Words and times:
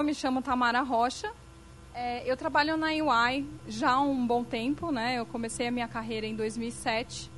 Eu 0.00 0.06
me 0.06 0.14
chamo 0.14 0.40
Tamara 0.40 0.80
Rocha. 0.80 1.28
É, 1.92 2.22
eu 2.24 2.36
trabalho 2.36 2.76
na 2.76 2.90
UI 2.90 3.44
já 3.66 3.94
há 3.94 4.00
um 4.00 4.24
bom 4.24 4.44
tempo, 4.44 4.92
né? 4.92 5.18
Eu 5.18 5.26
comecei 5.26 5.66
a 5.66 5.72
minha 5.72 5.88
carreira 5.88 6.24
em 6.24 6.36
2007. 6.36 7.28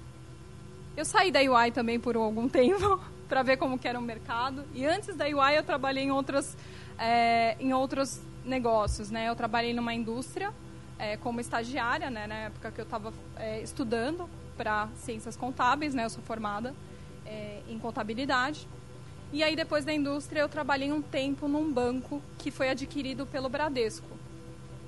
Eu 0.94 1.06
saí 1.06 1.32
da 1.32 1.40
UI 1.40 1.70
também 1.70 1.98
por 1.98 2.16
algum 2.16 2.46
tempo 2.52 3.00
para 3.26 3.42
ver 3.42 3.56
como 3.56 3.78
que 3.78 3.88
era 3.88 3.98
o 3.98 4.02
mercado. 4.02 4.66
E 4.74 4.84
antes 4.84 5.16
da 5.16 5.24
UI 5.24 5.56
eu 5.56 5.62
trabalhei 5.62 6.04
em 6.04 6.10
outras 6.10 6.54
é, 6.98 7.56
em 7.58 7.72
outros 7.72 8.20
negócios, 8.44 9.10
né? 9.10 9.30
Eu 9.30 9.34
trabalhei 9.34 9.72
numa 9.72 9.94
indústria 9.94 10.52
é, 10.98 11.16
como 11.16 11.40
estagiária, 11.40 12.10
né? 12.10 12.26
Na 12.26 12.34
época 12.34 12.70
que 12.70 12.80
eu 12.82 12.84
estava 12.84 13.10
é, 13.36 13.62
estudando 13.62 14.28
para 14.58 14.86
ciências 14.96 15.34
contábeis, 15.34 15.94
né? 15.94 16.04
Eu 16.04 16.10
sou 16.10 16.22
formada 16.22 16.74
é, 17.24 17.62
em 17.70 17.78
contabilidade. 17.78 18.68
E 19.32 19.44
aí, 19.44 19.54
depois 19.54 19.84
da 19.84 19.92
indústria, 19.92 20.40
eu 20.40 20.48
trabalhei 20.48 20.92
um 20.92 21.00
tempo 21.00 21.46
num 21.46 21.72
banco 21.72 22.20
que 22.36 22.50
foi 22.50 22.68
adquirido 22.68 23.26
pelo 23.26 23.48
Bradesco. 23.48 24.08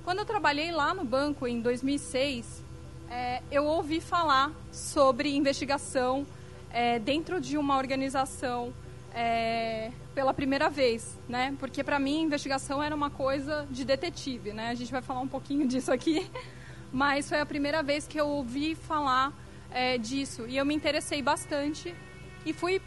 Quando 0.03 0.19
eu 0.19 0.25
trabalhei 0.25 0.69
lá 0.69 0.93
no 0.93 1.05
banco, 1.05 1.47
em 1.47 1.61
2006, 1.61 2.61
é, 3.09 3.41
eu 3.49 3.63
ouvi 3.63 4.01
falar 4.01 4.51
sobre 4.69 5.33
investigação 5.33 6.27
é, 6.73 6.99
dentro 6.99 7.39
de 7.39 7.57
uma 7.57 7.77
organização 7.77 8.73
é, 9.13 9.91
pela 10.13 10.33
primeira 10.33 10.69
vez, 10.69 11.17
né? 11.29 11.55
Porque 11.59 11.81
para 11.81 11.97
mim 11.97 12.23
investigação 12.23 12.83
era 12.83 12.93
uma 12.93 13.09
coisa 13.09 13.65
de 13.71 13.85
detetive, 13.85 14.51
né? 14.51 14.69
A 14.69 14.73
gente 14.75 14.91
vai 14.91 15.01
falar 15.01 15.21
um 15.21 15.27
pouquinho 15.27 15.65
disso 15.69 15.91
aqui, 15.91 16.29
mas 16.91 17.29
foi 17.29 17.39
a 17.39 17.45
primeira 17.45 17.81
vez 17.81 18.05
que 18.05 18.19
eu 18.19 18.27
ouvi 18.27 18.75
falar 18.75 19.31
é, 19.71 19.97
disso 19.97 20.45
e 20.47 20.57
eu 20.57 20.65
me 20.65 20.75
interessei 20.75 21.21
bastante 21.21 21.95
e 22.45 22.51
fui 22.51 22.81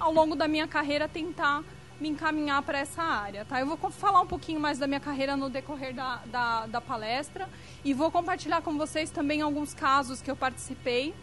ao 0.00 0.12
longo 0.12 0.34
da 0.34 0.48
minha 0.48 0.66
carreira 0.66 1.06
tentar 1.06 1.62
me 2.00 2.08
encaminhar 2.08 2.62
para 2.62 2.78
essa 2.78 3.02
área. 3.02 3.44
Tá? 3.44 3.60
Eu 3.60 3.66
vou 3.66 3.76
falar 3.90 4.22
um 4.22 4.26
pouquinho 4.26 4.58
mais 4.58 4.78
da 4.78 4.86
minha 4.86 4.98
carreira 4.98 5.36
no 5.36 5.50
decorrer 5.50 5.94
da, 5.94 6.16
da, 6.26 6.66
da, 6.66 6.80
palestra 6.80 7.48
e 7.84 7.92
vou 7.92 8.10
compartilhar 8.10 8.62
com 8.62 8.78
vocês 8.78 9.10
também 9.10 9.42
alguns 9.42 9.74
casos 9.74 10.22
que 10.22 10.30
eu 10.30 10.36
participei. 10.36 11.14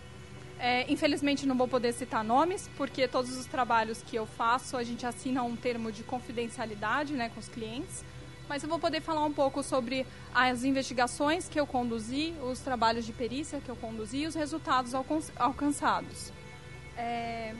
É, 0.60 0.92
infelizmente 0.92 1.46
não 1.46 1.56
vou 1.56 1.68
poder 1.68 1.94
citar 1.94 2.24
nomes, 2.24 2.70
porque 2.78 3.08
todos 3.08 3.38
os 3.38 3.46
trabalhos 3.46 4.02
que 4.02 4.16
eu 4.16 4.26
faço 4.26 4.78
a 4.78 4.84
gente 4.84 5.06
assina 5.06 5.44
um 5.44 5.56
termo 5.56 5.92
de 5.92 6.04
confidencialidade 6.04 7.14
né, 7.14 7.30
com 7.34 7.40
os 7.40 7.48
clientes. 7.48 8.06
Mas 8.48 8.64
eu 8.64 8.70
vou 8.70 8.80
poder 8.80 9.02
falar 9.02 9.26
um 9.26 9.34
pouco 9.34 9.62
sobre 9.62 10.06
as 10.34 10.64
investigações 10.64 11.50
que 11.50 11.60
eu 11.60 11.68
conduzi, 11.68 12.34
os 12.42 12.60
trabalhos 12.60 13.06
de 13.06 13.12
perícia 13.12 13.60
que 13.60 13.70
eu 13.70 13.76
conduzi 13.76 14.20
e 14.20 14.28
os 14.28 14.36
resultados 14.36 14.94
alcançados. 15.36 16.32
É, 16.96 17.54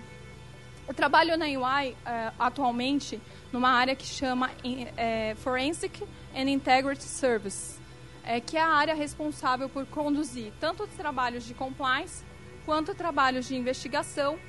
eu 0.88 0.94
trabalho 0.94 1.38
na 1.38 1.46
UI 1.46 1.92
uh, 1.92 1.96
eh, 2.06 2.32
atualmente 2.40 3.20
numa 3.52 3.70
área 3.70 3.94
que 3.94 4.06
chama 4.06 4.50
uh, 4.50 5.36
Forensic 5.36 6.02
and 6.34 6.50
Integrity 6.50 7.04
Service, 7.04 7.78
uh, 8.24 8.42
que 8.46 8.56
é 8.56 8.62
a 8.62 8.70
área 8.70 8.94
responsável 8.94 9.68
por 9.68 9.86
conduzir 9.86 10.54
tanto 10.62 10.84
os 10.84 10.90
trabalhos 10.92 11.46
de 11.46 11.54
compliance 11.54 12.24
quanto 12.66 12.96
trabalhos 12.96 13.48
de 13.48 13.56
investigação 13.56 14.40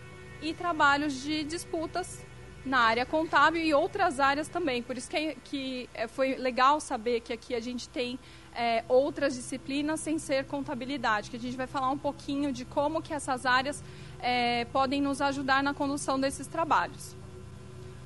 e 0.41 0.55
trabalhos 0.55 1.21
de 1.23 1.43
disputas 1.43 2.25
na 2.65 2.79
área 2.81 3.05
contábil 3.07 3.63
e 3.63 3.75
outras 3.75 4.21
áreas 4.21 4.47
também. 4.47 4.83
Por 4.83 4.97
isso 4.97 5.11
que, 5.11 5.37
que 5.45 5.91
foi 6.09 6.37
legal 6.37 6.81
saber 6.81 7.21
que 7.21 7.33
aqui 7.33 7.55
a 7.55 7.61
gente 7.61 7.89
tem 7.89 8.19
é, 8.55 8.85
outras 8.89 9.35
disciplinas 9.35 10.01
sem 10.01 10.19
ser 10.19 10.45
contabilidade, 10.45 11.31
que 11.31 11.37
a 11.37 11.41
gente 11.41 11.57
vai 11.57 11.67
falar 11.67 11.91
um 11.91 11.99
pouquinho 11.99 12.53
de 12.53 12.65
como 12.65 13.01
que 13.01 13.15
essas 13.15 13.47
áreas 13.47 13.83
é, 14.21 14.65
podem 14.67 15.01
nos 15.01 15.21
ajudar 15.21 15.63
na 15.63 15.75
condução 15.75 16.19
desses 16.19 16.47
trabalhos. 16.47 17.17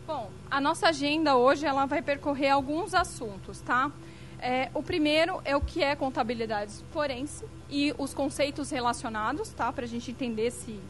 Bom, 0.06 0.30
a 0.50 0.60
nossa 0.60 0.88
agenda 0.88 1.36
hoje 1.36 1.64
ela 1.64 1.86
vai 1.86 2.02
percorrer 2.02 2.50
alguns 2.50 2.94
assuntos, 2.94 3.60
tá? 3.60 3.90
É, 4.40 4.68
o 4.74 4.82
primeiro 4.82 5.40
é 5.44 5.56
o 5.56 5.60
que 5.60 5.82
é 5.84 5.94
contabilidade 5.94 6.72
forense 6.92 7.44
e 7.70 7.94
os 7.96 8.12
conceitos 8.12 8.70
relacionados, 8.70 9.50
tá? 9.50 9.72
Para 9.72 9.84
a 9.84 9.88
gente 9.88 10.10
entender 10.10 10.50
se, 10.50 10.80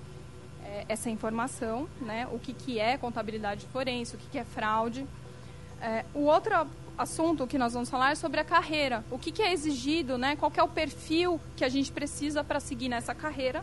é, 0.65 0.87
essa 0.89 1.11
informação, 1.11 1.87
né? 2.01 2.27
O 2.33 2.39
que, 2.39 2.55
que 2.55 2.79
é 2.79 2.97
contabilidade 2.97 3.67
forense, 3.67 4.17
o 4.17 4.19
que, 4.19 4.27
que 4.31 4.39
é 4.39 4.45
fraude. 4.45 5.07
É, 5.83 6.07
o 6.15 6.21
outro 6.21 6.67
assunto 6.97 7.47
que 7.47 7.59
nós 7.59 7.75
vamos 7.75 7.91
falar 7.91 8.13
é 8.13 8.15
sobre 8.15 8.41
a 8.41 8.45
carreira. 8.45 9.05
O 9.11 9.19
que, 9.19 9.31
que 9.31 9.43
é 9.43 9.53
exigido, 9.53 10.17
né? 10.17 10.35
Qual 10.37 10.51
é 10.57 10.63
o 10.63 10.69
perfil 10.69 11.39
que 11.55 11.65
a 11.65 11.69
gente 11.69 11.93
precisa 11.93 12.43
para 12.43 12.59
seguir 12.59 12.89
nessa 12.89 13.15
carreira. 13.15 13.63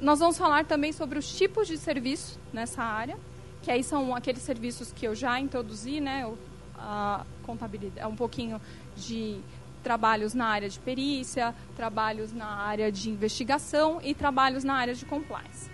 Nós 0.00 0.18
vamos 0.18 0.36
falar 0.36 0.64
também 0.66 0.92
sobre 0.92 1.18
os 1.18 1.34
tipos 1.34 1.66
de 1.66 1.78
serviço 1.78 2.38
nessa 2.52 2.82
área, 2.82 3.16
que 3.62 3.70
aí 3.70 3.82
são 3.82 4.14
aqueles 4.14 4.42
serviços 4.42 4.92
que 4.92 5.06
eu 5.06 5.14
já 5.14 5.40
introduzi, 5.40 6.00
né? 6.00 6.30
A 6.78 7.24
contabilidade, 7.42 8.00
é 8.00 8.06
um 8.06 8.14
pouquinho 8.14 8.60
de 8.94 9.40
trabalhos 9.82 10.34
na 10.34 10.48
área 10.48 10.68
de 10.68 10.78
perícia, 10.78 11.54
trabalhos 11.74 12.32
na 12.32 12.46
área 12.46 12.92
de 12.92 13.08
investigação 13.08 13.98
e 14.02 14.14
trabalhos 14.14 14.64
na 14.64 14.74
área 14.74 14.94
de 14.94 15.06
compliance. 15.06 15.70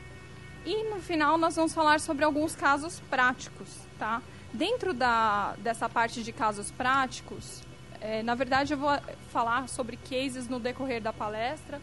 E 0.65 0.85
no 0.85 1.01
final 1.01 1.37
nós 1.37 1.57
vamos 1.57 1.75
falar 1.75 1.99
sobre 1.99 2.25
alguns 2.25 2.55
casos 2.55 3.01
práticos, 3.11 3.69
tá? 3.99 4.23
Dentro 4.53 4.95
da, 4.95 5.55
dessa 5.59 5.89
parte 5.89 6.23
de 6.23 6.31
casos 6.31 6.71
práticos, 6.71 7.63
é, 8.01 8.23
na 8.23 8.37
verdade 8.37 8.75
eu 8.75 8.79
vou 8.79 8.91
falar 9.33 9.69
sobre 9.69 9.97
cases 9.97 10.47
no 10.47 10.61
decorrer 10.61 11.03
da 11.03 11.13
palestra, 11.13 11.81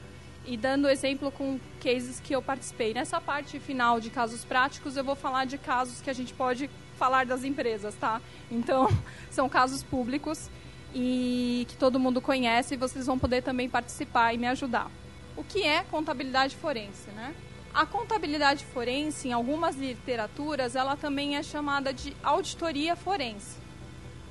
e 0.50 0.58
dando 0.58 0.90
exemplo 0.90 1.32
com 1.32 1.60
cases 1.80 2.20
que 2.20 2.34
eu 2.34 2.42
participei. 2.42 2.92
Nessa 2.92 3.22
parte 3.22 3.60
final 3.60 4.00
de 4.00 4.10
casos 4.10 4.44
práticos, 4.44 4.98
eu 4.98 5.04
vou 5.04 5.16
falar 5.16 5.46
de 5.46 5.60
casos 5.60 6.02
que 6.02 6.10
a 6.10 6.14
gente 6.14 6.34
pode 6.34 6.68
falar 6.98 7.24
das 7.24 7.44
empresas, 7.44 7.94
tá? 7.94 8.20
Então, 8.50 8.90
são 9.30 9.48
casos 9.48 9.84
públicos 9.84 10.50
e 10.94 11.68
que 11.70 11.78
todo 11.78 12.00
mundo 12.00 12.20
conhece 12.20 12.74
e 12.74 12.78
vocês 12.78 13.06
vão 13.06 13.20
poder 13.20 13.44
também 13.44 13.70
participar 13.70 14.34
e 14.34 14.40
me 14.40 14.48
ajudar. 14.48 14.90
O 15.38 15.44
que 15.44 15.62
é 15.62 15.84
contabilidade 15.84 16.56
forense, 16.56 17.12
né? 17.12 17.36
A 17.72 17.86
contabilidade 17.86 18.66
forense, 18.66 19.28
em 19.28 19.34
algumas 19.34 19.76
literaturas, 19.76 20.76
ela 20.76 20.98
também 20.98 21.38
é 21.38 21.44
chamada 21.44 21.94
de 21.94 22.18
auditoria 22.24 22.96
forense. 22.96 23.56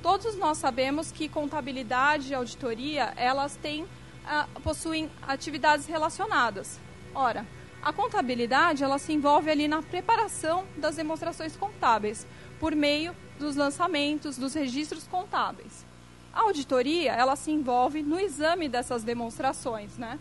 Todos 0.03 0.37
nós 0.37 0.59
sabemos 0.59 1.13
que 1.13 1.29
contabilidade 1.29 2.33
e 2.33 2.35
auditoria, 2.35 3.13
elas 3.17 3.55
têm 3.55 3.87
possuem 4.63 5.11
atividades 5.27 5.87
relacionadas. 5.87 6.79
Ora, 7.15 7.47
a 7.83 7.93
contabilidade 7.93 8.83
ela 8.83 8.99
se 8.99 9.13
envolve 9.13 9.51
ali 9.51 9.69
na 9.69 9.83
preparação 9.83 10.65
das 10.77 10.97
demonstrações 10.97 11.57
contábeis 11.57 12.27
por 12.59 12.75
meio 12.75 13.15
dos 13.39 13.57
lançamentos 13.57 14.37
dos 14.37 14.55
registros 14.55 15.07
contábeis. 15.07 15.87
A 16.33 16.43
auditoria 16.43 17.13
ela 17.13 17.37
se 17.37 17.51
envolve 17.51 18.03
no 18.03 18.19
exame 18.19 18.69
dessas 18.69 19.03
demonstrações, 19.03 19.97
né? 19.97 20.19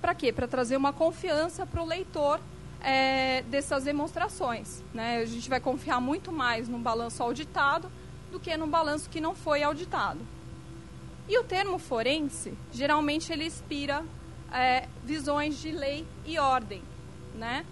Para 0.00 0.14
quê? 0.14 0.32
Para 0.32 0.46
trazer 0.46 0.76
uma 0.76 0.92
confiança 0.92 1.66
para 1.66 1.82
o 1.82 1.86
leitor 1.86 2.40
é, 2.80 3.42
dessas 3.42 3.84
demonstrações. 3.84 4.82
Né? 4.92 5.18
A 5.18 5.24
gente 5.24 5.48
vai 5.48 5.60
confiar 5.60 6.00
muito 6.00 6.30
mais 6.30 6.68
num 6.68 6.80
balanço 6.80 7.22
auditado 7.22 7.90
do 8.30 8.38
que 8.38 8.54
num 8.56 8.68
balanço 8.68 9.08
que 9.08 9.20
não 9.20 9.34
foi 9.34 9.62
auditado. 9.62 10.20
E 11.32 11.38
o 11.38 11.44
termo 11.44 11.78
forense, 11.78 12.52
geralmente 12.70 13.32
ele 13.32 13.46
inspira 13.46 14.04
é, 14.52 14.86
visões 15.02 15.58
de 15.58 15.72
lei 15.72 16.06
e 16.26 16.38
ordem, 16.38 16.82
né? 17.34 17.64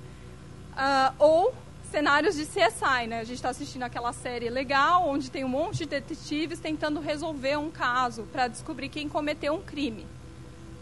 Uh, 0.72 1.14
ou 1.18 1.54
cenários 1.90 2.36
de 2.36 2.46
CSI, 2.46 3.06
né? 3.06 3.20
A 3.20 3.24
gente 3.24 3.36
está 3.36 3.50
assistindo 3.50 3.82
aquela 3.82 4.14
série 4.14 4.48
legal, 4.48 5.06
onde 5.06 5.30
tem 5.30 5.44
um 5.44 5.48
monte 5.48 5.80
de 5.80 5.84
detetives 5.84 6.58
tentando 6.58 7.00
resolver 7.00 7.58
um 7.58 7.70
caso 7.70 8.22
para 8.32 8.48
descobrir 8.48 8.88
quem 8.88 9.10
cometeu 9.10 9.52
um 9.52 9.60
crime. 9.60 10.06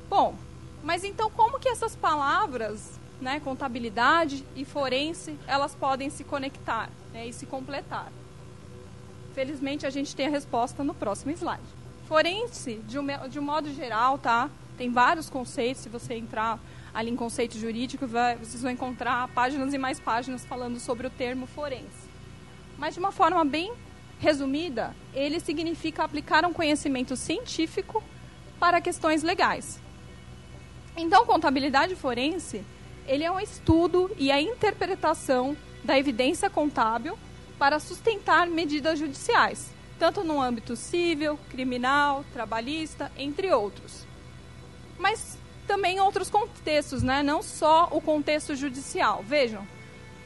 Bom, 0.09 0.37
mas 0.85 1.03
então 1.03 1.29
como 1.33 1.59
que 1.59 1.69
essas 1.69 1.97
palavras, 1.97 2.93
né, 3.21 3.41
contabilidade 3.41 4.45
e 4.55 4.65
forense, 4.65 5.37
elas 5.49 5.75
podem 5.75 6.11
se 6.11 6.23
conectar 6.23 6.89
né, 7.13 7.27
e 7.27 7.33
se 7.33 7.45
completar? 7.45 8.13
Felizmente 9.35 9.85
a 9.85 9.91
gente 9.91 10.15
tem 10.15 10.29
a 10.29 10.31
resposta 10.31 10.85
no 10.85 10.95
próximo 10.95 11.33
slide. 11.33 11.78
Forense, 12.09 12.81
de 12.89 12.99
um, 12.99 13.07
de 13.29 13.39
um 13.39 13.43
modo 13.43 13.71
geral, 13.75 14.17
tá? 14.17 14.49
Tem 14.79 14.91
vários 14.91 15.29
conceitos, 15.29 15.83
se 15.83 15.91
você 15.91 16.15
entrar 16.15 16.59
ali 16.95 17.11
em 17.11 17.17
conceito 17.17 17.59
jurídico, 17.59 18.07
vai, 18.07 18.35
vocês 18.37 18.63
vão 18.63 18.73
encontrar 18.73 19.29
páginas 19.29 19.75
e 19.75 19.79
mais 19.79 20.01
páginas 20.01 20.43
falando 20.43 20.81
sobre 20.81 21.07
o 21.07 21.11
termo 21.11 21.47
forense. 21.47 22.09
Mas 22.79 22.95
de 22.95 23.01
uma 23.01 23.13
forma 23.13 23.45
bem 23.45 23.75
resumida, 24.19 24.97
ele 25.13 25.39
significa 25.39 26.03
aplicar 26.03 26.47
um 26.47 26.53
conhecimento 26.55 27.15
científico 27.15 28.03
para 28.59 28.81
questões 28.81 29.23
legais. 29.23 29.79
Então, 30.97 31.27
contabilidade 31.27 31.95
forense, 31.95 32.65
ele 33.07 33.23
é 33.23 33.31
um 33.31 33.39
estudo 33.39 34.11
e 34.17 34.33
a 34.33 34.41
interpretação 34.41 35.55
da 35.85 35.99
evidência 35.99 36.49
contábil 36.49 37.19
para 37.59 37.79
sustentar 37.79 38.47
medidas 38.47 38.99
judiciais, 38.99 39.77
tanto 39.99 40.23
no 40.23 40.41
âmbito 40.41 40.77
civil, 40.77 41.39
criminal, 41.51 42.25
trabalhista, 42.33 43.11
entre 43.17 43.53
outros. 43.53 44.07
Mas 44.99 45.39
também 45.67 46.01
outros 46.01 46.31
contextos, 46.31 47.03
né? 47.03 47.23
não 47.23 47.43
só 47.43 47.89
o 47.91 48.01
contexto 48.01 48.55
judicial. 48.57 49.23
Vejam, 49.23 49.67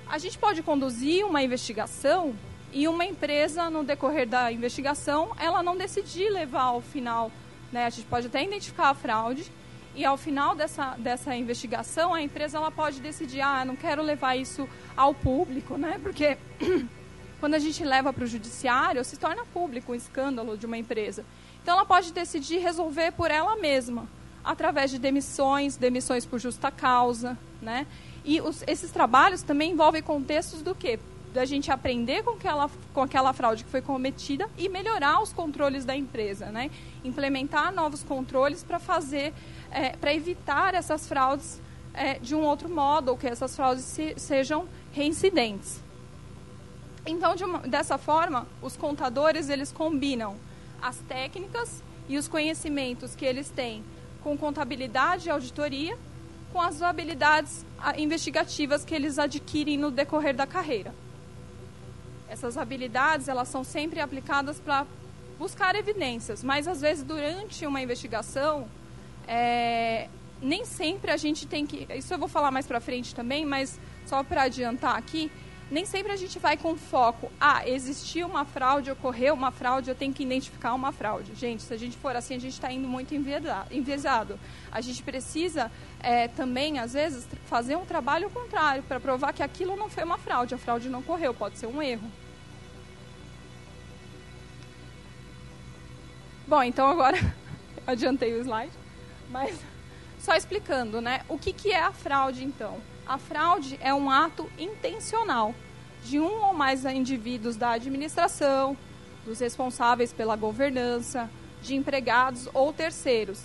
a 0.08 0.19
gente 0.19 0.38
pode 0.38 0.62
conduzir 0.62 1.26
uma 1.26 1.42
investigação 1.42 2.34
e 2.72 2.86
uma 2.88 3.04
empresa, 3.04 3.69
no 3.69 3.84
decorrer 3.84 4.26
da 4.26 4.50
investigação, 4.50 5.32
ela 5.38 5.62
não 5.62 5.76
decidir 5.76 6.30
levar 6.30 6.62
ao 6.62 6.80
final, 6.80 7.30
né? 7.70 7.84
A 7.84 7.90
gente 7.90 8.06
pode 8.06 8.28
até 8.28 8.42
identificar 8.42 8.88
a 8.88 8.94
fraude, 8.94 9.50
e 9.94 10.04
ao 10.04 10.16
final 10.16 10.54
dessa, 10.54 10.94
dessa 10.98 11.36
investigação, 11.36 12.14
a 12.14 12.22
empresa 12.22 12.56
ela 12.56 12.70
pode 12.70 13.00
decidir, 13.00 13.42
ah, 13.42 13.62
não 13.64 13.76
quero 13.76 14.02
levar 14.02 14.36
isso 14.36 14.66
ao 14.96 15.14
público, 15.14 15.76
né? 15.76 16.00
Porque 16.02 16.38
quando 17.42 17.54
a 17.54 17.58
gente 17.58 17.82
leva 17.82 18.12
para 18.12 18.22
o 18.22 18.26
judiciário, 18.28 19.04
se 19.04 19.16
torna 19.16 19.44
público 19.46 19.90
o 19.90 19.94
escândalo 19.96 20.56
de 20.56 20.64
uma 20.64 20.78
empresa. 20.78 21.24
Então, 21.60 21.74
ela 21.74 21.84
pode 21.84 22.12
decidir 22.12 22.58
resolver 22.58 23.10
por 23.10 23.32
ela 23.32 23.56
mesma, 23.56 24.06
através 24.44 24.92
de 24.92 24.98
demissões, 25.00 25.76
demissões 25.76 26.24
por 26.24 26.38
justa 26.38 26.70
causa, 26.70 27.36
né? 27.60 27.84
E 28.24 28.40
os, 28.40 28.62
esses 28.68 28.92
trabalhos 28.92 29.42
também 29.42 29.72
envolvem 29.72 30.00
contextos 30.00 30.62
do 30.62 30.72
quê? 30.72 31.00
da 31.34 31.44
gente 31.46 31.72
aprender 31.72 32.22
com 32.22 32.32
aquela, 32.32 32.70
com 32.92 33.00
aquela 33.00 33.32
fraude 33.32 33.64
que 33.64 33.70
foi 33.70 33.80
cometida 33.80 34.48
e 34.58 34.68
melhorar 34.68 35.20
os 35.22 35.32
controles 35.32 35.84
da 35.84 35.96
empresa, 35.96 36.46
né? 36.46 36.70
Implementar 37.02 37.74
novos 37.74 38.04
controles 38.04 38.62
para 38.62 38.78
fazer, 38.78 39.34
é, 39.72 39.96
para 39.96 40.14
evitar 40.14 40.74
essas 40.74 41.08
fraudes 41.08 41.60
é, 41.92 42.20
de 42.20 42.36
um 42.36 42.42
outro 42.42 42.68
modo, 42.68 43.10
ou 43.10 43.16
que 43.16 43.26
essas 43.26 43.56
fraudes 43.56 43.82
se, 43.82 44.14
sejam 44.16 44.68
reincidentes. 44.92 45.80
Então, 47.04 47.34
de 47.34 47.44
uma, 47.44 47.58
dessa 47.60 47.99
forma, 47.99 48.46
os 48.60 48.76
contadores 48.76 49.49
eles 49.49 49.72
combinam 49.72 50.37
as 50.81 50.96
técnicas 51.08 51.82
e 52.08 52.16
os 52.16 52.28
conhecimentos 52.28 53.14
que 53.14 53.25
eles 53.25 53.50
têm 53.50 53.84
com 54.22 54.37
contabilidade 54.37 55.28
e 55.28 55.31
auditoria 55.31 55.96
com 56.52 56.60
as 56.60 56.82
habilidades 56.82 57.64
investigativas 57.96 58.84
que 58.84 58.94
eles 58.94 59.19
adquirem 59.19 59.78
no 59.78 59.90
decorrer 59.90 60.37
da 60.37 60.46
carreira. 60.46 60.94
Essas 62.28 62.56
habilidades, 62.56 63.26
elas 63.26 63.48
são 63.48 63.64
sempre 63.64 64.00
aplicadas 64.00 64.60
para 64.60 64.87
buscar 65.38 65.75
evidências, 65.75 66.44
mas 66.44 66.69
às 66.69 66.81
vezes 66.81 67.02
durante 67.02 67.66
uma 67.66 67.81
investigação, 67.81 68.69
é, 69.26 70.08
nem 70.40 70.64
sempre 70.64 71.10
a 71.10 71.16
gente 71.16 71.46
tem 71.46 71.66
que. 71.66 71.87
Isso 71.94 72.12
eu 72.12 72.19
vou 72.19 72.28
falar 72.28 72.50
mais 72.50 72.66
para 72.66 72.81
frente 72.81 73.14
também, 73.14 73.44
mas 73.44 73.81
só 74.06 74.22
para 74.22 74.43
adiantar 74.43 74.96
aqui, 74.96 75.31
nem 75.72 75.86
sempre 75.86 76.12
a 76.12 76.16
gente 76.16 76.38
vai 76.38 76.56
com 76.58 76.76
foco. 76.76 77.32
Ah, 77.40 77.66
existiu 77.66 78.26
uma 78.26 78.44
fraude, 78.44 78.90
ocorreu 78.90 79.32
uma 79.32 79.50
fraude, 79.50 79.88
eu 79.88 79.94
tenho 79.94 80.12
que 80.12 80.22
identificar 80.22 80.74
uma 80.74 80.92
fraude. 80.92 81.34
Gente, 81.34 81.62
se 81.62 81.72
a 81.72 81.78
gente 81.78 81.96
for 81.96 82.14
assim, 82.14 82.34
a 82.34 82.38
gente 82.38 82.52
está 82.52 82.70
indo 82.70 82.86
muito 82.86 83.14
enviesado. 83.14 84.38
A 84.70 84.80
gente 84.82 85.02
precisa 85.02 85.72
é, 86.00 86.28
também, 86.28 86.78
às 86.78 86.92
vezes, 86.92 87.26
fazer 87.46 87.76
um 87.76 87.86
trabalho 87.86 88.28
contrário 88.28 88.82
para 88.82 89.00
provar 89.00 89.32
que 89.32 89.42
aquilo 89.42 89.74
não 89.74 89.88
foi 89.88 90.04
uma 90.04 90.19
fraude. 90.19 90.54
A 90.54 90.58
fraude 90.58 90.90
não 90.90 90.98
ocorreu, 90.98 91.32
pode 91.32 91.56
ser 91.56 91.66
um 91.66 91.80
erro. 91.80 92.10
Bom, 96.46 96.62
então 96.62 96.86
agora 96.86 97.16
adiantei 97.86 98.34
o 98.34 98.40
slide, 98.40 98.72
mas 99.30 99.58
só 100.19 100.36
explicando, 100.36 101.00
né? 101.00 101.22
O 101.30 101.38
que, 101.38 101.50
que 101.50 101.72
é 101.72 101.80
a 101.80 101.92
fraude, 101.92 102.44
então? 102.44 102.91
A 103.06 103.19
fraude 103.19 103.78
é 103.81 103.93
um 103.93 104.08
ato 104.10 104.50
intencional 104.58 105.54
de 106.04 106.20
um 106.20 106.46
ou 106.46 106.54
mais 106.54 106.84
indivíduos 106.84 107.56
da 107.56 107.72
administração, 107.72 108.76
dos 109.25 109.40
responsáveis 109.40 110.12
pela 110.12 110.37
governança, 110.37 111.31
de 111.60 111.75
empregados 111.75 112.49
ou 112.52 112.72
terceiros, 112.72 113.44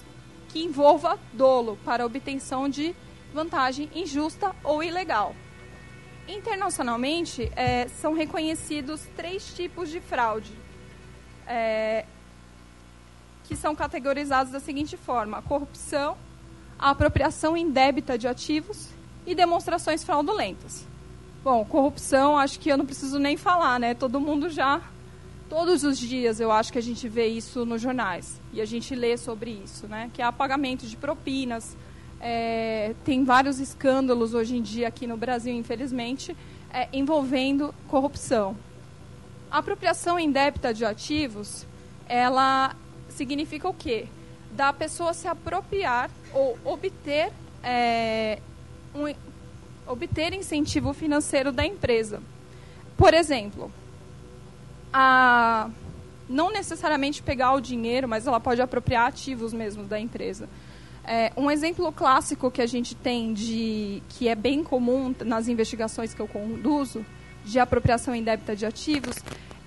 que 0.50 0.64
envolva 0.64 1.20
dolo 1.34 1.78
para 1.84 2.06
obtenção 2.06 2.68
de 2.70 2.96
vantagem 3.34 3.90
injusta 3.94 4.56
ou 4.64 4.84
ilegal. 4.84 5.36
Internacionalmente, 6.28 7.52
é, 7.56 7.88
são 7.88 8.14
reconhecidos 8.14 9.02
três 9.16 9.54
tipos 9.56 9.90
de 9.90 10.00
fraude. 10.00 10.52
É, 11.46 12.06
que 13.46 13.56
são 13.56 13.74
categorizados 13.74 14.52
da 14.52 14.60
seguinte 14.60 14.98
forma: 14.98 15.42
corrupção, 15.42 16.18
apropriação 16.78 17.56
indébita 17.56 18.18
de 18.18 18.28
ativos 18.28 18.97
e 19.28 19.36
demonstrações 19.36 20.04
fraudulentas. 20.04 20.88
Bom, 21.44 21.64
corrupção, 21.64 22.36
acho 22.38 22.60
que 22.60 22.70
eu 22.70 22.78
não 22.78 22.86
preciso 22.86 23.20
nem 23.20 23.38
falar, 23.38 23.80
né? 23.80 23.94
Todo 23.94 24.20
mundo 24.20 24.50
já 24.50 24.82
todos 25.50 25.84
os 25.84 25.98
dias 25.98 26.40
eu 26.40 26.52
acho 26.52 26.72
que 26.72 26.78
a 26.78 26.82
gente 26.82 27.08
vê 27.08 27.28
isso 27.28 27.66
nos 27.66 27.82
jornais 27.82 28.40
e 28.54 28.62
a 28.62 28.66
gente 28.66 28.94
lê 28.96 29.18
sobre 29.18 29.52
isso, 29.64 29.88
né? 29.88 30.10
Que 30.14 30.22
é 30.22 30.32
pagamento 30.32 30.86
de 30.86 30.96
propinas. 30.98 31.76
É, 32.20 32.96
tem 33.06 33.24
vários 33.24 33.60
escândalos 33.60 34.34
hoje 34.34 34.58
em 34.58 34.62
dia 34.62 34.88
aqui 34.88 35.06
no 35.06 35.16
Brasil, 35.16 35.54
infelizmente, 35.54 36.36
é, 36.72 36.88
envolvendo 36.92 37.74
corrupção. 37.88 38.56
A 39.50 39.60
apropriação 39.60 40.20
indébita 40.20 40.74
de 40.74 40.84
ativos, 40.84 41.66
ela 42.08 42.76
significa 43.10 43.70
o 43.70 43.74
quê? 43.74 44.08
Da 44.52 44.74
pessoa 44.74 45.14
se 45.14 45.28
apropriar 45.28 46.10
ou 46.34 46.58
obter, 46.66 47.32
é, 47.64 48.40
um, 48.94 49.14
obter 49.88 50.34
incentivo 50.34 50.94
financeiro 50.94 51.52
da 51.52 51.66
empresa. 51.66 52.22
Por 52.98 53.14
exemplo, 53.14 53.72
a, 54.92 55.70
não 56.30 56.52
necessariamente 56.52 57.22
pegar 57.22 57.54
o 57.54 57.62
dinheiro, 57.62 58.08
mas 58.08 58.28
ela 58.28 58.40
pode 58.40 58.62
apropriar 58.62 59.08
ativos 59.08 59.54
mesmo 59.54 59.84
da 59.84 60.00
empresa. 60.00 60.50
É, 61.04 61.32
um 61.38 61.50
exemplo 61.50 61.90
clássico 61.94 62.52
que 62.52 62.62
a 62.62 62.66
gente 62.66 62.94
tem 62.94 63.34
de 63.34 64.04
que 64.10 64.28
é 64.28 64.36
bem 64.36 64.62
comum 64.62 65.16
nas 65.24 65.48
investigações 65.48 66.14
que 66.14 66.20
eu 66.20 66.28
conduzo 66.28 67.06
de 67.46 67.60
apropriação 67.60 68.14
indébita 68.14 68.54
de 68.54 68.66
ativos 68.66 69.16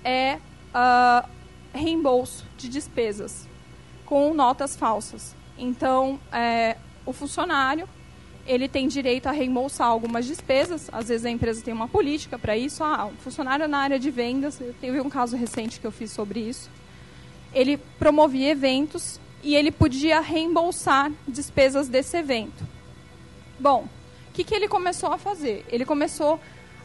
é 0.03 0.37
uh, 0.75 1.27
reembolso 1.73 2.45
de 2.57 2.69
despesas 2.69 3.47
com 4.05 4.33
notas 4.35 4.75
falsas. 4.75 5.35
Então, 5.57 6.19
é, 6.31 6.77
o 7.05 7.13
funcionário 7.13 7.87
ele 8.51 8.67
tem 8.67 8.85
direito 8.85 9.27
a 9.27 9.31
reembolsar 9.31 9.87
algumas 9.87 10.25
despesas. 10.25 10.89
Às 10.91 11.07
vezes 11.07 11.25
a 11.25 11.29
empresa 11.29 11.61
tem 11.63 11.73
uma 11.73 11.87
política 11.87 12.37
para 12.37 12.57
isso. 12.57 12.83
Ah, 12.83 13.05
um 13.05 13.15
funcionário 13.15 13.65
na 13.65 13.77
área 13.77 13.97
de 13.97 14.11
vendas, 14.11 14.59
teve 14.81 14.99
um 14.99 15.09
caso 15.09 15.37
recente 15.37 15.79
que 15.79 15.87
eu 15.87 15.91
fiz 15.91 16.11
sobre 16.11 16.41
isso. 16.41 16.69
Ele 17.53 17.77
promovia 17.97 18.49
eventos 18.49 19.21
e 19.41 19.55
ele 19.55 19.71
podia 19.71 20.19
reembolsar 20.19 21.11
despesas 21.25 21.87
desse 21.87 22.17
evento. 22.17 22.67
Bom, 23.57 23.87
o 24.29 24.33
que, 24.33 24.43
que 24.43 24.53
ele 24.53 24.67
começou 24.67 25.13
a 25.13 25.17
fazer? 25.17 25.65
Ele 25.69 25.85
começou 25.85 26.37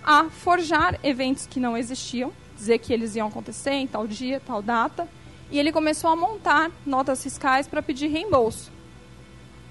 a 0.04 0.30
forjar 0.30 1.00
eventos 1.02 1.46
que 1.46 1.58
não 1.58 1.76
existiam, 1.76 2.32
dizer 2.56 2.78
que 2.78 2.92
eles 2.92 3.16
iam 3.16 3.26
acontecer 3.26 3.72
em 3.72 3.88
tal 3.88 4.06
dia, 4.06 4.40
tal 4.44 4.62
data, 4.62 5.08
e 5.50 5.58
ele 5.58 5.72
começou 5.72 6.10
a 6.10 6.16
montar 6.16 6.70
notas 6.86 7.22
fiscais 7.24 7.66
para 7.66 7.82
pedir 7.82 8.06
reembolso. 8.06 8.75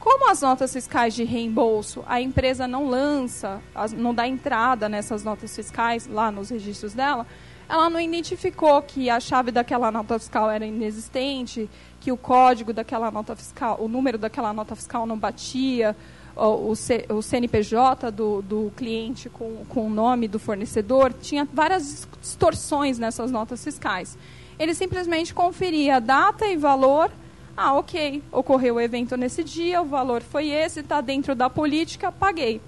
Como 0.06 0.30
as 0.30 0.40
notas 0.40 0.72
fiscais 0.72 1.16
de 1.16 1.24
reembolso 1.24 2.04
a 2.06 2.22
empresa 2.22 2.68
não 2.68 2.88
lança, 2.88 3.60
não 3.98 4.14
dá 4.14 4.28
entrada 4.28 4.88
nessas 4.88 5.24
notas 5.24 5.56
fiscais 5.56 6.06
lá 6.06 6.32
nos 6.32 6.52
registros 6.52 6.94
dela, 6.94 7.26
ela 7.68 7.90
não 7.90 8.00
identificou 8.00 8.80
que 8.84 9.10
a 9.10 9.20
chave 9.20 9.50
daquela 9.52 9.92
nota 9.92 10.20
fiscal 10.20 10.48
era 10.52 10.64
inexistente, 10.64 11.68
que 12.00 12.12
o 12.12 12.18
código 12.18 12.72
daquela 12.72 13.10
nota 13.10 13.36
fiscal, 13.36 13.78
o 13.82 13.88
número 13.88 14.20
daquela 14.20 14.54
nota 14.54 14.76
fiscal 14.76 15.08
não 15.08 15.18
batia, 15.18 15.96
o, 16.36 16.76
CNPJ 16.76 18.12
do, 18.12 18.44
do 18.44 18.72
cliente 18.76 19.28
com, 19.28 19.66
com 19.68 19.88
o 19.88 19.90
nome 19.90 20.28
do 20.28 20.38
fornecedor, 20.38 21.14
tinha 21.14 21.48
várias 21.52 22.08
distorções 22.22 23.00
nessas 23.00 23.32
notas 23.32 23.64
fiscais. 23.64 24.16
Ele 24.60 24.76
simplesmente 24.76 25.34
conferia 25.34 26.00
data 26.00 26.46
e 26.46 26.56
valor 26.56 27.10
ah, 27.58 27.74
ok, 27.74 28.22
ocorreu 28.32 28.76
o 28.76 28.82
evento 28.82 29.16
nesse 29.16 29.44
dia, 29.44 29.82
o 29.82 29.86
valor 29.86 30.22
foi 30.22 30.50
esse, 30.50 30.82
está 30.82 31.00
dentro 31.00 31.34
da 31.34 31.50
política, 31.50 32.12
paguei. 32.12 32.62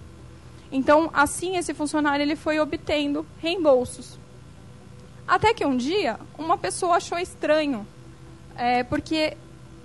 Então, 0.71 1.09
assim, 1.13 1.57
esse 1.57 1.73
funcionário 1.73 2.23
ele 2.23 2.35
foi 2.35 2.59
obtendo 2.59 3.25
reembolsos. 3.39 4.17
Até 5.27 5.53
que 5.53 5.65
um 5.65 5.75
dia, 5.75 6.17
uma 6.37 6.57
pessoa 6.57 6.95
achou 6.95 7.19
estranho, 7.19 7.85
é, 8.55 8.83
porque 8.83 9.35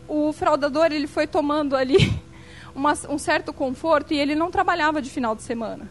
o 0.06 0.32
fraudador 0.32 0.92
ele 0.92 1.08
foi 1.08 1.26
tomando 1.26 1.74
ali 1.74 1.96
uma, 2.74 2.92
um 3.08 3.18
certo 3.18 3.52
conforto 3.52 4.14
e 4.14 4.18
ele 4.18 4.36
não 4.36 4.50
trabalhava 4.50 5.02
de 5.02 5.10
final 5.10 5.34
de 5.34 5.42
semana. 5.42 5.90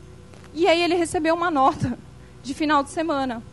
E 0.53 0.67
aí 0.67 0.81
ele 0.81 0.95
recebeu 0.95 1.35
uma 1.35 1.51
nota 1.51 1.97
de 2.41 2.53
final 2.53 2.81
de 2.83 2.89
semana. 2.91 3.43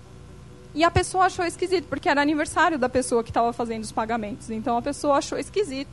E 0.79 0.85
a 0.85 0.93
pessoa 0.93 1.25
achou 1.25 1.45
esquisito, 1.45 1.89
porque 1.89 2.09
era 2.09 2.23
aniversário 2.23 2.79
da 2.79 2.89
pessoa 2.89 3.25
que 3.25 3.31
estava 3.31 3.53
fazendo 3.53 3.83
os 3.83 3.91
pagamentos. 3.91 4.49
Então 4.49 4.77
a 4.77 4.81
pessoa 4.81 5.17
achou 5.17 5.37
esquisito. 5.37 5.91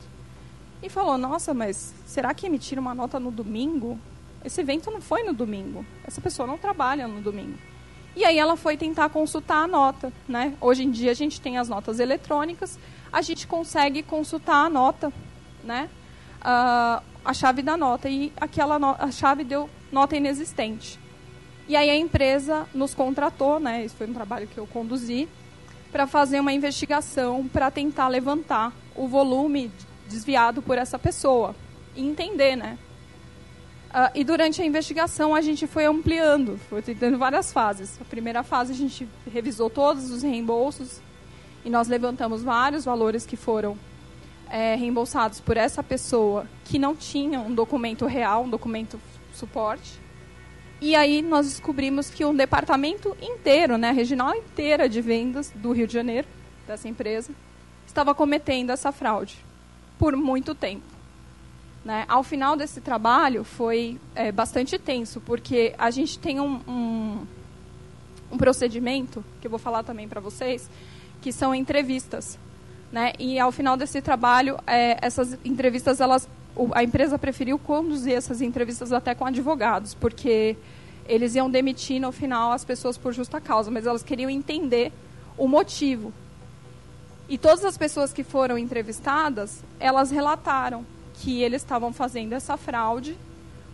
E 0.80 0.88
falou: 0.88 1.18
Nossa, 1.18 1.52
mas 1.52 1.92
será 2.06 2.32
que 2.32 2.46
emitiram 2.46 2.82
uma 2.82 2.94
nota 2.94 3.18
no 3.18 3.32
domingo? 3.32 3.98
Esse 4.44 4.60
evento 4.60 4.88
não 4.88 5.00
foi 5.00 5.24
no 5.24 5.32
domingo. 5.32 5.84
Essa 6.04 6.20
pessoa 6.20 6.46
não 6.46 6.56
trabalha 6.56 7.08
no 7.08 7.20
domingo. 7.20 7.58
E 8.14 8.24
aí 8.24 8.38
ela 8.38 8.56
foi 8.56 8.76
tentar 8.76 9.08
consultar 9.08 9.64
a 9.64 9.66
nota. 9.66 10.12
Né? 10.28 10.54
Hoje 10.60 10.84
em 10.84 10.90
dia 10.92 11.10
a 11.10 11.14
gente 11.14 11.40
tem 11.40 11.58
as 11.58 11.68
notas 11.68 11.98
eletrônicas, 11.98 12.78
a 13.12 13.20
gente 13.22 13.44
consegue 13.44 14.04
consultar 14.04 14.66
a 14.66 14.70
nota, 14.70 15.12
né? 15.64 15.90
Uh, 16.42 17.02
a 17.24 17.34
chave 17.34 17.60
da 17.60 17.76
nota. 17.76 18.08
E 18.08 18.32
aquela 18.36 18.78
no 18.78 18.94
a 18.96 19.10
chave 19.10 19.42
deu 19.42 19.68
nota 19.90 20.16
inexistente. 20.16 20.96
E 21.68 21.74
aí 21.74 21.90
a 21.90 21.96
empresa 21.96 22.66
nos 22.72 22.94
contratou, 22.94 23.58
né? 23.58 23.84
Isso 23.84 23.96
foi 23.96 24.06
um 24.06 24.14
trabalho 24.14 24.46
que 24.46 24.58
eu 24.58 24.66
conduzi 24.66 25.28
para 25.90 26.06
fazer 26.06 26.38
uma 26.40 26.52
investigação 26.52 27.48
para 27.48 27.70
tentar 27.70 28.08
levantar 28.08 28.72
o 28.94 29.08
volume 29.08 29.70
desviado 30.08 30.62
por 30.62 30.78
essa 30.78 30.98
pessoa 30.98 31.54
e 31.94 32.06
entender, 32.06 32.54
né? 32.54 32.78
Uh, 33.90 34.10
e 34.14 34.24
durante 34.24 34.60
a 34.60 34.64
investigação 34.64 35.34
a 35.34 35.40
gente 35.40 35.66
foi 35.66 35.86
ampliando, 35.86 36.58
foi 36.68 36.82
tendo 36.82 37.18
várias 37.18 37.52
fases. 37.52 37.98
A 38.00 38.04
primeira 38.04 38.42
fase 38.42 38.72
a 38.72 38.76
gente 38.76 39.08
revisou 39.32 39.70
todos 39.70 40.10
os 40.10 40.22
reembolsos 40.22 41.00
e 41.64 41.70
nós 41.70 41.88
levantamos 41.88 42.42
vários 42.42 42.84
valores 42.84 43.24
que 43.24 43.36
foram 43.36 43.76
é, 44.50 44.74
reembolsados 44.74 45.40
por 45.40 45.56
essa 45.56 45.82
pessoa 45.82 46.46
que 46.64 46.78
não 46.78 46.94
tinha 46.94 47.40
um 47.40 47.54
documento 47.54 48.06
real, 48.06 48.44
um 48.44 48.50
documento 48.50 49.00
suporte. 49.32 50.05
E 50.80 50.94
aí 50.94 51.22
nós 51.22 51.46
descobrimos 51.46 52.10
que 52.10 52.24
um 52.24 52.34
departamento 52.34 53.16
inteiro, 53.20 53.78
né, 53.78 53.90
regional 53.92 54.34
inteira 54.34 54.88
de 54.88 55.00
vendas 55.00 55.50
do 55.54 55.72
Rio 55.72 55.86
de 55.86 55.92
Janeiro, 55.94 56.28
dessa 56.66 56.88
empresa, 56.88 57.32
estava 57.86 58.14
cometendo 58.14 58.70
essa 58.70 58.92
fraude 58.92 59.38
por 59.98 60.14
muito 60.16 60.54
tempo. 60.54 60.84
Né? 61.84 62.04
Ao 62.08 62.22
final 62.22 62.56
desse 62.56 62.80
trabalho 62.80 63.44
foi 63.44 63.98
é, 64.14 64.32
bastante 64.32 64.76
tenso, 64.76 65.20
porque 65.20 65.72
a 65.78 65.90
gente 65.90 66.18
tem 66.18 66.40
um, 66.40 66.60
um, 66.66 67.26
um 68.32 68.36
procedimento, 68.36 69.24
que 69.40 69.46
eu 69.46 69.50
vou 69.50 69.58
falar 69.58 69.84
também 69.84 70.08
para 70.08 70.20
vocês, 70.20 70.68
que 71.22 71.32
são 71.32 71.54
entrevistas. 71.54 72.38
Né? 72.90 73.12
E 73.18 73.38
ao 73.38 73.52
final 73.52 73.76
desse 73.76 74.02
trabalho, 74.02 74.58
é, 74.66 74.98
essas 75.00 75.38
entrevistas, 75.44 76.00
elas, 76.00 76.28
a 76.72 76.82
empresa 76.82 77.18
preferiu 77.18 77.58
conduzir 77.58 78.14
essas 78.14 78.40
entrevistas 78.40 78.92
até 78.92 79.14
com 79.14 79.26
advogados, 79.26 79.94
porque 79.94 80.56
eles 81.06 81.34
iam 81.34 81.50
demitir 81.50 82.00
no 82.00 82.10
final 82.10 82.52
as 82.52 82.64
pessoas 82.64 82.96
por 82.96 83.12
justa 83.12 83.40
causa, 83.40 83.70
mas 83.70 83.86
elas 83.86 84.02
queriam 84.02 84.30
entender 84.30 84.92
o 85.36 85.46
motivo. 85.46 86.12
E 87.28 87.36
todas 87.36 87.64
as 87.64 87.76
pessoas 87.76 88.12
que 88.12 88.22
foram 88.22 88.56
entrevistadas, 88.56 89.62
elas 89.80 90.10
relataram 90.10 90.84
que 91.14 91.42
eles 91.42 91.62
estavam 91.62 91.92
fazendo 91.92 92.32
essa 92.32 92.56
fraude 92.56 93.16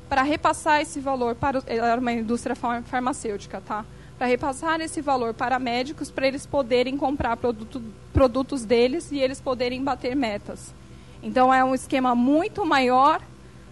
para 0.08 0.22
repassar 0.22 0.80
esse 0.80 1.00
valor 1.00 1.34
para 1.34 1.62
era 1.66 2.00
uma 2.00 2.12
indústria 2.12 2.54
farmacêutica, 2.54 3.60
tá? 3.60 3.84
Para 4.18 4.26
repassar 4.26 4.80
esse 4.80 5.00
valor 5.00 5.34
para 5.34 5.58
médicos 5.58 6.10
para 6.10 6.26
eles 6.26 6.46
poderem 6.46 6.96
comprar 6.96 7.36
produto, 7.36 7.82
produtos 8.12 8.64
deles 8.64 9.10
e 9.10 9.18
eles 9.18 9.40
poderem 9.40 9.82
bater 9.82 10.14
metas. 10.14 10.74
Então 11.22 11.52
é 11.52 11.64
um 11.64 11.74
esquema 11.74 12.14
muito 12.14 12.64
maior 12.64 13.20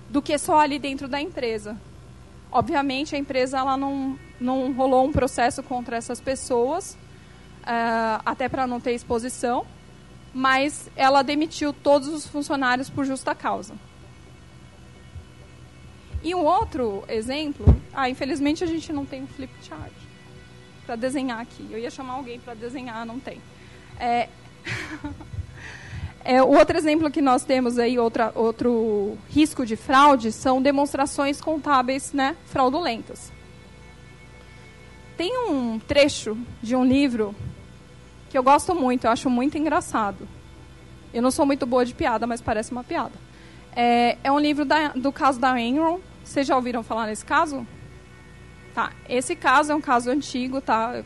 do 0.08 0.22
que 0.22 0.36
só 0.38 0.58
ali 0.58 0.78
dentro 0.78 1.08
da 1.08 1.20
empresa. 1.20 1.76
Obviamente 2.52 3.14
a 3.14 3.18
empresa 3.18 3.58
ela 3.58 3.76
não 3.76 4.18
não 4.40 4.72
rolou 4.72 5.04
um 5.04 5.12
processo 5.12 5.62
contra 5.62 5.98
essas 5.98 6.18
pessoas, 6.18 6.96
uh, 7.62 8.22
até 8.24 8.48
para 8.48 8.66
não 8.66 8.80
ter 8.80 8.92
exposição 8.92 9.66
mas 10.32 10.88
ela 10.96 11.22
demitiu 11.22 11.72
todos 11.72 12.08
os 12.08 12.26
funcionários 12.26 12.88
por 12.88 13.04
justa 13.04 13.34
causa. 13.34 13.74
E 16.22 16.34
um 16.34 16.44
outro 16.44 17.02
exemplo, 17.08 17.64
ah, 17.92 18.08
infelizmente 18.08 18.62
a 18.62 18.66
gente 18.66 18.92
não 18.92 19.06
tem 19.06 19.22
um 19.22 19.26
flip 19.26 19.52
chart 19.62 19.92
para 20.84 20.94
desenhar 20.94 21.40
aqui. 21.40 21.66
Eu 21.70 21.78
ia 21.78 21.90
chamar 21.90 22.14
alguém 22.14 22.38
para 22.38 22.54
desenhar, 22.54 23.06
não 23.06 23.18
tem. 23.18 23.40
É, 23.98 24.28
é, 26.24 26.42
outro 26.42 26.76
exemplo 26.76 27.10
que 27.10 27.22
nós 27.22 27.44
temos 27.44 27.78
aí, 27.78 27.98
outra, 27.98 28.32
outro 28.34 29.16
risco 29.28 29.64
de 29.64 29.76
fraude, 29.76 30.30
são 30.32 30.60
demonstrações 30.60 31.40
contábeis 31.40 32.12
né, 32.12 32.36
fraudulentas. 32.46 33.32
Tem 35.16 35.36
um 35.48 35.78
trecho 35.78 36.36
de 36.62 36.76
um 36.76 36.84
livro 36.84 37.34
que 38.28 38.36
eu 38.36 38.42
gosto 38.42 38.74
muito, 38.74 39.04
eu 39.04 39.10
acho 39.10 39.28
muito 39.28 39.58
engraçado. 39.58 40.28
Eu 41.12 41.22
não 41.22 41.30
sou 41.30 41.44
muito 41.44 41.66
boa 41.66 41.84
de 41.84 41.94
piada, 41.94 42.26
mas 42.26 42.40
parece 42.40 42.70
uma 42.70 42.84
piada. 42.84 43.14
É, 43.74 44.16
é 44.22 44.30
um 44.30 44.38
livro 44.38 44.64
da, 44.64 44.88
do 44.88 45.12
caso 45.12 45.40
da 45.40 45.60
Enron. 45.60 46.00
Vocês 46.24 46.46
já 46.46 46.54
ouviram 46.54 46.82
falar 46.82 47.06
nesse 47.06 47.24
caso? 47.24 47.66
Tá. 48.74 48.92
Esse 49.08 49.34
caso 49.34 49.72
é 49.72 49.74
um 49.74 49.80
caso 49.80 50.10
antigo, 50.10 50.60
tá? 50.60 51.02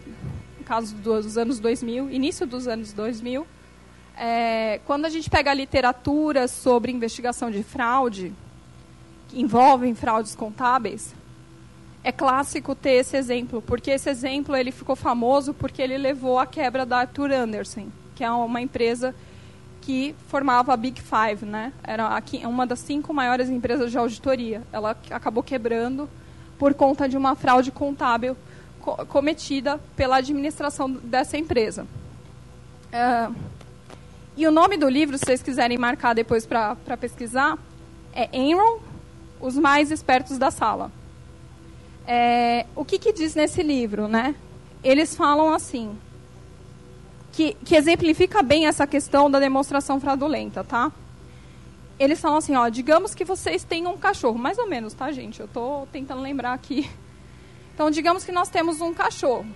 Caso 0.64 0.94
dos 0.96 1.38
anos 1.38 1.58
2000, 1.60 2.10
início 2.10 2.46
dos 2.46 2.68
anos 2.68 2.92
2000. 2.92 3.46
É, 4.16 4.80
quando 4.86 5.06
a 5.06 5.08
gente 5.08 5.28
pega 5.28 5.50
a 5.50 5.54
literatura 5.54 6.46
sobre 6.46 6.92
investigação 6.92 7.50
de 7.50 7.62
fraude, 7.62 8.32
que 9.28 9.40
envolvem 9.40 9.94
fraudes 9.94 10.34
contábeis, 10.34 11.14
é 12.04 12.12
clássico 12.12 12.74
ter 12.74 12.92
esse 12.92 13.16
exemplo, 13.16 13.62
porque 13.62 13.90
esse 13.90 14.10
exemplo 14.10 14.54
ele 14.54 14.70
ficou 14.70 14.94
famoso 14.94 15.54
porque 15.54 15.80
ele 15.80 15.96
levou 15.96 16.38
à 16.38 16.46
quebra 16.46 16.84
da 16.84 16.98
Arthur 16.98 17.32
Anderson, 17.32 17.88
que 18.14 18.22
é 18.22 18.30
uma 18.30 18.60
empresa 18.60 19.14
que 19.80 20.14
formava 20.28 20.72
a 20.72 20.76
Big 20.76 21.00
Five, 21.02 21.44
né? 21.44 21.72
Era 21.82 22.22
uma 22.44 22.66
das 22.66 22.78
cinco 22.78 23.12
maiores 23.12 23.50
empresas 23.50 23.90
de 23.90 23.98
auditoria. 23.98 24.62
Ela 24.72 24.96
acabou 25.10 25.42
quebrando 25.42 26.08
por 26.58 26.72
conta 26.72 27.08
de 27.08 27.16
uma 27.16 27.34
fraude 27.34 27.70
contábil 27.70 28.36
co 28.80 29.04
cometida 29.06 29.78
pela 29.96 30.16
administração 30.16 30.90
dessa 30.90 31.36
empresa. 31.36 31.86
É, 32.92 33.28
e 34.36 34.46
o 34.46 34.50
nome 34.50 34.76
do 34.76 34.88
livro, 34.88 35.16
se 35.16 35.24
vocês 35.24 35.42
quiserem 35.42 35.78
marcar 35.78 36.12
depois 36.12 36.44
para 36.44 36.96
pesquisar, 37.00 37.56
é 38.12 38.28
Enron, 38.32 38.80
Os 39.40 39.56
Mais 39.56 39.90
Espertos 39.90 40.38
da 40.38 40.50
Sala. 40.50 40.90
É, 42.06 42.66
o 42.74 42.84
que, 42.84 42.98
que 42.98 43.12
diz 43.12 43.34
nesse 43.34 43.62
livro, 43.62 44.08
né? 44.08 44.34
Eles 44.82 45.14
falam 45.14 45.54
assim, 45.54 45.96
que, 47.32 47.54
que 47.64 47.76
exemplifica 47.76 48.42
bem 48.42 48.66
essa 48.66 48.86
questão 48.86 49.30
da 49.30 49.38
demonstração 49.38 50.00
fraudulenta, 50.00 50.64
tá? 50.64 50.92
Eles 51.98 52.20
falam 52.20 52.38
assim, 52.38 52.56
ó, 52.56 52.68
digamos 52.68 53.14
que 53.14 53.24
vocês 53.24 53.62
têm 53.62 53.86
um 53.86 53.96
cachorro, 53.96 54.38
mais 54.38 54.58
ou 54.58 54.68
menos, 54.68 54.94
tá, 54.94 55.12
gente? 55.12 55.38
Eu 55.38 55.46
estou 55.46 55.86
tentando 55.92 56.20
lembrar 56.20 56.52
aqui. 56.52 56.90
Então, 57.74 57.90
digamos 57.90 58.24
que 58.24 58.30
nós 58.30 58.48
temos 58.48 58.80
um 58.80 58.94
cachorro, 58.94 59.46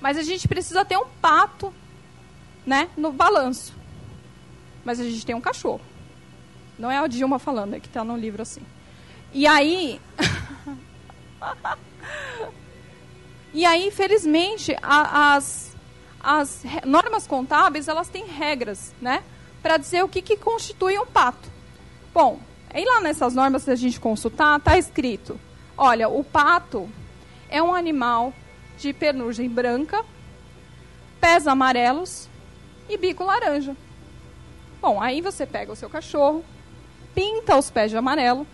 mas 0.00 0.18
a 0.18 0.22
gente 0.22 0.46
precisa 0.46 0.84
ter 0.84 0.98
um 0.98 1.06
pato, 1.22 1.72
né, 2.66 2.88
no 2.96 3.12
balanço. 3.12 3.79
Mas 4.90 4.98
a 4.98 5.04
gente 5.04 5.24
tem 5.24 5.36
um 5.36 5.40
cachorro. 5.40 5.80
Não 6.76 6.90
é 6.90 6.98
a 6.98 7.06
Dilma 7.06 7.38
falando, 7.38 7.74
é 7.74 7.78
que 7.78 7.86
está 7.86 8.02
no 8.02 8.16
livro 8.16 8.42
assim. 8.42 8.62
E 9.32 9.46
aí, 9.46 10.00
e 13.54 13.64
aí, 13.64 13.86
infelizmente, 13.86 14.76
a, 14.82 15.36
as, 15.36 15.76
as 16.20 16.64
normas 16.84 17.24
contábeis 17.24 17.86
elas 17.86 18.08
têm 18.08 18.26
regras, 18.26 18.92
né, 19.00 19.22
para 19.62 19.76
dizer 19.76 20.02
o 20.02 20.08
que, 20.08 20.20
que 20.20 20.36
constitui 20.36 20.98
um 20.98 21.06
pato. 21.06 21.48
Bom, 22.12 22.40
aí 22.74 22.84
lá 22.84 23.00
nessas 23.00 23.32
normas 23.32 23.62
que 23.62 23.70
a 23.70 23.76
gente 23.76 24.00
consultar, 24.00 24.58
está 24.58 24.76
escrito: 24.76 25.38
olha, 25.78 26.08
o 26.08 26.24
pato 26.24 26.90
é 27.48 27.62
um 27.62 27.72
animal 27.72 28.34
de 28.76 28.92
penugem 28.92 29.48
branca, 29.48 30.04
pés 31.20 31.46
amarelos 31.46 32.28
e 32.88 32.98
bico 32.98 33.22
laranja. 33.22 33.76
Bom, 34.80 35.00
aí 35.00 35.20
você 35.20 35.46
pega 35.46 35.72
o 35.72 35.76
seu 35.76 35.90
cachorro, 35.90 36.44
pinta 37.14 37.56
os 37.56 37.70
pés 37.70 37.90
de 37.90 37.96
amarelo, 37.96 38.46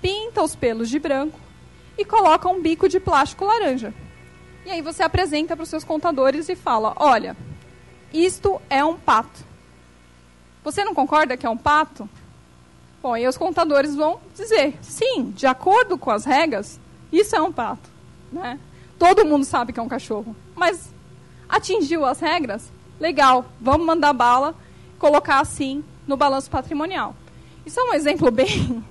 pinta 0.00 0.42
os 0.42 0.54
pelos 0.54 0.88
de 0.88 0.98
branco 0.98 1.38
e 1.98 2.04
coloca 2.04 2.48
um 2.48 2.62
bico 2.62 2.88
de 2.88 3.00
plástico 3.00 3.44
laranja. 3.44 3.92
E 4.64 4.70
aí 4.70 4.82
você 4.82 5.02
apresenta 5.02 5.56
para 5.56 5.62
os 5.62 5.68
seus 5.68 5.84
contadores 5.84 6.48
e 6.48 6.54
fala: 6.54 6.92
olha, 6.96 7.36
isto 8.12 8.60
é 8.70 8.84
um 8.84 8.96
pato. 8.96 9.44
Você 10.62 10.84
não 10.84 10.94
concorda 10.94 11.36
que 11.36 11.46
é 11.46 11.50
um 11.50 11.56
pato? 11.56 12.08
Bom, 13.02 13.14
aí 13.14 13.26
os 13.26 13.36
contadores 13.36 13.96
vão 13.96 14.20
dizer: 14.34 14.78
sim, 14.82 15.30
de 15.30 15.46
acordo 15.46 15.98
com 15.98 16.10
as 16.10 16.24
regras, 16.24 16.78
isso 17.10 17.34
é 17.34 17.40
um 17.40 17.52
pato. 17.52 17.90
Né? 18.30 18.58
Todo 18.98 19.24
mundo 19.24 19.44
sabe 19.44 19.72
que 19.72 19.80
é 19.80 19.82
um 19.82 19.88
cachorro. 19.88 20.36
Mas 20.54 20.92
atingiu 21.48 22.04
as 22.04 22.20
regras? 22.20 22.70
Legal, 23.00 23.46
vamos 23.60 23.86
mandar 23.86 24.12
bala, 24.12 24.54
colocar 25.00 25.40
assim 25.40 25.82
no 26.06 26.16
balanço 26.16 26.48
patrimonial. 26.48 27.16
Isso 27.66 27.80
é 27.80 27.82
um 27.82 27.94
exemplo 27.94 28.30
bem 28.30 28.84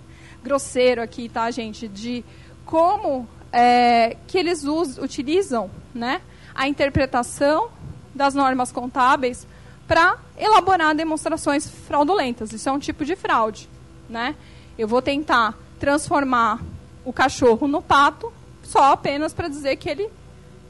grosseiro 0.44 1.02
aqui, 1.02 1.30
tá, 1.30 1.50
gente? 1.52 1.88
De 1.88 2.26
como 2.66 3.26
é, 3.54 4.18
que 4.28 4.38
eles 4.38 4.66
usam, 4.66 5.04
utilizam 5.04 5.72
né, 5.94 6.22
a 6.54 6.68
interpretação 6.68 7.70
das 8.14 8.34
normas 8.34 8.72
contábeis 8.72 9.48
para 9.88 10.18
elaborar 10.38 10.94
demonstrações 10.94 11.70
fraudulentas. 11.70 12.52
Isso 12.52 12.68
é 12.68 12.72
um 12.72 12.80
tipo 12.80 13.06
de 13.06 13.16
fraude. 13.16 13.70
Né? 14.10 14.36
Eu 14.78 14.88
vou 14.88 15.02
tentar 15.02 15.58
transformar 15.80 16.60
o 17.06 17.14
cachorro 17.14 17.68
no 17.68 17.82
pato 17.82 18.32
só 18.64 18.94
apenas 18.94 19.34
para 19.34 19.48
dizer 19.48 19.78
que 19.78 19.90
ele 19.90 20.10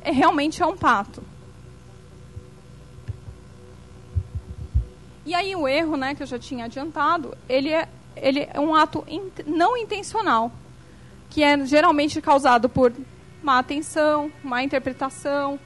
é, 0.02 0.12
realmente 0.12 0.62
é 0.62 0.66
um 0.66 0.78
pato. 0.78 1.24
E 5.30 5.36
aí 5.36 5.56
o 5.56 5.68
erro, 5.68 5.96
né, 5.96 6.16
que 6.16 6.24
eu 6.24 6.28
já 6.28 6.40
tinha 6.40 6.66
adiantado, 6.66 7.38
ele 7.48 7.70
é, 7.70 7.88
ele 8.16 8.50
é 8.52 8.60
um 8.60 8.74
ato 8.74 9.06
in, 9.08 9.30
não 9.46 9.78
intencional 9.78 10.52
que 11.30 11.44
é 11.44 11.64
geralmente 11.68 12.20
causado 12.20 12.68
por 12.68 12.92
má 13.44 13.60
atenção, 13.60 14.32
má 14.44 14.64
interpretação 14.64 15.60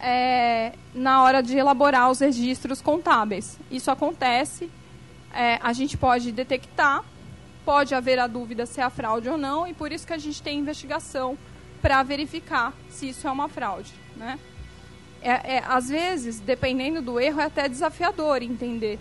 é, 0.00 0.72
na 0.94 1.22
hora 1.22 1.42
de 1.42 1.58
elaborar 1.58 2.10
os 2.10 2.20
registros 2.20 2.80
contábeis. 2.80 3.58
Isso 3.70 3.90
acontece, 3.90 4.70
é, 5.30 5.58
a 5.62 5.74
gente 5.74 5.98
pode 5.98 6.32
detectar, 6.32 7.04
pode 7.66 7.94
haver 7.94 8.18
a 8.18 8.26
dúvida 8.26 8.64
se 8.64 8.80
é 8.80 8.82
a 8.82 8.88
fraude 8.88 9.28
ou 9.28 9.36
não, 9.36 9.66
e 9.66 9.74
por 9.74 9.92
isso 9.92 10.06
que 10.06 10.14
a 10.14 10.18
gente 10.18 10.42
tem 10.42 10.58
investigação 10.58 11.36
para 11.82 12.02
verificar 12.02 12.72
se 12.88 13.10
isso 13.10 13.28
é 13.28 13.30
uma 13.30 13.46
fraude. 13.46 13.92
Né? 14.16 14.38
É, 15.22 15.56
é, 15.56 15.64
às 15.66 15.88
vezes, 15.88 16.40
dependendo 16.40 17.00
do 17.00 17.20
erro, 17.20 17.40
é 17.40 17.44
até 17.44 17.68
desafiador 17.68 18.42
entender. 18.42 18.98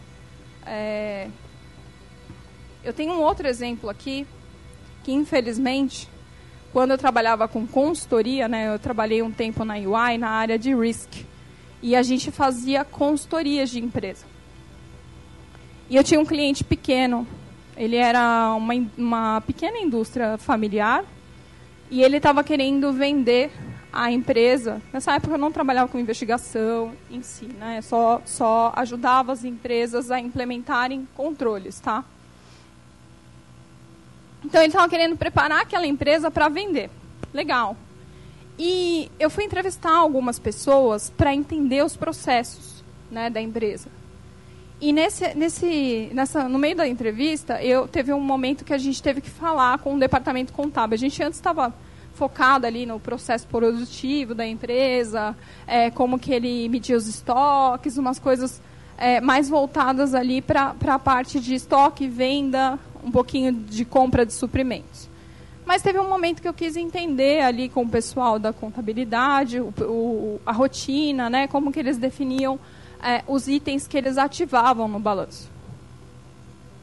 É, 0.66 1.28
eu 2.84 2.94
tenho 2.94 3.13
um 3.13 3.22
outro 3.22 3.48
exemplo 3.48 3.90
aqui, 3.90 4.28
que 5.04 5.12
infelizmente 5.12 6.08
quando 6.72 6.92
eu 6.92 6.98
trabalhava 6.98 7.48
com 7.48 7.68
consultoria, 7.68 8.48
né, 8.48 8.74
eu 8.74 8.80
trabalhei 8.80 9.22
um 9.22 9.32
tempo 9.32 9.66
na 9.66 9.74
UI 9.74 10.18
na 10.18 10.30
área 10.30 10.58
de 10.58 10.74
risk. 10.74 11.25
E 11.82 11.96
a 11.96 12.04
gente 12.04 12.32
fazia 12.32 12.86
consultorias 12.86 13.70
de 13.70 13.80
empresa. 13.80 14.25
E 15.90 15.96
eu 15.96 16.04
tinha 16.04 16.20
um 16.20 16.25
cliente 16.25 16.63
pequeno. 16.63 17.28
Ele 17.75 17.98
era 17.98 18.54
uma, 18.56 18.74
uma 18.98 19.42
pequena 19.42 19.80
indústria 19.80 20.38
familiar. 20.38 21.04
E 21.90 22.01
ele 22.01 22.18
estava 22.18 22.44
querendo 22.44 22.94
vender 22.94 23.51
a 23.92 24.12
empresa. 24.12 24.82
Nessa 24.94 25.16
época 25.16 25.34
eu 25.34 25.38
não 25.38 25.52
trabalhava 25.52 25.90
com 25.90 26.00
investigação 26.00 26.94
em 27.10 27.22
si, 27.22 27.46
né? 27.46 27.82
Só, 27.82 28.22
só 28.26 28.72
ajudava 28.76 29.32
as 29.32 29.44
empresas 29.44 30.12
a 30.12 30.20
implementarem 30.20 31.08
controles, 31.16 31.80
tá? 31.80 32.04
Então 34.44 34.62
ele 34.62 34.70
estava 34.70 34.90
querendo 34.90 35.16
preparar 35.18 35.62
aquela 35.62 35.86
empresa 35.86 36.32
para 36.32 36.50
vender. 36.50 36.90
Legal. 37.34 37.76
E 38.58 39.12
eu 39.20 39.30
fui 39.30 39.44
entrevistar 39.44 39.96
algumas 39.96 40.40
pessoas 40.40 41.10
para 41.10 41.34
entender 41.34 41.84
os 41.84 41.96
processos 41.96 42.84
né, 43.10 43.30
da 43.30 43.42
empresa. 43.42 43.90
E 44.80 44.92
nesse, 44.92 45.36
nesse, 45.36 46.10
nessa, 46.12 46.50
no 46.50 46.58
meio 46.58 46.76
da 46.76 46.88
entrevista, 46.88 47.62
eu 47.62 47.88
teve 47.88 48.12
um 48.12 48.20
momento 48.20 48.66
que 48.66 48.74
a 48.74 48.78
gente 48.78 49.02
teve 49.02 49.22
que 49.22 49.30
falar 49.30 49.78
com 49.80 49.96
o 49.96 50.00
departamento 50.00 50.54
contábil. 50.54 50.96
A 50.96 50.98
gente 50.98 51.22
antes 51.22 51.38
estava 51.38 51.74
focado 52.22 52.68
ali 52.68 52.86
no 52.86 53.00
processo 53.00 53.48
produtivo 53.48 54.36
da 54.36 54.46
empresa, 54.46 55.36
é, 55.66 55.90
como 55.90 56.20
que 56.20 56.32
ele 56.32 56.70
media 56.70 56.96
os 56.96 57.08
estoques, 57.08 57.98
umas 57.98 58.20
coisas 58.20 58.62
é, 58.96 59.20
mais 59.20 59.50
voltadas 59.50 60.13
ali 60.13 60.40
para 60.40 60.75
a 60.86 61.00
parte 61.00 61.40
de 61.40 61.56
estoque, 61.56 62.08
venda, 62.08 62.78
um 63.04 63.10
pouquinho 63.10 63.51
de 63.51 63.84
compra 63.84 64.24
de 64.24 64.34
suprimentos. 64.34 65.10
Mas 65.66 65.82
teve 65.82 65.98
um 65.98 66.08
momento 66.08 66.44
que 66.44 66.48
eu 66.48 66.54
quis 66.54 66.75
entender 66.75 67.42
ali 67.42 67.68
com 67.68 67.82
o 67.82 67.90
pessoal 67.90 68.38
da 68.38 68.54
contabilidade, 68.54 69.60
o, 69.60 69.74
o, 69.80 70.42
a 70.46 70.51
rotina, 70.51 71.28
né, 71.28 71.48
como 71.48 71.72
que 71.72 71.80
eles 71.80 71.98
definiam 71.98 72.60
é, 73.01 73.24
os 73.28 73.48
itens 73.48 73.88
que 73.88 73.98
eles 73.98 74.20
ativavam 74.20 74.88
no 74.88 75.00
balanço. 75.00 75.50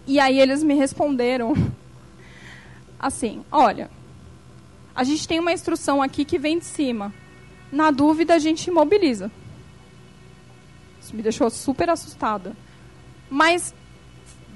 E 0.05 0.19
aí 0.19 0.41
eles 0.41 0.65
me 0.65 0.75
responderam 0.75 1.55
assim, 2.99 3.45
olha, 3.53 3.89
a 4.99 5.05
gente 5.05 5.29
tem 5.29 5.39
uma 5.39 5.53
instrução 5.53 6.03
aqui 6.03 6.25
que 6.25 6.41
vem 6.41 6.59
de 6.59 6.65
cima. 6.65 7.15
Na 7.71 7.93
dúvida, 7.93 8.35
a 8.35 8.39
gente 8.41 8.67
imobiliza. 8.67 9.31
Isso 11.01 11.15
me 11.15 11.23
deixou 11.23 11.49
super 11.51 11.89
assustada. 11.89 12.57
Mas 13.31 13.73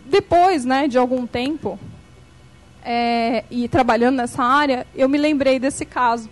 depois, 0.05 0.65
né, 0.65 0.89
de 0.89 0.99
algum 0.99 1.29
tempo, 1.29 1.79
é, 2.85 3.45
e 3.53 3.69
trabalhando 3.69 4.17
nessa 4.17 4.43
área, 4.43 4.85
eu 4.97 5.09
me 5.09 5.17
lembrei 5.17 5.61
desse 5.61 5.87
caso. 5.87 6.29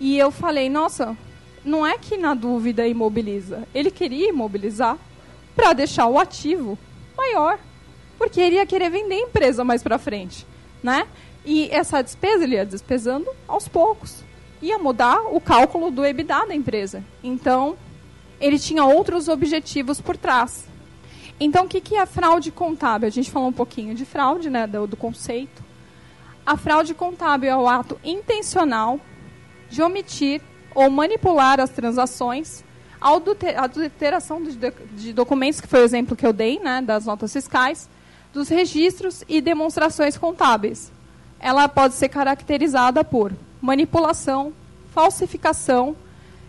E 0.00 0.16
eu 0.16 0.30
falei, 0.30 0.70
nossa, 0.70 1.14
não 1.62 1.86
é 1.86 1.98
que 1.98 2.16
na 2.16 2.32
dúvida 2.32 2.88
imobiliza. 2.88 3.68
Ele 3.74 3.90
queria 3.90 4.30
imobilizar 4.30 4.96
para 5.54 5.74
deixar 5.74 6.06
o 6.06 6.18
ativo 6.18 6.78
maior. 7.14 7.58
Porque 8.16 8.40
ele 8.40 8.56
ia 8.56 8.64
querer 8.64 8.88
vender 8.88 9.16
a 9.16 9.28
empresa 9.28 9.62
mais 9.62 9.82
para 9.82 9.98
frente. 9.98 10.46
Né? 10.82 11.06
E 11.44 11.68
essa 11.70 12.02
despesa 12.02 12.44
ele 12.44 12.56
ia 12.56 12.64
despesando 12.64 13.30
aos 13.46 13.68
poucos. 13.68 14.22
Ia 14.62 14.78
mudar 14.78 15.20
o 15.34 15.40
cálculo 15.40 15.90
do 15.90 16.04
EBITDA 16.04 16.46
da 16.46 16.54
empresa. 16.54 17.04
Então, 17.22 17.76
ele 18.40 18.58
tinha 18.58 18.84
outros 18.84 19.28
objetivos 19.28 20.00
por 20.00 20.16
trás. 20.16 20.66
Então, 21.38 21.64
o 21.64 21.68
que, 21.68 21.80
que 21.80 21.96
é 21.96 22.06
fraude 22.06 22.50
contábil? 22.50 23.06
A 23.06 23.10
gente 23.10 23.30
falou 23.30 23.48
um 23.48 23.52
pouquinho 23.52 23.94
de 23.94 24.04
fraude, 24.04 24.48
né, 24.48 24.66
do, 24.66 24.86
do 24.86 24.96
conceito. 24.96 25.62
A 26.46 26.56
fraude 26.56 26.94
contábil 26.94 27.50
é 27.50 27.56
o 27.56 27.68
ato 27.68 27.98
intencional 28.04 29.00
de 29.68 29.82
omitir 29.82 30.40
ou 30.74 30.90
manipular 30.90 31.60
as 31.60 31.70
transações, 31.70 32.64
a 33.00 33.10
adulteração 33.64 34.42
de, 34.42 35.12
documentos, 35.12 35.60
que 35.60 35.66
foi 35.66 35.80
o 35.80 35.84
exemplo 35.84 36.16
que 36.16 36.26
eu 36.26 36.32
dei, 36.32 36.58
né, 36.58 36.80
das 36.80 37.06
notas 37.06 37.32
fiscais, 37.32 37.88
dos 38.32 38.48
registros 38.48 39.22
e 39.28 39.40
demonstrações 39.40 40.16
contábeis. 40.16 40.92
Ela 41.44 41.68
pode 41.68 41.92
ser 41.92 42.08
caracterizada 42.08 43.04
por 43.04 43.30
manipulação, 43.60 44.50
falsificação, 44.94 45.94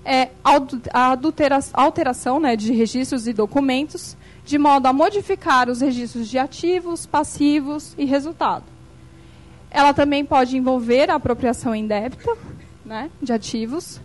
é, 0.05 0.29
alteração 1.73 2.39
né, 2.39 2.55
de 2.55 2.71
registros 2.71 3.27
e 3.27 3.33
documentos, 3.33 4.15
de 4.45 4.57
modo 4.57 4.85
a 4.85 4.93
modificar 4.93 5.69
os 5.69 5.81
registros 5.81 6.29
de 6.29 6.37
ativos, 6.37 7.05
passivos 7.05 7.93
e 7.97 8.05
resultado. 8.05 8.63
Ela 9.69 9.93
também 9.93 10.23
pode 10.23 10.55
envolver 10.55 11.11
a 11.11 11.15
apropriação 11.15 11.75
indébita 11.75 12.33
né, 12.85 13.11
de 13.21 13.33
ativos, 13.33 13.99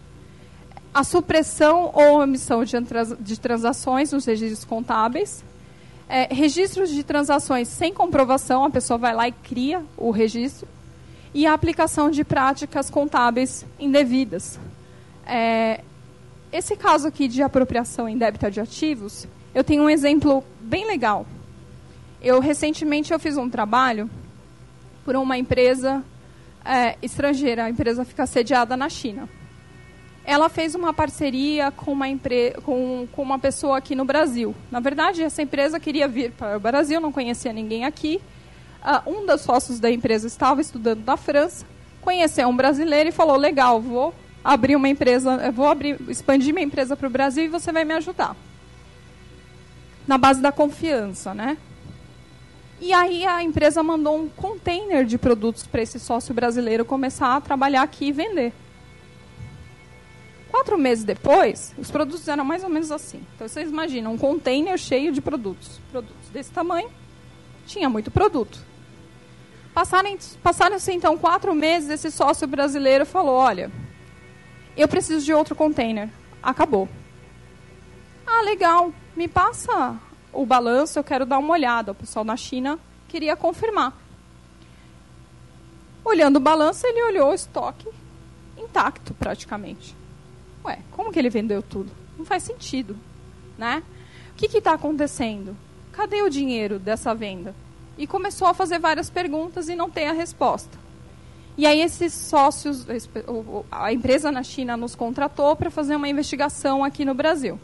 a 0.93 1.05
supressão 1.05 1.93
ou 1.95 2.21
omissão 2.21 2.65
de, 2.65 2.75
de 3.21 3.39
transações 3.39 4.11
nos 4.11 4.25
registros 4.25 4.65
contábeis, 4.65 5.45
é, 6.09 6.35
registros 6.35 6.91
de 6.91 7.05
transações 7.05 7.69
sem 7.69 7.95
comprovação, 7.95 8.65
a 8.65 8.71
pessoa 8.71 8.99
vai 8.99 9.15
lá 9.15 9.29
e 9.29 9.33
cria 9.33 9.85
o 9.97 10.11
registro, 10.11 10.67
e 11.33 11.47
a 11.47 11.55
aplicação 11.55 12.11
de 12.11 12.25
práticas 12.25 12.91
contábeis 12.91 13.65
indevidas. 13.79 14.59
É, 15.27 15.83
esse 16.53 16.77
caso 16.77 17.07
aqui 17.07 17.29
de 17.29 17.43
apropriação 17.43 18.09
indébita 18.09 18.51
de 18.51 18.61
ativos, 18.61 19.29
eu 19.55 19.63
tenho 19.63 19.85
um 19.85 19.91
exemplo 19.91 20.45
bem 20.61 20.87
legal. 20.87 21.27
Eu 22.21 22.41
recentemente 22.41 23.13
eu 23.13 23.19
fiz 23.19 23.37
um 23.37 23.49
trabalho 23.49 24.11
por 25.05 25.17
uma 25.17 25.39
empresa 25.39 26.05
é, 26.65 26.97
estrangeira. 27.01 27.65
A 27.65 27.71
empresa 27.71 28.05
fica 28.05 28.27
sediada 28.27 28.77
na 28.77 28.89
China. 28.89 29.29
Ela 30.25 30.49
fez 30.49 30.75
uma 30.75 30.93
parceria 30.93 31.71
com 31.71 31.93
uma, 31.93 32.09
empre 32.09 32.53
com, 32.65 33.09
com 33.11 33.23
uma 33.23 33.39
pessoa 33.39 33.79
aqui 33.79 33.95
no 33.95 34.05
Brasil. 34.05 34.55
Na 34.71 34.79
verdade, 34.79 35.23
essa 35.23 35.43
empresa 35.43 35.81
queria 35.81 36.07
vir 36.07 36.33
para 36.33 36.57
o 36.57 36.61
Brasil, 36.61 37.01
não 37.01 37.11
conhecia 37.11 37.53
ninguém 37.53 37.85
aqui. 37.85 38.21
Uh, 38.83 39.11
um 39.11 39.27
dos 39.27 39.43
sócios 39.43 39.79
da 39.79 39.91
empresa 39.91 40.27
estava 40.27 40.61
estudando 40.61 41.05
na 41.05 41.17
França, 41.17 41.67
conheceu 42.01 42.49
um 42.49 42.57
brasileiro 42.57 43.09
e 43.11 43.13
falou: 43.13 43.37
legal, 43.37 43.81
vou 43.81 44.15
abrir 44.43 44.77
uma 44.77 44.89
empresa, 44.89 45.51
vou 45.53 45.67
abrir, 45.67 45.99
expandir 46.09 46.55
minha 46.55 46.67
empresa 46.67 46.97
para 46.97 47.07
o 47.07 47.11
Brasil 47.11 47.45
e 47.45 47.49
você 47.49 47.71
vai 47.73 47.85
me 47.85 47.95
ajudar 47.95 48.35
na 50.07 50.19
base 50.19 50.41
da 50.41 50.51
confiança, 50.51 51.33
né? 51.33 51.57
E 52.81 52.93
aí 52.93 53.27
a 53.27 53.43
empresa 53.43 53.83
mandou 53.83 54.17
um 54.17 54.29
container 54.29 55.05
de 55.05 55.19
produtos 55.19 55.67
para 55.67 55.83
esse 55.83 56.01
sócio 56.01 56.35
brasileiro 56.35 56.85
começar 56.85 57.37
a 57.37 57.41
trabalhar 57.41 57.83
aqui 57.83 58.07
e 58.07 58.13
vender. 58.13 58.53
Quatro 60.51 60.77
meses 60.77 61.05
depois, 61.05 61.73
os 61.79 61.91
produtos 61.91 62.27
eram 62.27 62.45
mais 62.45 62.65
ou 62.65 62.71
menos 62.71 62.91
assim. 62.91 63.23
Então 63.37 63.47
vocês 63.47 63.69
imaginam 63.69 64.15
um 64.15 64.19
container 64.19 64.77
cheio 64.79 65.13
de 65.13 65.21
produtos, 65.21 65.79
produtos 65.93 66.29
desse 66.33 66.51
tamanho, 66.51 66.91
tinha 67.67 67.89
muito 67.89 68.11
produto. 68.11 68.59
Passaram-se 69.75 70.37
passaram 70.39 70.77
então 70.89 71.17
quatro 71.17 71.55
meses, 71.55 71.91
esse 71.91 72.11
sócio 72.11 72.47
brasileiro 72.47 73.07
falou: 73.07 73.35
olha, 73.37 73.71
eu 74.77 74.89
preciso 74.89 75.25
de 75.25 75.33
outro 75.33 75.55
container. 75.55 76.09
Acabou. 76.43 76.89
Ah, 78.27 78.43
legal 78.43 78.93
me 79.17 79.29
passa 79.29 79.99
o 80.33 80.47
balanço, 80.47 80.99
eu 80.99 81.05
quero 81.05 81.27
dar 81.27 81.39
uma 81.39 81.53
olhada. 81.53 81.93
O 81.93 81.95
pessoal 81.95 82.25
na 82.25 82.37
China 82.37 82.79
queria 83.09 83.37
confirmar. 83.37 83.93
Olhando 86.05 86.37
o 86.37 86.41
balanço, 86.41 86.87
ele 86.87 87.03
olhou 87.03 87.31
o 87.31 87.35
estoque 87.35 87.89
intacto, 88.57 89.15
praticamente. 89.15 89.97
Ué, 90.65 90.79
como 90.93 91.13
que 91.13 91.19
ele 91.19 91.31
vendeu 91.31 91.63
tudo? 91.63 91.91
Não 92.17 92.25
faz 92.25 92.43
sentido, 92.43 92.97
né? 93.59 93.83
O 94.33 94.35
que 94.35 94.59
está 94.59 94.73
acontecendo? 94.73 95.57
Cadê 95.93 96.23
o 96.23 96.31
dinheiro 96.31 96.79
dessa 96.79 97.15
venda? 97.15 97.55
E 98.01 98.07
começou 98.07 98.49
a 98.49 98.55
fazer 98.55 98.79
várias 98.79 99.11
perguntas 99.11 99.69
e 99.69 99.77
não 99.77 99.91
tem 99.91 100.09
a 100.09 100.15
resposta. 100.15 100.79
E 101.55 101.67
aí 101.67 101.83
esses 101.83 102.15
sócios, 102.15 102.87
a 103.71 103.93
empresa 103.93 104.33
na 104.33 104.43
China 104.43 104.75
nos 104.75 104.95
contratou 104.95 105.55
para 105.55 105.71
fazer 105.71 105.97
uma 105.97 106.09
investigação 106.09 106.83
aqui 106.83 107.05
no 107.05 107.13
Brasil. 107.13 107.61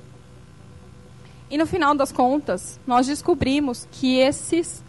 E 1.50 1.56
no 1.56 1.66
final 1.66 1.94
das 1.94 2.12
contas, 2.12 2.78
nós 2.86 3.06
descobrimos 3.06 3.88
que 3.90 4.18
esses, 4.18 4.84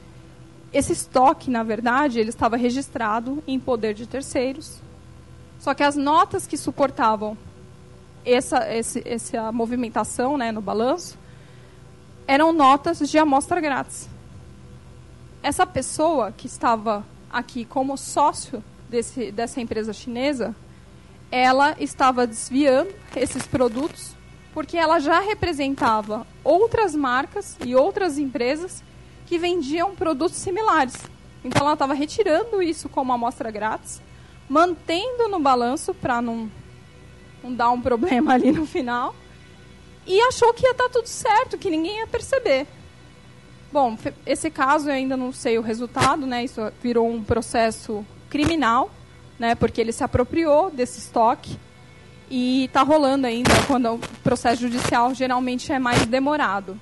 esse 0.74 0.92
estoque, 0.92 1.50
na 1.50 1.64
verdade, 1.64 2.20
ele 2.20 2.28
estava 2.30 2.58
registrado 2.58 3.42
em 3.48 3.58
poder 3.58 3.94
de 3.94 4.06
terceiros 4.06 4.82
Só 5.60 5.74
que 5.74 5.84
as 5.84 5.96
notas 5.96 6.46
que 6.46 6.58
suportavam 6.58 7.38
essa, 8.26 8.70
esse, 8.76 9.02
essa 9.08 9.50
movimentação 9.54 10.38
né, 10.38 10.52
no 10.52 10.60
balanço 10.60 11.18
eram 12.28 12.52
notas 12.52 13.00
de 13.00 13.18
amostra 13.18 13.62
grátis. 13.62 14.17
Essa 15.48 15.66
pessoa 15.66 16.34
que 16.34 16.46
estava 16.46 17.06
aqui 17.32 17.64
como 17.64 17.96
sócio 17.96 18.62
desse, 18.90 19.32
dessa 19.32 19.62
empresa 19.62 19.94
chinesa, 19.94 20.54
ela 21.32 21.74
estava 21.80 22.28
desviando 22.28 22.94
esses 23.16 23.48
produtos 23.48 24.12
porque 24.54 24.76
ela 24.76 25.00
já 25.00 25.22
representava 25.22 26.28
outras 26.44 26.94
marcas 26.94 27.56
e 27.66 27.74
outras 27.74 28.18
empresas 28.18 28.84
que 29.26 29.40
vendiam 29.40 29.96
produtos 29.96 30.36
similares. 30.36 30.96
Então 31.46 31.62
ela 31.62 31.76
estava 31.76 31.94
retirando 31.94 32.62
isso 32.62 32.90
como 32.90 33.14
amostra 33.14 33.50
grátis, 33.50 34.02
mantendo 34.50 35.30
no 35.30 35.40
balanço 35.40 35.94
para 35.94 36.22
não, 36.22 36.52
não 37.42 37.54
dar 37.54 37.70
um 37.70 37.80
problema 37.80 38.34
ali 38.34 38.52
no 38.52 38.66
final, 38.66 39.16
e 40.06 40.20
achou 40.24 40.54
que 40.54 40.66
ia 40.66 40.72
estar 40.72 40.90
tá 40.90 40.90
tudo 40.90 41.08
certo, 41.08 41.58
que 41.58 41.70
ninguém 41.70 42.00
ia 42.00 42.08
perceber. 42.08 42.68
Bom, 43.80 43.96
esse 44.26 44.50
caso 44.50 44.90
eu 44.90 44.94
ainda 44.96 45.16
não 45.16 45.32
sei 45.32 45.60
o 45.60 45.62
resultado, 45.62 46.26
né? 46.26 46.44
Isso 46.44 46.60
virou 46.82 47.08
um 47.08 47.24
processo 47.24 48.04
criminal, 48.28 48.90
né? 49.38 49.54
Porque 49.54 49.80
ele 49.80 49.92
se 49.92 50.04
apropriou 50.04 50.72
desse 50.72 50.98
estoque 50.98 51.60
e 52.28 52.66
está 52.66 52.82
rolando 52.82 53.28
ainda 53.28 53.52
quando 53.68 53.94
o 53.94 54.00
processo 54.24 54.63
judicial 54.63 55.13
geralmente 55.13 55.72
é 55.72 55.78
mais 55.78 56.08
demorado. 56.08 56.76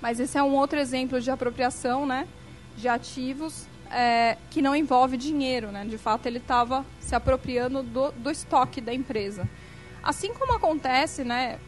Mas 0.00 0.20
esse 0.20 0.38
é 0.38 0.42
um 0.44 0.54
outro 0.54 0.78
exemplo 0.78 1.20
de 1.20 1.28
apropriação 1.28 2.06
né, 2.06 2.28
de 2.76 2.86
ativos 2.86 3.66
é, 3.90 4.36
que 4.48 4.62
não 4.62 4.76
envolve 4.76 5.16
dinheiro. 5.16 5.72
Né? 5.72 5.84
De 5.86 5.98
fato, 5.98 6.26
ele 6.26 6.38
estava 6.38 6.86
se 7.00 7.16
apropriando 7.16 7.82
do, 7.82 8.12
do, 8.12 8.30
estoque 8.30 8.80
da 8.80 8.94
empresa. 8.94 9.42
Assim 10.04 10.32
como 10.32 10.52
acontece 10.52 11.24
né, 11.24 11.58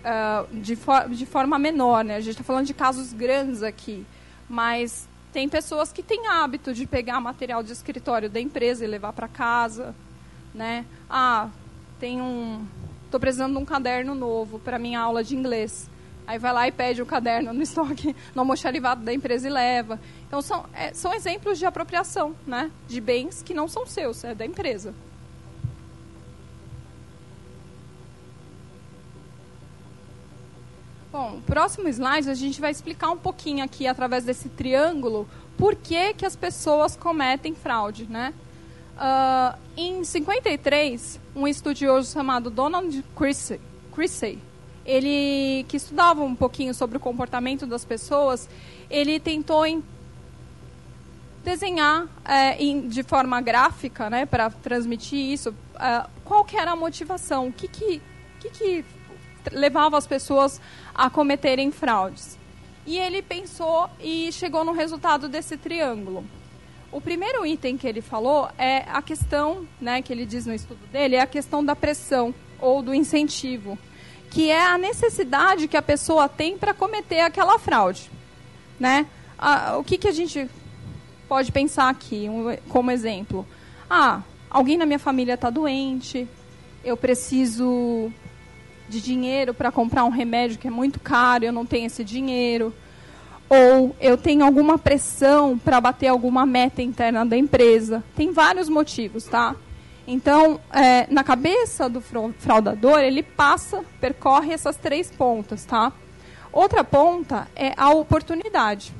uh, 0.00 0.46
de, 0.60 0.76
for, 0.76 1.08
de 1.08 1.26
forma 1.26 1.58
menor, 1.58 2.04
né? 2.04 2.16
a 2.16 2.20
gente 2.20 2.32
está 2.32 2.44
falando 2.44 2.66
de 2.66 2.74
casos 2.74 3.12
grandes 3.12 3.62
aqui, 3.62 4.04
mas 4.48 5.08
tem 5.32 5.48
pessoas 5.48 5.92
que 5.92 6.02
têm 6.02 6.26
hábito 6.26 6.74
de 6.74 6.86
pegar 6.86 7.20
material 7.20 7.62
de 7.62 7.72
escritório 7.72 8.28
da 8.28 8.40
empresa 8.40 8.84
e 8.84 8.88
levar 8.88 9.12
para 9.12 9.28
casa. 9.28 9.94
Né? 10.54 10.84
Ah, 11.08 11.48
tem 12.00 12.20
um. 12.20 12.66
Estou 13.04 13.20
precisando 13.20 13.52
de 13.52 13.58
um 13.58 13.64
caderno 13.64 14.14
novo 14.14 14.58
para 14.58 14.78
minha 14.78 15.00
aula 15.00 15.22
de 15.22 15.36
inglês. 15.36 15.88
Aí 16.26 16.38
vai 16.38 16.52
lá 16.52 16.68
e 16.68 16.72
pede 16.72 17.02
o 17.02 17.06
caderno 17.06 17.52
no 17.52 17.62
estoque, 17.62 18.14
no 18.34 18.42
almoxarifado 18.42 19.04
da 19.04 19.12
empresa 19.12 19.48
e 19.48 19.50
leva. 19.50 20.00
Então 20.26 20.40
são, 20.42 20.64
é, 20.72 20.92
são 20.94 21.12
exemplos 21.12 21.58
de 21.58 21.66
apropriação, 21.66 22.34
né? 22.46 22.70
De 22.88 23.00
bens 23.00 23.42
que 23.42 23.54
não 23.54 23.68
são 23.68 23.86
seus, 23.86 24.24
é 24.24 24.34
da 24.34 24.44
empresa. 24.46 24.94
Bom, 31.12 31.40
próximo 31.44 31.88
slide 31.88 32.30
a 32.30 32.34
gente 32.34 32.60
vai 32.60 32.70
explicar 32.70 33.10
um 33.10 33.16
pouquinho 33.16 33.64
aqui 33.64 33.84
através 33.86 34.24
desse 34.24 34.48
triângulo 34.48 35.28
por 35.58 35.74
que, 35.74 36.14
que 36.14 36.24
as 36.24 36.36
pessoas 36.36 36.94
cometem 36.94 37.52
fraude, 37.52 38.06
né? 38.08 38.32
Uh, 38.96 39.58
em 39.76 40.04
53, 40.04 41.18
um 41.34 41.48
estudioso 41.48 42.12
chamado 42.12 42.48
Donald 42.48 43.04
Chrissey, 43.16 44.38
ele 44.86 45.64
que 45.68 45.76
estudava 45.76 46.22
um 46.22 46.34
pouquinho 46.34 46.72
sobre 46.72 46.96
o 46.96 47.00
comportamento 47.00 47.66
das 47.66 47.84
pessoas, 47.84 48.48
ele 48.88 49.18
tentou 49.18 49.66
em, 49.66 49.82
desenhar 51.42 52.06
é, 52.24 52.62
em, 52.62 52.86
de 52.88 53.02
forma 53.02 53.40
gráfica, 53.40 54.08
né, 54.08 54.26
para 54.26 54.48
transmitir 54.48 55.18
isso, 55.18 55.50
uh, 55.50 56.08
qual 56.24 56.44
que 56.44 56.56
era 56.56 56.70
a 56.70 56.76
motivação, 56.76 57.48
o 57.48 57.52
que 57.52 57.66
que, 57.66 58.00
que 58.38 58.50
que 58.50 58.84
levava 59.52 59.96
as 59.96 60.06
pessoas 60.06 60.60
a 60.94 61.08
cometerem 61.08 61.70
fraudes. 61.70 62.38
E 62.86 62.98
ele 62.98 63.22
pensou 63.22 63.88
e 64.00 64.32
chegou 64.32 64.64
no 64.64 64.72
resultado 64.72 65.28
desse 65.28 65.56
triângulo. 65.56 66.24
O 66.92 67.00
primeiro 67.00 67.46
item 67.46 67.76
que 67.76 67.86
ele 67.86 68.00
falou 68.00 68.48
é 68.58 68.84
a 68.88 69.00
questão, 69.00 69.66
né, 69.80 70.02
que 70.02 70.12
ele 70.12 70.26
diz 70.26 70.44
no 70.44 70.54
estudo 70.54 70.84
dele, 70.90 71.14
é 71.14 71.20
a 71.20 71.26
questão 71.26 71.64
da 71.64 71.76
pressão 71.76 72.34
ou 72.58 72.82
do 72.82 72.92
incentivo, 72.92 73.78
que 74.28 74.50
é 74.50 74.66
a 74.66 74.76
necessidade 74.76 75.68
que 75.68 75.76
a 75.76 75.82
pessoa 75.82 76.28
tem 76.28 76.58
para 76.58 76.74
cometer 76.74 77.20
aquela 77.20 77.58
fraude, 77.58 78.10
né? 78.78 79.06
O 79.78 79.84
que, 79.84 79.96
que 79.98 80.08
a 80.08 80.12
gente 80.12 80.48
pode 81.28 81.50
pensar 81.52 81.88
aqui 81.88 82.28
um, 82.28 82.56
como 82.68 82.90
exemplo? 82.90 83.46
Ah, 83.88 84.22
alguém 84.50 84.76
na 84.76 84.84
minha 84.84 84.98
família 84.98 85.34
está 85.34 85.48
doente, 85.48 86.28
eu 86.84 86.96
preciso 86.96 88.12
de 88.90 89.00
dinheiro 89.00 89.54
para 89.54 89.72
comprar 89.72 90.04
um 90.04 90.10
remédio 90.10 90.58
que 90.58 90.66
é 90.66 90.70
muito 90.70 91.00
caro, 91.00 91.44
eu 91.44 91.52
não 91.52 91.64
tenho 91.64 91.86
esse 91.86 92.04
dinheiro 92.04 92.74
ou 93.48 93.96
eu 94.00 94.16
tenho 94.16 94.44
alguma 94.44 94.78
pressão 94.78 95.58
para 95.58 95.80
bater 95.80 96.06
alguma 96.06 96.46
meta 96.46 96.82
interna 96.82 97.26
da 97.26 97.36
empresa. 97.36 98.04
Tem 98.14 98.32
vários 98.32 98.68
motivos, 98.68 99.24
tá? 99.24 99.56
Então, 100.06 100.60
é, 100.72 101.06
na 101.12 101.24
cabeça 101.24 101.88
do 101.88 102.00
fraudador, 102.00 103.00
ele 103.00 103.24
passa, 103.24 103.84
percorre 104.00 104.52
essas 104.52 104.76
três 104.76 105.10
pontas, 105.10 105.64
tá? 105.64 105.92
Outra 106.52 106.84
ponta 106.84 107.48
é 107.56 107.72
a 107.76 107.90
oportunidade. 107.90 108.92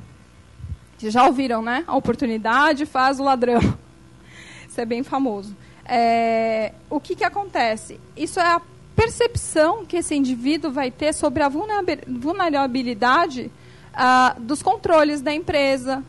Vocês 0.98 1.12
já 1.12 1.24
ouviram, 1.26 1.62
né? 1.62 1.84
A 1.86 1.96
oportunidade 1.96 2.86
faz 2.86 3.20
o 3.20 3.24
ladrão. 3.24 3.60
Isso 4.68 4.80
é 4.80 4.84
bem 4.84 5.04
famoso. 5.04 5.56
É, 5.84 6.72
o 6.88 7.00
que, 7.00 7.14
que 7.14 7.24
acontece? 7.24 8.00
Isso 8.16 8.38
é 8.38 8.46
a 8.46 8.60
percepção 9.00 9.86
que 9.86 9.96
esse 9.96 10.14
indivíduo 10.14 10.70
vai 10.70 10.90
ter 10.90 11.14
sobre 11.14 11.42
a 11.42 11.48
vulnerabilidade 11.48 13.50
uh, 13.94 14.38
dos 14.38 14.62
controles 14.62 15.22
da 15.22 15.32
empresa, 15.32 16.04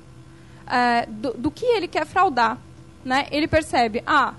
uh, 0.67 1.09
do, 1.09 1.33
do, 1.35 1.49
que 1.49 1.65
ele 1.65 1.87
quer 1.87 2.05
fraudar. 2.05 2.57
Né? 3.05 3.27
Ele 3.31 3.47
percebe, 3.47 4.03
ah, 4.05 4.33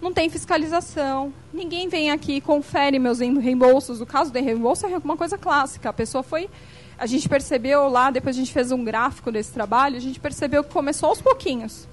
não 0.00 0.12
tem 0.12 0.30
fiscalização, 0.30 1.34
ninguém 1.52 1.88
vem 1.88 2.12
aqui 2.12 2.34
e 2.34 2.40
confere 2.40 2.96
meus 3.00 3.18
reembolsos. 3.18 4.00
O 4.00 4.06
caso 4.06 4.30
de 4.30 4.40
reembolso 4.40 4.86
é 4.86 4.96
uma 4.98 5.16
coisa 5.16 5.36
clássica. 5.36 5.88
A 5.88 5.92
pessoa 5.92 6.22
foi. 6.22 6.48
A 6.96 7.06
gente 7.06 7.28
percebeu 7.28 7.88
lá, 7.88 8.12
depois 8.12 8.36
a 8.36 8.38
gente 8.38 8.52
fez 8.52 8.70
um 8.70 8.84
gráfico 8.84 9.32
desse 9.32 9.52
trabalho, 9.52 9.96
a 9.96 10.00
gente 10.00 10.20
percebeu 10.20 10.62
que 10.62 10.72
começou 10.72 11.08
aos 11.08 11.20
pouquinhos. 11.20 11.88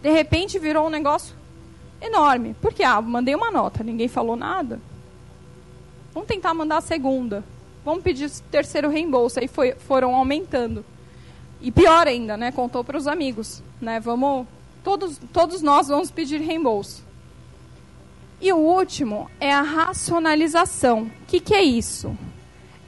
De 0.00 0.10
repente 0.10 0.58
virou 0.58 0.86
um 0.86 0.90
negócio 0.90 1.36
enorme. 2.00 2.56
Porque, 2.62 2.82
ah, 2.82 3.02
mandei 3.02 3.34
uma 3.34 3.50
nota, 3.50 3.84
ninguém 3.84 4.08
falou 4.08 4.34
nada. 4.34 4.80
Vamos 6.16 6.28
tentar 6.28 6.54
mandar 6.54 6.78
a 6.78 6.80
segunda 6.80 7.44
vamos 7.86 8.02
pedir 8.02 8.28
terceiro 8.50 8.90
reembolso. 8.90 9.38
Aí 9.38 9.46
foi, 9.46 9.72
foram 9.72 10.16
aumentando. 10.16 10.84
E 11.60 11.70
pior 11.70 12.08
ainda, 12.08 12.36
né? 12.36 12.50
Contou 12.50 12.82
para 12.82 12.98
os 12.98 13.06
amigos, 13.06 13.62
né? 13.80 14.00
Vamos, 14.00 14.44
todos, 14.82 15.20
todos 15.32 15.62
nós 15.62 15.86
vamos 15.86 16.10
pedir 16.10 16.40
reembolso. 16.40 17.04
E 18.40 18.52
o 18.52 18.56
último 18.56 19.30
é 19.38 19.52
a 19.52 19.62
racionalização. 19.62 21.04
O 21.04 21.26
que, 21.28 21.38
que 21.38 21.54
é 21.54 21.62
isso? 21.62 22.18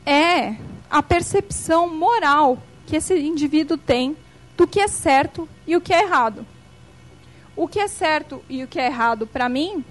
É 0.04 0.56
a 0.90 1.00
percepção 1.00 1.88
moral 1.88 2.58
que 2.86 2.96
esse 2.96 3.16
indivíduo 3.16 3.78
tem 3.78 4.16
do 4.56 4.66
que 4.66 4.80
é 4.80 4.88
certo 4.88 5.48
e 5.64 5.76
o 5.76 5.80
que 5.80 5.94
é 5.94 6.02
errado. 6.02 6.44
O 7.54 7.68
que 7.68 7.78
é 7.78 7.86
certo 7.86 8.42
e 8.48 8.64
o 8.64 8.66
que 8.66 8.80
é 8.80 8.86
errado 8.86 9.28
para 9.28 9.48
mim 9.48 9.84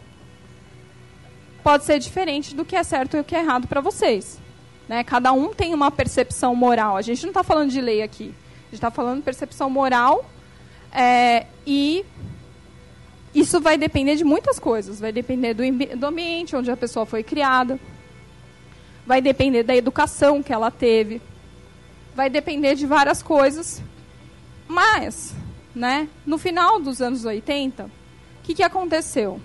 pode 1.67 1.83
ser 1.83 1.99
diferente 1.99 2.55
do 2.55 2.63
que 2.63 2.77
é 2.77 2.81
certo 2.81 3.17
e 3.17 3.19
o 3.19 3.25
que 3.25 3.35
é 3.35 3.39
errado 3.39 3.67
para 3.67 3.81
vocês. 3.81 4.39
Né? 4.87 5.03
Cada 5.03 5.33
um 5.33 5.53
tem 5.53 5.73
uma 5.73 5.91
percepção 5.91 6.55
moral. 6.55 6.95
A 6.95 7.01
gente 7.01 7.23
não 7.23 7.31
está 7.31 7.43
falando 7.43 7.69
de 7.69 7.81
lei 7.81 8.01
aqui. 8.01 8.33
A 8.33 8.63
gente 8.67 8.75
está 8.75 8.89
falando 8.89 9.17
de 9.17 9.23
percepção 9.23 9.69
moral 9.69 10.23
é, 10.93 11.45
e 11.65 12.05
isso 13.35 13.59
vai 13.59 13.77
depender 13.77 14.15
de 14.15 14.23
muitas 14.23 14.57
coisas. 14.59 15.01
Vai 15.01 15.11
depender 15.11 15.53
do, 15.53 15.63
do 15.97 16.05
ambiente 16.05 16.55
onde 16.55 16.71
a 16.71 16.77
pessoa 16.77 17.05
foi 17.05 17.21
criada. 17.21 17.77
Vai 19.05 19.21
depender 19.21 19.63
da 19.63 19.75
educação 19.75 20.41
que 20.41 20.53
ela 20.53 20.71
teve. 20.71 21.21
Vai 22.15 22.29
depender 22.29 22.75
de 22.75 22.85
várias 22.85 23.21
coisas. 23.21 23.83
Mas, 24.69 25.35
né, 25.75 26.07
no 26.25 26.37
final 26.37 26.79
dos 26.79 27.01
anos 27.01 27.25
80, 27.25 27.83
o 27.83 27.89
que, 28.43 28.53
que 28.53 28.63
aconteceu? 28.63 29.41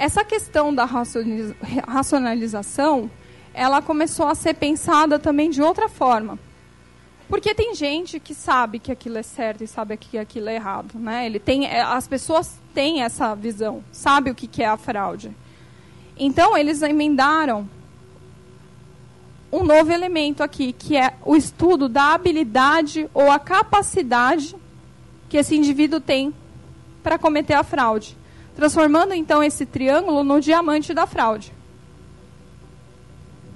Essa 0.00 0.24
questão 0.24 0.74
da 0.74 0.86
racionalização 1.86 3.10
ela 3.52 3.82
começou 3.82 4.28
a 4.28 4.34
ser 4.34 4.54
pensada 4.54 5.18
também 5.18 5.50
de 5.50 5.60
outra 5.60 5.90
forma. 5.90 6.38
Porque 7.28 7.54
tem 7.54 7.74
gente 7.74 8.18
que 8.18 8.34
sabe 8.34 8.78
que 8.78 8.90
aquilo 8.90 9.18
é 9.18 9.22
certo 9.22 9.62
e 9.62 9.66
sabe 9.66 9.98
que 9.98 10.16
aquilo 10.16 10.48
é 10.48 10.54
errado, 10.54 10.98
né? 10.98 11.26
Ele 11.26 11.38
tem, 11.38 11.66
é, 11.66 11.82
as 11.82 12.08
pessoas 12.08 12.58
têm 12.72 13.02
essa 13.02 13.34
visão, 13.34 13.84
sabe 13.92 14.30
o 14.30 14.34
que 14.34 14.62
é 14.62 14.66
a 14.66 14.78
fraude. 14.78 15.36
Então 16.16 16.56
eles 16.56 16.80
emendaram 16.80 17.68
um 19.52 19.62
novo 19.62 19.92
elemento 19.92 20.42
aqui, 20.42 20.72
que 20.72 20.96
é 20.96 21.12
o 21.26 21.36
estudo 21.36 21.90
da 21.90 22.14
habilidade 22.14 23.06
ou 23.12 23.30
a 23.30 23.38
capacidade 23.38 24.56
que 25.28 25.36
esse 25.36 25.54
indivíduo 25.54 26.00
tem 26.00 26.34
para 27.02 27.18
cometer 27.18 27.52
a 27.52 27.62
fraude. 27.62 28.18
Transformando 28.60 29.14
então 29.14 29.42
esse 29.42 29.64
triângulo 29.64 30.22
no 30.22 30.38
diamante 30.38 30.92
da 30.92 31.06
fraude. 31.06 31.50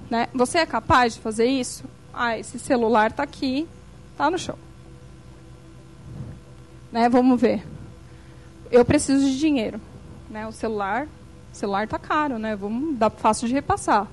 Né? 0.09 0.27
Você 0.33 0.57
é 0.57 0.65
capaz 0.65 1.13
de 1.13 1.19
fazer 1.19 1.45
isso? 1.45 1.83
Ah, 2.11 2.39
esse 2.39 2.57
celular 2.57 3.11
está 3.11 3.21
aqui, 3.21 3.67
está 4.11 4.31
no 4.31 4.39
chão. 4.39 4.57
Né? 6.91 7.07
Vamos 7.07 7.39
ver. 7.39 7.63
Eu 8.71 8.83
preciso 8.83 9.23
de 9.23 9.37
dinheiro. 9.37 9.79
Né? 10.27 10.47
O 10.47 10.51
celular, 10.51 11.07
o 11.53 11.55
celular 11.55 11.83
está 11.83 11.99
caro, 11.99 12.39
né? 12.39 12.55
Vamos 12.55 12.97
dar 12.97 13.11
fácil 13.11 13.47
de 13.47 13.53
repassar. 13.53 14.07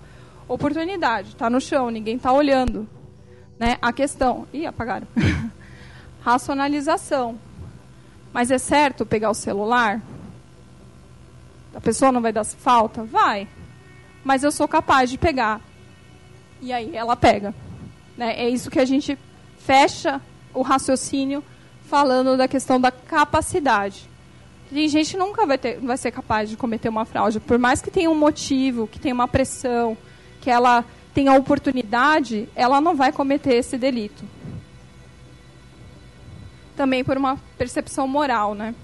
Oportunidade, 0.46 1.28
está 1.28 1.48
no 1.48 1.58
chão, 1.58 1.88
ninguém 1.88 2.16
está 2.16 2.30
olhando. 2.30 2.86
Né? 3.58 3.78
A 3.80 3.94
questão, 3.94 4.46
ih, 4.52 4.66
apagaram. 4.66 5.06
Racionalização. 6.20 7.38
Mas 8.30 8.50
é 8.50 8.58
certo 8.58 9.06
pegar 9.06 9.30
o 9.30 9.34
celular? 9.34 10.02
A 11.74 11.80
pessoa 11.80 12.12
não 12.12 12.20
vai 12.20 12.32
dar 12.32 12.44
falta? 12.44 13.04
Vai. 13.04 13.48
Mas 14.24 14.44
eu 14.44 14.52
sou 14.52 14.68
capaz 14.68 15.10
de 15.10 15.18
pegar. 15.18 15.60
E 16.60 16.72
aí 16.72 16.94
ela 16.94 17.16
pega. 17.16 17.54
Né? 18.16 18.34
É 18.40 18.48
isso 18.48 18.70
que 18.70 18.78
a 18.78 18.84
gente 18.84 19.18
fecha 19.58 20.20
o 20.54 20.62
raciocínio 20.62 21.42
falando 21.88 22.36
da 22.36 22.46
questão 22.46 22.80
da 22.80 22.90
capacidade. 22.90 24.08
Tem 24.72 24.88
gente 24.88 25.16
nunca 25.16 25.44
vai, 25.44 25.58
ter, 25.58 25.78
vai 25.80 25.96
ser 25.98 26.10
capaz 26.10 26.48
de 26.48 26.56
cometer 26.56 26.88
uma 26.88 27.04
fraude, 27.04 27.38
por 27.38 27.58
mais 27.58 27.82
que 27.82 27.90
tenha 27.90 28.10
um 28.10 28.14
motivo, 28.14 28.86
que 28.86 28.98
tenha 28.98 29.14
uma 29.14 29.28
pressão, 29.28 29.96
que 30.40 30.50
ela 30.50 30.82
tenha 31.12 31.34
oportunidade, 31.34 32.48
ela 32.54 32.80
não 32.80 32.94
vai 32.94 33.12
cometer 33.12 33.54
esse 33.54 33.76
delito. 33.76 34.24
Também 36.74 37.04
por 37.04 37.18
uma 37.18 37.36
percepção 37.58 38.08
moral, 38.08 38.54
né? 38.54 38.74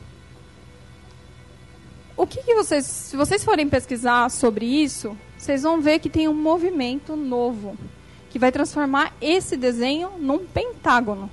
O 2.19 2.27
que, 2.27 2.43
que 2.43 2.53
vocês, 2.53 2.85
se 2.85 3.17
vocês 3.17 3.45
forem 3.45 3.69
pesquisar 3.69 4.29
sobre 4.29 4.67
isso, 4.67 5.17
vocês 5.39 5.63
vão 5.63 5.81
ver 5.81 6.01
que 6.01 6.11
tem 6.11 6.27
um 6.27 6.35
movimento 6.35 7.15
novo 7.15 7.79
que 8.29 8.41
vai 8.41 8.51
transformar 8.51 9.15
esse 9.21 9.57
desenho 9.57 10.11
num 10.19 10.45
pentágono. 10.45 11.31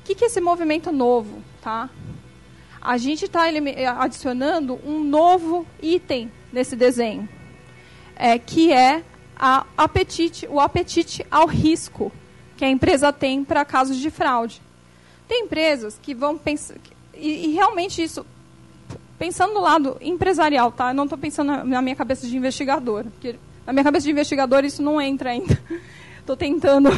O 0.00 0.04
que, 0.06 0.14
que 0.14 0.24
é 0.24 0.28
esse 0.28 0.40
movimento 0.40 0.90
novo? 0.90 1.42
Tá? 1.60 1.90
A 2.80 2.96
gente 2.96 3.26
está 3.26 3.42
adicionando 3.98 4.80
um 4.82 4.98
novo 5.04 5.66
item 5.82 6.32
nesse 6.50 6.74
desenho, 6.74 7.28
é, 8.16 8.38
que 8.38 8.72
é 8.72 9.04
apetite, 9.76 10.46
o 10.46 10.58
apetite 10.58 11.26
ao 11.30 11.46
risco 11.46 12.10
que 12.56 12.64
a 12.64 12.70
empresa 12.70 13.12
tem 13.12 13.44
para 13.44 13.62
casos 13.62 13.98
de 13.98 14.10
fraude. 14.10 14.62
Tem 15.28 15.44
empresas 15.44 16.00
que 16.02 16.14
vão 16.14 16.38
pensar. 16.38 16.76
E, 17.12 17.48
e, 17.48 17.52
realmente 17.52 18.02
isso, 18.02 18.24
pensando 19.18 19.54
do 19.54 19.60
lado 19.60 19.96
empresarial, 20.00 20.70
tá? 20.70 20.90
Eu 20.90 20.94
não 20.94 21.04
estou 21.04 21.18
pensando 21.18 21.64
na, 21.64 21.82
minha 21.82 21.96
cabeça 21.96 22.26
de 22.26 22.36
investigador, 22.36 23.04
porque 23.04 23.36
na 23.66 23.72
minha 23.72 23.84
cabeça 23.84 24.04
de 24.04 24.10
investigador 24.10 24.64
isso 24.64 24.82
não 24.82 25.00
entra 25.00 25.30
ainda. 25.30 25.58
Estou 26.20 26.36
tentando. 26.36 26.90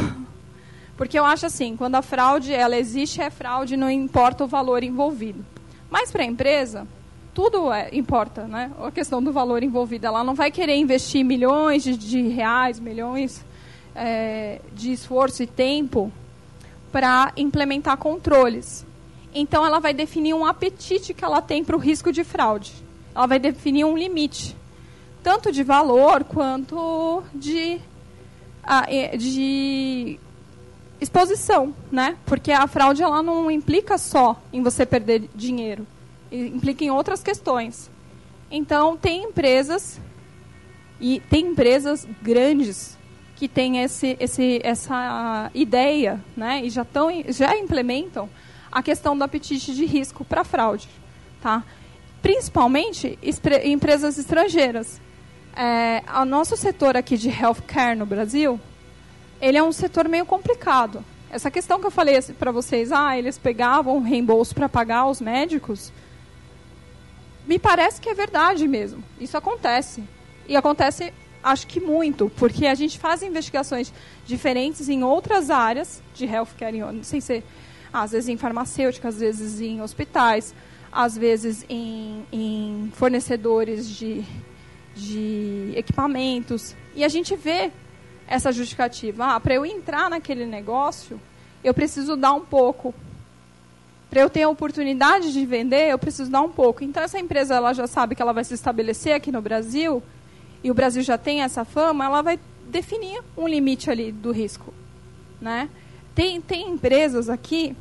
Porque 0.97 1.19
eu 1.19 1.25
acho 1.25 1.47
assim, 1.47 1.77
quando 1.77 1.95
a 1.95 2.03
fraude 2.03 2.53
ela 2.53 2.77
existe, 2.77 3.21
é 3.21 3.31
fraude, 3.31 3.77
não 3.77 3.91
importa 3.91 4.45
o 4.45 4.47
valor 4.47 4.83
envolvido. 4.83 5.45
Mas 5.91 6.11
para 6.11 6.23
a 6.23 6.27
empresa, 6.27 6.87
tudo 7.35 7.73
é, 7.73 7.89
importa, 7.93 8.49
né? 8.49 8.73
A 8.83 8.91
questão 8.91 9.23
do 9.23 9.33
valor 9.33 9.63
envolvido. 9.63 10.07
Ela 10.07 10.25
não 10.25 10.35
vai 10.35 10.51
querer 10.51 10.77
investir 10.77 11.25
milhões 11.25 11.85
de, 11.85 11.97
de 11.97 12.23
reais, 12.29 12.81
milhões 12.81 13.45
é, 13.95 14.61
de 14.73 14.93
esforço 14.93 15.43
e 15.43 15.47
tempo 15.47 16.13
para 16.91 17.33
implementar 17.37 17.97
controles. 17.97 18.85
Então, 19.35 19.65
ela 19.65 19.79
vai 19.79 19.93
definir 19.93 20.35
um 20.35 20.45
apetite 20.45 21.13
que 21.15 21.25
ela 21.25 21.41
tem 21.41 21.63
para 21.63 21.77
o 21.77 21.79
risco 21.79 22.13
de 22.13 22.25
fraude. 22.25 22.73
Ela 23.15 23.27
vai 23.27 23.39
definir 23.39 23.85
um 23.85 23.97
limite, 23.97 24.57
tanto 25.23 25.51
de 25.51 25.63
valor 25.63 26.25
quanto 26.25 27.23
de, 27.35 27.81
de 29.19 30.19
exposição, 31.01 31.75
né? 31.91 32.17
Porque 32.27 32.53
a 32.53 32.67
fraude 32.67 33.03
ela 33.03 33.23
não 33.23 33.51
implica 33.51 33.99
só 33.99 34.41
em 34.53 34.63
você 34.63 34.85
perder 34.85 35.29
dinheiro, 35.35 35.87
implica 36.31 36.85
em 36.85 36.91
outras 36.91 37.23
questões. 37.23 37.91
Então 38.51 38.97
tem 38.97 39.25
empresas 39.25 40.01
e 41.01 41.21
tem 41.29 41.49
empresas 41.49 42.07
grandes 42.23 42.97
que 43.37 43.47
têm 43.47 43.83
esse, 43.83 44.17
esse, 44.19 44.61
essa 44.65 45.51
ideia, 45.55 46.21
né? 46.37 46.65
E 46.65 46.71
já 46.71 46.85
tão, 46.85 47.09
já 47.29 47.57
implementam 47.57 48.29
a 48.71 48.83
questão 48.83 49.17
do 49.17 49.25
apetite 49.25 49.75
de 49.75 49.85
risco 49.85 50.25
para 50.25 50.45
fraude, 50.45 50.89
tá? 51.41 51.65
Principalmente 52.23 53.19
empresas 53.65 54.19
estrangeiras. 54.19 55.01
É, 55.57 56.03
o 56.21 56.25
nosso 56.25 56.57
setor 56.57 56.97
aqui 56.97 57.17
de 57.17 57.29
healthcare 57.29 57.97
no 57.97 58.07
Brasil, 58.07 58.61
ele 59.41 59.59
é 59.59 59.63
um 59.63 59.73
setor 59.73 60.09
meio 60.09 60.27
complicado. 60.27 61.05
Essa 61.31 61.51
questão 61.51 61.81
que 61.81 61.87
eu 61.87 61.91
falei 61.91 62.21
para 62.39 62.51
vocês, 62.51 62.91
ah, 62.91 63.17
eles 63.19 63.37
pegavam 63.37 64.01
reembolso 64.01 64.55
para 64.55 64.69
pagar 64.69 65.07
os 65.07 65.21
médicos, 65.21 65.93
me 67.47 67.59
parece 67.59 68.01
que 68.01 68.11
é 68.11 68.15
verdade 68.15 68.69
mesmo. 68.69 69.03
Isso 69.19 69.37
acontece. 69.37 70.03
E 70.47 70.57
acontece, 70.57 71.13
acho 71.43 71.67
que 71.67 71.81
muito, 71.81 72.31
porque 72.37 72.67
a 72.67 72.75
gente 72.75 72.99
faz 72.99 73.23
investigações 73.23 73.93
diferentes 74.27 74.89
em 74.89 75.03
outras 75.03 75.51
áreas 75.51 76.03
de 76.15 76.27
healthcare, 76.27 76.81
sem 77.03 77.21
ser, 77.21 77.43
às 77.93 78.13
vezes 78.13 78.29
em 78.29 78.37
farmacêutica, 78.37 79.09
às 79.09 79.21
vezes 79.21 79.61
em 79.61 79.81
hospitais, 79.81 80.55
às 80.93 81.17
vezes 81.17 81.65
em, 81.69 82.25
em 82.33 82.93
fornecedores 82.95 83.89
de, 83.89 84.25
de 84.95 85.73
equipamentos. 85.77 86.75
E 86.95 87.05
a 87.05 87.09
gente 87.09 87.37
vê 87.37 87.71
essa 88.27 88.53
justificativa. 88.53 89.35
Ah, 89.35 89.41
para 89.41 89.55
eu 89.55 89.65
entrar 89.65 90.11
naquele 90.11 90.47
negócio, 90.47 91.21
eu 91.65 91.73
preciso 91.73 92.17
dar 92.17 92.33
um 92.33 92.45
pouco. 92.45 92.95
Para 94.11 94.21
eu 94.21 94.31
ter 94.31 94.43
a 94.43 94.49
oportunidade 94.49 95.33
de 95.33 95.45
vender, 95.45 95.91
eu 95.91 95.99
preciso 95.99 96.31
dar 96.31 96.41
um 96.41 96.51
pouco. 96.51 96.83
Então, 96.83 97.03
essa 97.03 97.19
empresa 97.19 97.55
ela 97.55 97.73
já 97.73 97.87
sabe 97.87 98.15
que 98.15 98.23
ela 98.23 98.33
vai 98.33 98.45
se 98.45 98.55
estabelecer 98.55 99.15
aqui 99.15 99.31
no 99.31 99.43
Brasil, 99.43 100.03
e 100.63 100.71
o 100.71 100.75
Brasil 100.75 101.03
já 101.03 101.19
tem 101.19 101.43
essa 101.43 101.65
fama, 101.65 102.05
ela 102.05 102.23
vai 102.23 102.39
definir 102.67 103.21
um 103.37 103.47
limite 103.47 103.91
ali 103.91 104.11
do 104.11 104.33
risco. 104.33 104.73
Né? 105.41 105.69
Tem, 106.19 106.41
tem 106.41 106.69
empresas 106.69 107.29
aqui 107.29 107.77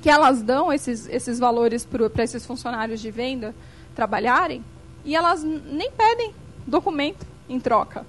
que 0.00 0.08
elas 0.08 0.40
dão 0.40 0.72
esses, 0.72 1.06
esses 1.10 1.38
valores 1.38 1.84
para 1.84 2.24
esses 2.24 2.46
funcionários 2.46 3.02
de 3.02 3.10
venda 3.10 3.54
trabalharem, 3.94 4.64
e 5.04 5.14
elas 5.14 5.44
nem 5.44 5.90
pedem 5.90 6.34
documento 6.66 7.26
em 7.46 7.60
troca. 7.60 8.06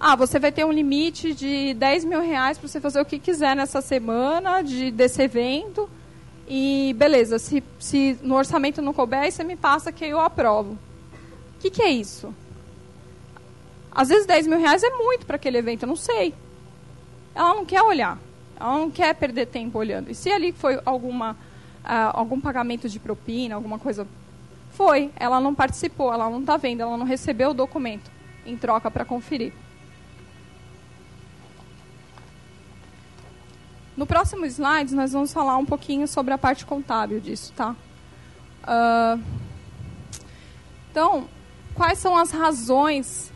Ah, 0.00 0.16
você 0.16 0.40
vai 0.40 0.50
ter 0.50 0.64
um 0.64 0.72
limite 0.72 1.32
de 1.32 1.74
10 1.74 2.06
mil 2.06 2.20
reais 2.20 2.58
para 2.58 2.66
você 2.66 2.80
fazer 2.80 3.00
o 3.00 3.04
que 3.04 3.20
quiser 3.20 3.54
nessa 3.54 3.80
semana 3.80 4.62
de, 4.62 4.90
desse 4.90 5.22
evento. 5.22 5.88
E 6.48 6.92
beleza, 6.98 7.38
se, 7.38 7.62
se 7.78 8.18
no 8.20 8.34
orçamento 8.34 8.82
não 8.82 8.92
couber, 8.92 9.30
você 9.30 9.44
me 9.44 9.54
passa 9.54 9.92
que 9.92 10.04
eu 10.06 10.18
aprovo. 10.18 10.72
O 10.72 11.60
que, 11.60 11.70
que 11.70 11.82
é 11.82 11.90
isso? 11.92 12.34
Às 13.92 14.08
vezes 14.08 14.26
10 14.26 14.48
mil 14.48 14.58
reais 14.58 14.82
é 14.82 14.90
muito 14.90 15.24
para 15.24 15.36
aquele 15.36 15.58
evento, 15.58 15.84
eu 15.84 15.88
não 15.88 15.94
sei. 15.94 16.34
Ela 17.34 17.54
não 17.54 17.64
quer 17.64 17.82
olhar. 17.82 18.18
Ela 18.58 18.78
não 18.78 18.90
quer 18.90 19.14
perder 19.14 19.46
tempo 19.46 19.78
olhando. 19.78 20.10
E 20.10 20.14
se 20.14 20.30
ali 20.30 20.52
foi 20.52 20.80
alguma, 20.84 21.32
uh, 21.32 22.12
algum 22.12 22.40
pagamento 22.40 22.88
de 22.88 22.98
propina, 22.98 23.54
alguma 23.54 23.78
coisa. 23.78 24.06
Foi. 24.70 25.10
Ela 25.16 25.40
não 25.40 25.54
participou, 25.54 26.12
ela 26.12 26.30
não 26.30 26.40
está 26.40 26.56
vendo, 26.56 26.80
ela 26.80 26.96
não 26.96 27.06
recebeu 27.06 27.50
o 27.50 27.54
documento 27.54 28.10
em 28.46 28.56
troca 28.56 28.90
para 28.90 29.04
conferir. 29.04 29.52
No 33.96 34.06
próximo 34.06 34.44
slide, 34.46 34.94
nós 34.94 35.12
vamos 35.12 35.32
falar 35.32 35.56
um 35.56 35.64
pouquinho 35.64 36.08
sobre 36.08 36.34
a 36.34 36.38
parte 36.38 36.66
contábil 36.66 37.20
disso, 37.20 37.52
tá? 37.54 37.76
Uh, 38.64 39.22
então, 40.90 41.28
quais 41.74 41.98
são 41.98 42.16
as 42.16 42.32
razões 42.32 43.32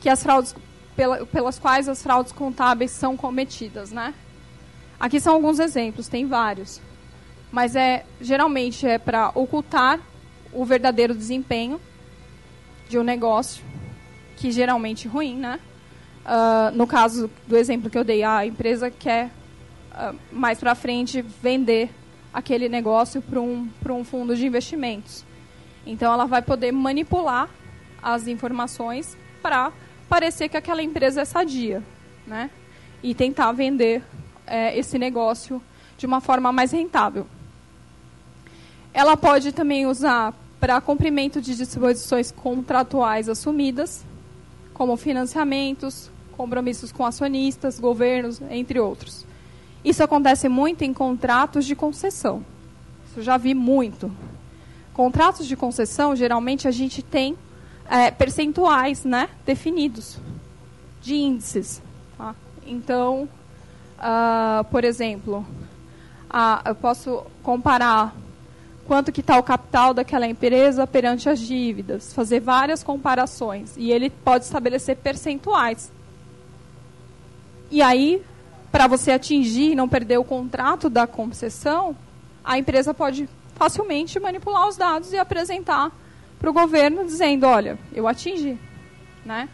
que 0.00 0.08
as 0.08 0.22
fraudes, 0.22 0.54
pela, 0.96 1.26
pelas 1.26 1.58
quais 1.58 1.88
as 1.88 2.02
fraudes 2.02 2.32
contábeis 2.32 2.90
são 2.90 3.16
cometidas, 3.16 3.90
né? 3.90 4.14
Aqui 4.98 5.20
são 5.20 5.34
alguns 5.34 5.58
exemplos, 5.58 6.08
tem 6.08 6.26
vários. 6.26 6.80
Mas 7.50 7.76
é 7.76 8.04
geralmente 8.20 8.86
é 8.86 8.98
para 8.98 9.30
ocultar 9.34 10.00
o 10.52 10.64
verdadeiro 10.64 11.14
desempenho 11.14 11.80
de 12.88 12.98
um 12.98 13.02
negócio, 13.02 13.64
que 14.36 14.50
geralmente 14.50 15.08
ruim, 15.08 15.36
né? 15.36 15.60
Uh, 16.24 16.74
no 16.74 16.86
caso 16.86 17.30
do 17.46 17.56
exemplo 17.56 17.90
que 17.90 17.98
eu 17.98 18.04
dei, 18.04 18.22
a 18.22 18.46
empresa 18.46 18.90
quer 18.90 19.30
uh, 19.92 20.16
mais 20.32 20.58
para 20.58 20.74
frente 20.74 21.20
vender 21.20 21.90
aquele 22.32 22.68
negócio 22.68 23.20
para 23.20 23.40
um, 23.40 23.68
um 23.90 24.04
fundo 24.04 24.34
de 24.34 24.46
investimentos. 24.46 25.24
Então, 25.86 26.12
ela 26.12 26.24
vai 26.24 26.40
poder 26.40 26.72
manipular 26.72 27.48
as 28.02 28.26
informações 28.26 29.16
para 29.42 29.72
parecer 30.08 30.48
que 30.48 30.56
aquela 30.56 30.82
empresa 30.82 31.22
é 31.22 31.24
sadia, 31.24 31.82
né? 32.26 32.50
E 33.02 33.14
tentar 33.14 33.52
vender 33.52 34.02
é, 34.46 34.76
esse 34.78 34.98
negócio 34.98 35.62
de 35.96 36.06
uma 36.06 36.20
forma 36.20 36.52
mais 36.52 36.72
rentável. 36.72 37.26
Ela 38.92 39.16
pode 39.16 39.52
também 39.52 39.86
usar 39.86 40.34
para 40.60 40.80
cumprimento 40.80 41.40
de 41.40 41.54
disposições 41.54 42.30
contratuais 42.30 43.28
assumidas, 43.28 44.04
como 44.72 44.96
financiamentos, 44.96 46.10
compromissos 46.36 46.90
com 46.90 47.04
acionistas, 47.04 47.78
governos, 47.78 48.40
entre 48.50 48.80
outros. 48.80 49.26
Isso 49.84 50.02
acontece 50.02 50.48
muito 50.48 50.82
em 50.82 50.94
contratos 50.94 51.66
de 51.66 51.76
concessão. 51.76 52.44
Isso 53.06 53.20
já 53.22 53.36
vi 53.36 53.54
muito. 53.54 54.10
Contratos 54.92 55.46
de 55.46 55.56
concessão, 55.56 56.16
geralmente 56.16 56.66
a 56.66 56.70
gente 56.70 57.02
tem 57.02 57.36
é, 57.88 58.10
percentuais 58.10 59.04
né, 59.04 59.28
definidos 59.44 60.18
de 61.00 61.14
índices. 61.14 61.82
Tá? 62.16 62.34
Então, 62.66 63.28
uh, 63.98 64.64
por 64.70 64.84
exemplo, 64.84 65.46
uh, 66.30 66.68
eu 66.68 66.74
posso 66.74 67.24
comparar 67.42 68.14
quanto 68.86 69.12
que 69.12 69.20
está 69.20 69.38
o 69.38 69.42
capital 69.42 69.94
daquela 69.94 70.26
empresa 70.26 70.86
perante 70.86 71.28
as 71.28 71.38
dívidas, 71.38 72.12
fazer 72.12 72.40
várias 72.40 72.82
comparações. 72.82 73.74
E 73.76 73.90
ele 73.90 74.10
pode 74.10 74.44
estabelecer 74.44 74.96
percentuais. 74.96 75.90
E 77.70 77.82
aí, 77.82 78.22
para 78.70 78.86
você 78.86 79.12
atingir 79.12 79.72
e 79.72 79.74
não 79.74 79.88
perder 79.88 80.18
o 80.18 80.24
contrato 80.24 80.90
da 80.90 81.06
concessão, 81.06 81.96
a 82.44 82.58
empresa 82.58 82.92
pode 82.92 83.28
facilmente 83.54 84.18
manipular 84.18 84.68
os 84.68 84.76
dados 84.76 85.12
e 85.12 85.16
apresentar 85.16 85.92
para 86.44 86.50
o 86.50 86.52
governo 86.52 87.06
dizendo, 87.06 87.46
olha, 87.46 87.78
eu 87.90 88.06
atingi. 88.06 88.58
Né? 89.24 89.48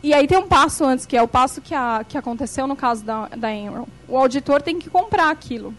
E 0.00 0.14
aí 0.14 0.28
tem 0.28 0.38
um 0.38 0.46
passo 0.46 0.84
antes, 0.84 1.04
que 1.04 1.16
é 1.16 1.22
o 1.22 1.26
passo 1.26 1.60
que, 1.60 1.74
a, 1.74 2.04
que 2.08 2.16
aconteceu 2.16 2.64
no 2.68 2.76
caso 2.76 3.04
da, 3.04 3.26
da 3.26 3.52
Enron. 3.52 3.88
O 4.06 4.16
auditor 4.16 4.62
tem 4.62 4.78
que 4.78 4.88
comprar 4.88 5.30
aquilo. 5.30 5.74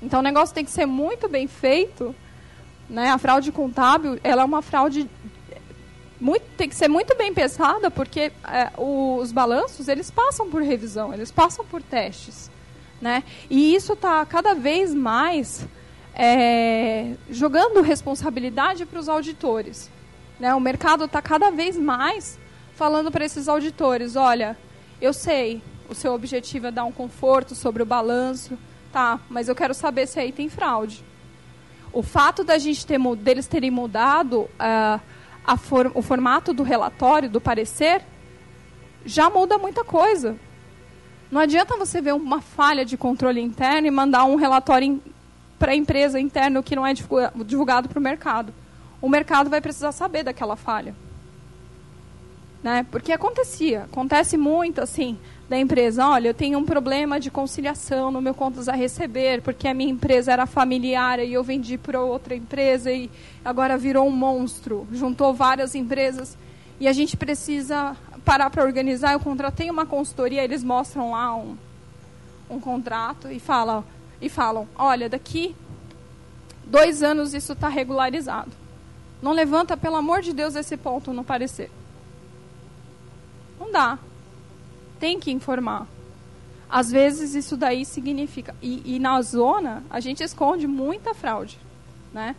Então 0.00 0.20
o 0.20 0.22
negócio 0.22 0.54
tem 0.54 0.64
que 0.64 0.70
ser 0.70 0.86
muito 0.86 1.28
bem 1.28 1.48
feito. 1.48 2.14
Né? 2.88 3.10
A 3.10 3.18
fraude 3.18 3.50
contábil 3.50 4.20
ela 4.22 4.42
é 4.42 4.44
uma 4.44 4.62
fraude 4.62 5.10
muito, 6.20 6.44
tem 6.56 6.68
que 6.68 6.76
ser 6.76 6.86
muito 6.86 7.16
bem 7.16 7.34
pensada 7.34 7.90
porque 7.90 8.32
é, 8.48 8.70
os 8.78 9.32
balanços 9.32 9.88
eles 9.88 10.12
passam 10.12 10.48
por 10.48 10.62
revisão, 10.62 11.12
eles 11.12 11.32
passam 11.32 11.64
por 11.64 11.82
testes, 11.82 12.50
né? 13.02 13.22
E 13.50 13.74
isso 13.74 13.94
está 13.94 14.24
cada 14.24 14.54
vez 14.54 14.94
mais 14.94 15.66
é, 16.16 17.14
jogando 17.30 17.80
responsabilidade 17.80 18.84
para 18.84 18.98
os 18.98 19.08
auditores. 19.08 19.88
Né? 20.40 20.52
O 20.54 20.60
mercado 20.60 21.04
está 21.04 21.22
cada 21.22 21.50
vez 21.50 21.76
mais 21.76 22.38
falando 22.74 23.10
para 23.12 23.24
esses 23.24 23.48
auditores, 23.48 24.16
olha, 24.16 24.56
eu 25.00 25.12
sei, 25.12 25.62
o 25.88 25.94
seu 25.94 26.12
objetivo 26.12 26.66
é 26.66 26.70
dar 26.70 26.84
um 26.84 26.92
conforto 26.92 27.54
sobre 27.54 27.82
o 27.82 27.86
balanço, 27.86 28.58
Tá, 28.96 29.20
mas 29.28 29.46
eu 29.46 29.54
quero 29.54 29.74
saber 29.74 30.06
se 30.06 30.18
aí 30.18 30.32
tem 30.32 30.48
fraude. 30.48 31.04
O 31.92 32.02
fato 32.02 32.42
da 32.42 32.56
gente 32.56 32.86
ter, 32.86 32.98
deles 33.16 33.46
terem 33.46 33.70
mudado 33.70 34.48
uh, 34.58 35.56
for, 35.58 35.92
o 35.94 36.00
formato 36.00 36.54
do 36.54 36.62
relatório, 36.62 37.28
do 37.28 37.38
parecer, 37.38 38.02
já 39.04 39.28
muda 39.28 39.58
muita 39.58 39.84
coisa. 39.84 40.36
Não 41.30 41.42
adianta 41.42 41.76
você 41.76 42.00
ver 42.00 42.14
uma 42.14 42.40
falha 42.40 42.86
de 42.86 42.96
controle 42.96 43.38
interno 43.38 43.86
e 43.86 43.90
mandar 43.90 44.24
um 44.24 44.36
relatório 44.36 44.98
para 45.58 45.72
a 45.72 45.76
empresa 45.76 46.20
interno 46.20 46.62
que 46.62 46.76
não 46.76 46.86
é 46.86 46.92
divulgado 46.92 47.88
para 47.88 47.98
o 47.98 48.02
mercado. 48.02 48.52
O 49.00 49.08
mercado 49.08 49.50
vai 49.50 49.60
precisar 49.60 49.92
saber 49.92 50.22
daquela 50.22 50.56
falha. 50.56 50.94
Né? 52.62 52.84
Porque 52.90 53.12
acontecia, 53.12 53.84
acontece 53.84 54.36
muito 54.36 54.80
assim 54.80 55.18
da 55.48 55.56
empresa, 55.56 56.04
olha, 56.04 56.28
eu 56.28 56.34
tenho 56.34 56.58
um 56.58 56.64
problema 56.64 57.20
de 57.20 57.30
conciliação 57.30 58.10
no 58.10 58.20
meu 58.20 58.34
contas 58.34 58.68
a 58.68 58.72
receber, 58.72 59.40
porque 59.42 59.68
a 59.68 59.74
minha 59.74 59.92
empresa 59.92 60.32
era 60.32 60.44
familiar 60.44 61.20
e 61.20 61.32
eu 61.32 61.44
vendi 61.44 61.78
para 61.78 62.00
outra 62.00 62.34
empresa 62.34 62.90
e 62.90 63.08
agora 63.44 63.78
virou 63.78 64.08
um 64.08 64.10
monstro, 64.10 64.88
juntou 64.92 65.32
várias 65.32 65.76
empresas 65.76 66.36
e 66.80 66.88
a 66.88 66.92
gente 66.92 67.16
precisa 67.16 67.96
parar 68.24 68.50
para 68.50 68.64
organizar. 68.64 69.12
Eu 69.12 69.20
contratei 69.20 69.70
uma 69.70 69.86
consultoria, 69.86 70.42
eles 70.42 70.64
mostram 70.64 71.12
lá 71.12 71.36
um, 71.36 71.56
um 72.50 72.58
contrato 72.58 73.30
e 73.30 73.38
falam, 73.38 73.84
e 74.20 74.28
falam, 74.28 74.68
olha, 74.76 75.08
daqui 75.08 75.54
dois 76.64 77.02
anos 77.02 77.34
isso 77.34 77.52
está 77.52 77.68
regularizado. 77.68 78.52
Não 79.22 79.32
levanta, 79.32 79.76
pelo 79.76 79.96
amor 79.96 80.22
de 80.22 80.32
Deus, 80.32 80.54
esse 80.54 80.76
ponto 80.76 81.12
no 81.12 81.24
parecer. 81.24 81.70
Não 83.58 83.70
dá 83.70 83.98
tem 84.98 85.20
que 85.20 85.30
informar. 85.30 85.86
Às 86.68 86.90
vezes 86.90 87.34
isso 87.34 87.56
daí 87.56 87.84
significa. 87.84 88.54
E, 88.60 88.96
e, 88.96 88.98
na 88.98 89.20
zona, 89.22 89.84
a 89.88 90.00
gente 90.00 90.22
esconde 90.22 90.66
muita 90.66 91.14
fraude. 91.14 91.58
Né? 92.12 92.34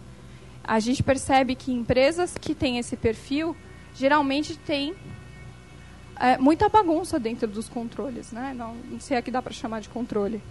A 0.63 0.80
gente 0.80 1.02
percebe 1.02 1.56
que 1.56 1.72
empresas 1.72 2.36
que 2.38 2.54
têm 2.54 2.78
esse 2.78 2.98
perfil 2.98 3.56
geralmente 3.96 4.58
têm 4.58 4.94
é, 6.20 6.38
muita 6.38 6.68
bagunça 6.68 7.20
dentro 7.20 7.48
dos 7.48 7.70
controles. 7.70 8.32
Né? 8.32 8.54
Não, 8.56 8.76
não 8.90 9.00
sei 9.00 9.18
aqui 9.18 9.32
dá 9.32 9.42
para 9.42 9.54
chamar 9.54 9.80
de 9.80 9.90
controle. 9.90 10.42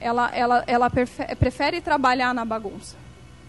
Ela, 0.00 0.30
ela, 0.34 0.64
ela 0.66 0.90
prefere 0.90 1.80
trabalhar 1.80 2.32
na 2.32 2.44
bagunça. 2.44 2.96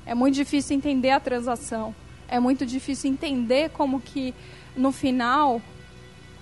É 0.06 0.16
muito 0.16 0.36
difícil 0.36 0.76
entender 0.76 1.12
a 1.12 1.20
transação. 1.20 1.94
É 2.28 2.40
muito 2.40 2.66
difícil 2.66 3.12
entender 3.12 3.70
como 3.70 4.00
que, 4.00 4.34
no 4.76 4.92
final, 4.92 5.62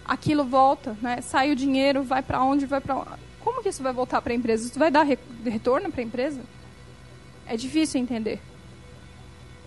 aquilo 0.05 0.43
volta, 0.43 0.97
né? 1.01 1.21
Sai 1.21 1.51
o 1.51 1.55
dinheiro, 1.55 2.03
vai 2.03 2.21
para 2.21 2.41
onde, 2.43 2.65
vai 2.65 2.79
para 2.79 3.17
como 3.47 3.63
que 3.63 3.69
isso 3.69 3.81
vai 3.81 3.93
voltar 3.93 4.21
para 4.21 4.33
a 4.33 4.35
empresa? 4.35 4.67
Isso 4.67 4.77
vai 4.77 4.91
dar 4.91 5.03
re 5.03 5.17
retorno 5.45 5.89
para 5.89 6.01
a 6.01 6.03
empresa? 6.03 6.41
É 7.45 7.55
difícil 7.55 8.01
entender. 8.01 8.41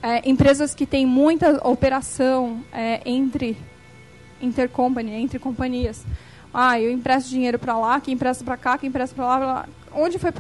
É, 0.03 0.29
empresas 0.29 0.75
que 0.75 0.85
têm 0.85 1.07
muita 1.07 1.67
operação 1.67 2.63
é, 2.71 3.01
entre 3.07 3.57
intercompany, 4.39 5.13
entre 5.13 5.39
companhias. 5.39 6.05
Ah, 6.53 6.79
eu 6.79 6.93
empresto 6.93 7.31
dinheiro 7.31 7.59
para 7.59 7.79
lá, 7.79 7.99
que 8.03 8.13
empresta 8.13 8.45
para 8.45 8.59
cá, 8.59 8.77
que 8.77 8.87
empresta 8.87 9.17
para 9.17 9.25
lá, 9.25 9.39
lá. 9.39 9.69
Onde 9.93 10.19
foi 10.19 10.31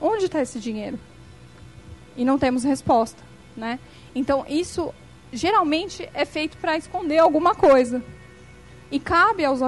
onde 0.00 0.26
está 0.26 0.40
esse 0.40 0.60
dinheiro? 0.60 0.98
E 2.16 2.24
não 2.24 2.38
temos 2.38 2.62
resposta, 2.64 3.22
né? 3.56 3.78
Então 4.14 4.44
isso 4.48 4.94
geralmente 5.32 6.08
é 6.12 6.24
feito 6.24 6.56
para 6.58 6.76
esconder 6.76 7.18
alguma 7.18 7.54
coisa. 7.54 8.02
E 8.90 9.00
cabe 9.00 9.44
aos 9.44 9.60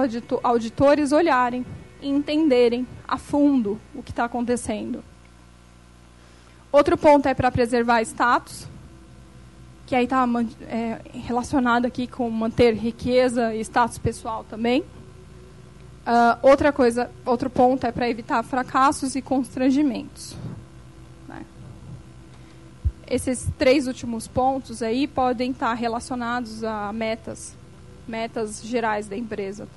auditores 0.43 1.11
olharem 1.11 1.65
e 2.01 2.07
entenderem 2.07 2.87
a 3.07 3.17
fundo 3.17 3.79
o 3.93 4.03
que 4.03 4.11
está 4.11 4.25
acontecendo. 4.25 5.03
Outro 6.71 6.97
ponto 6.97 7.27
é 7.27 7.33
para 7.33 7.49
preservar 7.51 8.01
status, 8.01 8.67
que 9.87 9.95
aí 9.95 10.03
está 10.03 10.27
é, 10.67 10.99
relacionado 11.13 11.85
aqui 11.85 12.05
com 12.05 12.29
manter 12.29 12.73
riqueza 12.75 13.55
e 13.55 13.61
status 13.61 13.97
pessoal 13.97 14.43
também. 14.43 14.83
Uh, 16.05 16.37
outra 16.43 16.71
coisa, 16.71 17.09
outro 17.25 17.49
ponto 17.49 17.87
é 17.87 17.91
para 17.91 18.07
evitar 18.07 18.43
fracassos 18.43 19.15
e 19.15 19.21
constrangimentos. 19.21 20.35
Né? 21.27 21.43
Esses 23.09 23.47
três 23.57 23.87
últimos 23.87 24.27
pontos 24.27 24.83
aí 24.83 25.07
podem 25.07 25.49
estar 25.49 25.73
relacionados 25.73 26.63
a 26.63 26.93
metas 26.93 27.55
metas 28.07 28.61
gerais 28.63 29.07
da 29.07 29.17
empresa. 29.17 29.67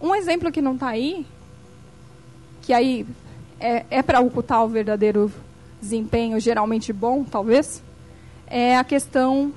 Um 0.00 0.14
exemplo 0.14 0.50
que 0.50 0.62
não 0.62 0.74
está 0.74 0.88
aí, 0.88 1.26
que 2.62 2.72
aí 2.72 3.06
é, 3.58 3.84
é 3.90 4.02
para 4.02 4.20
ocultar 4.20 4.64
o 4.64 4.68
verdadeiro 4.68 5.30
desempenho 5.80 6.38
geralmente 6.38 6.92
bom, 6.92 7.24
talvez, 7.24 7.82
é 8.46 8.76
a 8.76 8.84
questão 8.84 9.52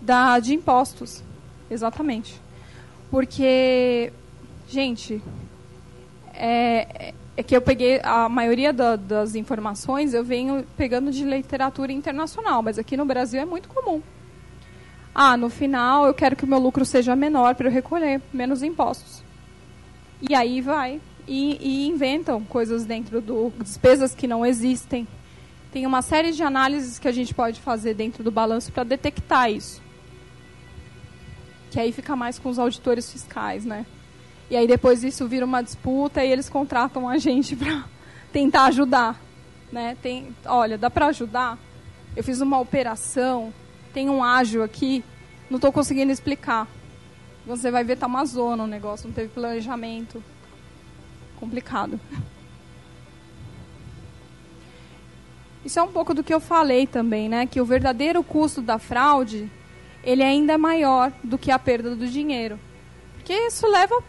da, 0.00 0.38
de 0.38 0.54
impostos. 0.54 1.22
Exatamente. 1.70 2.43
Porque, 3.14 4.12
gente, 4.68 5.22
é, 6.34 7.14
é 7.36 7.42
que 7.44 7.56
eu 7.56 7.62
peguei 7.62 8.00
a 8.02 8.28
maioria 8.28 8.72
da, 8.72 8.96
das 8.96 9.36
informações 9.36 10.12
eu 10.12 10.24
venho 10.24 10.66
pegando 10.76 11.12
de 11.12 11.22
literatura 11.22 11.92
internacional, 11.92 12.60
mas 12.60 12.76
aqui 12.76 12.96
no 12.96 13.04
Brasil 13.04 13.40
é 13.40 13.44
muito 13.44 13.68
comum. 13.68 14.02
Ah, 15.14 15.36
no 15.36 15.48
final 15.48 16.08
eu 16.08 16.12
quero 16.12 16.34
que 16.34 16.42
o 16.42 16.48
meu 16.48 16.58
lucro 16.58 16.84
seja 16.84 17.14
menor 17.14 17.54
para 17.54 17.68
eu 17.68 17.72
recolher 17.72 18.20
menos 18.32 18.64
impostos. 18.64 19.22
E 20.20 20.34
aí 20.34 20.60
vai. 20.60 21.00
E, 21.28 21.56
e 21.60 21.86
inventam 21.86 22.42
coisas 22.42 22.84
dentro 22.84 23.20
do. 23.20 23.52
despesas 23.60 24.12
que 24.12 24.26
não 24.26 24.44
existem. 24.44 25.06
Tem 25.70 25.86
uma 25.86 26.02
série 26.02 26.32
de 26.32 26.42
análises 26.42 26.98
que 26.98 27.06
a 27.06 27.12
gente 27.12 27.32
pode 27.32 27.60
fazer 27.60 27.94
dentro 27.94 28.24
do 28.24 28.32
balanço 28.32 28.72
para 28.72 28.82
detectar 28.82 29.52
isso. 29.52 29.83
Que 31.74 31.80
aí 31.80 31.92
fica 31.92 32.16
mais 32.16 32.38
com 32.38 32.48
os 32.48 32.58
auditores 32.58 33.12
fiscais, 33.12 33.66
né? 33.66 33.84
E 34.48 34.56
aí 34.56 34.66
depois 34.66 35.04
isso 35.04 35.28
vira 35.28 35.44
uma 35.44 35.62
disputa 35.62 36.24
e 36.24 36.30
eles 36.30 36.48
contratam 36.48 37.06
a 37.06 37.18
gente 37.18 37.54
para 37.56 37.84
tentar 38.32 38.64
ajudar, 38.66 39.20
né? 39.70 39.94
Tem, 40.00 40.34
olha, 40.46 40.78
dá 40.78 40.88
para 40.88 41.06
ajudar? 41.08 41.58
Eu 42.16 42.24
fiz 42.24 42.40
uma 42.40 42.58
operação 42.58 43.52
tem 43.94 44.10
um 44.10 44.24
ágil 44.24 44.64
aqui, 44.64 45.04
não 45.48 45.56
estou 45.56 45.72
conseguindo 45.72 46.10
explicar. 46.10 46.66
Você 47.46 47.70
vai 47.70 47.84
ver, 47.84 47.96
tá 47.96 48.08
uma 48.08 48.24
zona 48.24 48.64
o 48.64 48.66
negócio, 48.66 49.06
não 49.06 49.14
teve 49.14 49.28
planejamento. 49.28 50.22
Complicado. 51.38 52.00
Isso 55.64 55.78
é 55.78 55.82
um 55.82 55.92
pouco 55.92 56.12
do 56.12 56.24
que 56.24 56.34
eu 56.34 56.40
falei 56.40 56.86
também, 56.86 57.28
né? 57.28 57.46
Que 57.46 57.60
o 57.60 57.64
verdadeiro 57.64 58.22
custo 58.24 58.60
da 58.60 58.78
fraude, 58.78 59.48
ele 60.04 60.22
é 60.22 60.26
ainda 60.26 60.58
maior 60.58 61.12
do 61.22 61.38
que 61.38 61.50
a 61.50 61.58
perda 61.58 61.96
do 61.96 62.06
dinheiro. 62.06 62.58
Porque 63.14 63.32
isso 63.32 63.66
leva 63.66 64.02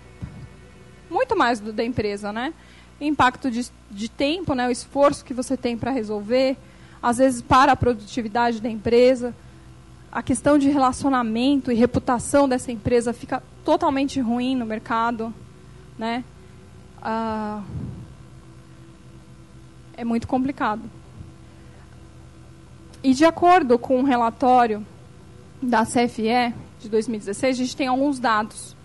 muito 1.09 1.37
mais 1.37 1.59
do, 1.59 1.71
da 1.71 1.83
empresa, 1.83 2.31
né? 2.33 2.53
Impacto 2.99 3.49
de, 3.49 3.65
de 3.89 4.09
tempo, 4.09 4.53
né? 4.53 4.67
O 4.67 4.71
esforço 4.71 5.23
que 5.23 5.33
você 5.33 5.55
tem 5.55 5.77
para 5.77 5.91
resolver, 5.91 6.57
às 7.01 7.17
vezes 7.17 7.41
para 7.41 7.71
a 7.71 7.75
produtividade 7.75 8.61
da 8.61 8.69
empresa, 8.69 9.33
a 10.11 10.21
questão 10.21 10.57
de 10.57 10.69
relacionamento 10.69 11.71
e 11.71 11.75
reputação 11.75 12.47
dessa 12.47 12.71
empresa 12.71 13.13
fica 13.13 13.41
totalmente 13.63 14.19
ruim 14.19 14.55
no 14.55 14.65
mercado, 14.65 15.33
né? 15.97 16.23
Ah, 17.01 17.63
é 19.95 20.03
muito 20.03 20.27
complicado. 20.27 20.81
E 23.01 23.13
de 23.13 23.23
acordo 23.23 23.77
com 23.77 23.97
o 23.97 23.99
um 23.99 24.03
relatório 24.03 24.85
da 25.61 25.85
CFE 25.85 26.53
de 26.79 26.89
2016, 26.89 27.55
a 27.55 27.63
gente 27.63 27.75
tem 27.75 27.87
alguns 27.87 28.19
dados. 28.19 28.75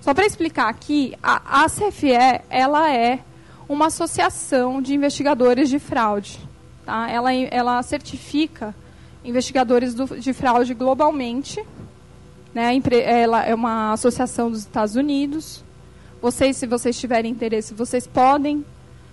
Só 0.00 0.14
para 0.14 0.24
explicar 0.24 0.68
aqui, 0.68 1.14
a, 1.22 1.64
a 1.64 1.68
CFE 1.68 2.42
ela 2.48 2.94
é 2.94 3.20
uma 3.68 3.86
associação 3.86 4.80
de 4.80 4.94
investigadores 4.94 5.68
de 5.68 5.78
fraude. 5.78 6.40
Tá? 6.84 7.08
Ela, 7.10 7.32
ela 7.32 7.82
certifica 7.82 8.74
investigadores 9.24 9.94
do, 9.94 10.18
de 10.18 10.32
fraude 10.32 10.72
globalmente. 10.74 11.62
Né? 12.54 12.80
Ela 13.04 13.44
é 13.44 13.54
uma 13.54 13.92
associação 13.92 14.50
dos 14.50 14.60
Estados 14.60 14.96
Unidos. 14.96 15.62
Vocês, 16.22 16.56
se 16.56 16.66
vocês 16.66 16.98
tiverem 16.98 17.30
interesse, 17.30 17.74
vocês 17.74 18.06
podem 18.06 18.64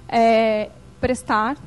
é, 0.08 0.70
prestar 1.00 1.58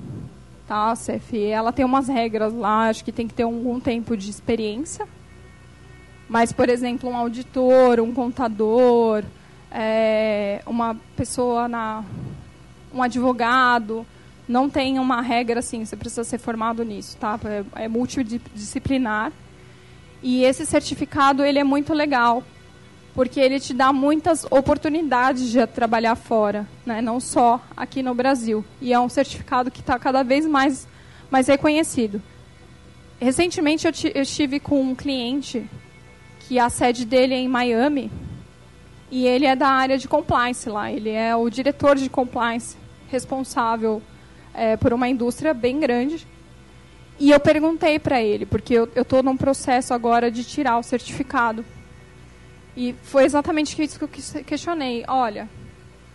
tá? 0.70 0.92
A 0.92 0.94
CFE, 0.94 1.46
ela 1.46 1.72
tem 1.72 1.84
umas 1.84 2.06
regras 2.06 2.54
lá, 2.54 2.88
acho 2.88 3.04
que 3.04 3.10
tem 3.10 3.26
que 3.26 3.34
ter 3.34 3.42
algum 3.42 3.80
tempo 3.80 4.16
de 4.16 4.30
experiência. 4.30 5.04
Mas, 6.30 6.52
por 6.52 6.68
exemplo, 6.68 7.10
um 7.10 7.16
auditor, 7.16 7.98
um 7.98 8.14
contador, 8.14 9.24
é, 9.68 10.62
uma 10.64 10.96
pessoa 11.16 11.66
na 11.66 12.04
um 12.94 13.02
advogado, 13.02 14.06
não 14.46 14.70
tem 14.70 15.00
uma 15.00 15.20
regra 15.20 15.58
assim, 15.58 15.84
você 15.84 15.96
precisa 15.96 16.22
ser 16.22 16.38
formado 16.38 16.84
nisso, 16.84 17.16
tá? 17.16 17.38
É, 17.74 17.84
é 17.84 17.88
multidisciplinar. 17.88 19.32
E 20.22 20.44
esse 20.44 20.64
certificado 20.64 21.44
ele 21.44 21.58
é 21.58 21.64
muito 21.64 21.92
legal, 21.92 22.44
porque 23.12 23.40
ele 23.40 23.58
te 23.58 23.74
dá 23.74 23.92
muitas 23.92 24.46
oportunidades 24.52 25.50
de 25.50 25.66
trabalhar 25.66 26.14
fora, 26.14 26.64
né? 26.86 27.02
não 27.02 27.18
só 27.18 27.60
aqui 27.76 28.04
no 28.04 28.14
Brasil. 28.14 28.64
E 28.80 28.92
é 28.92 29.00
um 29.00 29.08
certificado 29.08 29.68
que 29.68 29.80
está 29.80 29.98
cada 29.98 30.22
vez 30.22 30.46
mais, 30.46 30.86
mais 31.28 31.48
reconhecido. 31.48 32.22
Recentemente 33.18 33.84
eu, 33.84 33.92
eu 34.14 34.22
estive 34.22 34.60
com 34.60 34.80
um 34.80 34.94
cliente 34.94 35.68
que 36.50 36.58
a 36.58 36.68
sede 36.68 37.04
dele 37.04 37.32
é 37.32 37.38
em 37.38 37.46
Miami 37.46 38.10
e 39.08 39.24
ele 39.24 39.46
é 39.46 39.54
da 39.54 39.68
área 39.68 39.96
de 39.96 40.08
compliance 40.08 40.68
lá. 40.68 40.90
Ele 40.90 41.08
é 41.08 41.36
o 41.36 41.48
diretor 41.48 41.94
de 41.94 42.10
compliance 42.10 42.76
responsável 43.08 44.02
é, 44.52 44.76
por 44.76 44.92
uma 44.92 45.08
indústria 45.08 45.54
bem 45.54 45.78
grande. 45.78 46.26
E 47.20 47.30
eu 47.30 47.38
perguntei 47.38 48.00
para 48.00 48.20
ele, 48.20 48.46
porque 48.46 48.74
eu 48.74 48.90
estou 48.96 49.22
num 49.22 49.36
processo 49.36 49.94
agora 49.94 50.28
de 50.28 50.42
tirar 50.42 50.76
o 50.76 50.82
certificado 50.82 51.64
e 52.76 52.96
foi 53.04 53.22
exatamente 53.22 53.80
isso 53.80 53.96
que 53.96 54.04
eu 54.04 54.42
questionei. 54.42 55.04
Olha, 55.06 55.48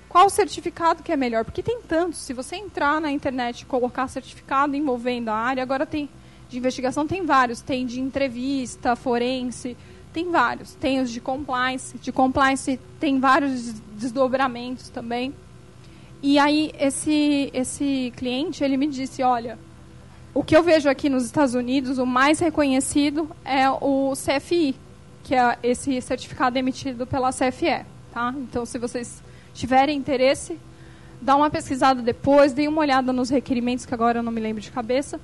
qual 0.09 0.25
o 0.25 0.29
certificado 0.29 1.01
que 1.01 1.13
é 1.13 1.15
melhor? 1.15 1.45
Porque 1.45 1.63
tem 1.63 1.79
tantos. 1.81 2.19
Se 2.19 2.33
você 2.33 2.57
entrar 2.57 2.99
na 2.99 3.09
internet 3.09 3.61
e 3.61 3.65
colocar 3.65 4.09
certificado 4.09 4.75
envolvendo 4.75 5.29
a 5.29 5.36
área, 5.36 5.63
agora 5.63 5.86
tem 5.86 6.09
de 6.49 6.57
investigação 6.57 7.07
tem 7.07 7.25
vários. 7.25 7.61
Tem 7.61 7.86
de 7.86 8.01
entrevista, 8.01 8.97
forense, 8.97 9.77
tem 10.16 10.32
vários. 10.32 10.74
Tem 10.76 11.01
os 11.01 11.11
de 11.11 11.20
compliance. 11.20 11.97
De 11.97 12.09
compliance 12.09 12.80
tem 13.01 13.20
vários 13.20 13.74
desdobramentos 13.97 14.88
também. 14.88 15.34
E 16.24 16.39
aí 16.39 16.72
esse 16.80 17.51
esse 17.53 18.13
cliente 18.16 18.63
ele 18.63 18.78
me 18.78 18.88
disse, 18.88 19.22
olha, 19.22 19.59
o 20.34 20.41
que 20.41 20.55
eu 20.55 20.63
vejo 20.63 20.89
aqui 20.89 21.09
nos 21.09 21.26
Estados 21.26 21.53
Unidos, 21.53 21.97
o 21.97 22.05
mais 22.05 22.39
reconhecido 22.39 23.30
é 23.43 23.70
o 23.70 24.13
CFI, 24.13 24.74
que 25.22 25.36
é 25.36 25.59
esse 25.61 26.01
certificado 26.01 26.57
emitido 26.57 27.05
pela 27.05 27.32
CFE. 27.34 27.86
Tá? 28.13 28.34
Então, 28.38 28.66
se 28.66 28.80
vocês 28.80 29.22
tiverem 29.53 29.97
interesse, 29.97 30.57
dá 31.22 31.36
uma 31.36 31.49
pesquisada 31.49 32.01
depois, 32.01 32.53
dê 32.53 32.70
uma 32.70 32.80
olhada 32.80 33.11
nos 33.11 33.30
requerimentos, 33.30 33.86
que 33.86 33.93
agora 33.93 34.20
eu 34.20 34.24
não 34.24 34.32
me 34.32 34.39
lembro 34.39 34.61
de 34.61 34.72
cabeça. 34.72 35.20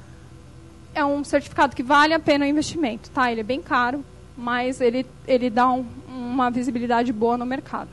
É 0.93 1.05
um 1.05 1.23
certificado 1.23 1.77
que 1.77 1.81
vale 1.81 2.13
a 2.13 2.19
pena 2.19 2.43
o 2.43 2.47
investimento. 2.47 3.09
Tá? 3.11 3.31
Ele 3.31 3.39
é 3.39 3.43
bem 3.43 3.61
caro, 3.61 4.03
mas 4.37 4.81
ele, 4.81 5.05
ele 5.27 5.49
dá 5.49 5.71
um, 5.71 5.85
uma 6.07 6.49
visibilidade 6.49 7.11
boa 7.11 7.37
no 7.37 7.45
mercado. 7.45 7.89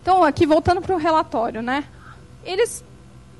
Então, 0.00 0.22
aqui 0.22 0.46
voltando 0.46 0.80
para 0.80 0.94
o 0.94 0.98
relatório, 0.98 1.62
né? 1.62 1.84
Eles 2.44 2.84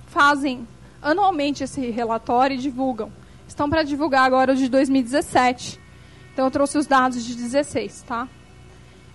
fazem 0.07 0.67
anualmente 1.03 1.63
esse 1.63 1.91
relatório 1.91 2.55
e 2.55 2.59
divulgam. 2.59 3.13
Estão 3.47 3.69
para 3.69 3.83
divulgar 3.83 4.25
agora 4.25 4.53
o 4.53 4.57
de 4.57 4.69
2017. 4.69 5.79
Então 6.33 6.47
eu 6.47 6.51
trouxe 6.51 6.77
os 6.79 6.87
dados 6.87 7.25
de 7.25 7.35
16, 7.37 8.03
tá? 8.03 8.27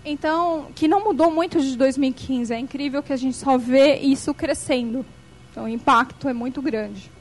Então, 0.06 0.68
que 0.74 0.88
não 0.88 1.04
mudou 1.04 1.30
muito 1.30 1.60
de 1.60 1.76
2015. 1.76 2.54
É 2.54 2.60
incrível 2.60 3.04
que 3.04 3.12
a 3.12 3.18
gente 3.18 3.36
só 3.36 3.58
vê 3.58 3.98
isso 3.98 4.34
crescendo. 4.34 5.06
Então, 5.52 5.66
o 5.66 5.68
impacto 5.68 6.30
é 6.30 6.34
muito 6.34 6.62
grande. 6.62 7.12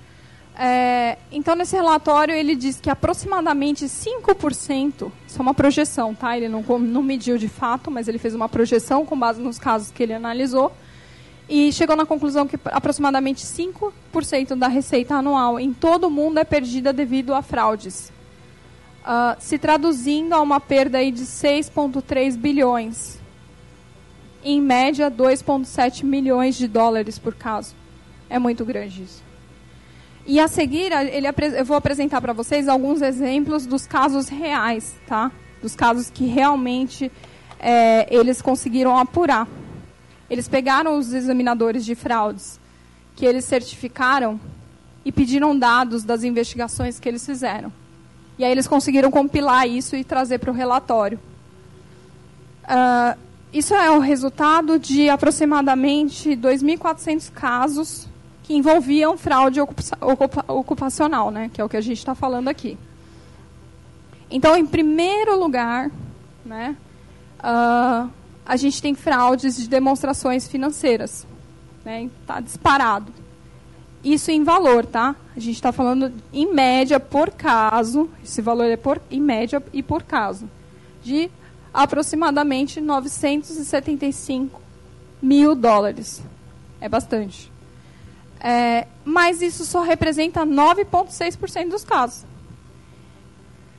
É, 0.59 1.19
então, 1.31 1.55
nesse 1.55 1.77
relatório, 1.77 2.35
ele 2.35 2.57
diz 2.57 2.81
que 2.81 2.91
aproximadamente 2.91 3.85
5%, 3.85 5.13
isso 5.27 5.39
é 5.39 5.43
uma 5.43 5.55
projeção, 5.55 6.15
tá? 6.15 6.37
Ele 6.37 6.49
não, 6.49 6.63
não 6.81 7.03
mediu 7.03 7.39
de 7.39 7.49
fato, 7.49 7.91
mas 7.91 8.09
ele 8.09 8.19
fez 8.19 8.35
uma 8.35 8.49
projeção 8.49 9.07
com 9.07 9.17
base 9.17 9.41
nos 9.41 9.59
casos 9.59 9.93
que 9.93 10.03
ele 10.03 10.15
analisou. 10.15 10.73
E 11.49 11.73
chegou 11.73 11.97
na 11.97 12.05
conclusão 12.05 12.47
que 12.47 12.59
aproximadamente 12.65 13.47
5% 13.47 14.57
da 14.57 14.69
receita 14.69 15.15
anual 15.15 15.59
em 15.59 15.73
todo 15.73 16.09
o 16.09 16.11
mundo 16.11 16.39
é 16.39 16.45
perdida 16.45 16.93
devido 16.93 17.33
a 17.33 17.41
fraudes 17.41 18.13
uh, 19.09 19.37
se 19.39 19.59
traduzindo 19.59 20.35
a 20.35 20.41
uma 20.41 20.61
perda 20.61 20.99
aí 20.99 21.11
de 21.11 21.25
6,3 21.25 22.37
bilhões. 22.37 23.19
Em 24.45 24.61
média, 24.61 25.11
2,7 25.11 26.05
milhões 26.05 26.57
de 26.57 26.69
dólares 26.69 27.19
por 27.19 27.35
caso. 27.35 27.75
É 28.29 28.39
muito 28.39 28.65
grande 28.65 29.03
isso. 29.03 29.28
E 30.29 30.39
a 30.39 30.47
seguir, 30.47 30.93
ele, 30.93 31.27
eu 31.57 31.65
vou 31.65 31.75
apresentar 31.75 32.21
para 32.21 32.35
vocês 32.35 32.69
alguns 32.69 33.01
exemplos 33.01 33.65
dos 33.65 33.87
casos 33.87 34.29
reais, 34.29 34.95
tá? 35.07 35.33
Dos 35.63 35.75
casos 35.75 36.11
que 36.11 36.27
realmente 36.27 37.11
é, 37.59 38.07
eles 38.15 38.43
conseguiram 38.43 38.99
apurar. 38.99 39.49
Eles 40.29 40.47
pegaram 40.47 40.99
os 40.99 41.15
examinadores 41.15 41.83
de 41.83 41.95
fraudes 41.95 42.61
que 43.17 43.25
eles 43.25 43.47
certificaram 43.47 44.39
e 45.03 45.11
pediram 45.11 45.59
dados 45.59 46.05
das 46.05 46.23
investigações 46.23 47.01
que 47.01 47.09
eles 47.09 47.25
fizeram. 47.25 47.73
E 48.39 48.45
aí 48.45 48.53
eles 48.53 48.69
conseguiram 48.69 49.11
compilar 49.11 49.67
isso 49.67 49.97
e 49.97 50.05
trazer 50.05 50.41
para 50.41 50.51
o 50.51 50.55
relatório. 50.55 51.19
Uh, 52.65 53.19
isso 53.51 53.75
é 53.75 53.91
o 53.91 53.99
resultado 53.99 54.79
de 54.79 55.09
aproximadamente 55.09 56.37
2.400 56.37 57.33
casos 57.33 58.08
que 58.49 58.55
envolviam 58.55 59.19
fraude 59.19 59.61
ocupa 59.61 60.43
ocupacional, 60.51 61.31
né, 61.31 61.51
que 61.53 61.61
é 61.61 61.65
o 61.65 61.69
que 61.69 61.77
a 61.77 61.83
gente 61.83 61.99
está 61.99 62.15
falando 62.15 62.49
aqui. 62.49 62.79
Então, 64.31 64.57
em 64.57 64.65
primeiro 64.65 65.39
lugar, 65.39 65.91
né, 66.47 66.75
uh, 67.41 68.11
a 68.47 68.57
gente 68.57 68.81
tem 68.81 68.95
fraudes 68.95 69.55
de 69.59 69.69
demonstrações 69.69 70.49
financeiras. 70.49 71.27
Está 71.77 71.91
né, 71.91 72.11
tá 72.27 72.41
disparado. 72.41 73.13
Isso 74.03 74.31
em 74.31 74.43
valor, 74.43 74.87
tá? 74.87 75.15
A 75.37 75.41
gente 75.41 75.57
está 75.57 75.71
falando 75.71 76.11
em 76.33 76.51
média 76.51 76.99
por 76.99 77.29
caso, 77.31 78.09
esse 78.25 78.41
valor 78.41 78.65
é 78.65 78.79
por, 78.79 78.99
em 79.11 79.21
média 79.21 79.63
e 79.75 79.83
por 79.83 80.03
caso, 80.03 80.49
de 81.03 81.31
aproximadamente 81.75 82.81
975 82.81 84.59
mil 85.21 85.55
dólares. 85.55 86.23
É 86.81 86.89
bastante. 86.89 87.58
É, 88.41 88.87
mas 89.05 89.43
isso 89.43 89.65
só 89.65 89.83
representa 89.83 90.47
9,6% 90.47 91.69
dos 91.69 91.85
casos. 91.85 92.25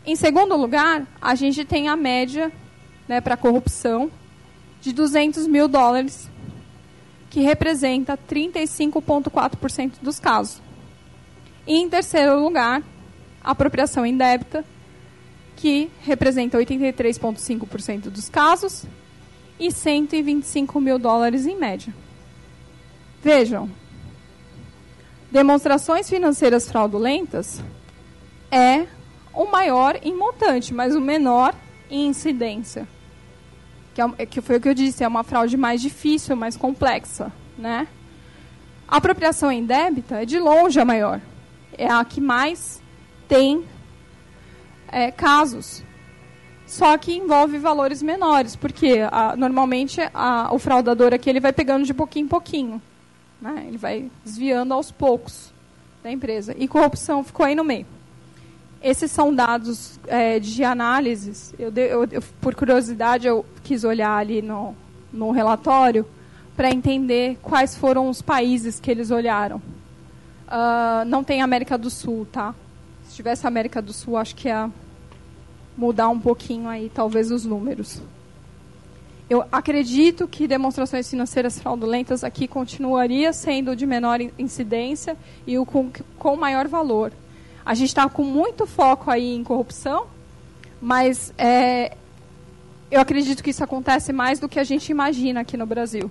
Em 0.06 0.16
segundo 0.16 0.56
lugar, 0.56 1.08
a 1.22 1.36
gente 1.36 1.64
tem 1.64 1.88
a 1.88 1.96
média 1.96 2.52
né, 3.08 3.22
para 3.22 3.38
corrupção 3.38 4.12
de 4.82 4.94
200 4.94 5.48
mil 5.48 5.68
dólares 5.68 6.30
que 7.30 7.42
representa 7.42 8.18
35,4% 8.18 9.94
dos 10.02 10.20
casos. 10.20 10.62
E 11.68 11.76
em 11.76 11.90
terceiro 11.90 12.40
lugar, 12.40 12.82
apropriação 13.44 14.06
indébita, 14.06 14.66
que 15.56 15.92
representa 16.02 16.58
83,5% 16.58 18.10
dos 18.10 18.30
casos 18.30 18.86
e 19.60 19.72
125 19.72 20.80
mil 20.80 20.98
dólares 20.98 21.46
em 21.46 21.58
média. 21.58 21.94
Vejam, 23.22 23.70
demonstrações 25.32 26.10
financeiras 26.10 26.70
fraudulentas 26.70 27.62
é 28.52 28.88
o 29.34 29.46
maior 29.46 30.00
em 30.02 30.16
montante, 30.16 30.74
mas 30.74 30.96
o 30.96 31.02
menor 31.02 31.54
em 31.90 32.08
incidência. 32.08 32.88
Que, 33.94 34.02
é, 34.02 34.26
que 34.26 34.42
foi 34.42 34.58
o 34.58 34.62
que 34.62 34.70
eu 34.70 34.74
disse, 34.74 35.04
é 35.04 35.08
uma 35.08 35.24
fraude 35.24 35.58
mais 35.58 35.82
difícil, 35.82 36.36
mais 36.36 36.56
complexa. 36.56 37.32
Né? 37.58 37.88
A 38.88 38.98
apropriação 38.98 39.52
em 39.52 39.66
débita 39.66 40.22
é 40.22 40.26
de 40.26 40.40
longe 40.40 40.80
a 40.80 40.86
maior. 40.86 41.22
É 41.78 41.88
a 41.88 42.04
que 42.04 42.20
mais 42.20 42.82
tem 43.28 43.64
é, 44.92 45.12
casos. 45.12 45.84
Só 46.66 46.98
que 46.98 47.16
envolve 47.16 47.58
valores 47.58 48.02
menores, 48.02 48.56
porque 48.56 49.00
a, 49.12 49.36
normalmente 49.36 50.00
a, 50.14 50.54
o 50.54 50.60
fraudador 50.60 51.14
aqui 51.14 51.30
ele 51.30 51.40
vai 51.40 51.54
pegando 51.54 51.86
de 51.86 51.94
pouquinho 51.94 52.26
em 52.26 52.28
pouquinho. 52.28 52.82
Né? 53.42 53.66
Ele 53.68 53.78
vai 53.78 54.12
desviando 54.24 54.74
aos 54.74 54.92
poucos 54.92 55.52
da 56.04 56.12
empresa. 56.12 56.56
E 56.58 56.68
corrupção 56.68 57.24
ficou 57.24 57.46
aí 57.46 57.56
no 57.56 57.64
meio. 57.64 57.86
Esses 58.82 59.12
são 59.12 59.34
dados 59.34 60.00
é, 60.08 60.40
de 60.40 60.64
análises. 60.64 61.54
Eu, 61.60 61.72
eu, 61.76 62.08
eu, 62.12 62.24
por 62.40 62.56
curiosidade, 62.56 63.28
eu 63.28 63.46
quis 63.64 63.84
olhar 63.84 64.16
ali 64.16 64.42
no, 64.42 64.76
no 65.12 65.32
relatório 65.32 66.06
para 66.56 66.70
entender 66.70 67.38
quais 67.42 67.76
foram 67.76 68.10
os 68.10 68.22
países 68.22 68.80
que 68.80 68.90
eles 68.90 69.12
olharam. 69.12 69.58
Uh, 70.48 71.06
não 71.06 71.24
tem 71.24 71.42
América 71.42 71.78
do 71.78 71.90
Sul, 71.90 72.28
tá? 72.32 72.56
Se 73.08 73.16
tivesse 73.16 73.46
América 73.46 73.82
do 73.82 73.94
Sul, 73.94 74.18
acho 74.18 74.36
que 74.36 74.48
ia 74.48 74.70
mudar 75.78 76.10
um 76.10 76.20
pouquinho 76.20 76.68
aí, 76.68 76.90
talvez, 76.94 77.32
os 77.32 77.46
números. 77.46 78.02
Eu 79.30 79.46
acredito 79.52 80.28
que 80.28 80.48
demonstrações 80.48 81.08
financeiras 81.08 81.60
fraudulentas 81.60 82.24
aqui 82.24 82.48
continuaria 82.48 83.32
sendo 83.32 83.76
de 83.76 83.86
menor 83.86 84.20
incidência 84.40 85.16
e 85.46 85.60
o 85.60 85.66
com, 85.68 85.92
com 86.18 86.36
maior 86.36 86.68
valor. 86.68 87.14
A 87.64 87.76
gente 87.76 87.90
está 87.90 88.10
com 88.10 88.24
muito 88.24 88.66
foco 88.66 89.12
aí 89.12 89.36
em 89.36 89.44
corrupção, 89.44 90.08
mas 90.82 91.32
é, 91.38 91.96
eu 92.90 93.00
acredito 93.00 93.44
que 93.44 93.52
isso 93.52 93.64
acontece 93.64 94.12
mais 94.12 94.40
do 94.40 94.50
que 94.50 94.60
a 94.60 94.64
gente 94.64 94.90
imagina 94.90 95.42
aqui 95.42 95.56
no 95.56 95.68
Brasil. 95.68 96.10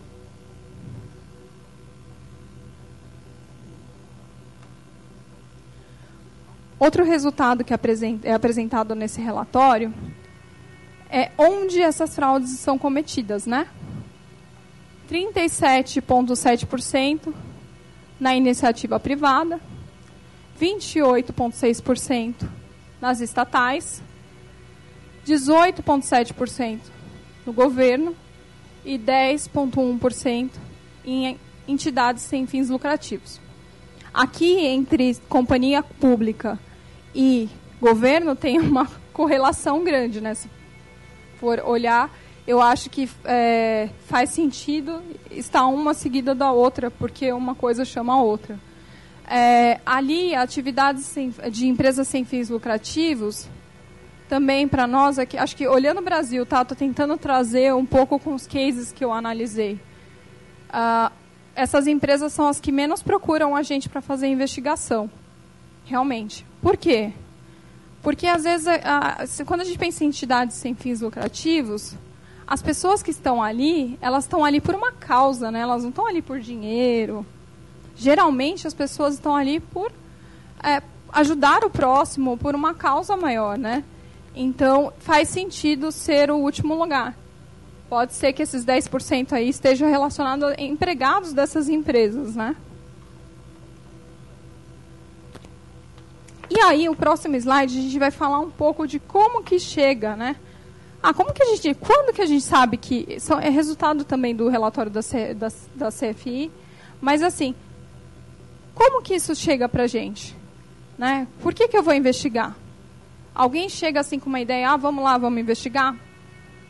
Outro 6.78 7.04
resultado 7.04 7.64
que 7.64 7.74
é 7.74 8.32
apresentado 8.32 8.94
nesse 8.94 9.20
relatório 9.20 9.92
é 11.10 11.30
onde 11.38 11.80
essas 11.80 12.14
fraudes 12.14 12.50
são 12.58 12.76
cometidas, 12.78 13.46
né? 13.46 13.66
37,7% 15.10 17.32
na 18.20 18.36
iniciativa 18.36 19.00
privada, 19.00 19.58
28,6% 20.60 22.46
nas 23.00 23.20
estatais, 23.20 24.02
18,7% 25.26 26.80
no 27.46 27.52
governo 27.52 28.14
e 28.84 28.98
10,1% 28.98 30.50
em 31.04 31.38
entidades 31.66 32.22
sem 32.22 32.46
fins 32.46 32.68
lucrativos. 32.68 33.40
Aqui, 34.12 34.66
entre 34.66 35.16
companhia 35.28 35.82
pública 35.82 36.58
e 37.14 37.48
governo, 37.80 38.34
tem 38.34 38.58
uma 38.58 38.86
correlação 39.12 39.84
grande, 39.84 40.20
né? 40.20 40.34
Se 40.34 40.48
for 41.38 41.60
olhar, 41.64 42.10
eu 42.46 42.62
acho 42.62 42.88
que 42.88 43.08
é, 43.24 43.90
faz 44.06 44.30
sentido 44.30 45.02
estar 45.30 45.66
uma 45.66 45.92
seguida 45.92 46.34
da 46.34 46.50
outra, 46.50 46.90
porque 46.90 47.30
uma 47.32 47.54
coisa 47.54 47.84
chama 47.84 48.14
a 48.14 48.22
outra. 48.22 48.58
É, 49.30 49.80
ali, 49.84 50.34
atividades 50.34 51.04
sem, 51.04 51.32
de 51.50 51.66
empresas 51.66 52.08
sem 52.08 52.24
fins 52.24 52.48
lucrativos, 52.48 53.46
também 54.28 54.66
para 54.66 54.86
nós 54.86 55.18
aqui, 55.18 55.36
acho 55.36 55.56
que 55.56 55.66
olhando 55.66 55.98
o 55.98 56.04
Brasil, 56.04 56.44
tá, 56.46 56.64
tentando 56.64 57.16
trazer 57.16 57.74
um 57.74 57.84
pouco 57.84 58.18
com 58.18 58.34
os 58.34 58.46
cases 58.46 58.92
que 58.92 59.04
eu 59.04 59.12
analisei. 59.12 59.78
Ah, 60.70 61.12
essas 61.54 61.86
empresas 61.86 62.32
são 62.32 62.46
as 62.46 62.60
que 62.60 62.70
menos 62.70 63.02
procuram 63.02 63.56
a 63.56 63.62
gente 63.62 63.88
para 63.88 64.00
fazer 64.00 64.28
investigação, 64.28 65.10
realmente. 65.84 66.46
Por 66.62 66.76
quê? 66.76 67.12
Porque 68.08 68.26
às 68.26 68.44
vezes, 68.44 68.66
a, 68.66 68.74
a, 69.22 69.44
quando 69.44 69.60
a 69.60 69.64
gente 69.64 69.78
pensa 69.78 70.02
em 70.02 70.06
entidades 70.06 70.56
sem 70.56 70.74
fins 70.74 71.02
lucrativos, 71.02 71.92
as 72.46 72.62
pessoas 72.62 73.02
que 73.02 73.10
estão 73.10 73.42
ali, 73.42 73.98
elas 74.00 74.24
estão 74.24 74.46
ali 74.46 74.62
por 74.62 74.74
uma 74.74 74.92
causa, 74.92 75.50
né? 75.50 75.60
Elas 75.60 75.82
não 75.82 75.90
estão 75.90 76.06
ali 76.06 76.22
por 76.22 76.40
dinheiro, 76.40 77.26
geralmente 77.94 78.66
as 78.66 78.72
pessoas 78.72 79.12
estão 79.12 79.36
ali 79.36 79.60
por 79.60 79.92
é, 80.64 80.82
ajudar 81.12 81.62
o 81.64 81.68
próximo, 81.68 82.38
por 82.38 82.54
uma 82.54 82.72
causa 82.72 83.14
maior, 83.14 83.58
né? 83.58 83.84
Então, 84.34 84.90
faz 85.00 85.28
sentido 85.28 85.92
ser 85.92 86.30
o 86.30 86.36
último 86.38 86.74
lugar. 86.74 87.14
Pode 87.90 88.14
ser 88.14 88.32
que 88.32 88.42
esses 88.42 88.64
10% 88.64 89.34
aí 89.34 89.50
estejam 89.50 89.86
relacionados 89.90 90.48
a 90.48 90.62
empregados 90.62 91.34
dessas 91.34 91.68
empresas, 91.68 92.34
né? 92.34 92.56
E 96.50 96.60
aí, 96.60 96.88
o 96.88 96.96
próximo 96.96 97.36
slide, 97.36 97.78
a 97.78 97.82
gente 97.82 97.98
vai 97.98 98.10
falar 98.10 98.40
um 98.40 98.50
pouco 98.50 98.86
de 98.86 98.98
como 98.98 99.42
que 99.42 99.58
chega, 99.58 100.16
né? 100.16 100.36
Ah, 101.02 101.12
como 101.12 101.32
que 101.32 101.42
a 101.42 101.46
gente... 101.46 101.74
Quando 101.74 102.12
que 102.12 102.22
a 102.22 102.26
gente 102.26 102.44
sabe 102.44 102.76
que... 102.76 103.18
É 103.42 103.48
resultado 103.50 104.04
também 104.04 104.34
do 104.34 104.48
relatório 104.48 104.90
da, 104.90 105.02
C, 105.02 105.34
da, 105.34 105.48
da 105.74 105.88
CFI. 105.90 106.50
Mas, 107.00 107.22
assim, 107.22 107.54
como 108.74 109.02
que 109.02 109.14
isso 109.14 109.34
chega 109.34 109.68
para 109.68 109.84
a 109.84 109.86
gente? 109.86 110.36
Né? 110.96 111.26
Por 111.40 111.52
que, 111.52 111.68
que 111.68 111.76
eu 111.76 111.82
vou 111.82 111.94
investigar? 111.94 112.56
Alguém 113.34 113.68
chega 113.68 114.00
assim 114.00 114.18
com 114.18 114.28
uma 114.28 114.40
ideia, 114.40 114.70
ah, 114.70 114.76
vamos 114.76 115.04
lá, 115.04 115.16
vamos 115.16 115.40
investigar? 115.40 115.94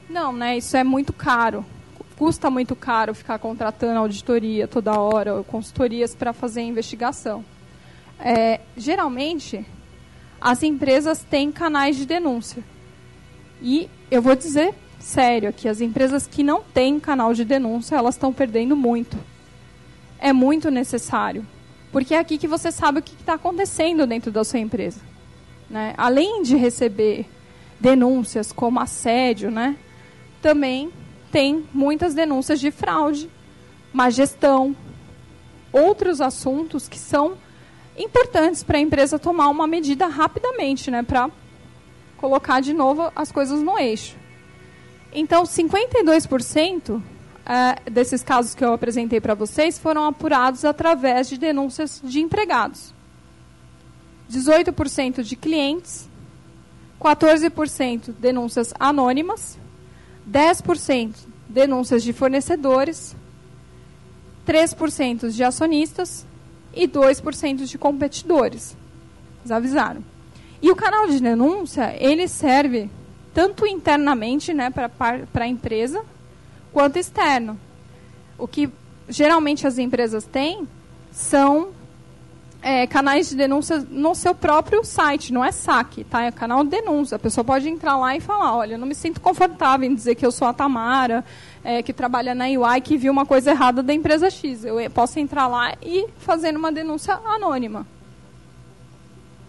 Não, 0.08 0.32
né? 0.32 0.58
Isso 0.58 0.76
é 0.76 0.84
muito 0.84 1.12
caro. 1.12 1.64
Custa 2.16 2.50
muito 2.50 2.74
caro 2.74 3.14
ficar 3.14 3.38
contratando 3.38 3.98
auditoria 3.98 4.66
toda 4.66 4.98
hora, 4.98 5.42
consultorias 5.44 6.14
para 6.14 6.32
fazer 6.32 6.62
investigação. 6.62 7.44
É, 8.20 8.60
geralmente, 8.76 9.64
as 10.40 10.62
empresas 10.62 11.24
têm 11.24 11.52
canais 11.52 11.96
de 11.96 12.06
denúncia. 12.06 12.62
E 13.60 13.88
eu 14.10 14.22
vou 14.22 14.34
dizer 14.34 14.74
sério 14.98 15.48
aqui, 15.48 15.68
as 15.68 15.80
empresas 15.80 16.26
que 16.26 16.42
não 16.42 16.62
têm 16.62 16.98
canal 16.98 17.32
de 17.32 17.44
denúncia, 17.44 17.96
elas 17.96 18.14
estão 18.14 18.32
perdendo 18.32 18.76
muito. 18.76 19.16
É 20.18 20.32
muito 20.32 20.70
necessário. 20.70 21.46
Porque 21.92 22.14
é 22.14 22.18
aqui 22.18 22.36
que 22.36 22.48
você 22.48 22.70
sabe 22.70 22.98
o 22.98 23.02
que 23.02 23.14
está 23.14 23.34
acontecendo 23.34 24.06
dentro 24.06 24.30
da 24.30 24.44
sua 24.44 24.58
empresa. 24.58 25.00
Né? 25.70 25.94
Além 25.96 26.42
de 26.42 26.56
receber 26.56 27.26
denúncias 27.80 28.52
como 28.52 28.80
assédio, 28.80 29.50
né? 29.50 29.76
também 30.42 30.90
tem 31.30 31.64
muitas 31.72 32.14
denúncias 32.14 32.60
de 32.60 32.70
fraude, 32.70 33.30
má 33.92 34.10
gestão, 34.10 34.74
outros 35.72 36.20
assuntos 36.20 36.88
que 36.88 36.98
são 36.98 37.36
importantes 37.98 38.62
para 38.62 38.78
a 38.78 38.80
empresa 38.80 39.18
tomar 39.18 39.48
uma 39.48 39.66
medida 39.66 40.06
rapidamente, 40.06 40.90
né, 40.90 41.02
para 41.02 41.30
colocar 42.16 42.60
de 42.60 42.72
novo 42.72 43.10
as 43.14 43.30
coisas 43.32 43.60
no 43.60 43.78
eixo. 43.78 44.16
Então, 45.12 45.44
52% 45.44 46.96
uh, 46.96 47.90
desses 47.90 48.22
casos 48.22 48.54
que 48.54 48.64
eu 48.64 48.72
apresentei 48.72 49.20
para 49.20 49.34
vocês 49.34 49.78
foram 49.78 50.04
apurados 50.04 50.64
através 50.64 51.28
de 51.28 51.38
denúncias 51.38 52.00
de 52.04 52.20
empregados. 52.20 52.94
18% 54.30 55.22
de 55.22 55.36
clientes, 55.36 56.08
14% 57.00 58.12
denúncias 58.12 58.74
anônimas, 58.78 59.58
10% 60.30 61.14
denúncias 61.48 62.02
de 62.02 62.12
fornecedores, 62.12 63.16
3% 64.46 65.30
de 65.30 65.42
acionistas 65.42 66.26
e 66.78 66.86
2% 66.86 67.66
de 67.66 67.76
competidores. 67.76 68.76
Eles 69.40 69.50
avisaram. 69.50 70.02
E 70.62 70.70
o 70.70 70.76
canal 70.76 71.08
de 71.08 71.20
denúncia, 71.20 71.94
ele 71.98 72.28
serve 72.28 72.88
tanto 73.34 73.66
internamente 73.66 74.54
né, 74.54 74.70
para 74.70 75.44
a 75.44 75.46
empresa, 75.46 76.02
quanto 76.72 76.96
externo. 76.96 77.58
O 78.38 78.46
que 78.46 78.70
geralmente 79.08 79.66
as 79.66 79.78
empresas 79.78 80.24
têm 80.24 80.68
são 81.10 81.70
é, 82.62 82.86
canais 82.86 83.28
de 83.28 83.36
denúncia 83.36 83.84
no 83.90 84.14
seu 84.14 84.34
próprio 84.34 84.84
site, 84.84 85.32
não 85.32 85.44
é 85.44 85.52
saque, 85.52 86.04
tá? 86.04 86.24
É 86.24 86.32
canal 86.32 86.64
de 86.64 86.70
denúncia. 86.70 87.16
A 87.16 87.18
pessoa 87.18 87.44
pode 87.44 87.68
entrar 87.68 87.96
lá 87.96 88.16
e 88.16 88.20
falar, 88.20 88.56
olha, 88.56 88.74
eu 88.74 88.78
não 88.78 88.86
me 88.86 88.94
sinto 88.94 89.20
confortável 89.20 89.88
em 89.88 89.94
dizer 89.94 90.14
que 90.14 90.26
eu 90.26 90.32
sou 90.32 90.46
a 90.46 90.52
Tamara, 90.52 91.24
é, 91.64 91.82
que 91.82 91.92
trabalha 91.92 92.34
na 92.34 92.46
UI, 92.46 92.80
que 92.80 92.96
viu 92.96 93.12
uma 93.12 93.26
coisa 93.26 93.50
errada 93.50 93.82
da 93.82 93.92
empresa 93.92 94.30
X. 94.30 94.64
Eu 94.64 94.90
posso 94.90 95.18
entrar 95.18 95.46
lá 95.46 95.74
e 95.82 96.06
fazer 96.18 96.56
uma 96.56 96.72
denúncia 96.72 97.14
anônima. 97.24 97.86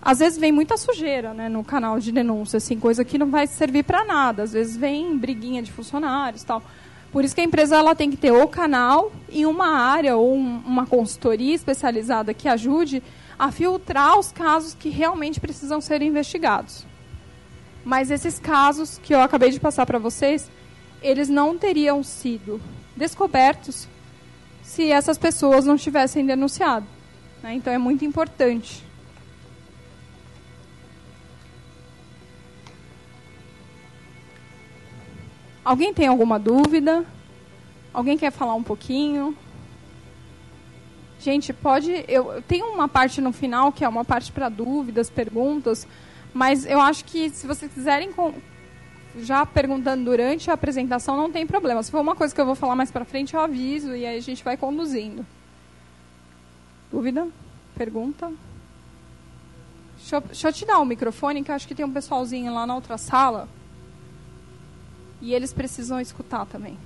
Às 0.01 0.19
vezes 0.19 0.39
vem 0.39 0.51
muita 0.51 0.77
sujeira 0.77 1.33
né, 1.33 1.49
no 1.49 1.63
canal 1.63 1.99
de 1.99 2.11
denúncia, 2.11 2.57
assim, 2.57 2.79
coisa 2.79 3.03
que 3.03 3.17
não 3.17 3.29
vai 3.29 3.47
servir 3.47 3.83
para 3.83 4.03
nada. 4.05 4.43
Às 4.43 4.53
vezes 4.53 4.77
vem 4.77 5.17
briguinha 5.17 5.61
de 5.61 5.71
funcionários 5.71 6.43
tal. 6.43 6.63
Por 7.11 7.25
isso 7.25 7.33
que 7.33 7.41
a 7.41 7.43
empresa 7.43 7.75
ela 7.75 7.95
tem 7.95 8.09
que 8.09 8.17
ter 8.17 8.31
o 8.31 8.47
canal 8.47 9.11
e 9.29 9.45
uma 9.45 9.67
área 9.67 10.15
ou 10.15 10.35
um, 10.35 10.61
uma 10.65 10.85
consultoria 10.85 11.55
especializada 11.55 12.33
que 12.33 12.47
ajude 12.47 13.01
a 13.37 13.51
filtrar 13.51 14.19
os 14.19 14.31
casos 14.31 14.73
que 14.73 14.89
realmente 14.89 15.39
precisam 15.39 15.81
ser 15.81 16.01
investigados. 16.01 16.85
Mas 17.83 18.11
esses 18.11 18.37
casos 18.37 18.99
que 19.01 19.13
eu 19.13 19.21
acabei 19.21 19.49
de 19.49 19.59
passar 19.59 19.85
para 19.85 19.97
vocês, 19.97 20.49
eles 21.01 21.29
não 21.29 21.57
teriam 21.57 22.03
sido 22.03 22.61
descobertos 22.95 23.87
se 24.61 24.91
essas 24.91 25.17
pessoas 25.17 25.65
não 25.65 25.77
tivessem 25.77 26.25
denunciado. 26.25 26.85
Né? 27.41 27.55
Então 27.55 27.71
é 27.71 27.77
muito 27.77 28.05
importante. 28.05 28.83
Alguém 35.63 35.93
tem 35.93 36.07
alguma 36.07 36.39
dúvida? 36.39 37.05
Alguém 37.93 38.17
quer 38.17 38.31
falar 38.31 38.55
um 38.55 38.63
pouquinho? 38.63 39.35
Gente, 41.19 41.51
pode. 41.51 42.05
Eu, 42.07 42.41
tenho 42.47 42.67
uma 42.67 42.87
parte 42.87 43.19
no 43.19 43.31
final 43.33 43.71
que 43.71 43.83
é 43.83 43.89
uma 43.89 44.05
parte 44.05 44.31
para 44.31 44.47
dúvidas, 44.47 45.09
perguntas, 45.09 45.85
mas 46.33 46.65
eu 46.65 46.79
acho 46.79 47.03
que 47.05 47.29
se 47.29 47.45
vocês 47.45 47.71
quiserem 47.71 48.11
já 49.17 49.45
perguntando 49.45 50.05
durante 50.05 50.49
a 50.49 50.53
apresentação, 50.53 51.17
não 51.17 51.31
tem 51.31 51.45
problema. 51.45 51.81
Se 51.81 51.91
for 51.91 52.01
uma 52.01 52.15
coisa 52.15 52.33
que 52.33 52.39
eu 52.39 52.45
vou 52.45 52.55
falar 52.55 52.75
mais 52.75 52.91
para 52.91 53.05
frente, 53.05 53.33
eu 53.33 53.39
aviso 53.39 53.95
e 53.95 54.05
aí 54.05 54.17
a 54.17 54.21
gente 54.21 54.43
vai 54.43 54.55
conduzindo. 54.55 55.25
Dúvida? 56.91 57.27
Pergunta? 57.75 58.31
Deixa 59.97 60.15
eu, 60.15 60.21
deixa 60.21 60.47
eu 60.47 60.53
te 60.53 60.65
dar 60.65 60.79
o 60.79 60.85
microfone, 60.85 61.43
que 61.43 61.51
acho 61.51 61.67
que 61.67 61.75
tem 61.75 61.85
um 61.85 61.91
pessoalzinho 61.91 62.53
lá 62.53 62.65
na 62.65 62.75
outra 62.75 62.97
sala. 62.97 63.47
E 65.21 65.33
eles 65.33 65.53
precisam 65.53 65.99
escutar 65.99 66.45
também. 66.45 66.77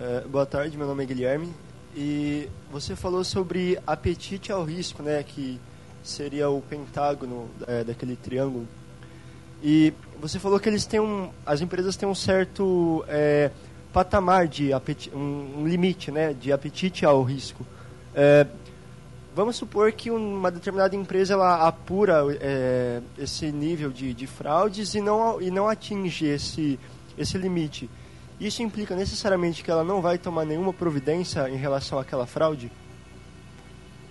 É, 0.00 0.20
boa 0.28 0.46
tarde, 0.46 0.78
meu 0.78 0.86
nome 0.86 1.02
é 1.02 1.06
Guilherme. 1.06 1.52
E 1.96 2.48
você 2.70 2.94
falou 2.94 3.24
sobre 3.24 3.76
apetite 3.84 4.52
ao 4.52 4.62
risco, 4.62 5.02
né, 5.02 5.24
que 5.24 5.58
seria 6.04 6.48
o 6.48 6.62
pentágono 6.62 7.48
é, 7.66 7.82
daquele 7.82 8.14
triângulo. 8.14 8.68
E 9.60 9.92
você 10.20 10.38
falou 10.38 10.60
que 10.60 10.68
eles 10.68 10.86
têm 10.86 11.00
um, 11.00 11.30
as 11.44 11.60
empresas 11.60 11.96
têm 11.96 12.08
um 12.08 12.14
certo 12.14 13.04
é, 13.08 13.50
patamar 13.92 14.46
de 14.46 14.72
apetite, 14.72 15.12
um, 15.16 15.62
um, 15.62 15.66
limite, 15.66 16.12
né, 16.12 16.32
de 16.32 16.52
apetite 16.52 17.04
ao 17.04 17.24
risco. 17.24 17.66
É, 18.14 18.46
vamos 19.34 19.56
supor 19.56 19.90
que 19.90 20.12
uma 20.12 20.52
determinada 20.52 20.94
empresa 20.94 21.34
ela 21.34 21.66
apura 21.66 22.22
esse 23.18 23.50
nível 23.50 23.90
de, 23.90 24.14
de 24.14 24.28
fraudes 24.28 24.94
e 24.94 25.00
não 25.00 25.42
e 25.42 25.50
não 25.50 25.68
atinge 25.68 26.24
esse 26.24 26.78
esse 27.18 27.36
limite. 27.36 27.90
Isso 28.40 28.62
implica 28.62 28.94
necessariamente 28.94 29.64
que 29.64 29.70
ela 29.70 29.82
não 29.82 30.00
vai 30.00 30.16
tomar 30.16 30.44
nenhuma 30.44 30.72
providência 30.72 31.48
em 31.48 31.56
relação 31.56 31.98
àquela 31.98 32.26
fraude? 32.26 32.70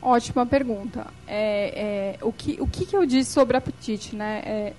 Ótima 0.02 0.46
pergunta. 0.46 1.08
É, 1.26 2.18
é, 2.20 2.26
o 2.26 2.32
que, 2.32 2.58
o 2.60 2.68
que, 2.68 2.86
que 2.86 2.96
eu 2.96 3.06
disse 3.06 3.32
sobre 3.32 3.56
apetite? 3.56 4.16
Né? 4.16 4.42
É, 4.46 4.74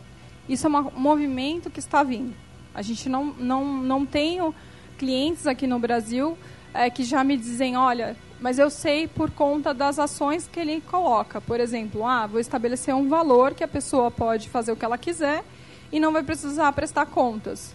isso 0.48 0.66
é 0.66 0.70
um 0.70 0.90
movimento 0.92 1.70
que 1.70 1.80
está 1.80 2.02
vindo. 2.02 2.34
A 2.74 2.82
gente 2.82 3.08
não, 3.08 3.24
não, 3.24 3.64
não 3.82 4.06
tenho 4.06 4.54
clientes 4.98 5.46
aqui 5.46 5.66
no 5.66 5.78
Brasil 5.78 6.36
é, 6.74 6.90
que 6.90 7.04
já 7.04 7.24
me 7.24 7.36
dizem, 7.36 7.76
olha, 7.76 8.16
mas 8.40 8.58
eu 8.58 8.70
sei 8.70 9.08
por 9.08 9.30
conta 9.30 9.72
das 9.72 9.98
ações 9.98 10.46
que 10.46 10.60
ele 10.60 10.80
coloca. 10.82 11.40
Por 11.40 11.58
exemplo, 11.58 12.06
ah, 12.06 12.26
vou 12.26 12.38
estabelecer 12.38 12.94
um 12.94 13.08
valor 13.08 13.54
que 13.54 13.64
a 13.64 13.68
pessoa 13.68 14.10
pode 14.10 14.48
fazer 14.48 14.72
o 14.72 14.76
que 14.76 14.84
ela 14.84 14.98
quiser 14.98 15.42
e 15.90 15.98
não 15.98 16.12
vai 16.12 16.22
precisar 16.22 16.70
prestar 16.72 17.06
contas. 17.06 17.74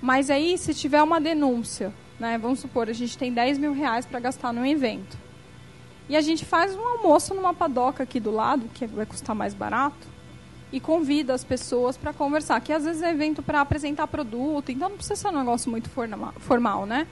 Mas 0.00 0.30
aí, 0.30 0.58
se 0.58 0.74
tiver 0.74 1.02
uma 1.02 1.20
denúncia, 1.20 1.92
né, 2.18 2.38
vamos 2.38 2.60
supor, 2.60 2.88
a 2.88 2.92
gente 2.92 3.16
tem 3.16 3.32
10 3.32 3.58
mil 3.58 3.72
reais 3.72 4.04
para 4.04 4.20
gastar 4.20 4.52
num 4.52 4.64
evento. 4.64 5.16
E 6.08 6.16
a 6.16 6.20
gente 6.20 6.44
faz 6.44 6.74
um 6.74 6.86
almoço 6.86 7.34
numa 7.34 7.52
padoca 7.52 8.02
aqui 8.02 8.20
do 8.20 8.30
lado, 8.30 8.68
que 8.72 8.86
vai 8.86 9.06
custar 9.06 9.34
mais 9.34 9.54
barato, 9.54 10.06
e 10.72 10.78
convida 10.78 11.34
as 11.34 11.42
pessoas 11.42 11.96
para 11.96 12.12
conversar. 12.12 12.60
Que 12.60 12.72
às 12.72 12.84
vezes 12.84 13.02
é 13.02 13.10
evento 13.10 13.42
para 13.42 13.60
apresentar 13.60 14.06
produto, 14.06 14.70
então 14.70 14.88
não 14.88 14.96
precisa 14.96 15.16
ser 15.16 15.28
um 15.28 15.38
negócio 15.38 15.70
muito 15.70 15.90
formal, 16.38 16.86
né? 16.86 17.06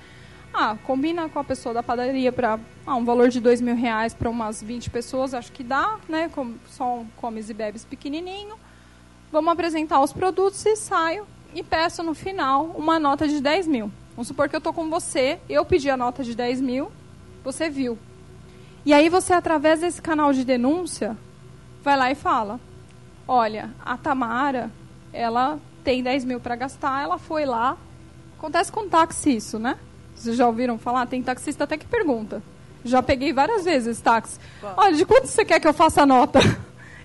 Ah, 0.53 0.77
combina 0.85 1.29
com 1.29 1.41
a 1.41 1.45
pessoa 1.45 1.75
da 1.75 1.83
padaria 1.83 2.31
para 2.31 2.61
ah, 2.87 2.95
um 2.95 3.05
valor 3.05 3.29
de 3.29 3.41
dois 3.41 3.61
mil 3.61 3.75
reais 3.75 4.15
para 4.15 4.31
umas 4.31 4.63
20 4.63 4.89
pessoas, 4.91 5.35
acho 5.35 5.51
que 5.51 5.65
dá, 5.65 5.99
né? 6.09 6.29
Com, 6.29 6.55
só 6.69 6.99
um 6.99 7.07
comes 7.17 7.51
e 7.51 7.55
bebes 7.55 7.85
pequenininho. 7.85 8.55
Vamos 9.33 9.53
apresentar 9.53 10.01
os 10.01 10.13
produtos 10.13 10.65
e 10.65 10.77
saio 10.77 11.27
e 11.55 11.63
peço 11.63 12.03
no 12.03 12.15
final 12.15 12.73
uma 12.75 12.99
nota 12.99 13.29
de 13.29 13.41
10 13.41 13.67
mil. 13.67 13.91
Vamos 14.17 14.29
supor 14.29 14.49
que 14.49 14.57
eu 14.57 14.59
estou 14.59 14.73
com 14.73 14.91
você, 14.91 15.39
eu 15.49 15.65
pedi 15.65 15.89
a 15.89 15.97
nota 15.97 16.23
de 16.23 16.35
10 16.35 16.61
mil, 16.61 16.91
você 17.43 17.71
viu. 17.71 17.99
E 18.85 18.93
aí 18.93 19.09
você, 19.09 19.33
através 19.33 19.81
desse 19.81 20.03
canal 20.03 20.33
de 20.33 20.45
denúncia, 20.45 21.17
vai 21.83 21.97
lá 21.97 22.11
e 22.11 22.15
fala, 22.15 22.61
olha, 23.27 23.71
a 23.85 23.97
Tamara, 23.97 24.71
ela 25.13 25.59
tem 25.83 26.03
10 26.03 26.25
mil 26.25 26.41
para 26.41 26.57
gastar, 26.57 27.03
ela 27.03 27.19
foi 27.19 27.45
lá. 27.45 27.77
Acontece 28.37 28.71
com 28.71 28.89
táxi 28.89 29.37
isso, 29.37 29.59
né? 29.59 29.79
Vocês 30.15 30.37
já 30.37 30.47
ouviram 30.47 30.79
falar? 30.79 31.07
Tem 31.07 31.23
taxista 31.23 31.65
até 31.65 31.77
que 31.77 31.87
pergunta. 31.87 32.43
Já 32.85 33.03
peguei 33.03 33.33
várias 33.33 33.65
vezes 33.65 34.01
táxi. 34.01 34.39
Olha, 34.77 34.95
de 34.95 35.07
quanto 35.07 35.27
você 35.27 35.45
quer 35.45 35.59
que 35.59 35.67
eu 35.67 35.73
faça 35.73 36.03
a 36.03 36.07
nota? 36.07 36.39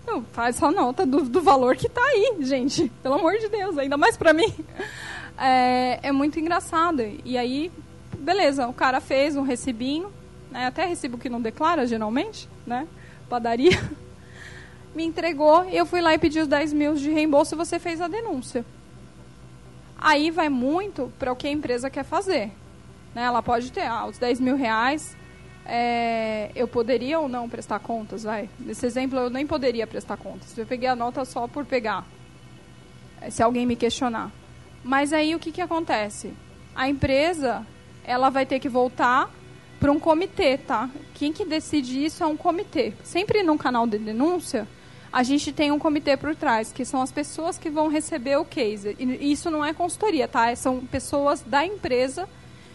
Não, 0.09 0.23
faz 0.23 0.61
a 0.63 0.71
nota 0.71 1.05
do, 1.05 1.21
do 1.21 1.39
valor 1.39 1.75
que 1.75 1.85
está 1.85 2.01
aí, 2.01 2.37
gente. 2.41 2.91
Pelo 3.03 3.15
amor 3.15 3.37
de 3.37 3.47
Deus, 3.47 3.77
ainda 3.77 3.95
mais 3.95 4.17
para 4.17 4.33
mim. 4.33 4.51
É, 5.37 5.99
é, 6.01 6.11
muito 6.11 6.39
engraçado. 6.39 7.03
E 7.23 7.37
aí, 7.37 7.71
beleza, 8.17 8.67
o 8.67 8.73
cara 8.73 8.99
fez 8.99 9.35
um 9.35 9.43
recibinho, 9.43 10.11
né, 10.49 10.65
até 10.65 10.83
recibo 10.83 11.17
que 11.17 11.29
não 11.29 11.39
declara, 11.39 11.85
geralmente, 11.85 12.49
né? 12.65 12.87
Padaria. 13.29 13.79
Me 14.95 15.05
entregou, 15.05 15.63
eu 15.65 15.85
fui 15.85 16.01
lá 16.01 16.15
e 16.15 16.17
pedi 16.17 16.39
os 16.39 16.47
10 16.47 16.73
mil 16.73 16.95
de 16.95 17.11
reembolso 17.11 17.53
e 17.53 17.57
você 17.57 17.77
fez 17.77 18.01
a 18.01 18.07
denúncia. 18.07 18.65
Aí 19.95 20.31
vai 20.31 20.49
muito 20.49 21.13
para 21.19 21.31
o 21.31 21.35
que 21.35 21.47
a 21.47 21.51
empresa 21.51 21.89
quer 21.89 22.03
fazer. 22.03 22.51
Né? 23.13 23.21
Ela 23.23 23.43
pode 23.43 23.71
ter 23.71 23.85
ah, 23.85 24.07
os 24.07 24.17
10 24.17 24.39
mil 24.39 24.55
reais, 24.55 25.15
é, 25.69 26.51
eu 26.55 26.67
poderia 26.67 27.19
ou 27.19 27.29
não 27.29 27.47
prestar 27.47 27.79
contas, 27.79 28.23
vai? 28.23 28.49
Nesse 28.59 28.85
exemplo, 28.87 29.19
eu 29.19 29.29
nem 29.29 29.45
poderia 29.45 29.85
prestar 29.85 30.17
contas. 30.17 30.57
Eu 30.57 30.65
peguei 30.65 30.89
a 30.89 30.95
nota 30.95 31.23
só 31.23 31.47
por 31.47 31.63
pegar, 31.63 32.05
é, 33.21 33.29
se 33.29 33.43
alguém 33.43 33.65
me 33.67 33.75
questionar. 33.75 34.31
Mas 34.83 35.13
aí 35.13 35.35
o 35.35 35.39
que, 35.39 35.51
que 35.51 35.61
acontece? 35.61 36.33
A 36.75 36.89
empresa, 36.89 37.65
ela 38.03 38.29
vai 38.29 38.45
ter 38.45 38.59
que 38.59 38.67
voltar 38.67 39.29
para 39.79 39.91
um 39.91 39.99
comitê, 39.99 40.57
tá? 40.57 40.89
Quem 41.13 41.31
que 41.31 41.45
decide 41.45 42.03
isso 42.03 42.23
é 42.23 42.27
um 42.27 42.35
comitê. 42.35 42.93
Sempre 43.03 43.43
num 43.43 43.57
canal 43.57 43.85
de 43.85 43.99
denúncia, 43.99 44.67
a 45.13 45.21
gente 45.21 45.51
tem 45.53 45.71
um 45.71 45.79
comitê 45.79 46.17
por 46.17 46.35
trás, 46.35 46.71
que 46.71 46.83
são 46.83 47.01
as 47.01 47.11
pessoas 47.11 47.57
que 47.57 47.69
vão 47.69 47.87
receber 47.89 48.37
o 48.37 48.45
case. 48.45 48.95
E 48.99 49.31
isso 49.31 49.51
não 49.51 49.63
é 49.63 49.73
consultoria, 49.73 50.27
tá? 50.27 50.53
São 50.55 50.79
pessoas 50.79 51.41
da 51.41 51.65
empresa 51.65 52.27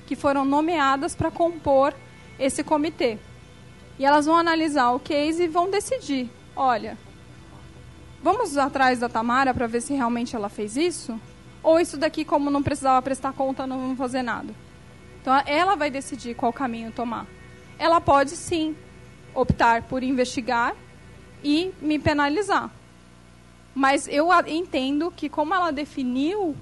que 0.06 0.14
foram 0.14 0.44
nomeadas 0.44 1.14
para 1.14 1.30
compor 1.30 1.92
esse 2.38 2.62
comitê. 2.62 3.18
E 3.98 4.04
elas 4.04 4.26
vão 4.26 4.36
analisar 4.36 4.90
o 4.90 5.00
case 5.00 5.44
e 5.44 5.48
vão 5.48 5.70
decidir: 5.70 6.30
olha, 6.56 6.98
vamos 8.22 8.56
atrás 8.56 8.98
da 9.00 9.08
Tamara 9.08 9.54
para 9.54 9.66
ver 9.66 9.80
se 9.80 9.94
realmente 9.94 10.34
ela 10.34 10.48
fez 10.48 10.76
isso? 10.76 11.18
Ou 11.62 11.80
isso 11.80 11.96
daqui, 11.96 12.24
como 12.24 12.50
não 12.50 12.62
precisava 12.62 13.00
prestar 13.00 13.32
conta, 13.32 13.66
não 13.66 13.80
vamos 13.80 13.98
fazer 13.98 14.22
nada? 14.22 14.54
Então 15.20 15.34
ela 15.46 15.74
vai 15.74 15.90
decidir 15.90 16.34
qual 16.34 16.52
caminho 16.52 16.92
tomar. 16.92 17.26
Ela 17.78 18.00
pode 18.00 18.32
sim 18.32 18.76
optar 19.34 19.82
por 19.82 20.02
investigar 20.02 20.74
e 21.42 21.72
me 21.80 21.98
penalizar. 21.98 22.70
Mas 23.74 24.06
eu 24.06 24.28
entendo 24.46 25.10
que 25.10 25.28
como 25.28 25.54
ela 25.54 25.70
definiu 25.70 26.54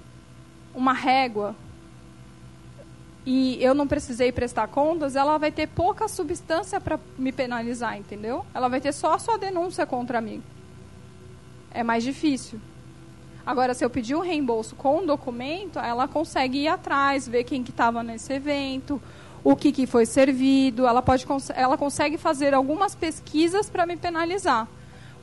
uma 0.73 0.93
régua 0.93 1.55
e 3.25 3.57
eu 3.63 3.73
não 3.73 3.87
precisei 3.87 4.31
prestar 4.31 4.67
contas, 4.67 5.15
ela 5.15 5.37
vai 5.37 5.51
ter 5.51 5.67
pouca 5.67 6.07
substância 6.07 6.79
para 6.81 6.99
me 7.17 7.31
penalizar, 7.31 7.97
entendeu? 7.97 8.45
Ela 8.53 8.67
vai 8.67 8.81
ter 8.81 8.91
só 8.91 9.13
a 9.13 9.19
sua 9.19 9.37
denúncia 9.37 9.85
contra 9.85 10.19
mim. 10.19 10.43
É 11.71 11.83
mais 11.83 12.03
difícil. 12.03 12.59
Agora, 13.45 13.73
se 13.73 13.83
eu 13.83 13.89
pedir 13.89 14.15
um 14.15 14.19
reembolso 14.19 14.75
com 14.75 14.99
um 14.99 15.05
documento, 15.05 15.79
ela 15.79 16.07
consegue 16.07 16.59
ir 16.59 16.67
atrás, 16.67 17.27
ver 17.27 17.43
quem 17.43 17.63
que 17.63 17.71
estava 17.71 18.03
nesse 18.03 18.33
evento, 18.33 19.01
o 19.43 19.55
que, 19.55 19.71
que 19.71 19.85
foi 19.85 20.05
servido, 20.05 20.85
ela, 20.85 21.01
pode, 21.01 21.25
ela 21.53 21.77
consegue 21.77 22.17
fazer 22.17 22.53
algumas 22.53 22.95
pesquisas 22.95 23.69
para 23.69 23.85
me 23.85 23.97
penalizar. 23.97 24.67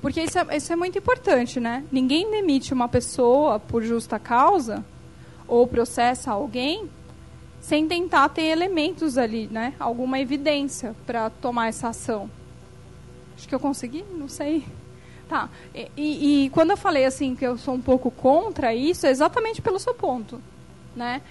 Porque 0.02 0.22
isso 0.22 0.38
é, 0.38 0.56
isso 0.56 0.72
é 0.72 0.76
muito 0.76 0.98
importante, 0.98 1.60
né? 1.60 1.84
Ninguém 1.92 2.30
demite 2.30 2.72
uma 2.72 2.88
pessoa 2.88 3.58
por 3.58 3.82
justa 3.82 4.18
causa 4.18 4.84
ou 5.46 5.66
processa 5.66 6.30
alguém 6.30 6.88
sem 7.60 7.86
tentar 7.86 8.28
ter 8.30 8.44
elementos 8.44 9.18
ali, 9.18 9.46
né? 9.50 9.74
Alguma 9.78 10.18
evidência 10.18 10.94
para 11.06 11.30
tomar 11.30 11.68
essa 11.68 11.88
ação. 11.88 12.30
Acho 13.36 13.48
que 13.48 13.54
eu 13.54 13.60
consegui, 13.60 14.04
não 14.12 14.28
sei. 14.28 14.64
Tá. 15.28 15.48
E, 15.74 15.90
e, 15.96 16.44
e, 16.46 16.50
quando 16.50 16.70
eu 16.70 16.76
falei 16.76 17.04
assim 17.04 17.36
que 17.36 17.46
eu 17.46 17.56
sou 17.56 17.74
um 17.74 17.80
pouco 17.80 18.10
contra 18.10 18.74
isso, 18.74 19.06
é 19.06 19.10
exatamente 19.10 19.62
pelo 19.62 19.78
seu 19.78 19.94
ponto, 19.94 20.42
né? 20.96 21.22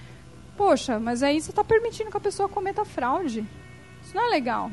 Poxa, 0.56 0.98
mas 0.98 1.22
aí 1.22 1.40
você 1.40 1.50
está 1.50 1.62
permitindo 1.62 2.10
que 2.10 2.16
a 2.16 2.20
pessoa 2.20 2.48
cometa 2.48 2.84
fraude. 2.84 3.44
Isso 4.02 4.14
não 4.14 4.26
é 4.26 4.28
legal, 4.30 4.70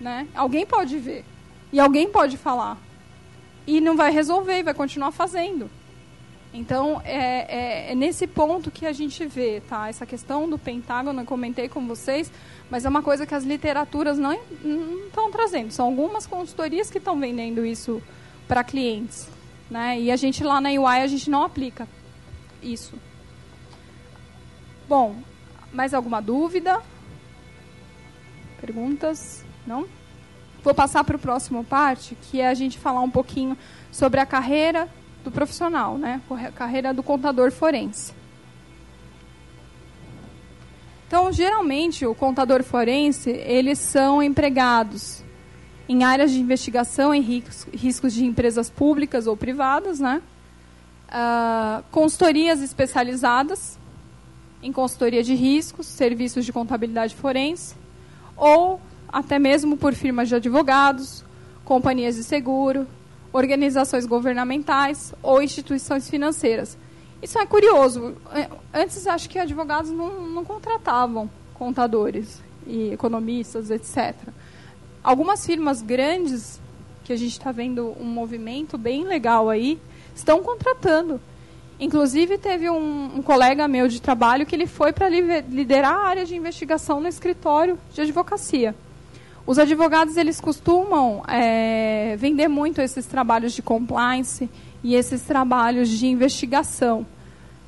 né? 0.00 0.26
Alguém 0.34 0.64
pode 0.64 0.98
ver 0.98 1.24
e 1.72 1.78
alguém 1.78 2.10
pode 2.10 2.36
falar 2.36 2.78
e 3.66 3.80
não 3.80 3.96
vai 3.96 4.10
resolver, 4.10 4.62
vai 4.62 4.74
continuar 4.74 5.12
fazendo. 5.12 5.70
Então, 6.54 7.00
é, 7.04 7.88
é, 7.88 7.92
é, 7.92 7.94
nesse 7.94 8.26
ponto 8.26 8.70
que 8.70 8.84
a 8.84 8.92
gente 8.92 9.24
vê, 9.24 9.62
tá? 9.66 9.88
Essa 9.88 10.04
questão 10.04 10.48
do 10.48 10.58
Pentágono, 10.58 11.22
eu 11.22 11.24
comentei 11.24 11.66
com 11.66 11.86
vocês, 11.86 12.30
mas 12.70 12.84
é 12.84 12.88
uma 12.88 13.02
coisa 13.02 13.24
que 13.24 13.34
as 13.34 13.42
literaturas 13.42 14.18
não 14.18 14.34
estão 15.06 15.30
trazendo. 15.30 15.70
São 15.70 15.86
algumas 15.86 16.26
consultorias 16.26 16.90
que 16.90 16.98
estão 16.98 17.18
vendendo 17.18 17.64
isso 17.64 18.02
para 18.46 18.62
clientes, 18.62 19.30
né? 19.70 19.98
E 19.98 20.10
a 20.10 20.16
gente 20.16 20.44
lá 20.44 20.60
na 20.60 20.68
UI, 20.68 21.00
a 21.00 21.06
gente 21.06 21.30
não 21.30 21.42
aplica 21.42 21.88
isso. 22.62 22.94
Bom, 24.86 25.16
mais 25.72 25.94
alguma 25.94 26.20
dúvida? 26.20 26.82
Perguntas? 28.60 29.42
Não? 29.66 29.88
Vou 30.62 30.74
passar 30.74 31.02
para 31.02 31.16
o 31.16 31.18
próximo 31.18 31.64
parte, 31.64 32.14
que 32.14 32.42
é 32.42 32.48
a 32.48 32.54
gente 32.54 32.78
falar 32.78 33.00
um 33.00 33.10
pouquinho 33.10 33.56
sobre 33.90 34.20
a 34.20 34.26
carreira 34.26 34.86
do 35.24 35.30
profissional, 35.30 35.96
né? 35.98 36.20
Carreira 36.54 36.92
do 36.92 37.02
contador 37.02 37.50
forense. 37.50 38.12
Então, 41.06 41.30
geralmente, 41.30 42.06
o 42.06 42.14
contador 42.14 42.62
forense, 42.62 43.30
eles 43.30 43.78
são 43.78 44.22
empregados 44.22 45.22
em 45.88 46.04
áreas 46.04 46.30
de 46.30 46.40
investigação 46.40 47.14
em 47.14 47.20
riscos 47.20 48.14
de 48.14 48.24
empresas 48.24 48.70
públicas 48.70 49.26
ou 49.26 49.36
privadas, 49.36 50.00
né? 50.00 50.22
Uh, 51.08 51.84
consultorias 51.90 52.62
especializadas 52.62 53.78
em 54.62 54.72
consultoria 54.72 55.22
de 55.22 55.34
riscos, 55.34 55.86
serviços 55.86 56.46
de 56.46 56.52
contabilidade 56.52 57.14
forense, 57.14 57.74
ou 58.36 58.80
até 59.06 59.38
mesmo 59.38 59.76
por 59.76 59.92
firmas 59.92 60.28
de 60.28 60.36
advogados, 60.36 61.22
companhias 61.64 62.16
de 62.16 62.24
seguro, 62.24 62.86
organizações 63.32 64.06
governamentais 64.06 65.14
ou 65.22 65.42
instituições 65.42 66.08
financeiras. 66.08 66.76
Isso 67.22 67.38
é 67.38 67.46
curioso. 67.46 68.16
É, 68.32 68.48
antes, 68.74 69.06
acho 69.06 69.30
que 69.30 69.38
advogados 69.38 69.90
não, 69.90 70.26
não 70.26 70.44
contratavam 70.44 71.30
contadores 71.54 72.42
e 72.66 72.92
economistas, 72.92 73.70
etc. 73.70 74.14
Algumas 75.02 75.46
firmas 75.46 75.80
grandes, 75.80 76.60
que 77.04 77.12
a 77.12 77.16
gente 77.16 77.32
está 77.32 77.52
vendo 77.52 77.96
um 77.98 78.04
movimento 78.04 78.76
bem 78.76 79.04
legal 79.04 79.48
aí, 79.48 79.80
estão 80.14 80.42
contratando. 80.42 81.20
Inclusive, 81.78 82.38
teve 82.38 82.70
um, 82.70 83.16
um 83.16 83.22
colega 83.22 83.66
meu 83.66 83.88
de 83.88 84.00
trabalho 84.00 84.46
que 84.46 84.54
ele 84.54 84.66
foi 84.66 84.92
para 84.92 85.08
liderar 85.08 85.94
a 85.94 86.06
área 86.06 86.24
de 86.24 86.36
investigação 86.36 87.00
no 87.00 87.08
escritório 87.08 87.78
de 87.92 88.00
advocacia. 88.00 88.74
Os 89.44 89.58
advogados 89.58 90.16
eles 90.16 90.40
costumam 90.40 91.22
é, 91.26 92.16
vender 92.16 92.46
muito 92.46 92.80
esses 92.80 93.06
trabalhos 93.06 93.52
de 93.52 93.60
compliance 93.60 94.48
e 94.84 94.94
esses 94.94 95.22
trabalhos 95.22 95.88
de 95.88 96.06
investigação. 96.06 97.04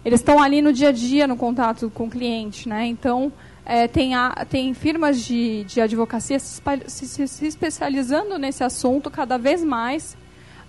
Eles 0.04 0.20
estão 0.20 0.40
ali 0.40 0.62
no 0.62 0.72
dia 0.72 0.90
a 0.90 0.92
dia 0.92 1.26
no 1.26 1.36
contato 1.36 1.90
com 1.90 2.04
o 2.04 2.10
cliente, 2.10 2.68
né? 2.68 2.86
Então 2.86 3.32
é, 3.66 3.88
tem, 3.88 4.14
a, 4.14 4.46
tem 4.48 4.72
firmas 4.72 5.20
de, 5.20 5.64
de 5.64 5.80
advocacia 5.80 6.38
se, 6.38 6.62
se, 6.86 7.26
se 7.26 7.46
especializando 7.46 8.38
nesse 8.38 8.62
assunto 8.62 9.10
cada 9.10 9.36
vez 9.36 9.64
mais, 9.64 10.16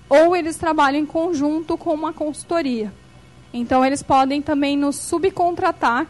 ou 0.10 0.36
eles 0.36 0.58
trabalham 0.58 1.02
em 1.02 1.06
conjunto 1.06 1.78
com 1.78 1.94
uma 1.94 2.14
consultoria. 2.14 2.92
Então 3.54 3.86
eles 3.86 4.02
podem 4.02 4.42
também 4.42 4.76
nos 4.76 4.96
subcontratar 4.96 6.08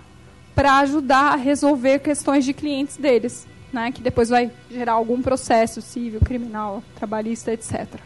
para 0.53 0.79
ajudar 0.79 1.33
a 1.33 1.35
resolver 1.35 1.99
questões 1.99 2.45
de 2.45 2.53
clientes 2.53 2.95
deles 2.95 3.45
né, 3.76 3.91
que 3.91 4.01
depois 4.01 4.30
vai 4.30 4.49
gerar 4.71 4.93
algum 4.93 5.21
processo 5.21 5.82
civil, 5.82 6.21
criminal, 6.21 6.82
trabalhista, 6.95 7.51
etc. 7.51 7.99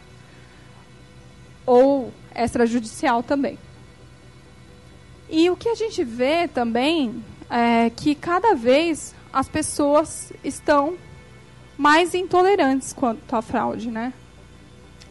Ou 1.64 2.12
extrajudicial 2.34 3.22
também. 3.22 3.56
E 5.30 5.48
o 5.48 5.56
que 5.56 5.68
a 5.68 5.76
gente 5.76 6.02
vê 6.02 6.48
também 6.48 7.22
é 7.48 7.88
que 7.88 8.16
cada 8.16 8.54
vez 8.54 9.14
as 9.32 9.48
pessoas 9.48 10.32
estão 10.42 10.98
mais 11.78 12.14
intolerantes 12.14 12.92
quanto 12.92 13.36
à 13.36 13.40
fraude, 13.40 13.92
né? 13.92 14.12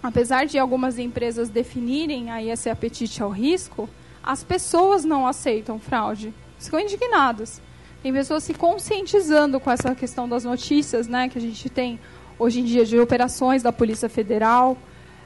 Apesar 0.03 0.45
de 0.45 0.59
algumas 0.59 0.99
empresas 0.99 1.47
definirem 1.47 2.31
aí 2.31 2.49
esse 2.49 2.69
apetite 2.69 3.23
ao 3.23 3.29
risco, 3.29 3.89
as 4.21 4.43
pessoas 4.43 5.05
não 5.05 5.25
aceitam 5.25 5.79
fraude. 5.79 6.33
Ficam 6.59 6.81
indignadas. 6.81 7.61
Tem 8.01 8.13
pessoas 8.13 8.43
se 8.43 8.53
conscientizando 8.53 9.59
com 9.59 9.69
essa 9.69 9.93
questão 9.93 10.27
das 10.27 10.45
notícias, 10.45 11.07
né, 11.07 11.27
que 11.27 11.37
a 11.37 11.41
gente 11.41 11.69
tem 11.69 11.99
hoje 12.37 12.61
em 12.61 12.63
dia 12.63 12.85
de 12.85 12.97
operações 12.97 13.61
da 13.61 13.73
Polícia 13.73 14.07
Federal. 14.07 14.77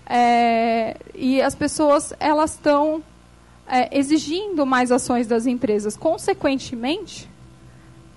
É, 0.06 0.98
e 1.14 1.42
as 1.42 1.54
pessoas 1.54 2.14
elas 2.20 2.54
estão 2.54 3.04
é, 3.68 3.96
exigindo 3.98 4.66
mais 4.66 4.92
ações 4.92 5.28
das 5.28 5.46
empresas. 5.46 5.96
Consequentemente, 5.96 7.30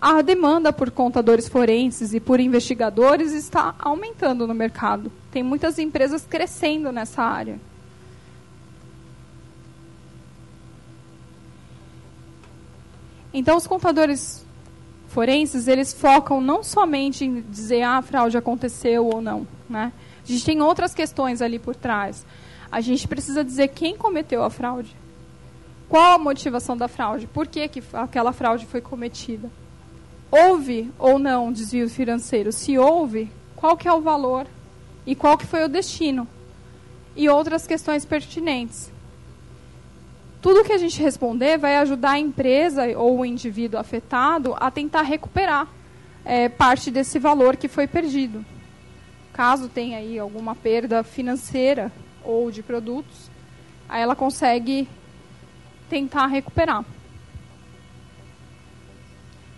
a 0.01 0.23
demanda 0.23 0.73
por 0.73 0.91
contadores 0.91 1.49
forenses 1.49 2.15
e 2.15 2.21
por 2.21 2.41
investigadores 2.41 3.33
está 3.33 3.75
aumentando 3.79 4.47
no 4.47 4.55
mercado. 4.55 5.13
Tem 5.31 5.43
muitas 5.43 5.79
empresas 5.79 6.25
crescendo 6.25 6.91
nessa 6.91 7.23
área. 7.23 7.61
Então, 13.35 13.59
os 13.59 13.67
contadores 13.67 14.46
forenses, 15.17 15.67
eles 15.67 15.95
focam 15.95 16.43
não 16.43 16.63
somente 16.63 17.25
em 17.25 17.41
dizer 17.41 17.81
ah, 17.81 17.97
a 17.97 18.03
fraude 18.03 18.37
aconteceu 18.37 19.07
ou 19.07 19.23
não. 19.23 19.49
Né? 19.67 19.91
A 20.23 20.31
gente 20.31 20.45
tem 20.45 20.61
outras 20.61 20.93
questões 20.93 21.41
ali 21.41 21.59
por 21.59 21.75
trás. 21.75 22.27
A 22.71 22.83
gente 22.83 23.09
precisa 23.09 23.43
dizer 23.43 23.69
quem 23.69 23.97
cometeu 23.97 24.45
a 24.45 24.51
fraude. 24.51 24.95
Qual 25.89 26.13
a 26.13 26.19
motivação 26.19 26.77
da 26.77 26.87
fraude? 26.87 27.27
Por 27.27 27.47
que, 27.47 27.67
que 27.67 27.83
aquela 27.95 28.31
fraude 28.31 28.67
foi 28.67 28.83
cometida? 28.83 29.51
Houve 30.31 30.91
ou 30.99 31.19
não 31.19 31.51
desvio 31.51 31.89
financeiro? 31.89 32.53
Se 32.53 32.77
houve, 32.77 33.33
qual 33.55 33.75
que 33.75 33.89
é 33.89 33.93
o 33.95 34.03
valor? 34.03 34.47
E 35.07 35.15
qual 35.15 35.39
que 35.39 35.47
foi 35.47 35.65
o 35.65 35.69
destino? 35.69 36.29
E 37.17 37.27
outras 37.27 37.67
questões 37.67 38.05
pertinentes 38.05 38.93
tudo 40.47 40.63
que 40.63 40.73
a 40.73 40.79
gente 40.79 41.03
responder 41.03 41.59
vai 41.59 41.77
ajudar 41.79 42.13
a 42.13 42.19
empresa 42.21 42.87
ou 42.97 43.19
o 43.19 43.27
indivíduo 43.27 43.81
afetado 43.81 44.55
a 44.61 44.71
tentar 44.71 45.03
recuperar 45.03 45.67
é, 46.25 46.49
parte 46.49 46.89
desse 46.89 47.19
valor 47.19 47.57
que 47.57 47.67
foi 47.67 47.89
perdido. 47.89 48.47
Caso 49.33 49.69
tenha 49.69 49.99
aí 49.99 50.17
alguma 50.21 50.55
perda 50.55 51.03
financeira 51.03 51.91
ou 52.23 52.49
de 52.53 52.63
produtos, 52.63 53.29
aí 53.89 54.01
ela 54.01 54.15
consegue 54.15 54.89
tentar 55.91 56.29
recuperar. 56.29 56.85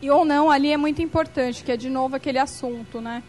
E 0.00 0.08
ou 0.08 0.24
não, 0.24 0.50
ali 0.50 0.72
é 0.72 0.78
muito 0.78 1.02
importante, 1.02 1.62
que 1.62 1.70
é 1.70 1.76
de 1.76 1.90
novo 1.90 2.16
aquele 2.16 2.38
assunto, 2.38 2.98
né? 2.98 3.22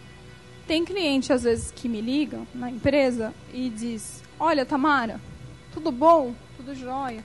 Tem 0.65 0.85
cliente 0.85 1.33
às 1.33 1.43
vezes 1.43 1.71
que 1.71 1.89
me 1.89 1.99
liga 1.99 2.39
na 2.55 2.71
empresa 2.71 3.33
e 3.53 3.69
diz: 3.69 4.23
"Olha, 4.39 4.65
Tamara, 4.65 5.19
tudo 5.73 5.91
bom? 5.91 6.33
Tudo 6.55 6.73
jóia?" 6.73 7.21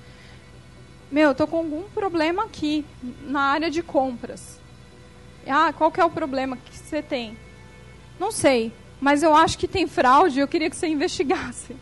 Meu, 1.10 1.30
eu 1.30 1.34
tô 1.34 1.46
com 1.46 1.58
algum 1.58 1.82
problema 1.84 2.44
aqui 2.44 2.84
na 3.22 3.40
área 3.40 3.70
de 3.70 3.82
compras. 3.82 4.60
Ah, 5.46 5.72
qual 5.72 5.90
que 5.90 6.00
é 6.00 6.04
o 6.04 6.10
problema 6.10 6.56
que 6.56 6.76
você 6.76 7.02
tem? 7.02 7.36
Não 8.18 8.30
sei, 8.30 8.72
mas 9.00 9.22
eu 9.22 9.34
acho 9.34 9.58
que 9.58 9.68
tem 9.68 9.86
fraude, 9.86 10.40
eu 10.40 10.48
queria 10.48 10.70
que 10.70 10.76
você 10.76 10.86
investigasse. 10.88 11.76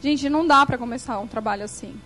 Gente, 0.00 0.28
não 0.30 0.46
dá 0.46 0.64
para 0.64 0.78
começar 0.78 1.18
um 1.18 1.26
trabalho 1.26 1.64
assim. 1.64 2.00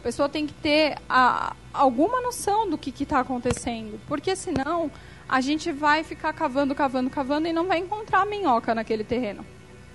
A 0.00 0.02
pessoa 0.02 0.28
tem 0.28 0.46
que 0.46 0.54
ter 0.54 0.96
a, 1.08 1.54
alguma 1.72 2.20
noção 2.20 2.68
do 2.68 2.78
que 2.78 2.90
está 3.02 3.20
acontecendo, 3.20 4.00
porque 4.06 4.36
senão 4.36 4.90
a 5.28 5.40
gente 5.40 5.72
vai 5.72 6.04
ficar 6.04 6.32
cavando, 6.32 6.74
cavando, 6.74 7.10
cavando 7.10 7.48
e 7.48 7.52
não 7.52 7.66
vai 7.66 7.78
encontrar 7.78 8.26
minhoca 8.26 8.74
naquele 8.74 9.04
terreno. 9.04 9.44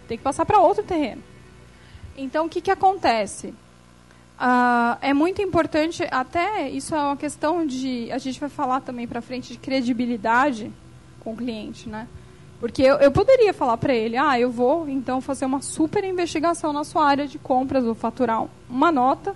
Tem 0.07 0.17
que 0.17 0.23
passar 0.23 0.45
para 0.45 0.59
outro 0.59 0.83
terreno. 0.83 1.23
Então, 2.17 2.47
o 2.47 2.49
que, 2.49 2.61
que 2.61 2.71
acontece? 2.71 3.53
Uh, 4.39 4.97
é 5.01 5.13
muito 5.13 5.41
importante, 5.41 6.01
até 6.09 6.69
isso 6.69 6.95
é 6.95 6.97
uma 6.97 7.17
questão 7.17 7.65
de. 7.65 8.09
A 8.09 8.17
gente 8.17 8.39
vai 8.39 8.47
falar 8.47 8.79
também 8.79 9.05
para 9.05 9.21
frente 9.21 9.51
de 9.51 9.59
credibilidade 9.59 10.71
com 11.19 11.33
o 11.33 11.35
cliente, 11.35 11.89
né? 11.89 12.07
Porque 12.57 12.81
eu, 12.81 12.95
eu 12.99 13.11
poderia 13.11 13.53
falar 13.53 13.75
para 13.75 13.93
ele: 13.93 14.15
ah, 14.15 14.39
eu 14.39 14.49
vou 14.49 14.87
então 14.87 15.19
fazer 15.19 15.43
uma 15.43 15.61
super 15.61 16.05
investigação 16.05 16.71
na 16.71 16.85
sua 16.85 17.05
área 17.05 17.27
de 17.27 17.37
compras, 17.37 17.83
vou 17.83 17.93
faturar 17.93 18.45
uma 18.69 18.91
nota 18.93 19.35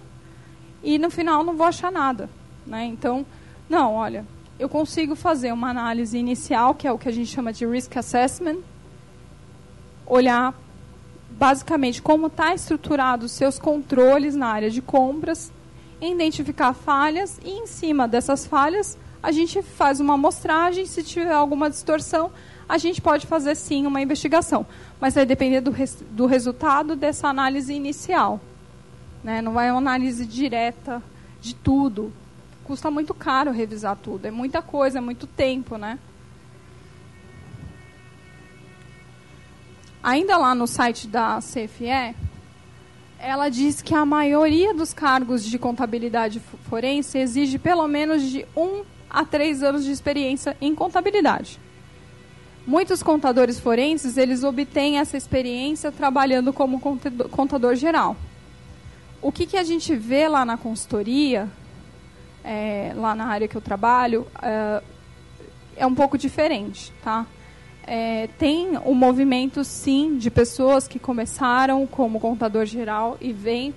e 0.81 0.97
no 0.97 1.09
final 1.09 1.43
não 1.43 1.57
vou 1.57 1.67
achar 1.67 1.91
nada. 1.91 2.29
Né? 2.65 2.85
Então, 2.85 3.25
não, 3.69 3.95
olha, 3.95 4.25
eu 4.57 4.69
consigo 4.69 5.15
fazer 5.15 5.51
uma 5.51 5.69
análise 5.69 6.17
inicial, 6.17 6.75
que 6.75 6.87
é 6.87 6.91
o 6.91 6.97
que 6.97 7.09
a 7.09 7.11
gente 7.11 7.29
chama 7.29 7.51
de 7.51 7.65
risk 7.65 7.97
assessment, 7.97 8.59
olhar 10.05 10.53
basicamente 11.37 12.01
como 12.01 12.27
está 12.27 12.53
estruturado 12.53 13.25
os 13.25 13.31
seus 13.31 13.59
controles 13.59 14.35
na 14.35 14.47
área 14.47 14.69
de 14.69 14.81
compras, 14.81 15.51
identificar 16.01 16.73
falhas 16.73 17.39
e 17.43 17.49
em 17.49 17.67
cima 17.67 18.07
dessas 18.07 18.45
falhas 18.45 18.97
a 19.21 19.31
gente 19.31 19.61
faz 19.61 20.01
uma 20.01 20.15
amostragem, 20.15 20.85
se 20.85 21.01
tiver 21.01 21.31
alguma 21.31 21.69
distorção, 21.69 22.29
a 22.67 22.77
gente 22.77 23.01
pode 23.01 23.25
fazer 23.25 23.55
sim 23.55 23.87
uma 23.87 24.01
investigação, 24.01 24.65
mas 24.99 25.15
vai 25.15 25.25
depender 25.25 25.61
do, 25.61 25.71
res, 25.71 26.03
do 26.11 26.25
resultado 26.25 26.93
dessa 26.93 27.29
análise 27.29 27.73
inicial. 27.73 28.41
Né? 29.23 29.41
Não 29.41 29.53
vai 29.53 29.71
uma 29.71 29.77
análise 29.77 30.25
direta 30.25 31.01
de 31.39 31.55
tudo. 31.55 32.11
Custa 32.65 32.91
muito 32.91 33.13
caro 33.13 33.51
revisar 33.51 33.95
tudo, 33.95 34.25
é 34.25 34.31
muita 34.31 34.61
coisa, 34.61 34.97
é 34.97 35.01
muito 35.01 35.25
tempo, 35.25 35.77
né? 35.77 35.97
Ainda 40.03 40.35
lá 40.35 40.53
no 40.53 40.67
site 40.67 41.07
da 41.07 41.39
CFE, 41.39 42.13
ela 43.17 43.47
diz 43.47 43.81
que 43.81 43.95
a 43.95 44.05
maioria 44.05 44.73
dos 44.73 44.93
cargos 44.93 45.45
de 45.45 45.57
contabilidade 45.57 46.41
forense 46.69 47.17
exige 47.17 47.57
pelo 47.57 47.87
menos 47.87 48.21
de 48.21 48.45
um 48.53 48.83
a 49.09 49.23
três 49.23 49.63
anos 49.63 49.85
de 49.85 49.91
experiência 49.91 50.57
em 50.59 50.75
contabilidade. 50.75 51.57
Muitos 52.67 53.01
contadores 53.01 53.59
forenses 53.59 54.17
eles 54.17 54.43
obtêm 54.43 54.99
essa 54.99 55.15
experiência 55.15 55.89
trabalhando 55.89 56.51
como 56.51 56.81
contador 57.31 57.75
geral. 57.75 58.17
O 59.21 59.31
que, 59.31 59.45
que 59.45 59.55
a 59.55 59.63
gente 59.63 59.95
vê 59.95 60.27
lá 60.27 60.43
na 60.43 60.57
consultoria, 60.57 61.47
é, 62.43 62.91
lá 62.93 63.15
na 63.15 63.27
área 63.27 63.47
que 63.47 63.55
eu 63.55 63.61
trabalho, 63.61 64.27
é, 64.41 64.83
é 65.77 65.87
um 65.87 65.95
pouco 65.95 66.17
diferente, 66.17 66.91
tá? 67.01 67.25
É, 67.85 68.27
tem 68.39 68.77
um 68.77 68.93
movimento, 68.93 69.63
sim, 69.63 70.17
de 70.17 70.31
pessoas 70.31 70.87
que 70.87 70.97
começaram 70.97 71.85
como 71.85 72.19
contador 72.19 72.65
geral 72.65 73.17
e 73.19 73.33
vêm 73.33 73.73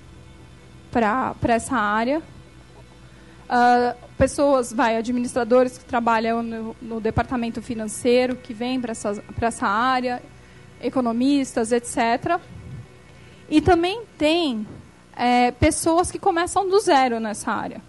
para 0.90 1.34
essa 1.48 1.76
área. 1.76 2.22
Uh, 3.46 3.96
pessoas, 4.16 4.72
vai, 4.72 4.96
administradores 4.96 5.78
que 5.78 5.84
trabalham 5.84 6.42
no, 6.42 6.76
no 6.80 7.00
departamento 7.00 7.60
financeiro, 7.62 8.36
que 8.36 8.52
vêm 8.54 8.80
para 8.80 8.92
essa, 8.92 9.22
essa 9.40 9.66
área, 9.66 10.22
economistas, 10.80 11.72
etc. 11.72 12.40
E 13.48 13.60
também 13.60 14.02
tem 14.18 14.66
é, 15.16 15.50
pessoas 15.52 16.10
que 16.10 16.18
começam 16.18 16.68
do 16.68 16.78
zero 16.80 17.20
nessa 17.20 17.52
área. 17.52 17.80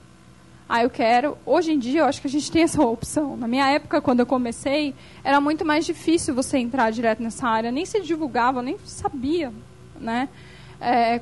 Ah, 0.69 0.83
eu 0.83 0.89
quero. 0.89 1.37
Hoje 1.45 1.71
em 1.71 1.79
dia, 1.79 2.01
eu 2.01 2.05
acho 2.05 2.19
que 2.19 2.27
a 2.27 2.29
gente 2.29 2.51
tem 2.51 2.63
essa 2.63 2.81
opção. 2.81 3.37
Na 3.37 3.47
minha 3.47 3.69
época, 3.71 4.01
quando 4.01 4.19
eu 4.19 4.25
comecei, 4.25 4.93
era 5.23 5.39
muito 5.39 5.63
mais 5.63 5.85
difícil 5.85 6.35
você 6.35 6.57
entrar 6.57 6.91
direto 6.91 7.23
nessa 7.23 7.47
área. 7.47 7.71
Nem 7.71 7.85
se 7.85 8.01
divulgava, 8.01 8.61
nem 8.61 8.77
sabia, 8.83 9.53
né? 9.99 10.27
É, 10.81 11.21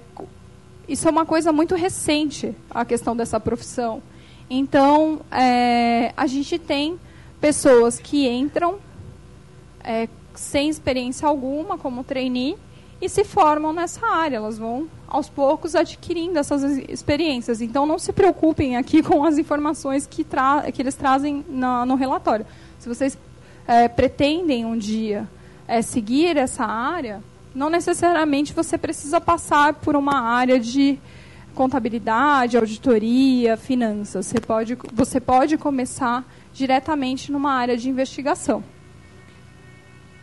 isso 0.88 1.08
é 1.08 1.12
uma 1.12 1.26
coisa 1.26 1.54
muito 1.54 1.76
recente, 1.76 2.56
a 2.72 2.84
questão 2.84 3.16
dessa 3.16 3.40
profissão. 3.40 4.02
Então, 4.50 5.22
é, 5.32 6.12
a 6.18 6.26
gente 6.26 6.58
tem 6.58 7.00
pessoas 7.40 8.00
que 8.00 8.28
entram 8.28 8.80
é, 9.84 10.10
sem 10.34 10.70
experiência 10.70 11.28
alguma, 11.28 11.78
como 11.78 12.04
trainee, 12.04 12.58
e 13.02 13.10
se 13.10 13.24
formam 13.24 13.74
nessa 13.74 14.06
área. 14.06 14.38
Elas 14.38 14.58
vão, 14.58 14.88
aos 15.08 15.30
poucos, 15.30 15.76
adquirindo 15.76 16.40
essas 16.40 16.64
experiências. 16.90 17.62
Então, 17.62 17.86
não 17.86 18.00
se 18.00 18.14
preocupem 18.14 18.78
aqui 18.78 19.02
com 19.04 19.24
as 19.24 19.38
informações 19.38 20.08
que, 20.08 20.26
que 20.74 20.82
eles 20.82 20.96
trazem 20.96 21.46
no, 21.48 21.86
no 21.86 21.96
relatório. 21.96 22.46
Se 22.80 22.88
vocês 22.88 23.18
é, 23.68 23.88
pretendem 23.88 24.66
um 24.66 24.78
dia 24.78 25.28
é, 25.68 25.82
seguir 25.82 26.38
essa 26.38 26.66
área, 26.66 27.22
não 27.54 27.70
necessariamente 27.70 28.54
você 28.54 28.78
precisa 28.78 29.20
passar 29.22 29.74
por 29.74 29.96
uma 29.96 30.20
área 30.20 30.60
de 30.60 31.00
contabilidade, 31.56 32.58
auditoria, 32.58 33.56
finanças. 33.56 34.26
Você 34.26 34.40
pode, 34.40 34.78
você 34.94 35.20
pode 35.20 35.58
começar 35.58 36.26
diretamente 36.54 37.32
numa 37.32 37.54
área 37.54 37.78
de 37.78 37.90
investigação. 37.90 38.64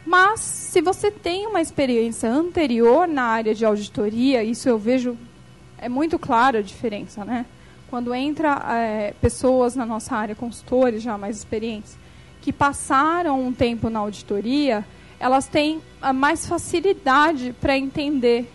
Mas, 0.04 0.40
se 0.40 0.80
você 0.80 1.10
tem 1.10 1.46
uma 1.46 1.60
experiência 1.60 2.28
anterior 2.28 3.06
na 3.06 3.22
área 3.22 3.54
de 3.54 3.64
auditoria, 3.64 4.42
isso 4.42 4.68
eu 4.68 4.78
vejo, 4.78 5.16
é 5.78 5.88
muito 5.88 6.18
clara 6.18 6.58
a 6.58 6.62
diferença, 6.62 7.24
né? 7.24 7.46
Quando 7.88 8.14
entra 8.14 8.62
é, 8.74 9.14
pessoas 9.20 9.76
na 9.76 9.86
nossa 9.86 10.16
área, 10.16 10.34
consultores 10.34 11.02
já 11.02 11.16
mais 11.16 11.36
experientes, 11.36 11.96
que 12.40 12.52
passaram 12.52 13.40
um 13.40 13.52
tempo 13.52 13.88
na 13.88 14.00
auditoria, 14.00 14.84
elas 15.20 15.46
têm 15.46 15.80
mais 16.14 16.46
facilidade 16.46 17.54
para 17.60 17.78
entender 17.78 18.50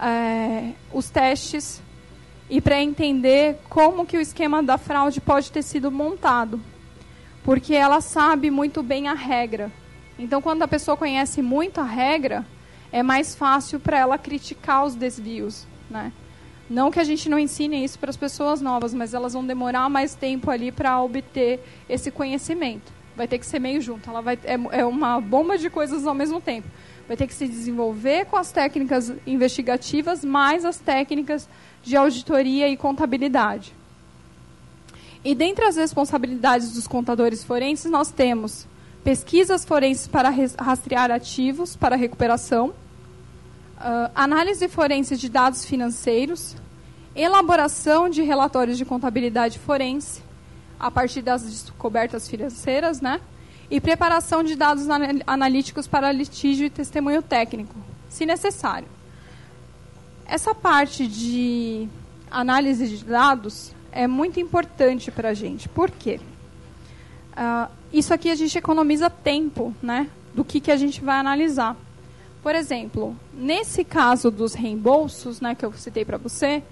é, 0.00 0.72
os 0.92 1.10
testes 1.10 1.82
e 2.48 2.60
para 2.60 2.80
entender 2.80 3.58
como 3.68 4.06
que 4.06 4.16
o 4.16 4.20
esquema 4.20 4.62
da 4.62 4.78
fraude 4.78 5.20
pode 5.20 5.50
ter 5.50 5.62
sido 5.62 5.90
montado. 5.90 6.60
Porque 7.42 7.74
ela 7.74 8.00
sabe 8.00 8.50
muito 8.50 8.82
bem 8.82 9.08
a 9.08 9.14
regra. 9.14 9.72
Então, 10.18 10.42
quando 10.42 10.62
a 10.62 10.68
pessoa 10.68 10.96
conhece 10.96 11.42
muito 11.42 11.80
a 11.80 11.84
regra, 11.84 12.44
é 12.92 13.02
mais 13.02 13.34
fácil 13.34 13.80
para 13.80 13.98
ela 13.98 14.18
criticar 14.18 14.84
os 14.84 14.94
desvios, 14.94 15.66
né? 15.90 16.12
Não 16.68 16.90
que 16.90 17.00
a 17.00 17.04
gente 17.04 17.28
não 17.28 17.38
ensine 17.38 17.84
isso 17.84 17.98
para 17.98 18.10
as 18.10 18.16
pessoas 18.16 18.60
novas, 18.60 18.94
mas 18.94 19.12
elas 19.14 19.32
vão 19.32 19.44
demorar 19.44 19.88
mais 19.88 20.14
tempo 20.14 20.50
ali 20.50 20.72
para 20.72 21.02
obter 21.02 21.60
esse 21.88 22.10
conhecimento. 22.10 22.92
Vai 23.14 23.28
ter 23.28 23.38
que 23.38 23.44
ser 23.44 23.58
meio 23.58 23.80
junto. 23.80 24.08
Ela 24.08 24.22
vai 24.22 24.38
é, 24.44 24.80
é 24.80 24.84
uma 24.84 25.20
bomba 25.20 25.58
de 25.58 25.68
coisas 25.68 26.06
ao 26.06 26.14
mesmo 26.14 26.40
tempo. 26.40 26.68
Vai 27.06 27.16
ter 27.16 27.26
que 27.26 27.34
se 27.34 27.46
desenvolver 27.46 28.26
com 28.26 28.36
as 28.36 28.52
técnicas 28.52 29.12
investigativas, 29.26 30.24
mais 30.24 30.64
as 30.64 30.78
técnicas 30.78 31.48
de 31.82 31.96
auditoria 31.96 32.68
e 32.68 32.76
contabilidade. 32.76 33.74
E 35.24 35.34
dentre 35.34 35.64
as 35.66 35.76
responsabilidades 35.76 36.72
dos 36.72 36.86
contadores 36.86 37.44
forenses, 37.44 37.90
nós 37.90 38.10
temos 38.10 38.66
pesquisas 39.02 39.64
forenses 39.64 40.06
para 40.06 40.30
rastrear 40.58 41.10
ativos 41.10 41.74
para 41.74 41.96
recuperação, 41.96 42.68
uh, 42.68 44.10
análise 44.14 44.68
forense 44.68 45.16
de 45.16 45.28
dados 45.28 45.64
financeiros, 45.64 46.56
elaboração 47.14 48.08
de 48.08 48.22
relatórios 48.22 48.78
de 48.78 48.84
contabilidade 48.84 49.58
forense 49.58 50.22
a 50.78 50.90
partir 50.90 51.22
das 51.22 51.42
descobertas 51.42 52.28
financeiras, 52.28 53.00
né? 53.00 53.20
E 53.70 53.80
preparação 53.80 54.42
de 54.42 54.54
dados 54.54 54.86
analíticos 55.26 55.86
para 55.86 56.12
litígio 56.12 56.66
e 56.66 56.70
testemunho 56.70 57.22
técnico, 57.22 57.74
se 58.08 58.26
necessário. 58.26 58.88
Essa 60.26 60.54
parte 60.54 61.06
de 61.06 61.88
análise 62.30 62.88
de 62.88 63.04
dados 63.04 63.72
é 63.90 64.06
muito 64.06 64.40
importante 64.40 65.10
para 65.10 65.30
a 65.30 65.34
gente. 65.34 65.68
Por 65.68 65.90
quê? 65.90 66.20
Uh, 67.32 67.70
isso 67.92 68.14
aqui 68.14 68.30
a 68.30 68.34
gente 68.34 68.56
economiza 68.56 69.10
tempo, 69.10 69.74
né? 69.82 70.08
Do 70.34 70.44
que, 70.44 70.60
que 70.60 70.70
a 70.70 70.76
gente 70.76 71.02
vai 71.02 71.16
analisar. 71.18 71.76
Por 72.42 72.54
exemplo, 72.54 73.16
nesse 73.32 73.84
caso 73.84 74.30
dos 74.30 74.54
reembolsos, 74.54 75.40
né, 75.40 75.54
que 75.54 75.64
eu 75.64 75.72
citei 75.74 76.04
para 76.04 76.16
você, 76.16 76.62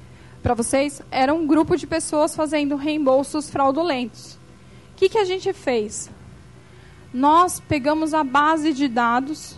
para 0.42 0.54
vocês, 0.54 1.00
era 1.10 1.32
um 1.32 1.46
grupo 1.46 1.76
de 1.76 1.86
pessoas 1.86 2.34
fazendo 2.34 2.74
reembolsos 2.74 3.50
fraudulentos. 3.50 4.34
O 4.92 4.96
que, 4.96 5.08
que 5.08 5.18
a 5.18 5.24
gente 5.24 5.52
fez? 5.52 6.10
Nós 7.12 7.60
pegamos 7.60 8.14
a 8.14 8.24
base 8.24 8.72
de 8.72 8.88
dados 8.88 9.56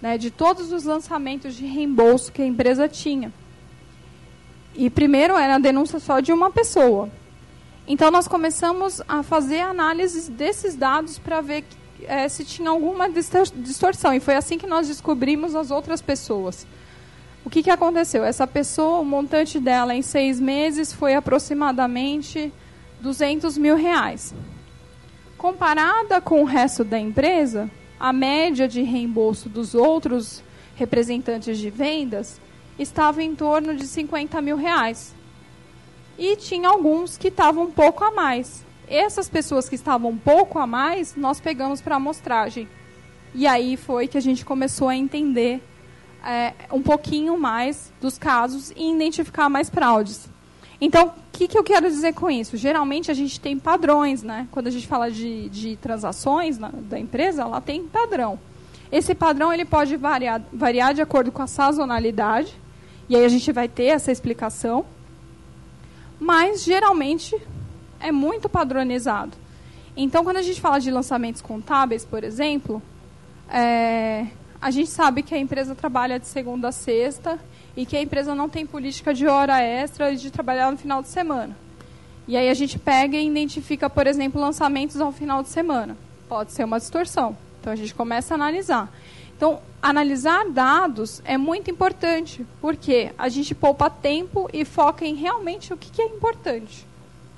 né, 0.00 0.16
de 0.16 0.30
todos 0.30 0.72
os 0.72 0.84
lançamentos 0.84 1.54
de 1.54 1.66
reembolso 1.66 2.32
que 2.32 2.42
a 2.42 2.46
empresa 2.46 2.88
tinha. 2.88 3.32
E 4.74 4.88
primeiro 4.88 5.36
era 5.36 5.56
a 5.56 5.58
denúncia 5.58 5.98
só 5.98 6.20
de 6.20 6.32
uma 6.32 6.50
pessoa. 6.50 7.10
Então, 7.92 8.08
nós 8.08 8.28
começamos 8.28 9.02
a 9.08 9.20
fazer 9.24 9.62
análises 9.62 10.28
desses 10.28 10.76
dados 10.76 11.18
para 11.18 11.40
ver 11.40 11.64
é, 12.04 12.28
se 12.28 12.44
tinha 12.44 12.70
alguma 12.70 13.10
distorção. 13.10 14.14
E 14.14 14.20
foi 14.20 14.36
assim 14.36 14.56
que 14.56 14.64
nós 14.64 14.86
descobrimos 14.86 15.56
as 15.56 15.72
outras 15.72 16.00
pessoas. 16.00 16.68
O 17.44 17.50
que, 17.50 17.64
que 17.64 17.68
aconteceu? 17.68 18.22
Essa 18.22 18.46
pessoa, 18.46 19.00
o 19.00 19.04
montante 19.04 19.58
dela 19.58 19.92
em 19.92 20.02
seis 20.02 20.38
meses 20.38 20.92
foi 20.92 21.16
aproximadamente 21.16 22.52
200 23.00 23.58
mil 23.58 23.74
reais. 23.74 24.32
Comparada 25.36 26.20
com 26.20 26.42
o 26.42 26.46
resto 26.46 26.84
da 26.84 26.96
empresa, 26.96 27.68
a 27.98 28.12
média 28.12 28.68
de 28.68 28.82
reembolso 28.82 29.48
dos 29.48 29.74
outros 29.74 30.44
representantes 30.76 31.58
de 31.58 31.70
vendas 31.70 32.40
estava 32.78 33.20
em 33.20 33.34
torno 33.34 33.74
de 33.74 33.84
50 33.84 34.40
mil 34.40 34.56
reais 34.56 35.12
e 36.20 36.36
tinha 36.36 36.68
alguns 36.68 37.16
que 37.16 37.28
estavam 37.28 37.64
um 37.64 37.70
pouco 37.70 38.04
a 38.04 38.10
mais. 38.10 38.62
Essas 38.86 39.26
pessoas 39.26 39.70
que 39.70 39.74
estavam 39.74 40.10
um 40.10 40.18
pouco 40.18 40.58
a 40.58 40.66
mais, 40.66 41.16
nós 41.16 41.40
pegamos 41.40 41.80
para 41.80 41.96
amostragem. 41.96 42.68
E 43.34 43.46
aí 43.46 43.74
foi 43.78 44.06
que 44.06 44.18
a 44.18 44.20
gente 44.20 44.44
começou 44.44 44.90
a 44.90 44.94
entender 44.94 45.62
é, 46.22 46.52
um 46.70 46.82
pouquinho 46.82 47.38
mais 47.38 47.90
dos 48.02 48.18
casos 48.18 48.70
e 48.76 48.92
identificar 48.92 49.48
mais 49.48 49.70
fraudes. 49.70 50.28
Então, 50.78 51.06
o 51.06 51.12
que, 51.32 51.48
que 51.48 51.56
eu 51.56 51.64
quero 51.64 51.88
dizer 51.88 52.12
com 52.12 52.30
isso? 52.30 52.54
Geralmente 52.54 53.10
a 53.10 53.14
gente 53.14 53.40
tem 53.40 53.58
padrões, 53.58 54.22
né? 54.22 54.46
Quando 54.50 54.66
a 54.66 54.70
gente 54.70 54.86
fala 54.86 55.10
de, 55.10 55.48
de 55.48 55.76
transações 55.76 56.58
na, 56.58 56.68
da 56.68 56.98
empresa, 56.98 57.42
ela 57.42 57.62
tem 57.62 57.84
padrão. 57.84 58.38
Esse 58.92 59.14
padrão 59.14 59.50
ele 59.50 59.64
pode 59.64 59.96
variar, 59.96 60.42
variar 60.52 60.92
de 60.92 61.00
acordo 61.00 61.32
com 61.32 61.40
a 61.40 61.46
sazonalidade, 61.46 62.54
e 63.08 63.16
aí 63.16 63.24
a 63.24 63.28
gente 63.28 63.50
vai 63.52 63.68
ter 63.68 63.84
essa 63.84 64.12
explicação, 64.12 64.84
mas 66.20 66.62
geralmente 66.62 67.34
é 67.98 68.12
muito 68.12 68.48
padronizado. 68.48 69.32
Então, 69.96 70.22
quando 70.22 70.36
a 70.36 70.42
gente 70.42 70.60
fala 70.60 70.78
de 70.78 70.90
lançamentos 70.90 71.42
contábeis, 71.42 72.04
por 72.04 72.22
exemplo, 72.22 72.82
é, 73.48 74.26
a 74.60 74.70
gente 74.70 74.90
sabe 74.90 75.22
que 75.22 75.34
a 75.34 75.38
empresa 75.38 75.74
trabalha 75.74 76.20
de 76.20 76.26
segunda 76.26 76.68
a 76.68 76.72
sexta 76.72 77.38
e 77.76 77.86
que 77.86 77.96
a 77.96 78.02
empresa 78.02 78.34
não 78.34 78.48
tem 78.48 78.66
política 78.66 79.12
de 79.12 79.26
hora 79.26 79.60
extra 79.60 80.12
e 80.12 80.16
de 80.16 80.30
trabalhar 80.30 80.70
no 80.70 80.76
final 80.76 81.02
de 81.02 81.08
semana. 81.08 81.56
E 82.28 82.36
aí 82.36 82.48
a 82.48 82.54
gente 82.54 82.78
pega 82.78 83.16
e 83.16 83.26
identifica, 83.26 83.90
por 83.90 84.06
exemplo, 84.06 84.40
lançamentos 84.40 85.00
ao 85.00 85.10
final 85.10 85.42
de 85.42 85.48
semana. 85.48 85.96
Pode 86.28 86.52
ser 86.52 86.64
uma 86.64 86.78
distorção. 86.78 87.36
Então 87.60 87.72
a 87.72 87.76
gente 87.76 87.94
começa 87.94 88.34
a 88.34 88.36
analisar. 88.36 88.92
Então, 89.40 89.58
analisar 89.80 90.50
dados 90.50 91.22
é 91.24 91.38
muito 91.38 91.70
importante, 91.70 92.46
porque 92.60 93.10
a 93.16 93.30
gente 93.30 93.54
poupa 93.54 93.88
tempo 93.88 94.50
e 94.52 94.66
foca 94.66 95.06
em 95.06 95.14
realmente 95.14 95.72
o 95.72 95.78
que, 95.78 95.90
que 95.90 96.02
é 96.02 96.04
importante. 96.04 96.86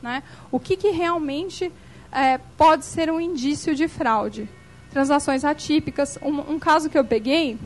Né? 0.03 0.25
O 0.51 0.59
que, 0.59 0.77
que 0.77 0.91
realmente 0.91 1.71
é, 2.11 2.39
pode 2.59 2.87
ser 2.87 3.09
um 3.09 3.21
indício 3.21 3.73
de 3.73 3.87
fraude. 3.87 4.49
Transações 4.91 5.45
atípicas. 5.45 6.19
Um, 6.21 6.55
um 6.55 6.59
caso 6.59 6.91
que 6.91 6.99
eu 6.99 7.05
peguei 7.05 7.57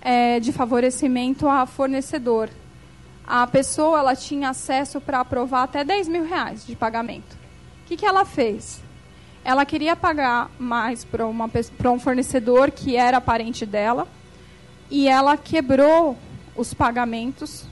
é 0.00 0.40
de 0.40 0.52
favorecimento 0.52 1.46
a 1.46 1.64
fornecedor. 1.64 2.50
A 3.24 3.46
pessoa 3.46 4.00
ela 4.00 4.16
tinha 4.16 4.48
acesso 4.48 5.00
para 5.00 5.20
aprovar 5.20 5.62
até 5.62 5.84
10 5.84 6.08
mil 6.08 6.24
reais 6.26 6.66
de 6.66 6.74
pagamento. 6.74 7.36
O 7.84 7.86
que, 7.86 7.96
que 7.96 8.04
ela 8.04 8.24
fez? 8.24 8.82
Ela 9.44 9.64
queria 9.64 9.96
pagar 9.96 10.50
mais 10.58 11.04
para 11.04 11.26
um 11.90 11.98
fornecedor 11.98 12.70
que 12.70 12.96
era 12.96 13.20
parente 13.20 13.66
dela 13.66 14.06
e 14.90 15.08
ela 15.08 15.36
quebrou 15.36 16.16
os 16.56 16.72
pagamentos 16.72 17.64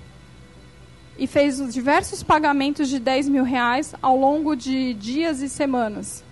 e 1.19 1.27
fez 1.27 1.59
diversos 1.73 2.23
pagamentos 2.23 2.89
de 2.89 2.99
10 2.99 3.29
mil 3.29 3.45
reais 3.45 3.95
ao 4.01 4.17
longo 4.17 4.57
de 4.57 4.95
dias 4.95 5.41
e 5.43 5.49
semanas. 5.49 6.25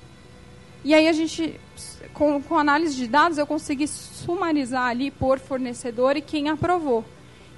E 0.82 0.95
aí 0.95 1.07
a 1.07 1.12
gente, 1.12 1.61
com, 2.14 2.41
com 2.43 2.59
análise 2.59 2.97
de 2.97 3.07
dados, 3.07 3.36
eu 3.36 3.47
consegui 3.47 3.86
sumarizar 3.86 4.86
ali 4.86 5.11
por 5.11 5.39
fornecedor 5.39 6.16
e 6.16 6.22
quem 6.22 6.49
aprovou. 6.49 7.05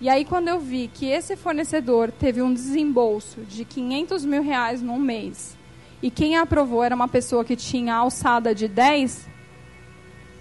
E 0.01 0.09
aí 0.09 0.25
quando 0.25 0.49
eu 0.49 0.59
vi 0.59 0.91
que 0.93 1.07
esse 1.07 1.37
fornecedor 1.37 2.11
teve 2.11 2.43
um 2.43 2.53
desembolso 2.53 3.43
de 3.43 3.65
500 3.65 4.25
mil 4.25 4.43
reais 4.43 4.83
num 4.83 4.99
mês 4.99 5.57
e 6.03 6.11
quem 6.11 6.37
aprovou 6.37 6.83
era 6.83 6.95
uma 6.95 7.09
pessoa 7.09 7.45
que 7.45 7.55
tinha 7.55 7.95
alçada 7.95 8.55
de 8.55 8.67
10, 8.67 9.27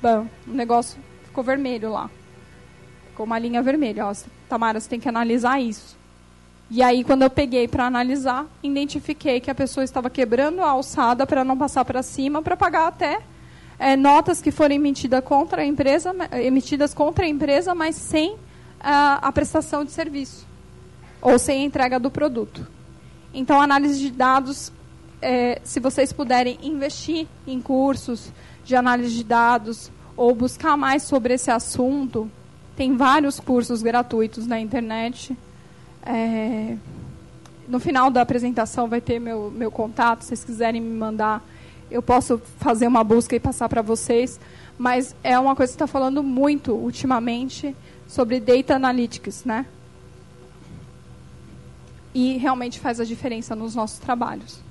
bom, 0.01 0.28
o 0.47 0.51
negócio 0.51 0.99
ficou 1.26 1.43
vermelho 1.43 1.91
lá. 1.91 2.10
Ficou 3.10 3.26
uma 3.26 3.38
linha 3.38 3.62
vermelha. 3.62 4.05
Ó, 4.05 4.14
Tamara, 4.47 4.80
você 4.80 4.89
tem 4.89 4.99
que 4.99 5.10
analisar 5.10 5.60
isso. 5.60 5.97
E 6.72 6.82
aí, 6.84 7.03
quando 7.03 7.24
eu 7.24 7.30
peguei 7.30 7.68
para 7.68 7.86
analisar, 7.86 8.45
identifiquei 8.62 9.39
que 9.39 9.49
a 9.49 9.55
pessoa 9.55 9.84
estava 9.84 10.10
quebrando 10.10 10.62
a 10.62 10.70
alçada 10.70 11.26
para 11.26 11.43
não 11.43 11.57
passar 11.57 11.84
para 11.84 12.03
cima, 12.03 12.41
para 12.41 12.55
pagar 12.55 12.88
até 12.88 13.22
é, 13.80 13.95
notas 13.95 14.41
que 14.41 14.51
foram 14.51 14.76
emitidas 14.76 15.24
contra 15.24 15.64
a 15.64 15.66
empresa, 15.66 16.14
emitidas 16.34 16.93
contra 16.93 17.26
a 17.26 17.28
empresa, 17.28 17.74
mas 17.74 17.95
sem 17.95 18.38
a, 18.80 19.28
a 19.28 19.32
prestação 19.32 19.84
de 19.84 19.91
serviço 19.91 20.47
ou 21.22 21.38
sem 21.39 21.64
a 21.64 21.66
entrega 21.66 21.99
do 21.99 22.12
produto. 22.12 22.66
Então, 23.34 23.62
análise 23.62 23.99
de 23.99 24.12
dados 24.12 24.72
é, 25.22 25.60
se 25.64 25.80
vocês 25.80 26.14
puderem 26.14 26.58
investir 26.62 27.28
em 27.46 27.62
cursos 27.62 28.32
de 28.64 28.76
análise 28.76 29.16
de 29.16 29.24
dados 29.24 29.92
ou 30.16 30.34
buscar 30.34 30.78
mais 30.78 31.04
sobre 31.04 31.34
esse 31.34 31.52
assunto, 31.52 32.30
tem 32.76 32.96
vários 32.96 33.40
cursos 33.40 33.82
gratuitos 33.82 34.48
na 34.48 34.60
internet. 34.60 35.38
É, 36.06 36.78
no 37.68 37.80
final 37.80 38.10
da 38.10 38.22
apresentação 38.22 38.88
vai 38.88 39.02
ter 39.02 39.20
meu, 39.20 39.52
meu 39.52 39.72
contato, 39.72 40.22
se 40.22 40.30
vocês 40.30 40.44
quiserem 40.44 40.82
me 40.82 40.98
mandar, 40.98 41.46
eu 41.92 42.02
posso 42.02 42.42
fazer 42.58 42.88
uma 42.88 43.04
busca 43.04 43.36
e 43.36 43.40
passar 43.40 43.68
para 43.68 43.82
vocês. 43.82 44.40
Mas 44.78 45.14
é 45.24 45.38
uma 45.38 45.56
coisa 45.56 45.72
que 45.72 45.76
está 45.76 45.88
falando 45.88 46.24
muito 46.24 46.74
ultimamente 46.74 47.76
sobre 48.08 48.40
data 48.40 48.76
analytics, 48.76 49.44
né? 49.44 49.66
E 52.14 52.38
realmente 52.38 52.80
faz 52.80 53.00
a 53.00 53.04
diferença 53.04 53.56
nos 53.56 53.76
nossos 53.76 54.00
trabalhos. 54.00 54.69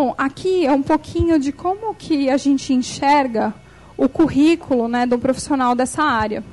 Bom, 0.00 0.14
aqui 0.16 0.64
é 0.64 0.70
um 0.70 0.80
pouquinho 0.80 1.40
de 1.40 1.50
como 1.50 1.92
que 1.92 2.30
a 2.30 2.36
gente 2.36 2.72
enxerga 2.72 3.52
o 3.96 4.08
currículo 4.08 4.86
né, 4.86 5.04
do 5.04 5.18
profissional 5.18 5.74
dessa 5.74 6.04
área. 6.04 6.44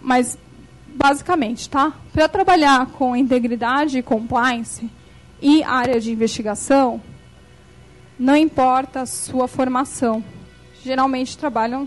Mas, 0.00 0.38
basicamente, 0.86 1.68
tá? 1.68 1.92
Para 2.14 2.26
trabalhar 2.26 2.86
com 2.86 3.14
integridade 3.14 3.98
e 3.98 4.02
compliance 4.02 4.90
e 5.42 5.62
área 5.62 6.00
de 6.00 6.10
investigação, 6.10 7.02
não 8.18 8.34
importa 8.34 9.02
a 9.02 9.06
sua 9.06 9.46
formação. 9.46 10.24
Geralmente 10.82 11.36
trabalham 11.36 11.86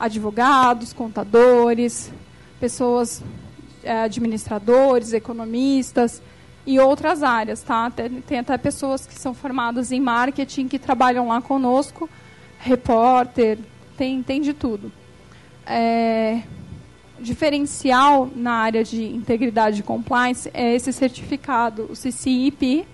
advogados, 0.00 0.94
contadores, 0.94 2.10
pessoas 2.58 3.22
é, 3.84 4.04
administradores, 4.04 5.12
economistas, 5.12 6.22
e 6.68 6.78
outras 6.78 7.22
áreas, 7.22 7.62
tá? 7.62 7.90
Tem, 7.90 8.20
tem 8.20 8.38
até 8.40 8.58
pessoas 8.58 9.06
que 9.06 9.14
são 9.14 9.32
formadas 9.32 9.90
em 9.90 9.98
marketing 9.98 10.68
que 10.68 10.78
trabalham 10.78 11.28
lá 11.28 11.40
conosco, 11.40 12.10
repórter, 12.58 13.58
tem, 13.96 14.22
tem 14.22 14.42
de 14.42 14.52
tudo. 14.52 14.92
É, 15.66 16.42
diferencial 17.18 18.28
na 18.36 18.52
área 18.52 18.84
de 18.84 19.02
integridade 19.02 19.80
e 19.80 19.82
compliance 19.82 20.50
é 20.52 20.74
esse 20.74 20.92
certificado, 20.92 21.88
o 21.90 21.96
CCIP, 21.96 22.86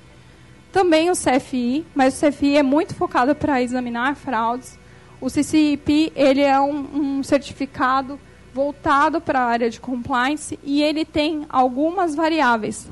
também 0.70 1.10
o 1.10 1.14
CFI, 1.14 1.84
mas 1.96 2.16
o 2.22 2.28
CFI 2.28 2.58
é 2.58 2.62
muito 2.62 2.94
focado 2.94 3.34
para 3.34 3.60
examinar 3.60 4.14
fraudes. 4.14 4.78
O 5.20 5.28
CCIP 5.28 6.12
ele 6.14 6.42
é 6.42 6.60
um, 6.60 7.18
um 7.18 7.22
certificado 7.24 8.20
voltado 8.52 9.20
para 9.20 9.40
a 9.40 9.46
área 9.46 9.68
de 9.68 9.80
compliance 9.80 10.60
e 10.62 10.80
ele 10.80 11.04
tem 11.04 11.44
algumas 11.48 12.14
variáveis 12.14 12.88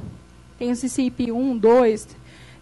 tem 0.63 0.71
o 0.71 0.77
CCIP 0.77 1.33
1, 1.33 1.59
2, 1.59 2.09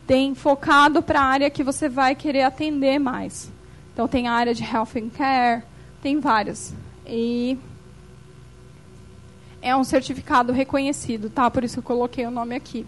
tem 0.07 0.35
focado 0.35 1.03
para 1.03 1.21
a 1.21 1.25
área 1.25 1.51
que 1.51 1.63
você 1.63 1.87
vai 1.87 2.15
querer 2.15 2.45
atender 2.45 2.99
mais. 2.99 3.53
Então 3.93 4.09
tem 4.09 4.27
a 4.27 4.33
área 4.33 4.55
de 4.55 4.65
health 4.65 4.97
and 4.97 5.11
care, 5.11 5.63
tem 6.01 6.19
várias. 6.19 6.73
E 7.07 7.59
é 9.61 9.77
um 9.77 9.85
certificado 9.85 10.51
reconhecido, 10.51 11.29
tá? 11.29 11.51
Por 11.51 11.63
isso 11.63 11.81
eu 11.81 11.83
coloquei 11.83 12.25
o 12.25 12.31
nome 12.31 12.57
aqui. 12.57 12.87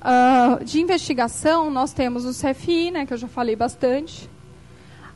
Uh, 0.00 0.64
de 0.64 0.80
investigação, 0.80 1.68
nós 1.68 1.92
temos 1.92 2.24
o 2.24 2.30
CFI, 2.30 2.92
né, 2.92 3.06
que 3.06 3.14
eu 3.14 3.18
já 3.18 3.26
falei 3.26 3.56
bastante. 3.56 4.30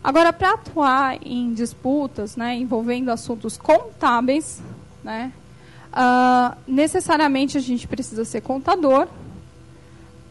Agora, 0.03 0.33
para 0.33 0.55
atuar 0.55 1.25
em 1.25 1.55
disputas 1.55 2.35
né, 2.35 2.57
envolvendo 2.57 3.11
assuntos 3.11 3.57
contábeis, 3.57 4.61
né, 5.05 5.33
Uh, 5.99 6.57
necessariamente 6.65 7.59
a 7.59 7.61
gente 7.61 7.89
precisa 7.89 8.25
ser 8.25 8.41
contador. 8.41 9.09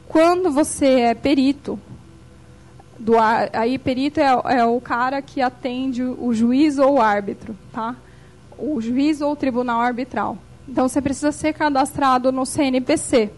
Quando 0.07 0.49
você 0.49 1.01
é 1.01 1.13
perito, 1.13 1.77
do, 2.97 3.15
aí 3.51 3.77
perito 3.77 4.21
é, 4.21 4.59
é, 4.59 4.65
o 4.65 4.79
cara 4.79 5.21
que 5.21 5.41
atende 5.41 6.03
o 6.03 6.33
juiz 6.33 6.79
ou 6.79 6.93
o 6.93 7.01
árbitro, 7.01 7.53
tá? 7.73 7.97
O 8.57 8.79
juiz 8.79 9.19
ou 9.19 9.33
o 9.33 9.35
tribunal 9.35 9.81
arbitral. 9.81 10.37
Então 10.69 10.87
você 10.87 11.01
precisa 11.01 11.33
ser 11.33 11.51
cadastrado 11.51 12.31
no 12.31 12.45
CNPC. 12.45 13.25
Uh, 13.25 13.31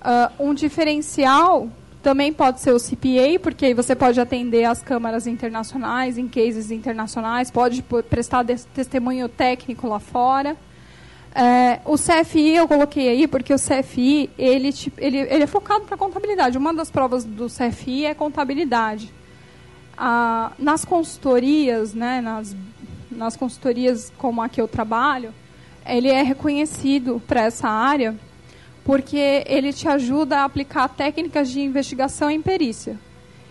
ah, 0.00 0.32
um 0.40 0.52
diferencial 0.52 1.68
também 2.02 2.32
pode 2.32 2.60
ser 2.60 2.72
o 2.72 2.80
CPA, 2.80 3.38
porque 3.40 3.66
aí 3.66 3.74
você 3.74 3.94
pode 3.94 4.20
atender 4.20 4.64
as 4.64 4.82
câmaras 4.82 5.28
internacionais, 5.28 6.18
em 6.18 6.26
cases 6.26 6.72
internacionais, 6.72 7.48
pode 7.48 7.84
prestar 8.10 8.44
testemunho 8.74 9.28
técnico 9.28 9.86
lá 9.86 10.00
fora. 10.00 10.56
É, 11.34 11.80
o 11.84 11.96
CFI 11.96 12.56
eu 12.56 12.66
coloquei 12.66 13.08
aí 13.08 13.28
porque 13.28 13.52
o 13.52 13.58
CFI 13.58 14.30
ele, 14.38 14.70
ele, 14.96 15.18
ele 15.18 15.44
é 15.44 15.46
focado 15.46 15.84
para 15.84 15.96
contabilidade. 15.96 16.58
Uma 16.58 16.74
das 16.74 16.90
provas 16.90 17.24
do 17.24 17.46
CFI 17.46 18.06
é 18.06 18.14
contabilidade. 18.14 19.12
Ah, 19.96 20.52
nas 20.58 20.84
consultorias, 20.84 21.92
né, 21.92 22.20
nas, 22.20 22.56
nas 23.10 23.36
consultorias 23.36 24.12
como 24.16 24.40
a 24.42 24.48
que 24.48 24.60
eu 24.60 24.68
trabalho, 24.68 25.34
ele 25.86 26.08
é 26.08 26.22
reconhecido 26.22 27.22
para 27.26 27.42
essa 27.42 27.68
área 27.68 28.14
porque 28.84 29.44
ele 29.46 29.70
te 29.70 29.86
ajuda 29.86 30.38
a 30.38 30.44
aplicar 30.44 30.88
técnicas 30.88 31.50
de 31.50 31.60
investigação 31.60 32.30
em 32.30 32.40
perícia. 32.40 32.98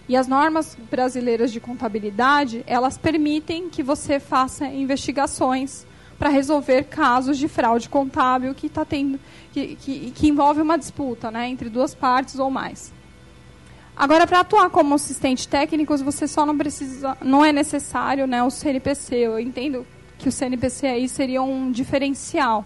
E 0.09 0.15
as 0.15 0.27
normas 0.27 0.75
brasileiras 0.89 1.51
de 1.51 1.59
contabilidade, 1.59 2.63
elas 2.65 2.97
permitem 2.97 3.69
que 3.69 3.83
você 3.83 4.19
faça 4.19 4.65
investigações 4.65 5.85
para 6.17 6.29
resolver 6.29 6.83
casos 6.83 7.37
de 7.37 7.47
fraude 7.47 7.89
contábil 7.89 8.53
que, 8.55 8.69
tá 8.69 8.83
tendo, 8.83 9.19
que, 9.53 9.75
que, 9.75 10.11
que 10.11 10.27
envolve 10.27 10.61
uma 10.61 10.77
disputa 10.77 11.29
né, 11.29 11.47
entre 11.47 11.69
duas 11.69 11.93
partes 11.93 12.39
ou 12.39 12.49
mais. 12.49 12.91
Agora, 13.95 14.27
para 14.27 14.41
atuar 14.41 14.69
como 14.69 14.93
assistente 14.93 15.47
técnico, 15.47 15.97
você 15.97 16.27
só 16.27 16.45
não 16.45 16.55
precisa, 16.55 17.17
não 17.21 17.43
é 17.43 17.51
necessário 17.51 18.27
né, 18.27 18.43
o 18.43 18.51
CNPC. 18.51 19.15
Eu 19.15 19.39
entendo 19.39 19.85
que 20.19 20.29
o 20.29 20.31
CNPC 20.31 20.85
aí 20.87 21.09
seria 21.09 21.41
um 21.41 21.71
diferencial. 21.71 22.65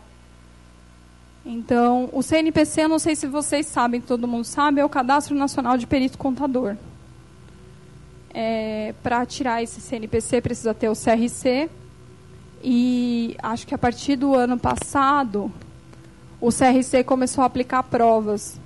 Então, 1.46 2.10
o 2.12 2.22
CNPC, 2.22 2.84
eu 2.84 2.90
não 2.90 3.00
sei 3.00 3.16
se 3.16 3.28
vocês 3.28 3.66
sabem, 3.66 4.00
todo 4.00 4.28
mundo 4.28 4.44
sabe, 4.44 4.80
é 4.80 4.86
o 4.86 4.90
Cadastro 4.90 5.36
Nacional 5.36 5.78
de 5.78 5.88
Perito 5.88 6.18
Contador. 6.18 6.76
É, 8.34 8.94
para 9.02 9.26
tirar 9.26 9.64
esse 9.64 9.82
CNPC, 9.82 10.42
precisa 10.42 10.74
ter 10.74 10.90
o 10.90 10.94
CRC. 10.94 11.70
E 12.64 13.36
acho 13.42 13.66
que 13.66 13.74
a 13.74 13.78
partir 13.78 14.16
do 14.16 14.36
ano 14.36 14.58
passado, 14.58 15.52
o 16.40 16.50
CRC 16.50 17.04
começou 17.04 17.44
a 17.44 17.48
aplicar 17.48 17.84
provas 17.84 18.60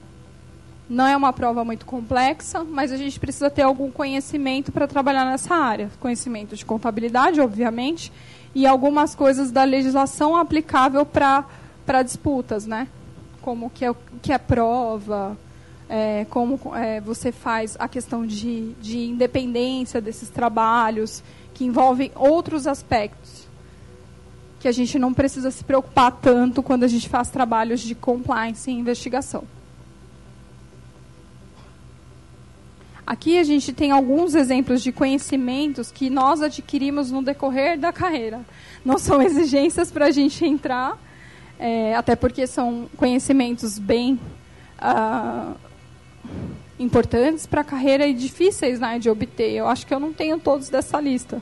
não 0.89 1.07
é 1.07 1.17
uma 1.17 1.33
prova 1.33 1.65
muito 1.65 1.85
complexa, 1.85 2.63
mas 2.63 2.91
a 2.91 2.97
gente 2.97 3.19
precisa 3.19 3.49
ter 3.49 3.63
algum 3.63 3.89
conhecimento 3.89 4.71
para 4.71 4.87
trabalhar 4.87 5.25
nessa 5.25 5.55
área. 5.55 5.89
Conhecimento 5.99 6.55
de 6.55 6.63
contabilidade, 6.63 7.41
obviamente, 7.41 8.11
e 8.53 8.67
algumas 8.67 9.15
coisas 9.15 9.51
da 9.51 9.63
legislação 9.63 10.35
aplicável 10.35 11.03
para 11.05 12.03
disputas, 12.03 12.67
né? 12.67 12.87
Como 13.41 13.69
que 13.69 13.83
é, 13.83 13.95
que 14.21 14.31
é 14.31 14.37
prova, 14.37 15.35
é, 15.89 16.25
como 16.29 16.59
é, 16.75 17.01
você 17.01 17.31
faz 17.31 17.75
a 17.79 17.87
questão 17.87 18.25
de, 18.25 18.73
de 18.73 19.07
independência 19.07 19.99
desses 19.99 20.29
trabalhos, 20.29 21.23
que 21.53 21.65
envolvem 21.65 22.11
outros 22.15 22.67
aspectos 22.67 23.34
que 24.65 24.69
a 24.69 24.71
gente 24.71 24.97
não 24.97 25.13
precisa 25.13 25.51
se 25.51 25.63
preocupar 25.63 26.11
tanto 26.11 26.63
quando 26.63 26.85
a 26.85 26.87
gente 26.87 27.07
faz 27.07 27.29
trabalhos 27.29 27.81
de 27.81 27.93
compliance 27.93 28.71
e 28.71 28.73
investigação. 28.73 29.43
Aqui 33.05 33.37
a 33.37 33.43
gente 33.43 33.71
tem 33.71 33.91
alguns 33.91 34.33
exemplos 34.33 34.81
de 34.81 34.91
conhecimentos 34.91 35.91
que 35.91 36.09
nós 36.09 36.41
adquirimos 36.41 37.11
no 37.11 37.21
decorrer 37.21 37.77
da 37.77 37.93
carreira. 37.93 38.41
Não 38.83 38.97
são 38.97 39.21
exigências 39.21 39.91
para 39.91 40.07
a 40.07 40.11
gente 40.11 40.43
entrar, 40.43 40.99
é, 41.59 41.93
até 41.93 42.15
porque 42.15 42.47
são 42.47 42.89
conhecimentos 42.97 43.77
bem 43.77 44.19
ah, 44.79 45.53
importantes 46.79 47.45
para 47.45 47.61
a 47.61 47.63
carreira 47.63 48.07
e 48.07 48.15
difíceis 48.15 48.79
né, 48.79 48.97
de 48.97 49.11
obter. 49.11 49.51
Eu 49.51 49.67
acho 49.67 49.85
que 49.85 49.93
eu 49.93 49.99
não 49.99 50.11
tenho 50.11 50.39
todos 50.39 50.69
dessa 50.69 50.99
lista. 50.99 51.39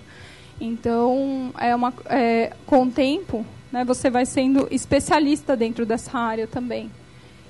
Então, 0.65 1.53
é 1.59 1.75
uma, 1.75 1.93
é, 2.05 2.53
com 2.65 2.83
o 2.83 2.89
tempo, 2.89 3.45
né, 3.69 3.83
você 3.83 4.09
vai 4.09 4.25
sendo 4.25 4.65
especialista 4.71 5.57
dentro 5.57 5.85
dessa 5.85 6.17
área 6.17 6.47
também. 6.47 6.89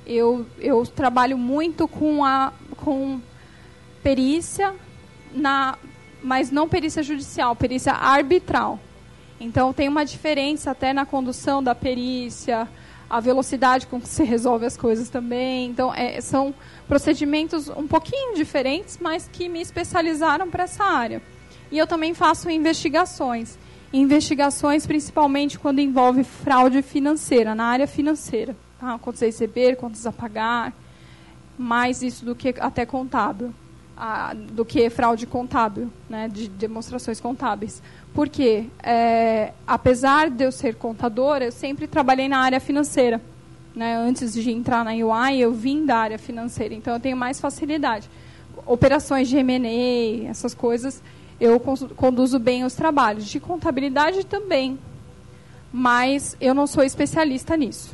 Eu, 0.03 0.47
eu 0.57 0.83
trabalho 0.83 1.37
muito 1.37 1.87
com 1.87 2.25
a 2.25 2.51
com 2.77 3.21
perícia, 4.01 4.73
na, 5.31 5.77
mas 6.23 6.49
não 6.49 6.67
perícia 6.67 7.03
judicial, 7.03 7.55
perícia 7.55 7.93
arbitral. 7.93 8.79
Então 9.39 9.71
tem 9.71 9.87
uma 9.87 10.03
diferença 10.03 10.71
até 10.71 10.91
na 10.91 11.05
condução 11.05 11.61
da 11.61 11.75
perícia, 11.75 12.67
a 13.07 13.19
velocidade 13.19 13.85
com 13.85 14.01
que 14.01 14.07
se 14.07 14.23
resolve 14.23 14.65
as 14.65 14.75
coisas 14.75 15.07
também. 15.07 15.69
Então 15.69 15.93
é, 15.93 16.19
são 16.19 16.51
procedimentos 16.87 17.69
um 17.69 17.87
pouquinho 17.87 18.33
diferentes, 18.33 18.97
mas 18.99 19.29
que 19.31 19.47
me 19.47 19.61
especializaram 19.61 20.49
para 20.49 20.63
essa 20.63 20.83
área. 20.83 21.21
E 21.73 21.77
eu 21.77 21.85
também 21.85 22.13
faço 22.13 22.49
investigações. 22.49 23.57
Investigações 23.91 24.85
principalmente 24.87 25.59
quando 25.59 25.79
envolve 25.79 26.23
fraude 26.23 26.81
financeira, 26.81 27.53
na 27.53 27.65
área 27.65 27.87
financeira. 27.87 28.55
Tá? 28.79 28.97
Contas 28.99 29.23
a 29.23 29.25
receber, 29.25 29.75
contas 29.75 30.05
a 30.05 30.11
pagar, 30.11 30.71
mais 31.57 32.01
isso 32.01 32.23
do 32.23 32.35
que 32.35 32.53
até 32.59 32.85
contábil 32.85 33.53
a, 33.97 34.33
do 34.33 34.63
que 34.63 34.89
fraude 34.89 35.25
contábil, 35.25 35.89
né, 36.09 36.27
de 36.27 36.47
demonstrações 36.47 37.19
contábeis. 37.19 37.81
Porque, 38.13 38.65
é, 38.81 39.53
apesar 39.65 40.29
de 40.29 40.43
eu 40.43 40.51
ser 40.51 40.75
contadora, 40.75 41.45
eu 41.45 41.51
sempre 41.51 41.87
trabalhei 41.87 42.27
na 42.27 42.39
área 42.39 42.59
financeira. 42.59 43.21
Né? 43.75 43.95
Antes 43.95 44.33
de 44.33 44.51
entrar 44.51 44.85
na 44.85 44.91
UI, 44.91 45.39
eu 45.39 45.51
vim 45.51 45.85
da 45.85 45.97
área 45.97 46.19
financeira, 46.19 46.73
então 46.75 46.93
eu 46.93 46.99
tenho 46.99 47.17
mais 47.17 47.39
facilidade. 47.39 48.07
Operações 48.67 49.27
de 49.27 49.37
M&A, 49.37 50.29
essas 50.29 50.53
coisas, 50.53 51.01
eu 51.43 51.59
conduzo 51.59 52.39
bem 52.39 52.63
os 52.63 52.73
trabalhos. 52.73 53.25
De 53.25 53.37
contabilidade 53.37 54.25
também, 54.25 54.79
mas 55.73 56.37
eu 56.39 56.53
não 56.53 56.65
sou 56.65 56.83
especialista 56.85 57.57
nisso. 57.57 57.93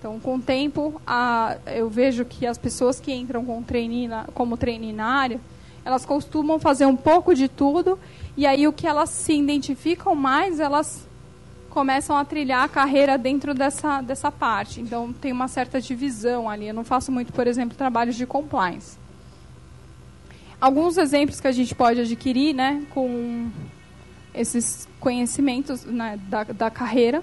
Então, 0.00 0.18
com 0.18 0.34
o 0.34 0.40
tempo, 0.40 1.00
a, 1.06 1.58
eu 1.66 1.88
vejo 1.88 2.24
que 2.24 2.44
as 2.44 2.58
pessoas 2.58 2.98
que 2.98 3.12
entram 3.12 3.44
com 3.44 3.62
como 4.34 4.56
trainee 4.56 4.92
na 4.92 5.06
área, 5.06 5.40
elas 5.84 6.04
costumam 6.04 6.58
fazer 6.58 6.84
um 6.84 6.96
pouco 6.96 7.36
de 7.36 7.46
tudo, 7.46 7.96
e 8.36 8.48
aí 8.48 8.66
o 8.66 8.72
que 8.72 8.88
elas 8.88 9.10
se 9.10 9.32
identificam 9.32 10.16
mais, 10.16 10.58
elas 10.58 11.06
começam 11.70 12.16
a 12.16 12.24
trilhar 12.24 12.64
a 12.64 12.68
carreira 12.68 13.16
dentro 13.16 13.54
dessa, 13.54 14.00
dessa 14.00 14.32
parte. 14.32 14.80
Então, 14.80 15.12
tem 15.12 15.30
uma 15.30 15.46
certa 15.46 15.80
divisão 15.80 16.50
ali. 16.50 16.66
Eu 16.66 16.74
não 16.74 16.84
faço 16.84 17.12
muito, 17.12 17.32
por 17.32 17.46
exemplo, 17.46 17.76
trabalhos 17.76 18.16
de 18.16 18.26
compliance. 18.26 18.98
Alguns 20.62 20.96
exemplos 20.96 21.40
que 21.40 21.48
a 21.48 21.52
gente 21.52 21.74
pode 21.74 22.00
adquirir 22.00 22.54
né, 22.54 22.84
com 22.90 23.50
esses 24.32 24.88
conhecimentos 25.00 25.84
né, 25.84 26.16
da, 26.28 26.44
da 26.44 26.70
carreira 26.70 27.22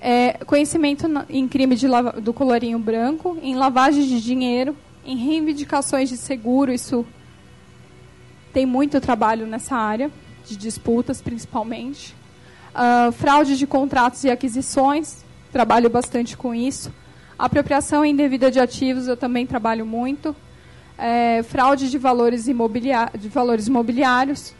é, 0.00 0.34
conhecimento 0.44 1.06
em 1.28 1.48
crime 1.48 1.74
de, 1.74 1.86
do 2.22 2.32
colorinho 2.32 2.78
branco, 2.78 3.38
em 3.42 3.54
lavagem 3.54 4.06
de 4.06 4.20
dinheiro, 4.20 4.76
em 5.04 5.16
reivindicações 5.16 6.08
de 6.08 6.16
seguro, 6.16 6.70
isso 6.70 7.06
tem 8.52 8.66
muito 8.66 9.00
trabalho 9.00 9.46
nessa 9.46 9.74
área, 9.74 10.10
de 10.46 10.56
disputas 10.56 11.20
principalmente. 11.20 12.14
Uh, 12.74 13.10
fraude 13.12 13.56
de 13.56 13.66
contratos 13.66 14.22
e 14.24 14.30
aquisições, 14.30 15.24
trabalho 15.50 15.88
bastante 15.88 16.36
com 16.36 16.54
isso. 16.54 16.92
Apropriação 17.38 18.04
indevida 18.04 18.50
de 18.50 18.60
ativos, 18.60 19.08
eu 19.08 19.16
também 19.16 19.46
trabalho 19.46 19.86
muito. 19.86 20.36
É, 20.98 21.42
fraude 21.42 21.90
de 21.90 21.98
valores, 21.98 22.48
imobiliários, 22.48 23.20
de 23.20 23.28
valores 23.28 23.66
imobiliários. 23.66 24.54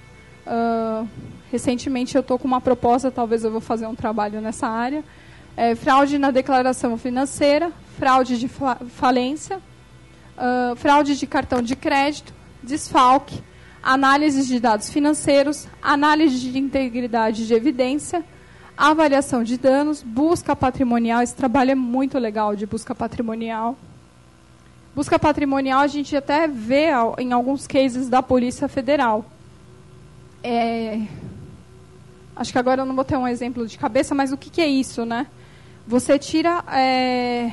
Uh, 0.46 1.08
recentemente 1.50 2.14
eu 2.14 2.20
estou 2.20 2.38
com 2.38 2.46
uma 2.46 2.60
proposta, 2.60 3.10
talvez 3.10 3.42
eu 3.42 3.50
vou 3.50 3.60
fazer 3.60 3.86
um 3.86 3.94
trabalho 3.94 4.40
nessa 4.40 4.68
área 4.68 5.02
é, 5.56 5.74
fraude 5.74 6.18
na 6.18 6.30
declaração 6.30 6.98
financeira, 6.98 7.72
fraude 7.98 8.38
de 8.38 8.48
falência, 8.48 9.56
uh, 10.36 10.76
fraude 10.76 11.16
de 11.16 11.26
cartão 11.26 11.62
de 11.62 11.74
crédito, 11.74 12.34
desfalque, 12.62 13.42
análise 13.82 14.46
de 14.46 14.60
dados 14.60 14.90
financeiros, 14.90 15.66
análise 15.80 16.38
de 16.38 16.58
integridade 16.58 17.46
de 17.46 17.54
evidência, 17.54 18.22
avaliação 18.76 19.42
de 19.42 19.56
danos, 19.56 20.02
busca 20.02 20.54
patrimonial. 20.54 21.22
Esse 21.22 21.34
trabalho 21.34 21.70
é 21.70 21.74
muito 21.74 22.18
legal 22.18 22.54
de 22.54 22.66
busca 22.66 22.94
patrimonial. 22.94 23.78
Busca 24.96 25.18
patrimonial 25.18 25.80
a 25.80 25.86
gente 25.86 26.16
até 26.16 26.48
vê 26.48 26.86
em 27.18 27.30
alguns 27.30 27.66
cases 27.66 28.08
da 28.08 28.22
Polícia 28.22 28.66
Federal. 28.66 29.26
É, 30.42 31.02
acho 32.34 32.50
que 32.50 32.58
agora 32.58 32.80
eu 32.80 32.86
não 32.86 32.94
vou 32.94 33.04
ter 33.04 33.14
um 33.14 33.28
exemplo 33.28 33.66
de 33.66 33.76
cabeça, 33.76 34.14
mas 34.14 34.32
o 34.32 34.38
que, 34.38 34.48
que 34.48 34.58
é 34.58 34.66
isso, 34.66 35.04
né? 35.04 35.26
Você 35.86 36.18
tira 36.18 36.64
é, 36.72 37.52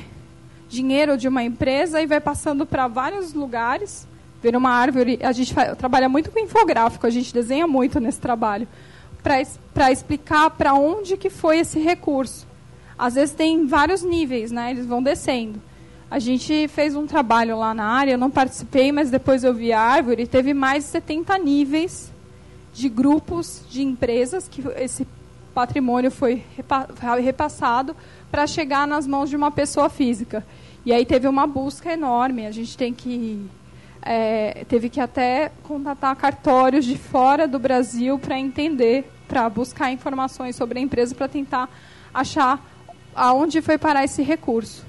dinheiro 0.70 1.18
de 1.18 1.28
uma 1.28 1.42
empresa 1.42 2.00
e 2.00 2.06
vai 2.06 2.18
passando 2.18 2.64
para 2.64 2.88
vários 2.88 3.34
lugares. 3.34 4.08
Vira 4.42 4.56
uma 4.56 4.70
árvore. 4.70 5.18
A 5.22 5.32
gente 5.32 5.54
trabalha 5.76 6.08
muito 6.08 6.30
com 6.30 6.38
infográfico, 6.38 7.06
a 7.06 7.10
gente 7.10 7.30
desenha 7.30 7.66
muito 7.66 8.00
nesse 8.00 8.20
trabalho 8.20 8.66
para 9.22 9.92
explicar 9.92 10.48
para 10.48 10.72
onde 10.72 11.18
que 11.18 11.28
foi 11.28 11.58
esse 11.58 11.78
recurso. 11.78 12.46
Às 12.98 13.16
vezes 13.16 13.34
tem 13.34 13.66
vários 13.66 14.02
níveis, 14.02 14.50
né? 14.50 14.70
Eles 14.70 14.86
vão 14.86 15.02
descendo. 15.02 15.60
A 16.10 16.18
gente 16.18 16.68
fez 16.68 16.94
um 16.94 17.06
trabalho 17.06 17.58
lá 17.58 17.74
na 17.74 17.84
área, 17.84 18.12
eu 18.12 18.18
não 18.18 18.30
participei, 18.30 18.92
mas 18.92 19.10
depois 19.10 19.42
eu 19.42 19.54
vi 19.54 19.72
a 19.72 19.80
árvore, 19.80 20.26
teve 20.26 20.54
mais 20.54 20.84
de 20.84 20.90
70 20.90 21.36
níveis 21.38 22.12
de 22.72 22.88
grupos 22.88 23.62
de 23.70 23.82
empresas 23.82 24.48
que 24.48 24.62
esse 24.76 25.06
patrimônio 25.54 26.10
foi 26.10 26.44
repassado 27.22 27.96
para 28.30 28.46
chegar 28.46 28.86
nas 28.86 29.06
mãos 29.06 29.30
de 29.30 29.36
uma 29.36 29.50
pessoa 29.50 29.88
física. 29.88 30.44
E 30.84 30.92
aí 30.92 31.06
teve 31.06 31.26
uma 31.28 31.46
busca 31.46 31.92
enorme. 31.92 32.46
A 32.46 32.50
gente 32.50 32.76
tem 32.76 32.92
que 32.92 33.48
é, 34.02 34.66
teve 34.68 34.90
que 34.90 35.00
até 35.00 35.50
contatar 35.62 36.14
cartórios 36.16 36.84
de 36.84 36.98
fora 36.98 37.48
do 37.48 37.58
Brasil 37.58 38.18
para 38.18 38.38
entender, 38.38 39.10
para 39.26 39.48
buscar 39.48 39.90
informações 39.90 40.56
sobre 40.56 40.78
a 40.78 40.82
empresa 40.82 41.14
para 41.14 41.26
tentar 41.26 41.70
achar 42.12 42.62
aonde 43.14 43.62
foi 43.62 43.78
parar 43.78 44.04
esse 44.04 44.22
recurso. 44.22 44.84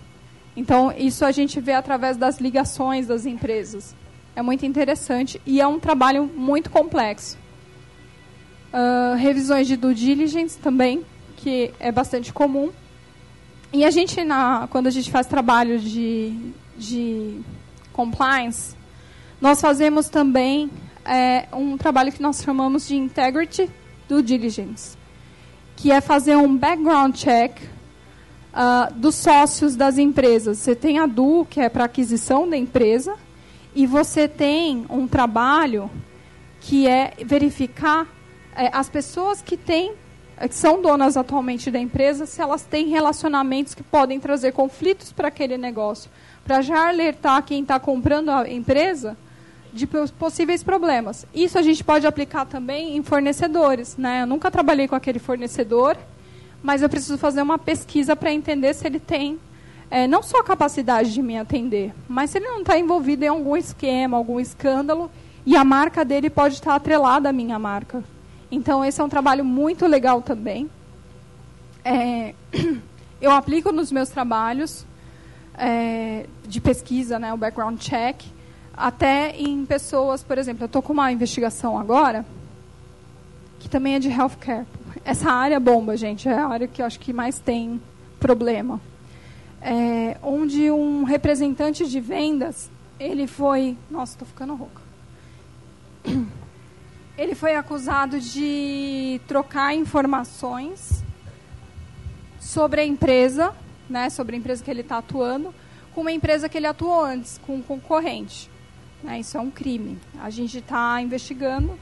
Então 0.56 0.94
isso 0.98 1.26
a 1.26 1.32
gente 1.32 1.60
vê 1.60 1.74
através 1.74 2.18
das 2.18 2.40
ligações 2.40 3.08
das 3.08 3.26
empresas. 3.26 3.96
É 4.36 4.42
muito 4.42 4.66
interessante 4.66 5.42
e 5.46 5.62
é 5.62 5.68
um 5.68 5.80
trabalho 5.80 6.30
muito 6.36 6.70
complexo. 6.70 7.38
Uh, 8.74 9.16
revisões 9.16 9.68
de 9.68 9.78
due 9.78 9.94
diligence 9.94 10.58
também 10.58 11.06
que 11.38 11.72
é 11.80 11.92
bastante 11.92 12.34
comum. 12.34 12.72
E 13.72 13.84
a 13.84 13.92
gente, 13.92 14.24
na, 14.24 14.68
quando 14.70 14.88
a 14.88 14.90
gente 14.90 15.12
faz 15.12 15.28
trabalho 15.28 15.80
de, 15.80 16.34
de 16.78 17.40
compliance, 17.94 18.76
nós 19.40 19.60
fazemos 19.60 20.10
também 20.10 20.72
é, 21.04 21.46
um 21.54 21.78
trabalho 21.78 22.12
que 22.12 22.22
nós 22.22 22.42
chamamos 22.42 22.88
de 22.88 22.96
Integrity 22.96 23.70
Due 24.08 24.24
Diligence, 24.24 24.98
que 25.76 25.92
é 25.92 26.02
fazer 26.02 26.36
um 26.36 26.56
background 26.56 27.16
check 27.16 27.58
uh, 28.56 28.94
dos 28.94 29.16
sócios 29.16 29.76
das 29.76 29.98
empresas. 29.98 30.58
Você 30.58 30.76
tem 30.76 30.98
a 30.98 31.06
DU, 31.06 31.46
que 31.50 31.60
é 31.60 31.70
para 31.70 31.84
aquisição 31.84 32.50
da 32.50 32.56
empresa, 32.56 33.16
e 33.76 33.86
você 33.86 34.28
tem 34.28 34.86
um 34.90 35.08
trabalho 35.08 35.90
que 36.62 36.88
é 36.88 37.14
verificar 37.24 38.08
é, 38.56 38.70
as 38.74 38.90
pessoas 38.90 39.42
que 39.42 39.58
têm 39.58 39.94
é, 40.38 40.48
que 40.48 40.56
são 40.56 40.82
donas 40.82 41.16
atualmente 41.16 41.72
da 41.72 41.80
empresa, 41.80 42.26
se 42.26 42.42
elas 42.42 42.64
têm 42.64 42.88
relacionamentos 42.88 43.74
que 43.74 43.84
podem 43.84 44.20
trazer 44.20 44.52
conflitos 44.52 45.12
para 45.12 45.30
aquele 45.30 45.58
negócio, 45.58 46.10
para 46.44 46.62
já 46.62 46.90
alertar 46.90 47.44
quem 47.44 47.62
está 47.62 47.80
comprando 47.80 48.30
a 48.30 48.50
empresa 48.50 49.18
de 49.72 49.88
possíveis 49.88 50.64
problemas. 50.64 51.26
Isso 51.34 51.58
a 51.58 51.62
gente 51.62 51.84
pode 51.84 52.08
aplicar 52.08 52.46
também 52.46 52.96
em 52.96 53.04
fornecedores. 53.04 53.98
Né? 53.98 54.22
Eu 54.22 54.28
nunca 54.28 54.50
trabalhei 54.50 54.88
com 54.88 54.96
aquele 54.96 55.20
fornecedor, 55.20 55.98
mas 56.66 56.82
eu 56.82 56.90
preciso 56.90 57.16
fazer 57.16 57.44
uma 57.44 57.60
pesquisa 57.60 58.16
para 58.16 58.34
entender 58.34 58.74
se 58.74 58.88
ele 58.88 59.00
tem 59.00 59.40
é, 59.92 60.08
não 60.08 60.24
só 60.24 60.40
a 60.40 60.44
capacidade 60.44 61.14
de 61.14 61.22
me 61.22 61.38
atender, 61.38 61.94
mas 62.10 62.32
se 62.32 62.40
ele 62.40 62.48
não 62.48 62.62
está 62.62 62.76
envolvido 62.76 63.24
em 63.24 63.28
algum 63.28 63.56
esquema, 63.56 64.18
algum 64.18 64.40
escândalo, 64.40 65.12
e 65.46 65.56
a 65.56 65.64
marca 65.64 66.04
dele 66.04 66.28
pode 66.28 66.56
estar 66.56 66.74
atrelada 66.74 67.30
à 67.30 67.32
minha 67.32 67.60
marca. 67.60 68.04
Então, 68.52 68.84
esse 68.84 69.00
é 69.00 69.04
um 69.04 69.10
trabalho 69.10 69.46
muito 69.46 69.86
legal 69.86 70.24
também. 70.24 70.68
É, 71.84 72.34
eu 73.22 73.30
aplico 73.30 73.72
nos 73.72 73.92
meus 73.92 74.10
trabalhos 74.10 74.88
é, 75.56 76.26
de 76.48 76.60
pesquisa, 76.60 77.20
né, 77.20 77.32
o 77.32 77.38
background 77.38 77.80
check, 77.80 78.24
até 78.76 79.36
em 79.38 79.64
pessoas, 79.68 80.24
por 80.24 80.40
exemplo, 80.40 80.64
eu 80.64 80.68
estou 80.68 80.82
com 80.82 80.94
uma 80.94 81.12
investigação 81.12 81.78
agora, 81.78 82.26
que 83.60 83.70
também 83.70 83.94
é 83.94 84.00
de 84.00 84.10
healthcare. 84.10 84.66
Essa 85.06 85.32
área 85.32 85.60
bomba, 85.60 85.96
gente, 85.96 86.28
é 86.28 86.34
a 86.34 86.48
área 86.48 86.68
que 86.68 86.82
eu 86.82 86.86
acho 86.86 87.00
que 87.00 87.14
mais 87.14 87.38
tem 87.38 87.80
problema. 88.20 88.82
É, 89.62 90.18
onde 90.24 90.72
um 90.72 91.04
representante 91.04 91.88
de 91.88 92.00
vendas, 92.00 92.72
ele 93.00 93.28
foi... 93.28 93.78
Nossa, 93.90 94.14
estou 94.14 94.28
ficando 94.28 94.56
rouca. 94.56 94.82
Ele 97.18 97.34
foi 97.34 97.56
acusado 97.56 98.20
de 98.20 99.22
trocar 99.26 99.74
informações 99.74 101.02
sobre 102.42 102.82
a 102.82 102.86
empresa, 102.86 103.56
né, 103.90 104.10
sobre 104.10 104.36
a 104.36 104.40
empresa 104.40 104.62
que 104.62 104.70
ele 104.70 104.82
está 104.82 104.98
atuando, 104.98 105.56
com 105.94 106.02
uma 106.02 106.12
empresa 106.12 106.50
que 106.50 106.58
ele 106.58 106.68
atuou 106.68 107.02
antes, 107.02 107.38
com 107.38 107.56
um 107.56 107.62
concorrente. 107.62 108.52
Né, 109.02 109.22
isso 109.22 109.38
é 109.38 109.40
um 109.40 109.50
crime. 109.50 109.98
A 110.22 110.30
gente 110.30 110.58
está 110.58 111.02
investigando. 111.02 111.80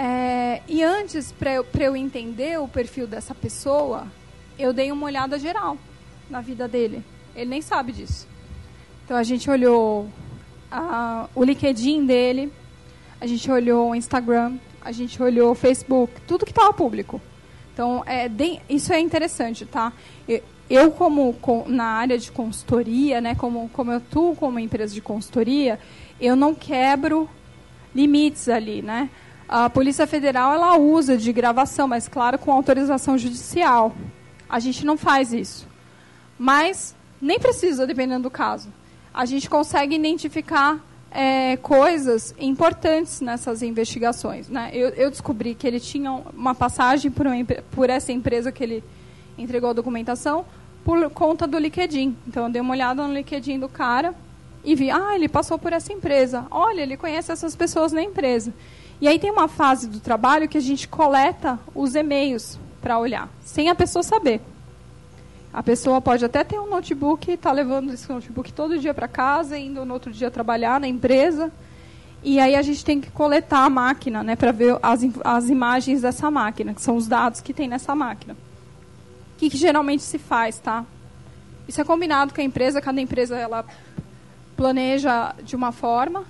É, 0.00 0.62
e 0.68 0.80
antes, 0.80 1.32
para 1.32 1.52
eu, 1.52 1.96
entender 1.96 2.56
o 2.60 2.68
perfil 2.68 3.04
dessa 3.04 3.34
pessoa, 3.34 4.06
eu 4.56 4.72
dei 4.72 4.92
uma 4.92 5.06
olhada 5.06 5.36
geral 5.40 5.76
na 6.30 6.40
vida 6.40 6.68
dele. 6.68 7.02
Ele 7.34 7.50
nem 7.50 7.60
sabe 7.60 7.90
disso. 7.90 8.28
Então 9.04 9.16
a 9.16 9.24
gente 9.24 9.50
olhou 9.50 10.08
a, 10.70 11.28
o 11.34 11.42
LinkedIn 11.42 12.06
dele, 12.06 12.52
a 13.20 13.26
gente 13.26 13.50
olhou 13.50 13.90
o 13.90 13.94
Instagram, 13.94 14.58
a 14.80 14.92
gente 14.92 15.20
olhou 15.20 15.50
o 15.50 15.54
Facebook, 15.56 16.12
tudo 16.28 16.44
que 16.44 16.52
estava 16.52 16.72
público. 16.72 17.20
Então, 17.74 18.04
é, 18.06 18.30
isso 18.68 18.92
é 18.92 19.00
interessante, 19.00 19.66
tá? 19.66 19.92
Eu, 20.70 20.92
como 20.92 21.34
na 21.66 21.86
área 21.86 22.18
de 22.18 22.30
consultoria, 22.30 23.20
né, 23.20 23.34
como, 23.34 23.68
como 23.70 23.90
eu 23.90 23.96
atuo 23.96 24.36
como 24.36 24.60
empresa 24.60 24.94
de 24.94 25.00
consultoria, 25.00 25.80
eu 26.20 26.36
não 26.36 26.54
quebro 26.54 27.28
limites 27.92 28.48
ali, 28.48 28.80
né? 28.80 29.10
A 29.48 29.70
Polícia 29.70 30.06
Federal, 30.06 30.52
ela 30.52 30.76
usa 30.76 31.16
de 31.16 31.32
gravação, 31.32 31.88
mas, 31.88 32.06
claro, 32.06 32.38
com 32.38 32.52
autorização 32.52 33.16
judicial. 33.16 33.94
A 34.46 34.60
gente 34.60 34.84
não 34.84 34.96
faz 34.96 35.32
isso. 35.32 35.66
Mas, 36.38 36.94
nem 37.20 37.38
precisa, 37.38 37.86
dependendo 37.86 38.24
do 38.24 38.30
caso. 38.30 38.68
A 39.12 39.24
gente 39.24 39.48
consegue 39.48 39.96
identificar 39.96 40.78
é, 41.10 41.56
coisas 41.56 42.34
importantes 42.38 43.22
nessas 43.22 43.62
investigações. 43.62 44.50
Né? 44.50 44.70
Eu, 44.74 44.90
eu, 44.90 45.10
descobri 45.10 45.54
que 45.54 45.66
ele 45.66 45.80
tinha 45.80 46.12
uma 46.12 46.54
passagem 46.54 47.10
por, 47.10 47.26
uma, 47.26 47.42
por, 47.70 47.88
essa 47.88 48.12
empresa 48.12 48.52
que 48.52 48.62
ele 48.62 48.84
entregou 49.38 49.70
a 49.70 49.72
documentação 49.72 50.44
por 50.84 51.08
conta 51.10 51.46
do 51.46 51.58
LinkedIn. 51.58 52.14
Então, 52.26 52.44
eu 52.44 52.52
dei 52.52 52.60
uma 52.60 52.74
olhada 52.74 53.06
no 53.06 53.14
LinkedIn 53.14 53.58
do 53.58 53.68
cara 53.68 54.14
e 54.62 54.74
vi, 54.74 54.90
ah, 54.90 55.14
ele 55.14 55.26
passou 55.28 55.58
por 55.58 55.72
essa 55.72 55.90
empresa. 55.90 56.46
Olha, 56.50 56.82
ele 56.82 56.98
conhece 56.98 57.32
essas 57.32 57.56
pessoas 57.56 57.92
na 57.92 58.02
empresa. 58.02 58.52
E 59.00 59.06
aí 59.06 59.18
tem 59.18 59.30
uma 59.30 59.48
fase 59.48 59.86
do 59.86 60.00
trabalho 60.00 60.48
que 60.48 60.58
a 60.58 60.60
gente 60.60 60.88
coleta 60.88 61.58
os 61.74 61.94
e-mails 61.94 62.58
para 62.80 62.98
olhar, 62.98 63.28
sem 63.44 63.68
a 63.68 63.74
pessoa 63.74 64.02
saber. 64.02 64.40
A 65.52 65.62
pessoa 65.62 66.00
pode 66.00 66.24
até 66.24 66.44
ter 66.44 66.58
um 66.58 66.68
notebook, 66.68 67.30
está 67.30 67.50
levando 67.52 67.92
esse 67.92 68.08
notebook 68.08 68.52
todo 68.52 68.78
dia 68.78 68.92
para 68.92 69.08
casa, 69.08 69.58
indo 69.58 69.84
no 69.84 69.94
outro 69.94 70.12
dia 70.12 70.30
trabalhar 70.30 70.78
na 70.78 70.86
empresa. 70.86 71.50
E 72.22 72.40
aí 72.40 72.56
a 72.56 72.62
gente 72.62 72.84
tem 72.84 73.00
que 73.00 73.10
coletar 73.10 73.64
a 73.64 73.70
máquina, 73.70 74.22
né, 74.22 74.36
para 74.36 74.52
ver 74.52 74.76
as, 74.82 75.00
as 75.24 75.48
imagens 75.48 76.02
dessa 76.02 76.30
máquina, 76.30 76.74
que 76.74 76.82
são 76.82 76.96
os 76.96 77.06
dados 77.06 77.40
que 77.40 77.54
tem 77.54 77.68
nessa 77.68 77.94
máquina. 77.94 78.34
O 78.34 79.38
que, 79.38 79.48
que 79.48 79.56
geralmente 79.56 80.02
se 80.02 80.18
faz, 80.18 80.58
tá? 80.58 80.84
Isso 81.68 81.80
é 81.80 81.84
combinado 81.84 82.34
com 82.34 82.40
a 82.40 82.44
empresa, 82.44 82.80
cada 82.80 83.00
empresa 83.00 83.36
ela 83.36 83.64
planeja 84.56 85.34
de 85.42 85.54
uma 85.54 85.70
forma. 85.70 86.24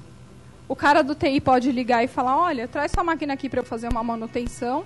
O 0.69 0.77
cara 0.77 1.03
do 1.03 1.15
TI 1.15 1.41
pode 1.41 1.73
ligar 1.73 2.05
e 2.05 2.09
falar, 2.09 2.37
olha, 2.37 2.69
traz 2.69 2.93
sua 2.93 3.03
máquina 3.03 3.33
aqui 3.33 3.49
para 3.49 3.61
eu 3.61 3.65
fazer 3.65 3.89
uma 3.89 4.03
manutenção 4.05 4.85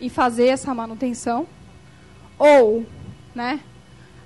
e 0.00 0.10
fazer 0.10 0.48
essa 0.48 0.74
manutenção. 0.74 1.46
Ou 2.36 2.84
né? 3.34 3.60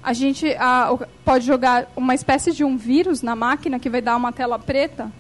A 0.03 0.13
gente 0.13 0.47
a, 0.59 0.97
pode 1.25 1.45
jogar 1.45 1.91
uma 1.97 2.15
espécie 2.15 2.53
de 2.53 2.63
um 2.63 2.77
vírus 2.77 3.23
na 3.23 3.35
máquina 3.35 3.79
que 3.79 3.91
vai 3.91 4.01
dar 4.01 4.17
uma 4.17 4.33
tela 4.33 4.59
preta. 4.59 5.11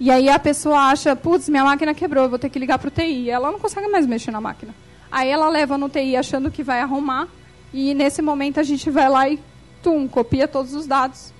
E 0.00 0.10
aí 0.10 0.28
a 0.28 0.38
pessoa 0.38 0.90
acha, 0.90 1.14
putz, 1.14 1.48
minha 1.48 1.64
máquina 1.64 1.92
quebrou, 1.92 2.24
eu 2.24 2.30
vou 2.30 2.38
ter 2.38 2.48
que 2.48 2.58
ligar 2.58 2.78
para 2.78 2.88
o 2.88 2.90
TI. 2.90 3.30
Ela 3.30 3.50
não 3.50 3.58
consegue 3.58 3.88
mais 3.88 4.06
mexer 4.06 4.30
na 4.30 4.40
máquina. 4.40 4.74
Aí 5.10 5.28
ela 5.28 5.48
leva 5.48 5.76
no 5.76 5.88
TI 5.88 6.16
achando 6.16 6.50
que 6.50 6.62
vai 6.62 6.80
arrumar. 6.80 7.28
E 7.72 7.94
nesse 7.94 8.22
momento 8.22 8.58
a 8.58 8.62
gente 8.62 8.90
vai 8.90 9.08
lá 9.08 9.28
e, 9.28 9.38
tum, 9.82 10.08
copia 10.08 10.48
todos 10.48 10.74
os 10.74 10.86
dados 10.86 11.32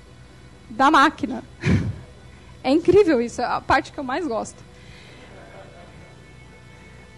da 0.69 0.91
máquina. 0.91 1.43
é 2.69 2.73
incrível 2.73 3.21
isso, 3.21 3.41
é 3.41 3.45
a 3.45 3.61
parte 3.61 3.93
que 3.93 3.99
eu 3.99 4.05
mais 4.05 4.27
gosto. 4.27 4.63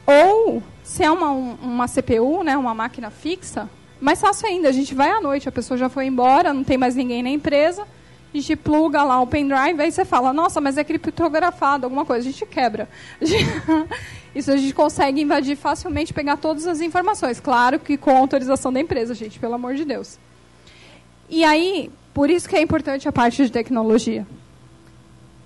Ou, 0.07 0.63
se 0.83 1.05
é 1.05 1.11
uma, 1.11 1.31
uma 1.31 1.89
CPU, 1.89 2.43
né, 2.43 2.57
uma 2.57 2.75
máquina 2.75 3.11
fixa, 3.11 3.69
mais 4.01 4.21
fácil 4.21 4.49
ainda, 4.49 4.69
a 4.69 4.73
gente 4.73 4.95
vai 4.95 5.11
à 5.11 5.21
noite, 5.21 5.49
a 5.49 5.53
pessoa 5.53 5.77
já 5.77 5.89
foi 5.89 6.07
embora, 6.07 6.53
não 6.53 6.65
tem 6.65 6.79
mais 6.79 6.97
ninguém 6.97 7.23
na 7.23 7.31
empresa, 7.31 7.83
a 7.83 8.37
gente 8.37 8.57
pluga 8.57 9.03
lá 9.03 9.21
o 9.21 9.27
pendrive, 9.27 9.81
aí 9.81 9.91
você 9.91 10.05
fala, 10.05 10.33
nossa, 10.33 10.61
mas 10.61 10.79
é 10.79 10.85
criptografado, 10.85 11.85
alguma 11.85 12.05
coisa, 12.05 12.29
a 12.29 12.31
gente 12.31 12.47
quebra. 12.47 12.89
Isso 14.35 14.53
a 14.53 14.57
gente 14.57 14.73
consegue 14.73 15.21
invadir 15.21 15.57
facilmente, 15.57 16.15
pegar 16.15 16.37
todas 16.37 16.67
as 16.67 16.81
informações. 16.81 17.41
Claro 17.41 17.81
que 17.81 17.97
com 17.97 18.17
autorização 18.17 18.73
da 18.73 18.81
empresa, 18.81 19.13
gente, 19.13 19.41
pelo 19.41 19.55
amor 19.55 19.75
de 19.75 19.85
Deus. 19.85 20.19
E 21.29 21.43
aí, 21.45 21.91
por 22.15 22.31
isso 22.31 22.49
que 22.49 22.55
é 22.55 22.63
importante 22.63 23.09
a 23.09 23.13
parte 23.13 23.45
de 23.45 23.51
tecnologia. 23.51 24.25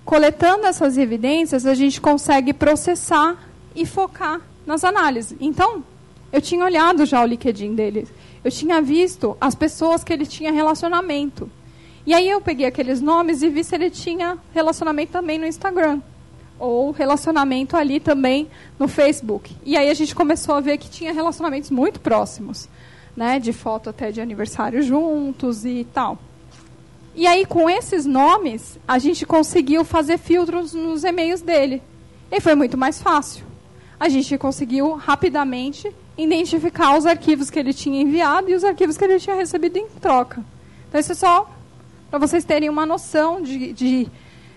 Coletando 0.05 0.67
essas 0.67 0.97
evidências, 0.97 1.65
a 1.65 1.73
gente 1.73 1.99
consegue 1.99 2.53
processar 2.53 3.35
e 3.75 3.85
focar 3.85 4.39
nas 4.65 4.83
análises. 4.83 5.35
Então, 5.41 5.83
eu 6.31 6.39
tinha 6.39 6.63
olhado 6.63 7.05
já 7.05 7.21
o 7.21 7.25
LinkedIn 7.25 7.75
deles 7.75 8.09
eu 8.45 8.51
tinha 8.51 8.79
visto 8.79 9.35
as 9.41 9.55
pessoas 9.55 10.03
que 10.03 10.13
ele 10.13 10.23
tinha 10.23 10.51
relacionamento. 10.51 11.49
E 12.05 12.13
aí 12.13 12.29
eu 12.29 12.39
peguei 12.39 12.67
aqueles 12.67 13.01
nomes 13.01 13.41
e 13.41 13.49
vi 13.49 13.63
se 13.63 13.73
ele 13.73 13.89
tinha 13.89 14.37
relacionamento 14.53 15.11
também 15.11 15.39
no 15.39 15.47
Instagram. 15.47 15.99
Ou 16.59 16.91
relacionamento 16.91 17.75
ali 17.75 17.99
também 17.99 18.47
no 18.77 18.87
Facebook. 18.87 19.55
E 19.65 19.75
aí 19.75 19.89
a 19.89 19.93
gente 19.95 20.13
começou 20.13 20.53
a 20.53 20.59
ver 20.59 20.77
que 20.77 20.87
tinha 20.87 21.11
relacionamentos 21.11 21.71
muito 21.71 21.99
próximos. 21.99 22.69
Né, 23.17 23.39
de 23.39 23.53
foto 23.53 23.89
até 23.89 24.11
de 24.11 24.19
aniversário 24.21 24.83
juntos 24.83 25.65
e 25.65 25.87
tal. 25.91 26.19
E 27.15 27.25
aí, 27.25 27.45
com 27.45 27.69
esses 27.69 28.05
nomes, 28.05 28.77
a 28.85 28.99
gente 28.99 29.25
conseguiu 29.25 29.85
fazer 29.85 30.17
filtros 30.17 30.73
nos 30.73 31.05
e-mails 31.05 31.41
dele. 31.41 31.81
E 32.29 32.41
foi 32.41 32.55
muito 32.55 32.77
mais 32.77 33.01
fácil. 33.01 33.45
A 33.97 34.09
gente 34.09 34.37
conseguiu 34.37 34.95
rapidamente 34.95 35.89
identificar 36.17 36.97
os 36.97 37.05
arquivos 37.05 37.49
que 37.49 37.57
ele 37.57 37.73
tinha 37.73 38.01
enviado 38.01 38.49
e 38.49 38.53
os 38.53 38.65
arquivos 38.65 38.97
que 38.97 39.05
ele 39.05 39.17
tinha 39.17 39.35
recebido 39.35 39.77
em 39.77 39.87
troca. 40.01 40.43
Então, 40.89 40.99
isso 40.99 41.13
é 41.13 41.15
só 41.15 41.49
para 42.09 42.19
vocês 42.19 42.43
terem 42.43 42.69
uma 42.69 42.85
noção 42.85 43.41
de. 43.41 43.71
de 43.71 44.07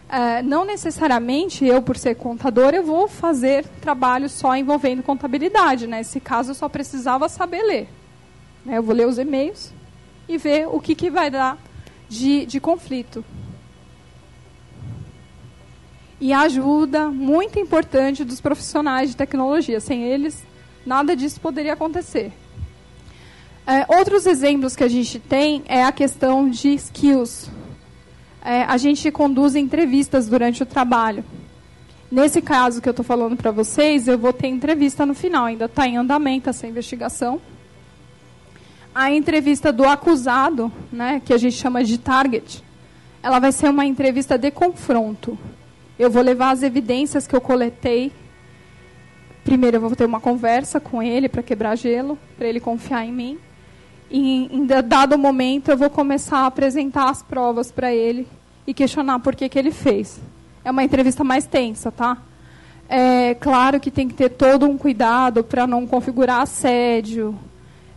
uh, 0.09 0.43
não 0.43 0.65
necessariamente 0.65 1.65
eu, 1.65 1.81
por 1.81 1.97
ser 1.97 2.17
contador, 2.17 2.75
eu 2.75 2.83
vou 2.83 3.07
fazer 3.07 3.65
trabalho 3.81 4.29
só 4.29 4.57
envolvendo 4.57 5.01
contabilidade. 5.05 5.87
Nesse 5.87 6.19
caso, 6.19 6.51
eu 6.51 6.55
só 6.57 6.69
precisava 6.69 7.29
saber 7.29 7.63
ler. 7.63 7.89
Né? 8.65 8.79
Eu 8.79 8.83
vou 8.83 8.97
ler 8.97 9.07
os 9.07 9.17
e-mails 9.17 9.73
e 10.29 10.37
ver 10.37 10.67
o 10.67 10.81
que, 10.81 10.97
que 10.97 11.09
vai 11.09 11.31
dar 11.31 11.57
de, 12.09 12.47
de 12.47 12.61
conflito. 12.61 13.25
E 16.21 16.33
a 16.33 16.41
ajuda 16.41 17.09
muito 17.09 17.59
importante 17.59 18.25
dos 18.25 18.41
profissionais 18.41 19.11
de 19.11 19.17
tecnologia. 19.17 19.79
Sem 19.79 20.03
eles, 20.03 20.43
nada 20.85 21.15
disso 21.15 21.41
poderia 21.41 21.75
acontecer. 21.75 22.33
É, 23.67 23.85
outros 23.97 24.27
exemplos 24.27 24.75
que 24.75 24.83
a 24.83 24.89
gente 24.89 25.19
tem 25.19 25.63
é 25.69 25.85
a 25.85 25.93
questão 25.93 26.49
de 26.49 26.71
skills. 26.71 27.51
É, 28.43 28.63
a 28.63 28.77
gente 28.79 29.11
conduz 29.11 29.55
entrevistas 29.55 30.27
durante 30.27 30.63
o 30.63 30.67
trabalho. 30.67 31.23
Nesse 32.11 32.41
caso 32.41 32.81
que 32.81 32.89
eu 32.89 32.93
estou 32.93 33.05
falando 33.05 33.37
para 33.37 33.51
vocês, 33.51 34.09
eu 34.09 34.17
vou 34.17 34.33
ter 34.33 34.47
entrevista 34.47 35.05
no 35.05 35.15
final, 35.15 35.45
ainda 35.45 35.67
está 35.67 35.87
em 35.87 35.99
andamento 35.99 36.49
essa 36.49 36.67
investigação. 36.67 37.39
A 38.99 39.13
entrevista 39.13 39.73
do 39.73 39.85
acusado, 39.85 40.73
né, 40.91 41.23
que 41.25 41.33
a 41.33 41.39
gente 41.39 41.55
chama 41.55 41.85
de 41.85 41.99
target, 41.99 42.65
ela 43.23 43.39
vai 43.39 43.53
ser 43.53 43.71
uma 43.71 43.87
entrevista 43.87 44.37
de 44.37 44.51
confronto. 44.51 45.39
Eu 45.97 46.11
vou 46.11 46.21
levar 46.21 46.51
as 46.51 46.65
evidências 46.65 47.25
que 47.25 47.37
eu 47.37 47.41
coletei. 47.41 48.11
Primeiro, 49.45 49.77
eu 49.77 49.81
vou 49.83 49.95
ter 49.95 50.05
uma 50.05 50.19
conversa 50.19 50.81
com 50.81 51.01
ele 51.01 51.29
para 51.29 51.45
quebrar 51.45 51.77
gelo, 51.77 52.19
para 52.37 52.49
ele 52.49 52.59
confiar 52.59 53.07
em 53.07 53.13
mim. 53.13 53.39
E, 54.11 54.49
em 54.53 54.67
dado 54.67 55.17
momento, 55.17 55.71
eu 55.71 55.77
vou 55.77 55.91
começar 55.91 56.39
a 56.39 56.47
apresentar 56.47 57.09
as 57.09 57.23
provas 57.23 57.71
para 57.71 57.95
ele 57.95 58.27
e 58.67 58.75
questionar 58.75 59.21
por 59.21 59.37
que, 59.37 59.49
que 59.49 59.61
ele 59.61 59.71
fez 59.71 60.21
é 60.65 60.71
uma 60.73 60.83
entrevista 60.83 61.23
mais 61.23 61.47
tensa, 61.47 61.93
tá? 61.93 62.19
É 62.89 63.35
claro 63.35 63.79
que 63.79 63.91
tem 63.93 64.09
que 64.09 64.15
ter 64.15 64.31
todo 64.31 64.67
um 64.67 64.77
cuidado 64.77 65.45
para 65.45 65.69
não 65.69 65.87
configurar 65.87 66.41
assédio. 66.41 67.39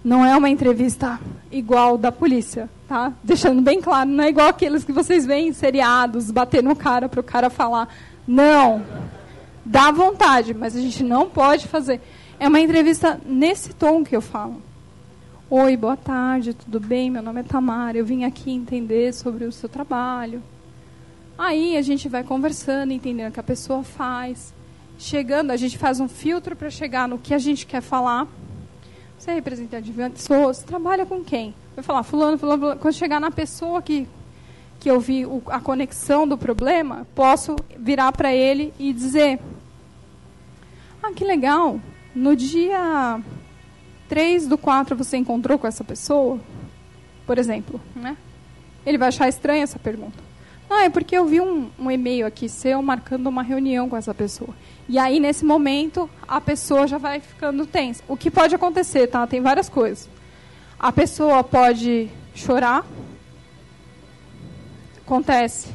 Não 0.03 0.25
é 0.25 0.35
uma 0.35 0.49
entrevista 0.49 1.19
igual 1.51 1.97
da 1.97 2.11
polícia, 2.11 2.69
tá? 2.87 3.13
Deixando 3.23 3.61
bem 3.61 3.79
claro, 3.79 4.09
não 4.09 4.23
é 4.23 4.29
igual 4.29 4.47
aqueles 4.47 4.83
que 4.83 4.91
vocês 4.91 5.25
veem 5.25 5.49
em 5.49 5.53
seriados, 5.53 6.31
bater 6.31 6.63
no 6.63 6.75
cara 6.75 7.07
para 7.07 7.19
o 7.19 7.23
cara 7.23 7.49
falar. 7.49 7.87
Não. 8.27 8.83
Dá 9.63 9.91
vontade, 9.91 10.53
mas 10.53 10.75
a 10.75 10.79
gente 10.79 11.03
não 11.03 11.29
pode 11.29 11.67
fazer. 11.67 12.01
É 12.39 12.47
uma 12.47 12.59
entrevista 12.59 13.21
nesse 13.25 13.73
tom 13.73 14.03
que 14.03 14.15
eu 14.15 14.21
falo. 14.21 14.61
Oi, 15.47 15.77
boa 15.77 15.97
tarde, 15.97 16.53
tudo 16.53 16.79
bem? 16.79 17.11
Meu 17.11 17.21
nome 17.21 17.41
é 17.41 17.43
Tamara. 17.43 17.97
Eu 17.97 18.05
vim 18.05 18.23
aqui 18.23 18.49
entender 18.49 19.13
sobre 19.13 19.45
o 19.45 19.51
seu 19.51 19.69
trabalho. 19.69 20.41
Aí 21.37 21.77
a 21.77 21.81
gente 21.81 22.09
vai 22.09 22.23
conversando, 22.23 22.93
entendendo 22.93 23.29
o 23.29 23.33
que 23.33 23.39
a 23.39 23.43
pessoa 23.43 23.83
faz. 23.83 24.53
Chegando, 24.97 25.51
a 25.51 25.57
gente 25.57 25.77
faz 25.77 25.99
um 25.99 26.07
filtro 26.07 26.55
para 26.55 26.69
chegar 26.69 27.07
no 27.07 27.19
que 27.19 27.33
a 27.33 27.37
gente 27.37 27.65
quer 27.65 27.81
falar. 27.81 28.27
Você 29.21 29.29
é 29.29 29.33
representante 29.35 29.91
de 29.91 29.93
pessoas, 29.93 30.63
trabalha 30.63 31.05
com 31.05 31.23
quem? 31.23 31.53
Vai 31.75 31.83
falar, 31.83 32.01
fulano, 32.01 32.39
fulano, 32.39 32.59
fulano. 32.59 32.79
Quando 32.79 32.95
chegar 32.95 33.21
na 33.21 33.29
pessoa 33.29 33.79
que, 33.79 34.07
que 34.79 34.89
eu 34.89 34.99
vi 34.99 35.27
o, 35.27 35.43
a 35.45 35.59
conexão 35.59 36.27
do 36.27 36.35
problema, 36.35 37.05
posso 37.13 37.55
virar 37.77 38.11
para 38.13 38.33
ele 38.33 38.73
e 38.79 38.91
dizer: 38.91 39.39
Ah, 41.03 41.11
que 41.11 41.23
legal. 41.23 41.79
No 42.15 42.35
dia 42.35 43.21
3 44.09 44.47
do 44.47 44.57
4 44.57 44.95
você 44.95 45.17
encontrou 45.17 45.59
com 45.59 45.67
essa 45.67 45.83
pessoa? 45.83 46.39
Por 47.27 47.37
exemplo. 47.37 47.79
Né? 47.95 48.17
Ele 48.83 48.97
vai 48.97 49.09
achar 49.09 49.29
estranha 49.29 49.61
essa 49.61 49.77
pergunta. 49.77 50.17
Ah, 50.67 50.85
é 50.85 50.89
porque 50.89 51.15
eu 51.15 51.27
vi 51.27 51.39
um, 51.39 51.69
um 51.77 51.91
e-mail 51.91 52.25
aqui 52.25 52.49
seu 52.49 52.81
marcando 52.81 53.27
uma 53.27 53.43
reunião 53.43 53.87
com 53.87 53.95
essa 53.95 54.15
pessoa. 54.15 54.55
E 54.91 54.99
aí, 54.99 55.21
nesse 55.21 55.45
momento, 55.45 56.09
a 56.27 56.41
pessoa 56.41 56.85
já 56.85 56.97
vai 56.97 57.21
ficando 57.21 57.65
tensa. 57.65 58.03
O 58.09 58.17
que 58.17 58.29
pode 58.29 58.53
acontecer, 58.53 59.07
tá? 59.07 59.25
Tem 59.25 59.39
várias 59.39 59.69
coisas. 59.69 60.09
A 60.77 60.91
pessoa 60.91 61.41
pode 61.45 62.09
chorar. 62.35 62.85
Acontece. 64.97 65.69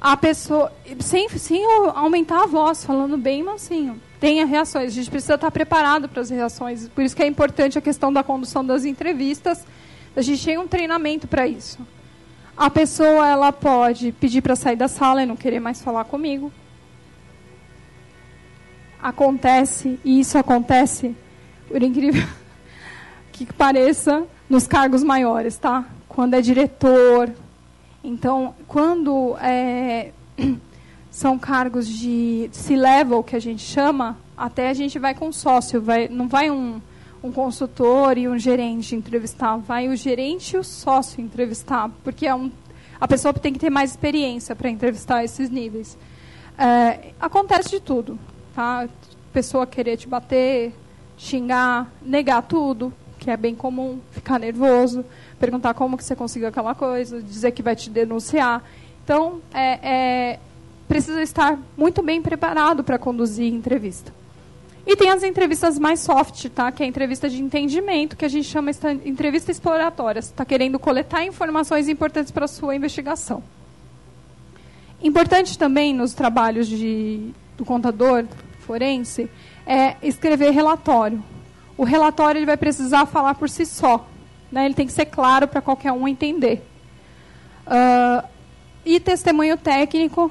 A 0.00 0.16
pessoa, 0.16 0.72
sem, 1.00 1.28
sem 1.30 1.60
aumentar 1.92 2.44
a 2.44 2.46
voz, 2.46 2.84
falando 2.84 3.18
bem 3.18 3.42
mansinho, 3.42 4.00
tenha 4.20 4.46
reações. 4.46 4.92
A 4.92 4.94
gente 4.94 5.10
precisa 5.10 5.34
estar 5.34 5.50
preparado 5.50 6.08
para 6.08 6.22
as 6.22 6.30
reações. 6.30 6.88
Por 6.88 7.02
isso 7.02 7.16
que 7.16 7.22
é 7.24 7.26
importante 7.26 7.76
a 7.76 7.80
questão 7.80 8.12
da 8.12 8.22
condução 8.22 8.64
das 8.64 8.84
entrevistas. 8.84 9.66
A 10.14 10.22
gente 10.22 10.44
tem 10.44 10.56
um 10.56 10.68
treinamento 10.68 11.26
para 11.26 11.48
isso. 11.48 11.80
A 12.56 12.70
pessoa 12.70 13.26
ela 13.26 13.50
pode 13.50 14.12
pedir 14.12 14.40
para 14.40 14.54
sair 14.54 14.76
da 14.76 14.86
sala 14.86 15.24
e 15.24 15.26
não 15.26 15.34
querer 15.34 15.58
mais 15.58 15.82
falar 15.82 16.04
comigo. 16.04 16.52
Acontece, 19.02 19.98
e 20.04 20.20
isso 20.20 20.36
acontece, 20.38 21.14
por 21.68 21.82
incrível 21.82 22.26
que 23.32 23.46
pareça, 23.52 24.24
nos 24.48 24.66
cargos 24.66 25.02
maiores, 25.02 25.56
tá? 25.56 25.84
Quando 26.08 26.34
é 26.34 26.40
diretor. 26.40 27.30
Então, 28.02 28.54
quando 28.66 29.36
é, 29.40 30.12
são 31.10 31.38
cargos 31.38 31.86
de 31.88 32.48
C-level, 32.52 33.22
que 33.22 33.36
a 33.36 33.40
gente 33.40 33.62
chama, 33.62 34.16
até 34.36 34.70
a 34.70 34.74
gente 34.74 34.98
vai 34.98 35.14
com 35.14 35.30
sócio, 35.30 35.80
vai, 35.80 36.08
não 36.08 36.26
vai 36.28 36.50
um 36.50 36.80
um 37.22 37.32
consultor 37.32 38.16
e 38.16 38.28
um 38.28 38.38
gerente 38.38 38.94
entrevistar, 38.94 39.56
vai 39.56 39.88
o 39.88 39.96
gerente 39.96 40.54
e 40.54 40.58
o 40.58 40.64
sócio 40.64 41.20
entrevistar, 41.20 41.90
porque 42.04 42.26
é 42.26 42.34
um, 42.34 42.50
a 43.00 43.08
pessoa 43.08 43.34
tem 43.34 43.52
que 43.52 43.58
ter 43.58 43.70
mais 43.70 43.90
experiência 43.90 44.54
para 44.54 44.70
entrevistar 44.70 45.24
esses 45.24 45.50
níveis. 45.50 45.98
É, 46.56 47.12
acontece 47.20 47.70
de 47.70 47.80
tudo, 47.80 48.18
tá? 48.58 48.88
Pessoa 49.32 49.64
querer 49.68 49.96
te 49.96 50.08
bater, 50.08 50.74
xingar, 51.16 51.88
negar 52.02 52.42
tudo, 52.42 52.92
que 53.16 53.30
é 53.30 53.36
bem 53.36 53.54
comum, 53.54 54.00
ficar 54.10 54.36
nervoso, 54.36 55.04
perguntar 55.38 55.74
como 55.74 55.96
que 55.96 56.02
você 56.02 56.16
conseguiu 56.16 56.48
aquela 56.48 56.74
coisa, 56.74 57.22
dizer 57.22 57.52
que 57.52 57.62
vai 57.62 57.76
te 57.76 57.88
denunciar. 57.88 58.64
Então, 59.04 59.40
é, 59.54 59.78
é 59.82 60.38
precisa 60.88 61.22
estar 61.22 61.56
muito 61.76 62.02
bem 62.02 62.20
preparado 62.20 62.82
para 62.82 62.98
conduzir 62.98 63.46
entrevista. 63.52 64.12
E 64.84 64.96
tem 64.96 65.10
as 65.10 65.22
entrevistas 65.22 65.78
mais 65.78 66.00
soft, 66.00 66.48
tá? 66.48 66.72
Que 66.72 66.82
é 66.82 66.86
a 66.86 66.88
entrevista 66.88 67.28
de 67.28 67.40
entendimento, 67.40 68.16
que 68.16 68.24
a 68.24 68.28
gente 68.28 68.48
chama 68.48 68.72
entrevista 69.04 69.52
exploratória. 69.52 70.20
Você 70.20 70.32
está 70.32 70.44
querendo 70.44 70.80
coletar 70.80 71.24
informações 71.24 71.88
importantes 71.88 72.32
para 72.32 72.46
a 72.46 72.48
sua 72.48 72.74
investigação. 72.74 73.40
Importante 75.00 75.56
também 75.56 75.94
nos 75.94 76.12
trabalhos 76.12 76.66
de, 76.66 77.30
do 77.56 77.64
contador 77.64 78.24
forense 78.68 79.30
é 79.66 79.96
escrever 80.02 80.50
relatório. 80.50 81.24
O 81.74 81.84
relatório 81.84 82.38
ele 82.38 82.44
vai 82.44 82.58
precisar 82.58 83.06
falar 83.06 83.34
por 83.34 83.48
si 83.48 83.64
só. 83.64 84.06
Né? 84.52 84.66
Ele 84.66 84.74
tem 84.74 84.86
que 84.86 84.92
ser 84.92 85.06
claro 85.06 85.48
para 85.48 85.62
qualquer 85.62 85.90
um 85.90 86.06
entender. 86.06 86.62
Uh, 87.66 88.28
e 88.84 89.00
testemunho 89.00 89.56
técnico, 89.56 90.30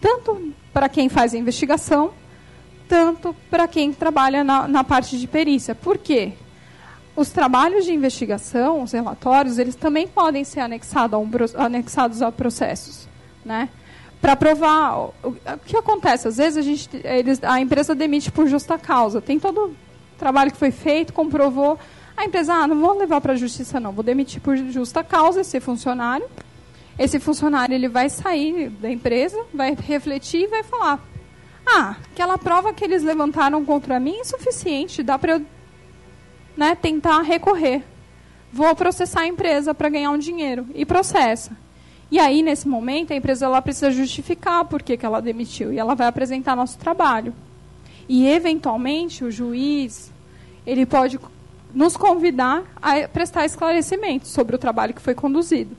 tanto 0.00 0.52
para 0.72 0.88
quem 0.88 1.08
faz 1.08 1.34
a 1.34 1.38
investigação, 1.38 2.12
tanto 2.88 3.34
para 3.50 3.66
quem 3.66 3.92
trabalha 3.92 4.44
na, 4.44 4.68
na 4.68 4.84
parte 4.84 5.18
de 5.18 5.26
perícia. 5.26 5.74
Por 5.74 5.98
quê? 5.98 6.34
Os 7.16 7.30
trabalhos 7.30 7.84
de 7.84 7.92
investigação, 7.92 8.82
os 8.84 8.92
relatórios, 8.92 9.58
eles 9.58 9.74
também 9.74 10.06
podem 10.06 10.44
ser 10.44 10.60
anexados 10.60 11.14
a, 11.14 11.18
um, 11.18 11.28
anexados 11.56 12.22
a 12.22 12.30
processos, 12.30 13.08
né? 13.44 13.68
Para 14.20 14.34
provar 14.34 14.98
o, 14.98 15.14
o, 15.22 15.58
que 15.64 15.76
acontece, 15.76 16.26
às 16.26 16.36
vezes 16.38 16.56
a, 16.56 16.62
gente, 16.62 16.90
eles, 17.04 17.42
a 17.42 17.60
empresa 17.60 17.94
demite 17.94 18.32
por 18.32 18.48
justa 18.48 18.76
causa. 18.76 19.20
Tem 19.20 19.38
todo 19.38 19.66
o 19.66 19.74
trabalho 20.18 20.50
que 20.50 20.56
foi 20.56 20.70
feito, 20.70 21.12
comprovou. 21.12 21.78
A 22.16 22.24
empresa, 22.24 22.52
ah, 22.52 22.66
não 22.66 22.80
vou 22.80 22.98
levar 22.98 23.20
para 23.20 23.34
a 23.34 23.36
justiça, 23.36 23.78
não, 23.78 23.92
vou 23.92 24.02
demitir 24.02 24.40
por 24.40 24.56
justa 24.56 25.04
causa 25.04 25.42
esse 25.42 25.60
funcionário. 25.60 26.26
Esse 26.98 27.20
funcionário 27.20 27.74
ele 27.74 27.88
vai 27.88 28.10
sair 28.10 28.70
da 28.70 28.90
empresa, 28.90 29.38
vai 29.54 29.76
refletir 29.80 30.42
e 30.42 30.46
vai 30.48 30.64
falar: 30.64 31.00
ah, 31.64 31.96
aquela 32.12 32.36
prova 32.36 32.72
que 32.72 32.82
eles 32.82 33.04
levantaram 33.04 33.64
contra 33.64 34.00
mim 34.00 34.16
é 34.16 34.20
insuficiente, 34.20 35.02
dá 35.02 35.16
para 35.16 35.34
eu 35.34 35.46
né, 36.56 36.74
tentar 36.74 37.22
recorrer. 37.22 37.84
Vou 38.52 38.74
processar 38.74 39.20
a 39.20 39.26
empresa 39.28 39.72
para 39.72 39.88
ganhar 39.88 40.10
um 40.10 40.18
dinheiro. 40.18 40.66
E 40.74 40.84
processa. 40.84 41.56
E 42.10 42.18
aí, 42.18 42.42
nesse 42.42 42.66
momento, 42.66 43.12
a 43.12 43.16
empresa 43.16 43.46
ela 43.46 43.60
precisa 43.60 43.90
justificar 43.90 44.64
por 44.64 44.82
que, 44.82 44.96
que 44.96 45.04
ela 45.04 45.20
demitiu. 45.20 45.72
E 45.72 45.78
ela 45.78 45.94
vai 45.94 46.06
apresentar 46.06 46.56
nosso 46.56 46.78
trabalho. 46.78 47.34
E, 48.08 48.26
eventualmente, 48.26 49.24
o 49.24 49.30
juiz 49.30 50.10
ele 50.66 50.86
pode 50.86 51.18
nos 51.74 51.96
convidar 51.96 52.62
a 52.80 53.06
prestar 53.08 53.44
esclarecimentos 53.44 54.30
sobre 54.30 54.56
o 54.56 54.58
trabalho 54.58 54.94
que 54.94 55.02
foi 55.02 55.14
conduzido. 55.14 55.76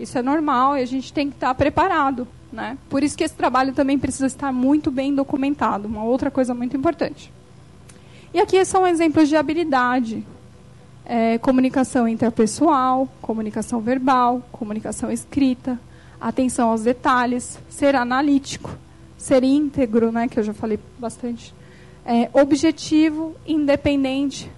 Isso 0.00 0.16
é 0.18 0.22
normal 0.22 0.76
e 0.76 0.82
a 0.82 0.86
gente 0.86 1.12
tem 1.12 1.28
que 1.28 1.36
estar 1.36 1.54
preparado 1.54 2.26
né? 2.52 2.78
Por 2.88 3.02
isso 3.02 3.16
que 3.16 3.24
esse 3.24 3.34
trabalho 3.34 3.72
também 3.72 3.98
precisa 3.98 4.26
estar 4.26 4.52
muito 4.52 4.90
bem 4.90 5.14
documentado, 5.14 5.86
uma 5.86 6.04
outra 6.04 6.30
coisa 6.30 6.54
muito 6.54 6.76
importante. 6.76 7.32
E 8.32 8.40
aqui 8.40 8.64
são 8.64 8.86
exemplos 8.86 9.28
de 9.28 9.36
habilidade. 9.36 10.26
É, 11.08 11.38
comunicação 11.38 12.08
interpessoal, 12.08 13.08
comunicação 13.22 13.80
verbal, 13.80 14.42
comunicação 14.50 15.08
escrita, 15.08 15.78
atenção 16.20 16.70
aos 16.70 16.82
detalhes, 16.82 17.60
ser 17.70 17.94
analítico, 17.94 18.76
ser 19.16 19.44
íntegro, 19.44 20.10
né, 20.10 20.26
que 20.26 20.40
eu 20.40 20.42
já 20.42 20.52
falei 20.52 20.80
bastante, 20.98 21.54
é, 22.04 22.28
objetivo, 22.32 23.36
independente, 23.46 24.50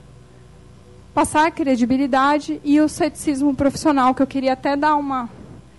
passar 1.12 1.50
credibilidade 1.50 2.60
e 2.64 2.80
o 2.80 2.88
ceticismo 2.88 3.54
profissional, 3.54 4.14
que 4.14 4.22
eu 4.22 4.26
queria 4.26 4.54
até 4.54 4.74
dar 4.74 4.96
uma 4.96 5.28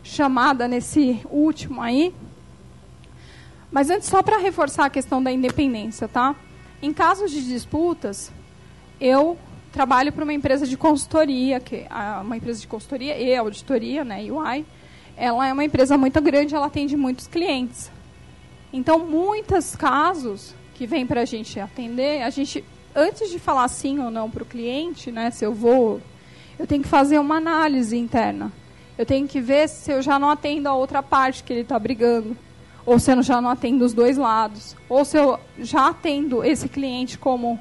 chamada 0.04 0.68
nesse 0.68 1.20
último 1.32 1.82
aí. 1.82 2.14
Mas 3.72 3.90
antes, 3.90 4.08
só 4.08 4.22
para 4.22 4.38
reforçar 4.38 4.86
a 4.86 4.90
questão 4.90 5.22
da 5.22 5.32
independência, 5.32 6.08
tá? 6.08 6.36
Em 6.82 6.94
casos 6.94 7.32
de 7.32 7.42
disputas, 7.42 8.32
eu 9.00 9.38
trabalho 9.72 10.12
para 10.12 10.24
uma 10.24 10.34
empresa 10.34 10.66
de 10.66 10.76
consultoria, 10.78 11.60
que 11.60 11.78
é 11.78 12.22
uma 12.22 12.38
empresa 12.38 12.60
de 12.60 12.68
consultoria 12.68 13.18
e 13.18 13.36
auditoria, 13.36 14.04
né, 14.04 14.24
UI. 14.24 14.66
Ela 15.16 15.48
é 15.48 15.54
uma 15.54 15.64
empresa 15.64 15.98
muito 15.98 16.20
grande, 16.22 16.56
ela 16.56 16.68
atende 16.68 16.96
muitos 16.96 17.28
clientes. 17.28 17.92
Então, 18.72 19.00
muitos 19.00 19.76
casos 19.76 20.54
que 20.76 20.86
vêm 20.86 21.06
para 21.06 21.22
a 21.22 21.26
gente 21.26 21.60
atender, 21.60 22.22
a 22.24 22.30
gente, 22.30 22.64
antes 22.96 23.30
de 23.30 23.40
falar 23.40 23.68
sim 23.68 24.00
ou 24.00 24.10
não 24.10 24.30
para 24.30 24.44
o 24.44 24.46
cliente, 24.46 25.12
né, 25.12 25.32
se 25.32 25.46
eu 25.46 25.54
vou, 25.54 26.00
eu 26.58 26.66
tenho 26.66 26.84
que 26.84 26.90
fazer 26.90 27.20
uma 27.20 27.38
análise 27.38 27.98
interna. 27.98 28.52
Eu 28.98 29.06
tenho 29.06 29.28
que 29.28 29.40
ver 29.40 29.68
se 29.70 29.92
eu 29.92 30.02
já 30.02 30.20
não 30.20 30.30
atendo 30.30 30.68
a 30.68 30.74
outra 30.74 31.02
parte 31.02 31.44
que 31.44 31.54
ele 31.54 31.62
está 31.62 31.80
brigando, 31.80 32.36
ou 32.86 33.00
se 33.00 33.12
eu 33.12 33.22
já 33.22 33.42
não 33.42 33.50
atendo 33.50 33.86
os 33.86 33.94
dois 33.94 34.18
lados, 34.18 34.76
ou 34.88 35.06
se 35.06 35.18
eu 35.18 35.40
já 35.60 35.90
atendo 35.90 36.44
esse 36.44 36.68
cliente 36.68 37.18
como 37.18 37.60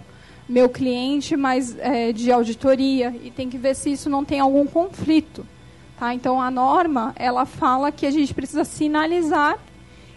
meu 0.48 0.68
cliente, 0.68 1.36
mas 1.36 1.76
é, 1.78 2.12
de 2.12 2.32
auditoria, 2.32 3.14
e 3.22 3.30
tem 3.30 3.50
que 3.50 3.58
ver 3.58 3.74
se 3.74 3.92
isso 3.92 4.08
não 4.08 4.24
tem 4.24 4.40
algum 4.40 4.66
conflito. 4.66 5.46
Tá? 5.98 6.14
Então, 6.14 6.40
a 6.40 6.50
norma, 6.50 7.12
ela 7.16 7.44
fala 7.44 7.92
que 7.92 8.06
a 8.06 8.10
gente 8.10 8.32
precisa 8.32 8.64
sinalizar 8.64 9.58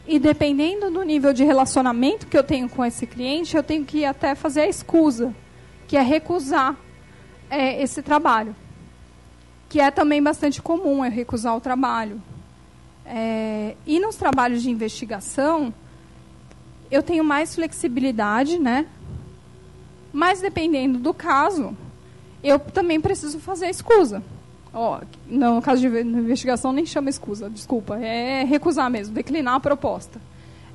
e 0.08 0.18
dependendo 0.20 0.90
do 0.90 1.03
nível 1.03 1.34
de 1.34 1.44
relacionamento 1.44 2.28
que 2.28 2.38
eu 2.38 2.44
tenho 2.44 2.68
com 2.68 2.84
esse 2.84 3.06
cliente, 3.06 3.56
eu 3.56 3.64
tenho 3.64 3.86
que 3.86 4.03
até 4.03 4.34
fazer 4.36 4.62
a 4.62 4.68
escusa, 4.68 5.34
que 5.88 5.95
é 5.95 6.02
recusar 6.02 6.76
é, 7.49 7.82
esse 7.82 8.02
trabalho. 8.02 8.56
Que 9.70 9.80
é 9.80 9.91
também 9.91 10.22
bastante 10.22 10.62
comum, 10.62 11.03
é 11.03 11.10
recusar 11.10 11.56
o 11.56 11.62
trabalho. 11.62 12.22
É, 13.06 13.76
e 13.86 13.99
nos 13.99 14.16
trabalhos 14.16 14.62
de 14.64 14.70
investigação, 14.70 15.74
eu 16.90 17.02
tenho 17.02 17.24
mais 17.24 17.56
flexibilidade, 17.56 18.58
né? 18.58 18.88
Mas 20.12 20.42
dependendo 20.42 21.00
do 21.00 21.14
caso, 21.14 21.76
eu 22.44 22.60
também 22.60 23.00
preciso 23.00 23.40
fazer 23.40 23.66
a 23.66 23.70
escusa. 23.70 24.24
Ó, 24.74 25.02
não, 25.28 25.56
no 25.56 25.62
caso 25.62 25.82
de 25.82 25.88
investigação 25.88 26.72
nem 26.72 26.86
chama 26.86 27.10
escusa, 27.10 27.50
desculpa, 27.50 27.98
é 27.98 28.44
recusar 28.44 28.90
mesmo, 28.90 29.14
declinar 29.14 29.56
a 29.56 29.60
proposta. 29.60 30.20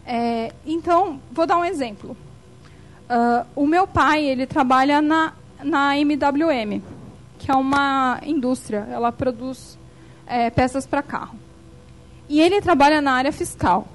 É, 0.06 0.52
então, 0.66 1.20
vou 1.32 1.46
dar 1.46 1.56
um 1.56 1.64
exemplo. 1.64 2.16
Uh, 3.08 3.46
o 3.54 3.66
meu 3.66 3.86
pai, 3.86 4.24
ele 4.24 4.46
trabalha 4.46 5.00
na, 5.00 5.32
na 5.62 5.98
MWM, 5.98 6.82
que 7.38 7.50
é 7.50 7.54
uma 7.54 8.20
indústria, 8.24 8.86
ela 8.90 9.10
produz 9.10 9.78
é, 10.26 10.50
peças 10.50 10.86
para 10.86 11.02
carro. 11.02 11.38
E 12.28 12.40
ele 12.40 12.60
trabalha 12.60 13.00
na 13.00 13.12
área 13.12 13.32
fiscal. 13.32 13.86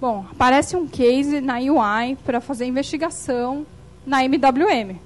Bom, 0.00 0.26
aparece 0.30 0.76
um 0.76 0.86
case 0.86 1.40
na 1.40 1.56
UI 1.56 2.16
para 2.24 2.40
fazer 2.40 2.66
investigação 2.66 3.66
na 4.06 4.24
MWM. 4.24 4.96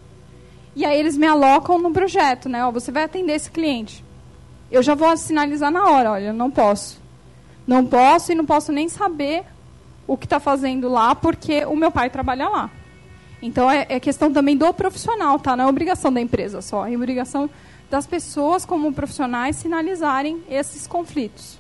E 0.76 0.84
aí 0.84 0.98
eles 0.98 1.16
me 1.16 1.26
alocam 1.26 1.78
no 1.78 1.90
projeto, 1.90 2.48
né? 2.48 2.64
Ó, 2.64 2.70
você 2.70 2.92
vai 2.92 3.04
atender 3.04 3.32
esse 3.32 3.50
cliente. 3.50 4.04
Eu 4.70 4.82
já 4.82 4.94
vou 4.94 5.16
sinalizar 5.16 5.70
na 5.70 5.90
hora, 5.90 6.12
olha, 6.12 6.32
não 6.32 6.50
posso. 6.50 7.00
Não 7.66 7.84
posso 7.84 8.30
e 8.30 8.34
não 8.34 8.46
posso 8.46 8.70
nem 8.70 8.88
saber 8.88 9.44
o 10.06 10.16
que 10.16 10.26
está 10.26 10.38
fazendo 10.38 10.88
lá, 10.88 11.14
porque 11.14 11.64
o 11.64 11.74
meu 11.74 11.90
pai 11.90 12.10
trabalha 12.10 12.48
lá. 12.48 12.70
Então 13.42 13.70
é, 13.70 13.86
é, 13.88 14.00
questão 14.00 14.32
também 14.32 14.56
do 14.56 14.72
profissional, 14.72 15.38
tá? 15.38 15.56
Não 15.56 15.64
é 15.64 15.68
obrigação 15.68 16.12
da 16.12 16.20
empresa 16.20 16.60
só, 16.60 16.86
é 16.86 16.94
obrigação 16.94 17.48
das 17.90 18.06
pessoas 18.06 18.64
como 18.64 18.92
profissionais 18.92 19.56
sinalizarem 19.56 20.42
esses 20.48 20.86
conflitos. 20.86 21.58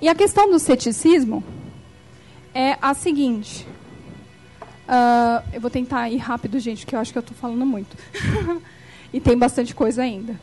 E 0.00 0.08
a 0.08 0.14
questão 0.14 0.50
do 0.50 0.58
ceticismo 0.58 1.42
é 2.54 2.78
a 2.80 2.94
seguinte: 2.94 3.66
Uh, 4.88 5.44
eu 5.52 5.60
vou 5.60 5.68
tentar 5.68 6.08
ir 6.08 6.16
rápido, 6.16 6.58
gente, 6.58 6.86
que 6.86 6.96
eu 6.96 6.98
acho 6.98 7.12
que 7.12 7.18
eu 7.18 7.20
estou 7.20 7.36
falando 7.36 7.66
muito. 7.66 7.94
e 9.12 9.20
tem 9.20 9.36
bastante 9.36 9.74
coisa 9.74 10.02
ainda. 10.02 10.40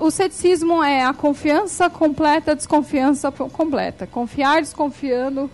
o 0.00 0.10
ceticismo 0.10 0.82
é 0.82 1.04
a 1.04 1.12
confiança 1.12 1.90
completa, 1.90 2.56
desconfiança 2.56 3.30
completa. 3.30 4.06
Confiar 4.06 4.62
desconfiando, 4.62 5.50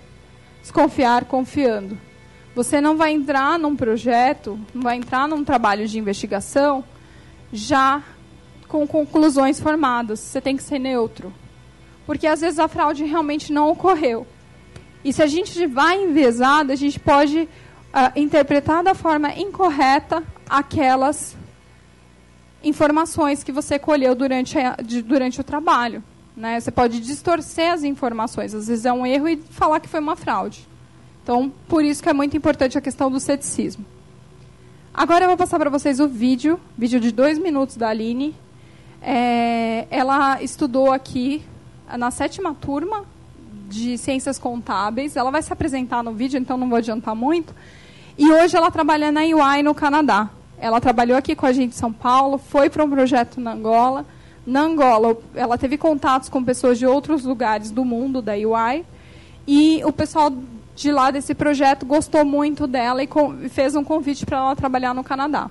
desconfiar 0.62 1.24
confiando. 1.24 1.98
Você 2.54 2.80
não 2.80 2.96
vai 2.96 3.12
entrar 3.12 3.58
num 3.58 3.74
projeto, 3.74 4.58
não 4.72 4.82
vai 4.82 4.96
entrar 4.96 5.26
num 5.26 5.44
trabalho 5.44 5.86
de 5.88 5.98
investigação 5.98 6.84
já 7.52 8.02
com 8.68 8.86
conclusões 8.86 9.58
formadas. 9.58 10.20
Você 10.20 10.40
tem 10.40 10.56
que 10.56 10.62
ser 10.62 10.78
neutro. 10.78 11.32
Porque 12.06 12.26
às 12.26 12.40
vezes 12.40 12.60
a 12.60 12.68
fraude 12.68 13.04
realmente 13.04 13.52
não 13.52 13.68
ocorreu. 13.70 14.26
E 15.08 15.12
se 15.14 15.22
a 15.22 15.26
gente 15.26 15.66
vai 15.66 16.02
envezado, 16.02 16.70
a 16.70 16.76
gente 16.76 17.00
pode 17.00 17.38
uh, 17.38 17.48
interpretar 18.14 18.84
da 18.84 18.94
forma 18.94 19.32
incorreta 19.32 20.22
aquelas 20.46 21.34
informações 22.62 23.42
que 23.42 23.50
você 23.50 23.78
colheu 23.78 24.14
durante, 24.14 24.58
a, 24.58 24.76
de, 24.84 25.00
durante 25.00 25.40
o 25.40 25.44
trabalho. 25.44 26.04
Né? 26.36 26.60
Você 26.60 26.70
pode 26.70 27.00
distorcer 27.00 27.72
as 27.72 27.84
informações. 27.84 28.54
Às 28.54 28.68
vezes 28.68 28.84
é 28.84 28.92
um 28.92 29.06
erro 29.06 29.30
e 29.30 29.38
falar 29.38 29.80
que 29.80 29.88
foi 29.88 29.98
uma 29.98 30.14
fraude. 30.14 30.68
Então, 31.22 31.50
por 31.66 31.82
isso 31.82 32.02
que 32.02 32.10
é 32.10 32.12
muito 32.12 32.36
importante 32.36 32.76
a 32.76 32.80
questão 32.82 33.10
do 33.10 33.18
ceticismo. 33.18 33.86
Agora 34.92 35.24
eu 35.24 35.28
vou 35.28 35.38
passar 35.38 35.58
para 35.58 35.70
vocês 35.70 36.00
o 36.00 36.06
vídeo, 36.06 36.60
vídeo 36.76 37.00
de 37.00 37.12
dois 37.12 37.38
minutos 37.38 37.78
da 37.78 37.88
Aline. 37.88 38.36
É, 39.00 39.86
ela 39.90 40.42
estudou 40.42 40.92
aqui 40.92 41.42
na 41.96 42.10
sétima 42.10 42.54
turma 42.54 43.06
de 43.68 43.98
ciências 43.98 44.38
contábeis. 44.38 45.16
Ela 45.16 45.30
vai 45.30 45.42
se 45.42 45.52
apresentar 45.52 46.02
no 46.02 46.12
vídeo, 46.12 46.38
então 46.38 46.56
não 46.56 46.68
vou 46.68 46.78
adiantar 46.78 47.14
muito. 47.14 47.54
E 48.16 48.32
hoje 48.32 48.56
ela 48.56 48.70
trabalha 48.70 49.12
na 49.12 49.20
UI 49.20 49.62
no 49.62 49.74
Canadá. 49.74 50.30
Ela 50.58 50.80
trabalhou 50.80 51.16
aqui 51.16 51.36
com 51.36 51.46
a 51.46 51.52
gente 51.52 51.74
em 51.74 51.78
São 51.78 51.92
Paulo, 51.92 52.38
foi 52.38 52.68
para 52.68 52.82
um 52.84 52.90
projeto 52.90 53.40
na 53.40 53.52
Angola. 53.52 54.04
Na 54.44 54.62
Angola, 54.62 55.16
ela 55.34 55.56
teve 55.56 55.76
contatos 55.76 56.28
com 56.28 56.42
pessoas 56.42 56.78
de 56.78 56.86
outros 56.86 57.24
lugares 57.24 57.70
do 57.70 57.84
mundo 57.84 58.20
da 58.20 58.32
UI. 58.32 58.84
E 59.46 59.82
o 59.84 59.92
pessoal 59.92 60.32
de 60.74 60.90
lá 60.90 61.10
desse 61.10 61.34
projeto 61.34 61.86
gostou 61.86 62.24
muito 62.24 62.66
dela 62.66 63.02
e 63.02 63.08
fez 63.50 63.76
um 63.76 63.84
convite 63.84 64.26
para 64.26 64.38
ela 64.38 64.56
trabalhar 64.56 64.94
no 64.94 65.04
Canadá. 65.04 65.50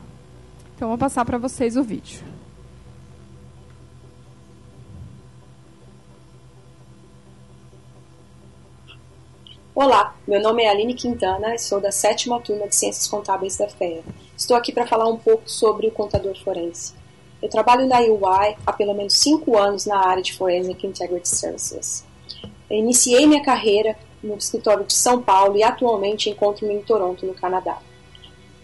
Então, 0.76 0.90
vou 0.90 0.98
passar 0.98 1.24
para 1.26 1.38
vocês 1.38 1.78
o 1.78 1.84
vídeo. 1.84 2.27
Olá, 9.80 10.16
meu 10.28 10.42
nome 10.42 10.64
é 10.64 10.70
Aline 10.70 10.96
Quintana 10.96 11.54
e 11.54 11.60
sou 11.60 11.80
da 11.80 11.92
sétima 11.92 12.42
turma 12.42 12.68
de 12.68 12.76
Ciências 12.76 13.08
Contábeis 13.08 13.58
da 13.58 13.70
FEA. 13.70 14.02
Estou 14.36 14.58
aqui 14.58 14.74
para 14.74 14.88
falar 14.88 15.08
um 15.08 15.18
pouco 15.18 15.48
sobre 15.48 15.86
o 15.86 15.92
contador 15.92 16.36
forense. 16.44 16.96
Eu 17.40 17.48
trabalho 17.48 17.86
na 17.86 18.00
UI 18.00 18.58
há 18.66 18.74
pelo 18.74 18.96
menos 18.96 19.14
cinco 19.14 19.56
anos 19.56 19.86
na 19.86 20.00
área 20.00 20.24
de 20.24 20.34
Forensic 20.34 20.84
Integrity 20.84 21.30
Services. 21.30 22.04
Eu 22.68 22.78
iniciei 22.80 23.28
minha 23.28 23.44
carreira 23.44 23.96
no 24.24 24.36
escritório 24.36 24.84
de 24.84 24.96
São 24.96 25.22
Paulo 25.22 25.56
e 25.56 25.62
atualmente 25.62 26.28
encontro-me 26.28 26.74
em 26.74 26.82
Toronto, 26.82 27.28
no 27.28 27.36
Canadá. 27.36 27.78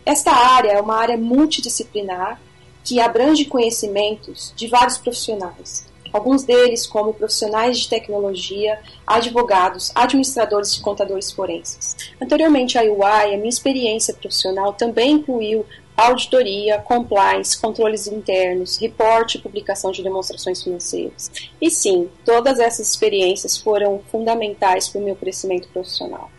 Esta 0.03 0.31
área 0.31 0.72
é 0.72 0.81
uma 0.81 0.95
área 0.95 1.15
multidisciplinar 1.15 2.41
que 2.84 2.99
abrange 2.99 3.45
conhecimentos 3.45 4.52
de 4.56 4.68
vários 4.68 4.98
profissionais, 4.98 5.85
alguns 6.14 6.44
deles 6.44 6.85
como 6.85 7.14
profissionais 7.14 7.80
de 7.80 7.90
tecnologia, 7.90 8.80
advogados, 9.06 9.91
administradores 9.95 10.76
e 10.76 10.81
contadores 10.81 11.31
forenses. 11.31 11.98
Anteriormente 12.22 12.77
à 12.77 12.84
UI, 12.84 13.34
a 13.34 13.38
minha 13.38 13.49
experiência 13.49 14.14
profissional 14.14 14.73
também 14.73 15.14
incluiu 15.14 15.65
auditoria, 15.98 16.80
compliance, 16.80 17.60
controles 17.60 18.07
internos, 18.07 18.77
reporte 18.77 19.38
e 19.38 19.41
publicação 19.41 19.91
de 19.91 20.03
demonstrações 20.03 20.64
financeiras. 20.64 21.31
E 21.60 21.69
sim, 21.69 22.10
todas 22.23 22.60
essas 22.60 22.90
experiências 22.90 23.57
foram 23.57 24.02
fundamentais 24.11 24.88
para 24.88 25.02
o 25.02 25.03
meu 25.03 25.15
crescimento 25.15 25.68
profissional. 25.69 26.31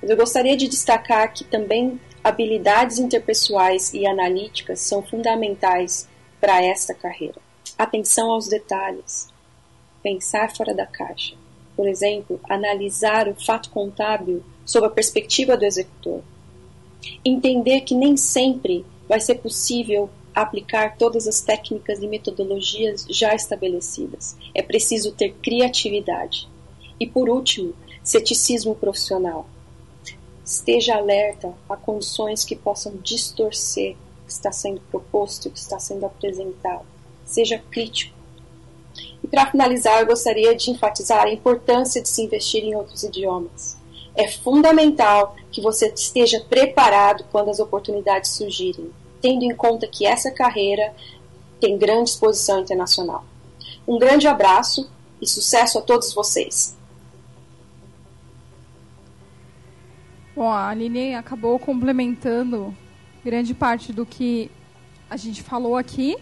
Mas 0.00 0.10
eu 0.10 0.16
gostaria 0.16 0.56
de 0.56 0.68
destacar 0.68 1.32
que 1.32 1.44
também 1.44 1.98
habilidades 2.22 2.98
interpessoais 2.98 3.92
e 3.92 4.06
analíticas 4.06 4.80
são 4.80 5.02
fundamentais 5.02 6.08
para 6.40 6.62
esta 6.62 6.94
carreira 6.94 7.44
atenção 7.78 8.30
aos 8.30 8.48
detalhes, 8.48 9.28
pensar 10.02 10.54
fora 10.54 10.74
da 10.74 10.86
caixa. 10.86 11.34
Por 11.76 11.88
exemplo, 11.88 12.40
analisar 12.48 13.28
o 13.28 13.34
fato 13.34 13.70
contábil 13.70 14.42
sob 14.64 14.86
a 14.86 14.90
perspectiva 14.90 15.56
do 15.56 15.64
executor. 15.64 16.22
Entender 17.24 17.80
que 17.82 17.94
nem 17.94 18.16
sempre 18.16 18.84
vai 19.08 19.20
ser 19.20 19.36
possível 19.36 20.08
aplicar 20.34 20.96
todas 20.96 21.26
as 21.26 21.40
técnicas 21.40 22.00
e 22.00 22.06
metodologias 22.06 23.06
já 23.08 23.34
estabelecidas. 23.34 24.36
É 24.54 24.62
preciso 24.62 25.12
ter 25.12 25.32
criatividade. 25.34 26.48
E 26.98 27.06
por 27.06 27.28
último, 27.28 27.74
ceticismo 28.02 28.74
profissional. 28.74 29.46
Esteja 30.44 30.96
alerta 30.96 31.54
a 31.68 31.76
condições 31.76 32.44
que 32.44 32.54
possam 32.56 32.96
distorcer 32.96 33.96
está 34.26 34.50
sendo 34.52 34.80
proposto, 34.90 35.50
que 35.50 35.58
está 35.58 35.78
sendo 35.78 36.06
apresentado. 36.06 36.93
Seja 37.24 37.62
crítico. 37.70 38.14
E 39.22 39.26
para 39.26 39.50
finalizar, 39.50 40.00
eu 40.00 40.06
gostaria 40.06 40.54
de 40.54 40.70
enfatizar 40.70 41.24
a 41.24 41.32
importância 41.32 42.02
de 42.02 42.08
se 42.08 42.22
investir 42.22 42.62
em 42.62 42.74
outros 42.74 43.02
idiomas. 43.02 43.76
É 44.14 44.28
fundamental 44.28 45.34
que 45.50 45.60
você 45.60 45.88
esteja 45.88 46.40
preparado 46.40 47.24
quando 47.32 47.48
as 47.48 47.58
oportunidades 47.58 48.32
surgirem, 48.32 48.90
tendo 49.20 49.44
em 49.44 49.54
conta 49.54 49.86
que 49.86 50.06
essa 50.06 50.30
carreira 50.30 50.94
tem 51.58 51.78
grande 51.78 52.10
exposição 52.10 52.60
internacional. 52.60 53.24
Um 53.88 53.98
grande 53.98 54.28
abraço 54.28 54.90
e 55.20 55.26
sucesso 55.26 55.78
a 55.78 55.82
todos 55.82 56.12
vocês! 56.12 56.76
Bom, 60.36 60.50
a 60.50 60.68
Aline 60.68 61.14
acabou 61.14 61.58
complementando 61.58 62.76
grande 63.24 63.54
parte 63.54 63.92
do 63.92 64.04
que 64.04 64.50
a 65.08 65.16
gente 65.16 65.42
falou 65.42 65.76
aqui 65.76 66.16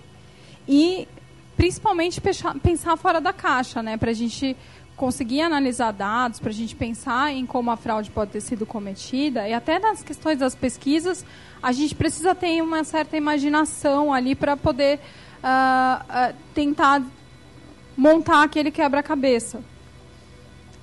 e 0.67 1.09
principalmente 1.57 2.21
pensar 2.63 2.97
fora 2.97 3.21
da 3.21 3.33
caixa, 3.33 3.83
né, 3.83 3.97
para 3.97 4.11
a 4.11 4.15
gente 4.15 4.57
conseguir 4.97 5.41
analisar 5.41 5.93
dados, 5.93 6.39
para 6.39 6.51
a 6.51 6.55
gente 6.55 6.77
pensar 6.77 7.33
em 7.33 7.45
como 7.47 7.71
a 7.71 7.77
fraude 7.77 8.11
pode 8.11 8.31
ter 8.31 8.41
sido 8.41 8.65
cometida. 8.65 9.49
E 9.49 9.53
até 9.53 9.79
nas 9.79 10.03
questões 10.03 10.39
das 10.39 10.55
pesquisas, 10.55 11.25
a 11.63 11.73
gente 11.73 11.95
precisa 11.95 12.35
ter 12.35 12.63
uma 12.63 12.85
certa 12.85 13.17
imaginação 13.17 14.13
ali 14.13 14.35
para 14.35 14.57
poder 14.57 15.01
uh, 15.43 16.31
uh, 16.31 16.37
tentar 16.55 17.03
montar 17.97 18.43
aquele 18.43 18.71
quebra-cabeça. 18.71 19.61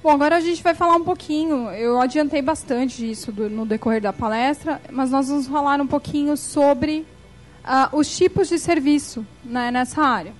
Bom, 0.01 0.11
agora 0.11 0.37
a 0.37 0.41
gente 0.41 0.63
vai 0.63 0.73
falar 0.73 0.95
um 0.95 1.03
pouquinho, 1.03 1.69
eu 1.71 1.99
adiantei 1.99 2.41
bastante 2.41 2.97
disso 2.97 3.31
do, 3.31 3.49
no 3.49 3.65
decorrer 3.65 4.01
da 4.01 4.13
palestra, 4.13 4.81
mas 4.91 5.11
nós 5.11 5.27
vamos 5.27 5.47
falar 5.47 5.81
um 5.81 5.87
pouquinho 5.87 6.37
sobre 6.37 7.05
uh, 7.69 7.95
os 7.95 8.17
tipos 8.17 8.49
de 8.49 8.57
serviço 8.57 9.25
né, 9.45 9.69
nessa 9.69 10.01
área. 10.01 10.33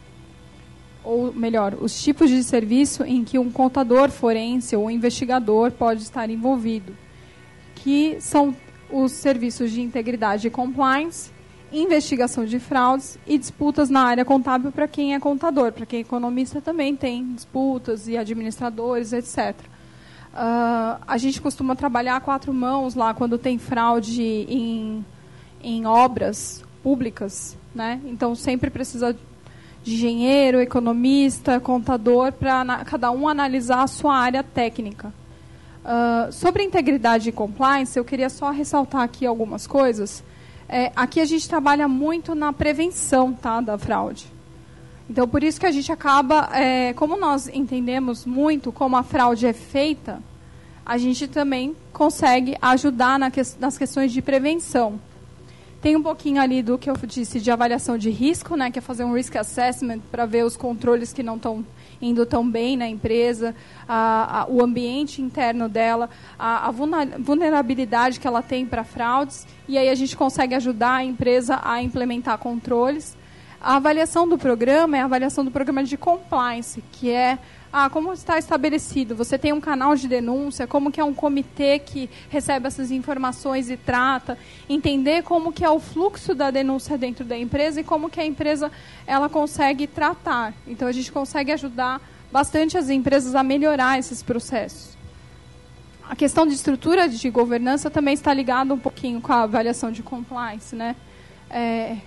Ou 1.04 1.32
melhor, 1.32 1.78
os 1.80 2.02
tipos 2.02 2.30
de 2.30 2.44
serviço 2.44 3.04
em 3.04 3.24
que 3.24 3.38
um 3.40 3.50
contador 3.50 4.10
forense 4.10 4.76
ou 4.76 4.92
investigador 4.92 5.72
pode 5.72 6.02
estar 6.02 6.30
envolvido, 6.30 6.96
que 7.76 8.18
são 8.20 8.56
os 8.92 9.12
serviços 9.12 9.72
de 9.72 9.82
integridade 9.82 10.48
e 10.48 10.50
compliance, 10.50 11.32
investigação 11.72 12.44
de 12.44 12.60
fraudes 12.60 13.18
e 13.26 13.38
disputas 13.38 13.90
na 13.90 14.02
área 14.02 14.26
contábil 14.26 14.72
para 14.72 14.88
quem 14.88 15.14
é 15.14 15.20
contador, 15.20 15.72
para 15.72 15.86
quem 15.86 16.00
é 16.00 16.02
economista 16.02 16.60
também 16.60 16.96
tem 16.96 17.34
disputas 17.34 18.08
e 18.08 18.18
administradores, 18.18 19.14
etc. 19.14 19.56
Uh, 19.56 20.34
ah, 20.34 21.02
a 21.08 21.18
gente 21.18 21.40
costuma 21.40 21.76
trabalhar 21.76 22.20
quatro 22.22 22.54
mãos 22.54 22.96
lá 22.96 23.14
quando 23.14 23.38
tem 23.38 23.58
fraude 23.58 24.22
em, 24.22 25.06
em 25.62 25.86
obras 25.86 26.64
públicas, 26.84 27.58
né? 27.74 28.00
Então 28.06 28.36
sempre 28.36 28.70
precisa 28.70 29.16
de 29.84 29.94
engenheiro, 29.94 30.60
economista, 30.60 31.60
contador 31.60 32.32
para 32.32 32.84
cada 32.86 33.12
um 33.12 33.28
analisar 33.28 33.84
a 33.84 33.88
sua 33.88 34.16
área 34.16 34.44
técnica. 34.44 35.14
Uh, 35.80 36.32
sobre 36.32 36.64
integridade 36.64 37.30
e 37.30 37.32
compliance, 37.32 37.98
eu 37.98 38.04
queria 38.04 38.30
só 38.30 38.52
ressaltar 38.52 39.02
aqui 39.02 39.26
algumas 39.26 39.66
coisas 39.66 40.24
é, 40.72 40.92
aqui 40.96 41.20
a 41.20 41.26
gente 41.26 41.50
trabalha 41.50 41.88
muito 41.88 42.36
na 42.36 42.54
prevenção 42.54 43.34
tá, 43.34 43.60
da 43.60 43.76
fraude. 43.76 44.28
Então, 45.10 45.28
por 45.28 45.44
isso 45.44 45.60
que 45.60 45.66
a 45.66 45.72
gente 45.72 45.92
acaba, 45.92 46.48
é, 46.54 46.94
como 46.94 47.18
nós 47.18 47.48
entendemos 47.48 48.24
muito 48.24 48.72
como 48.72 48.96
a 48.96 49.02
fraude 49.02 49.48
é 49.48 49.54
feita, 49.54 50.22
a 50.86 51.00
gente 51.00 51.28
também 51.28 51.76
consegue 51.92 52.56
ajudar 52.62 53.18
na 53.18 53.32
que, 53.32 53.42
nas 53.60 53.80
questões 53.80 54.12
de 54.12 54.22
prevenção. 54.22 55.00
Tem 55.82 55.96
um 55.96 56.04
pouquinho 56.04 56.42
ali 56.42 56.62
do 56.62 56.78
que 56.78 56.90
eu 56.90 56.96
disse 57.08 57.40
de 57.40 57.50
avaliação 57.50 57.98
de 57.98 58.10
risco, 58.10 58.58
né, 58.58 58.70
que 58.70 58.80
é 58.80 58.82
fazer 58.82 59.06
um 59.06 59.14
risk 59.14 59.38
assessment 59.38 60.00
para 60.12 60.26
ver 60.26 60.44
os 60.44 60.58
controles 60.58 61.14
que 61.14 61.24
não 61.24 61.38
estão 61.38 61.66
indo 62.02 62.26
tão 62.26 62.50
bem 62.50 62.76
na 62.76 62.86
empresa, 62.86 63.56
a, 63.88 64.42
a, 64.42 64.48
o 64.50 64.62
ambiente 64.62 65.22
interno 65.22 65.70
dela, 65.70 66.10
a, 66.38 66.68
a 66.68 66.72
vulnerabilidade 66.72 68.20
que 68.20 68.28
ela 68.28 68.42
tem 68.42 68.66
para 68.66 68.84
fraudes, 68.84 69.48
e 69.70 69.78
aí 69.78 69.88
a 69.88 69.96
gente 69.96 70.18
consegue 70.18 70.54
ajudar 70.54 70.96
a 70.96 71.04
empresa 71.04 71.62
a 71.64 71.82
implementar 71.82 72.38
controles. 72.40 73.16
A 73.62 73.78
avaliação 73.78 74.28
do 74.28 74.38
programa 74.38 74.98
é 74.98 75.02
a 75.02 75.06
avaliação 75.06 75.46
do 75.46 75.52
programa 75.52 75.84
de 75.84 75.96
compliance, 75.96 76.84
que 76.92 77.10
é 77.10 77.38
ah, 77.72 77.90
como 77.90 78.12
está 78.12 78.40
estabelecido? 78.40 79.16
Você 79.16 79.38
tem 79.38 79.54
um 79.54 79.62
canal 79.62 79.96
de 79.96 80.08
denúncia, 80.08 80.66
como 80.66 80.91
que 80.91 81.00
é 81.00 81.04
um 81.04 81.14
comitê 81.14 81.78
que 81.78 82.10
recebe 82.28 82.66
essas 82.66 82.90
informações 82.90 83.70
e 83.70 83.78
trata, 83.78 84.38
entender 84.68 85.22
como 85.22 85.52
que 85.52 85.64
é 85.64 85.70
o 85.70 85.80
fluxo 85.80 86.34
da 86.34 86.50
denúncia 86.50 86.98
dentro 86.98 87.24
da 87.24 87.38
empresa 87.38 87.82
e 87.82 87.84
como 87.84 88.10
que 88.10 88.20
a 88.20 88.26
empresa 88.26 88.72
ela 89.06 89.30
consegue 89.30 89.86
tratar. 89.86 90.54
Então 90.66 90.88
a 90.88 90.91
gente 90.91 91.12
consegue 91.12 91.52
ajudar 91.52 92.02
bastante 92.32 92.76
as 92.76 92.90
empresas 92.90 93.36
a 93.36 93.44
melhorar 93.44 94.00
esses 94.00 94.24
processos. 94.24 94.98
A 96.10 96.16
questão 96.16 96.48
de 96.48 96.56
estrutura 96.56 97.08
de 97.08 97.30
governança 97.30 97.88
também 97.91 98.16
está 98.16 98.34
ligada 98.34 98.74
um 98.74 98.80
pouquinho 98.80 99.22
com 99.22 99.32
a 99.32 99.44
avaliação 99.44 99.91
de 99.91 100.02
compliance, 100.02 100.76
né? 100.76 100.96
É, 101.52 101.98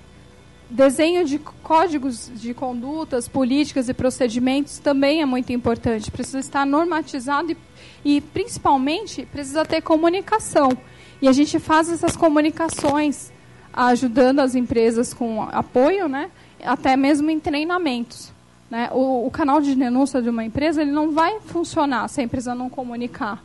desenho 0.73 1.24
de 1.24 1.39
códigos 1.39 2.31
de 2.35 2.55
condutas, 2.55 3.28
políticas 3.28 3.89
e 3.89 3.94
procedimentos 3.94 4.78
também 4.78 5.20
é 5.20 5.27
muito 5.27 5.53
importante. 5.53 6.11
Precisa 6.11 6.39
estar 6.39 6.66
normatizado 6.66 7.53
e, 7.53 7.57
e, 8.16 8.20
principalmente, 8.20 9.27
precisa 9.27 9.65
ter 9.65 9.82
comunicação. 9.82 10.70
E 11.20 11.28
a 11.28 11.32
gente 11.32 11.59
faz 11.59 11.90
essas 11.90 12.16
comunicações 12.16 13.31
ajudando 13.73 14.40
as 14.40 14.55
empresas 14.55 15.15
com 15.15 15.43
apoio, 15.43 16.09
né? 16.09 16.31
até 16.65 16.97
mesmo 16.97 17.31
em 17.31 17.39
treinamentos. 17.39 18.32
Né? 18.70 18.89
O, 18.93 19.27
o 19.27 19.31
canal 19.31 19.61
de 19.61 19.74
denúncia 19.74 20.23
de 20.23 20.31
uma 20.31 20.44
empresa 20.44 20.82
ele 20.82 20.90
não 20.90 21.12
vai 21.12 21.40
funcionar 21.40 22.09
se 22.09 22.20
a 22.20 22.24
empresa 22.24 22.55
não 22.55 22.70
comunicar. 22.70 23.43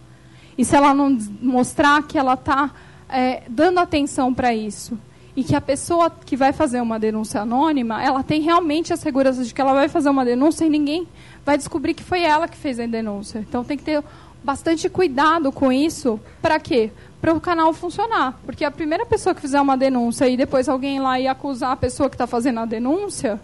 E 0.57 0.65
se 0.65 0.75
ela 0.75 0.93
não 0.93 1.15
mostrar 1.41 2.01
que 2.03 2.17
ela 2.17 2.33
está 2.33 2.71
é, 3.09 3.43
dando 3.47 3.79
atenção 3.79 4.33
para 4.33 4.55
isso 4.55 4.97
e 5.37 5.43
que 5.43 5.55
a 5.55 5.61
pessoa 5.61 6.09
que 6.09 6.35
vai 6.35 6.51
fazer 6.51 6.81
uma 6.81 6.99
denúncia 6.99 7.41
anônima, 7.41 8.03
ela 8.03 8.23
tem 8.23 8.41
realmente 8.41 8.91
a 8.91 8.97
segurança 8.97 9.43
de 9.43 9.53
que 9.53 9.61
ela 9.61 9.71
vai 9.71 9.87
fazer 9.87 10.09
uma 10.09 10.25
denúncia 10.25 10.65
e 10.65 10.69
ninguém 10.69 11.07
vai 11.45 11.55
descobrir 11.55 11.93
que 11.93 12.03
foi 12.03 12.23
ela 12.23 12.47
que 12.47 12.57
fez 12.57 12.79
a 12.79 12.87
denúncia. 12.87 13.37
Então 13.47 13.63
tem 13.63 13.77
que 13.77 13.83
ter 13.83 14.03
bastante 14.43 14.89
cuidado 14.89 15.51
com 15.51 15.71
isso. 15.71 16.19
Para 16.41 16.59
quê? 16.59 16.89
Para 17.21 17.35
o 17.35 17.39
canal 17.39 17.71
funcionar. 17.71 18.39
Porque 18.47 18.65
a 18.65 18.71
primeira 18.71 19.05
pessoa 19.05 19.35
que 19.35 19.39
fizer 19.39 19.61
uma 19.61 19.77
denúncia 19.77 20.27
e 20.27 20.35
depois 20.35 20.67
alguém 20.67 20.99
lá 20.99 21.19
e 21.19 21.27
acusar 21.27 21.71
a 21.71 21.77
pessoa 21.77 22.09
que 22.09 22.15
está 22.15 22.25
fazendo 22.25 22.61
a 22.61 22.65
denúncia, 22.65 23.39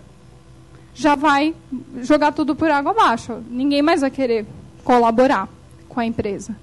já 0.96 1.14
vai 1.14 1.54
jogar 2.02 2.32
tudo 2.32 2.56
por 2.56 2.72
água 2.72 2.92
abaixo. 2.92 3.44
Ninguém 3.48 3.84
mais 3.84 4.02
vai 4.02 4.10
querer 4.10 4.48
colaborar 4.84 5.48
com 5.88 6.00
a 6.00 6.06
empresa. 6.08 6.56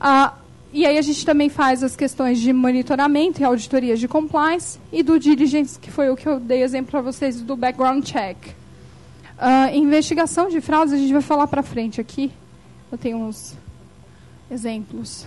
Ah, 0.00 0.32
e 0.74 0.84
aí 0.84 0.98
a 0.98 1.02
gente 1.02 1.24
também 1.24 1.48
faz 1.48 1.84
as 1.84 1.94
questões 1.94 2.40
de 2.40 2.52
monitoramento 2.52 3.40
e 3.40 3.44
auditorias 3.44 4.00
de 4.00 4.08
compliance 4.08 4.76
e 4.92 5.04
do 5.04 5.20
diligence, 5.20 5.78
que 5.78 5.88
foi 5.88 6.10
o 6.10 6.16
que 6.16 6.28
eu 6.28 6.40
dei 6.40 6.64
exemplo 6.64 6.90
para 6.90 7.00
vocês 7.00 7.40
do 7.40 7.54
background 7.54 8.04
check. 8.04 8.36
Uh, 9.38 9.72
investigação 9.72 10.48
de 10.48 10.60
fraudes, 10.60 10.92
a 10.92 10.96
gente 10.96 11.12
vai 11.12 11.22
falar 11.22 11.46
para 11.46 11.62
frente 11.62 12.00
aqui. 12.00 12.32
Eu 12.90 12.98
tenho 12.98 13.18
uns 13.18 13.56
exemplos. 14.50 15.24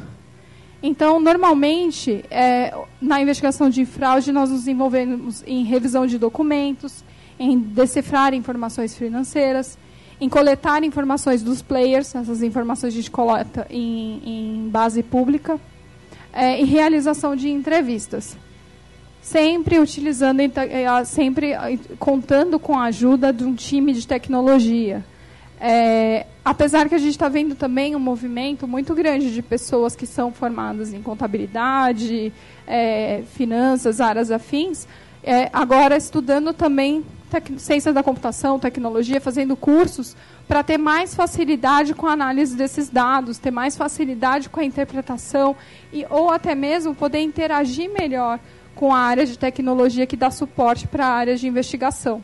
Então, 0.84 1.18
normalmente, 1.18 2.26
é, 2.30 2.74
na 3.02 3.22
investigação 3.22 3.70
de 3.70 3.86
fraude, 3.86 4.34
nós 4.34 4.50
nos 4.50 4.68
envolvemos 4.68 5.46
em 5.48 5.64
revisão 5.64 6.06
de 6.06 6.18
documentos, 6.18 7.06
em 7.40 7.58
decifrar 7.58 8.34
informações 8.34 8.98
financeiras, 8.98 9.78
em 10.20 10.28
coletar 10.28 10.84
informações 10.84 11.44
dos 11.44 11.62
players, 11.62 12.14
essas 12.16 12.42
informações 12.42 12.94
a 12.94 12.96
gente 12.96 13.12
coleta 13.12 13.68
em, 13.70 14.22
em 14.26 14.70
base 14.70 15.04
pública, 15.04 15.60
é, 16.34 16.60
e 16.62 16.66
realização 16.66 17.36
de 17.36 17.50
entrevistas. 17.50 18.38
Sempre 19.22 19.80
utilizando, 19.80 20.40
é, 20.40 21.04
sempre 21.06 21.52
é, 21.52 21.78
contando 22.00 22.60
com 22.60 22.78
a 22.78 22.86
ajuda 22.86 23.34
de 23.34 23.44
um 23.44 23.54
time 23.54 23.94
de 23.94 24.08
tecnologia. 24.08 25.04
É, 25.60 26.28
apesar 26.46 26.88
que 26.88 26.96
a 26.96 27.00
gente 27.00 27.12
está 27.12 27.28
vendo 27.28 27.56
também 27.56 27.96
um 27.96 28.00
movimento 28.00 28.68
muito 28.68 28.94
grande 28.94 29.34
de 29.34 29.42
pessoas 29.42 29.96
que 29.96 30.06
são 30.06 30.32
formadas 30.32 30.94
em 30.94 31.02
contabilidade, 31.02 32.32
é, 32.66 33.24
finanças, 33.34 34.00
áreas 34.00 34.30
afins, 34.30 34.88
é, 35.24 35.50
agora 35.52 35.98
estudando 35.98 36.54
também 36.54 37.04
ciências 37.58 37.94
da 37.94 38.04
computação, 38.04 38.60
tecnologia, 38.60 39.20
fazendo 39.20 39.56
cursos 39.56 40.16
para 40.48 40.64
ter 40.64 40.78
mais 40.78 41.14
facilidade 41.14 41.94
com 41.94 42.08
a 42.08 42.14
análise 42.14 42.56
desses 42.56 42.90
dados, 42.90 43.38
ter 43.38 43.52
mais 43.52 43.76
facilidade 43.76 44.50
com 44.50 44.60
a 44.60 44.66
interpretação 44.66 45.56
e 45.92 46.06
ou 46.10 46.32
até 46.32 46.56
mesmo 46.56 46.96
poder 46.96 47.22
interagir 47.22 47.92
melhor 47.92 48.40
com 48.76 48.94
a 48.94 49.00
área 49.00 49.26
de 49.26 49.38
tecnologia 49.38 50.06
que 50.06 50.16
dá 50.16 50.32
suporte 50.32 50.88
para 50.88 51.06
a 51.06 51.12
área 51.12 51.36
de 51.36 51.48
investigação. 51.48 52.24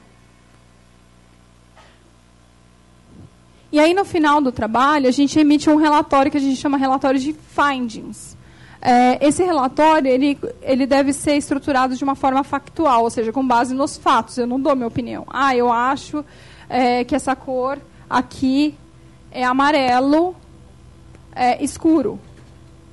E 3.72 3.80
aí, 3.80 3.92
no 3.94 4.06
final 4.06 4.40
do 4.40 4.52
trabalho, 4.52 5.08
a 5.08 5.12
gente 5.12 5.40
emite 5.40 5.68
um 5.68 5.78
relatório 5.78 6.32
que 6.32 6.38
a 6.38 6.40
gente 6.40 6.58
chama 6.58 6.78
relatório 6.78 7.20
de 7.20 7.34
findings. 7.34 8.38
É, 8.85 9.26
esse 9.26 9.41
relatório 9.41 10.11
ele, 10.11 10.38
ele 10.61 10.85
deve 10.85 11.14
ser 11.14 11.38
estruturado 11.38 11.95
de 11.95 12.03
uma 12.03 12.15
forma 12.15 12.43
factual, 12.43 13.03
ou 13.03 13.10
seja, 13.10 13.31
com 13.31 13.47
base 13.47 13.73
nos 13.73 13.95
fatos. 13.95 14.38
Eu 14.38 14.45
não 14.45 14.60
dou 14.60 14.76
minha 14.76 14.89
opinião. 14.89 15.26
Ah, 15.30 15.55
eu 15.55 15.72
acho 15.72 16.26
é, 16.68 17.05
que 17.05 17.15
essa 17.15 17.34
cor 17.34 17.80
aqui 18.10 18.76
é 19.31 19.41
amarelo 19.45 20.35
é, 21.34 21.64
escuro. 21.64 22.19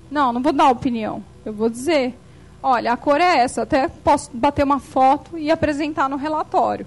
Não, 0.08 0.32
não 0.32 0.40
vou 0.40 0.52
dar 0.52 0.70
opinião. 0.70 1.24
Eu 1.44 1.52
vou 1.52 1.68
dizer, 1.68 2.14
olha, 2.62 2.92
a 2.92 2.96
cor 2.96 3.20
é 3.20 3.38
essa. 3.38 3.62
Até 3.62 3.88
posso 3.88 4.30
bater 4.32 4.64
uma 4.64 4.78
foto 4.78 5.36
e 5.36 5.50
apresentar 5.50 6.08
no 6.08 6.16
relatório. 6.16 6.86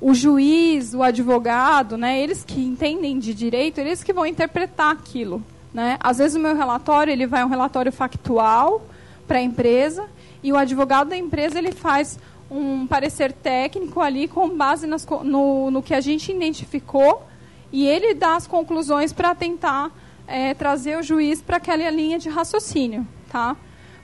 O 0.00 0.12
juiz, 0.12 0.92
o 0.92 1.04
advogado, 1.04 1.96
né, 1.96 2.20
eles 2.20 2.42
que 2.42 2.60
entendem 2.60 3.16
de 3.16 3.32
direito, 3.32 3.78
eles 3.78 4.02
que 4.02 4.12
vão 4.12 4.26
interpretar 4.26 4.90
aquilo. 4.90 5.40
Né? 5.74 5.98
Às 5.98 6.18
vezes 6.18 6.36
o 6.36 6.40
meu 6.40 6.54
relatório 6.54 7.12
ele 7.12 7.26
vai 7.26 7.44
um 7.44 7.48
relatório 7.48 7.90
factual 7.90 8.86
para 9.26 9.38
a 9.38 9.42
empresa 9.42 10.06
e 10.40 10.52
o 10.52 10.56
advogado 10.56 11.08
da 11.08 11.16
empresa 11.16 11.58
ele 11.58 11.72
faz 11.72 12.16
um 12.48 12.86
parecer 12.86 13.32
técnico 13.32 14.00
ali 14.00 14.28
com 14.28 14.48
base 14.56 14.86
nas, 14.86 15.04
no, 15.24 15.72
no 15.72 15.82
que 15.82 15.92
a 15.92 16.00
gente 16.00 16.30
identificou 16.30 17.26
e 17.72 17.84
ele 17.88 18.14
dá 18.14 18.36
as 18.36 18.46
conclusões 18.46 19.12
para 19.12 19.34
tentar 19.34 19.90
é, 20.28 20.54
trazer 20.54 20.96
o 20.96 21.02
juiz 21.02 21.42
para 21.42 21.56
aquela 21.56 21.90
linha 21.90 22.20
de 22.20 22.28
raciocínio, 22.28 23.04
tá? 23.28 23.56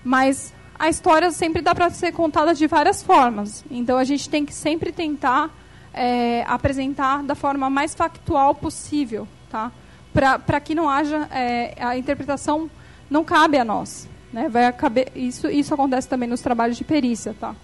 Mas 0.02 0.52
a 0.76 0.88
história 0.88 1.30
sempre 1.30 1.62
dá 1.62 1.72
para 1.72 1.88
ser 1.90 2.10
contada 2.10 2.52
de 2.52 2.66
várias 2.66 3.00
formas. 3.00 3.64
Então 3.70 3.96
a 3.96 4.02
gente 4.02 4.28
tem 4.28 4.44
que 4.44 4.52
sempre 4.52 4.90
tentar 4.90 5.50
é, 5.94 6.42
apresentar 6.48 7.22
da 7.22 7.36
forma 7.36 7.70
mais 7.70 7.94
factual 7.94 8.56
possível, 8.56 9.28
tá? 9.48 9.70
Para 10.12 10.60
que 10.60 10.74
não 10.74 10.88
haja 10.88 11.28
é, 11.32 11.74
a 11.78 11.96
interpretação 11.96 12.70
não 13.08 13.24
cabe 13.24 13.58
a 13.58 13.64
nós, 13.64 14.08
né? 14.32 14.48
Vai 14.48 14.72
caber, 14.72 15.10
isso 15.14 15.48
isso 15.48 15.72
acontece 15.74 16.08
também 16.08 16.28
nos 16.28 16.40
trabalhos 16.40 16.76
de 16.76 16.84
perícia, 16.84 17.34
tá? 17.38 17.54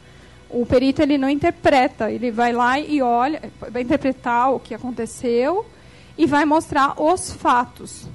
O 0.49 0.65
perito 0.65 1.03
ele 1.03 1.19
não 1.19 1.29
interpreta, 1.29 2.11
ele 2.11 2.31
vai 2.31 2.53
lá 2.53 2.79
e 2.79 3.03
olha, 3.03 3.43
vai 3.71 3.83
interpretar 3.83 4.53
o 4.53 4.61
que 4.61 4.75
aconteceu 4.75 5.67
e 6.17 6.27
vai 6.27 6.45
mostrar 6.45 7.01
os 7.01 7.33
fatos, 7.33 8.09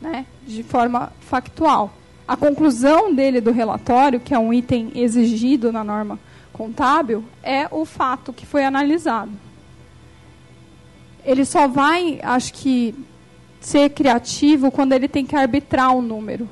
né? 0.00 0.26
De 0.46 0.62
forma 0.62 1.12
factual. 1.20 1.92
A 2.26 2.36
conclusão 2.36 3.14
dele 3.14 3.40
do 3.40 3.50
relatório, 3.50 4.20
que 4.20 4.32
é 4.32 4.38
um 4.38 4.52
item 4.54 4.92
exigido 4.94 5.72
na 5.72 5.82
norma 5.84 6.18
contábil, 6.52 7.24
é 7.42 7.66
o 7.70 7.84
fato 7.84 8.32
que 8.32 8.46
foi 8.46 8.64
analisado. 8.64 9.32
Ele 11.24 11.44
só 11.44 11.68
vai, 11.68 12.20
acho 12.22 12.54
que 12.54 12.94
ser 13.60 13.90
criativo 13.90 14.70
quando 14.70 14.92
ele 14.92 15.06
tem 15.06 15.26
que 15.26 15.36
arbitrar 15.36 15.94
um 15.94 16.00
número. 16.00 16.48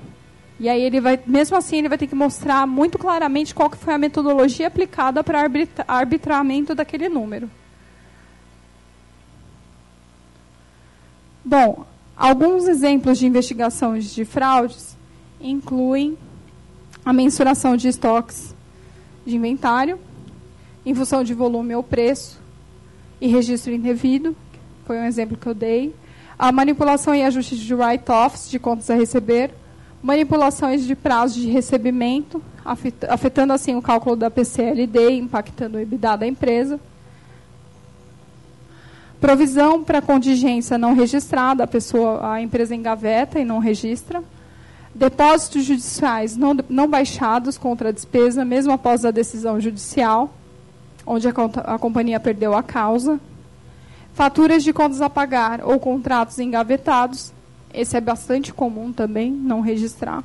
E 0.60 0.68
aí 0.68 0.82
ele 0.82 1.00
vai, 1.00 1.18
mesmo 1.26 1.56
assim, 1.56 1.78
ele 1.78 1.88
vai 1.88 1.96
ter 1.96 2.06
que 2.06 2.14
mostrar 2.14 2.66
muito 2.66 2.98
claramente 2.98 3.54
qual 3.54 3.70
que 3.70 3.76
foi 3.76 3.94
a 3.94 3.98
metodologia 3.98 4.66
aplicada 4.66 5.22
para 5.22 5.40
arbitra 5.40 5.84
arbitramento 5.86 6.74
daquele 6.74 7.08
número. 7.08 7.48
Bom, 11.44 11.86
alguns 12.16 12.66
exemplos 12.66 13.18
de 13.18 13.26
investigações 13.26 14.12
de 14.12 14.24
fraudes 14.24 14.96
incluem 15.40 16.18
a 17.04 17.12
mensuração 17.12 17.76
de 17.76 17.88
estoques 17.88 18.54
de 19.24 19.36
inventário 19.36 19.98
em 20.84 20.94
função 20.94 21.22
de 21.22 21.32
volume 21.32 21.74
ou 21.74 21.82
preço 21.82 22.40
e 23.20 23.28
registro 23.28 23.72
indevido, 23.72 24.36
foi 24.84 24.98
um 24.98 25.04
exemplo 25.04 25.36
que 25.36 25.46
eu 25.46 25.54
dei 25.54 25.94
a 26.38 26.52
manipulação 26.52 27.14
e 27.14 27.24
ajuste 27.24 27.56
de 27.56 27.74
write-offs 27.74 28.48
de 28.48 28.58
contas 28.58 28.88
a 28.88 28.94
receber, 28.94 29.50
manipulações 30.00 30.86
de 30.86 30.94
prazo 30.94 31.40
de 31.40 31.50
recebimento, 31.50 32.40
afetando 33.08 33.52
assim 33.52 33.74
o 33.74 33.82
cálculo 33.82 34.14
da 34.14 34.30
PCLD, 34.30 35.16
impactando 35.16 35.78
o 35.78 35.80
EBITDA 35.80 36.18
da 36.18 36.26
empresa. 36.26 36.78
Provisão 39.20 39.82
para 39.82 40.00
contingência 40.00 40.78
não 40.78 40.94
registrada, 40.94 41.64
a 41.64 41.66
pessoa, 41.66 42.34
a 42.34 42.40
empresa 42.40 42.72
engaveta 42.72 43.40
e 43.40 43.44
não 43.44 43.58
registra. 43.58 44.22
Depósitos 44.94 45.64
judiciais 45.64 46.36
não, 46.36 46.56
não 46.68 46.88
baixados 46.88 47.58
contra 47.58 47.88
a 47.88 47.92
despesa, 47.92 48.44
mesmo 48.44 48.72
após 48.72 49.04
a 49.04 49.10
decisão 49.10 49.60
judicial, 49.60 50.32
onde 51.04 51.26
a, 51.26 51.32
a 51.64 51.78
companhia 51.80 52.20
perdeu 52.20 52.54
a 52.54 52.62
causa 52.62 53.18
Faturas 54.18 54.64
de 54.64 54.72
contas 54.72 55.00
a 55.00 55.08
pagar 55.08 55.60
ou 55.64 55.78
contratos 55.78 56.40
engavetados, 56.40 57.32
esse 57.72 57.96
é 57.96 58.00
bastante 58.00 58.52
comum 58.52 58.92
também, 58.92 59.30
não 59.30 59.60
registrar. 59.60 60.24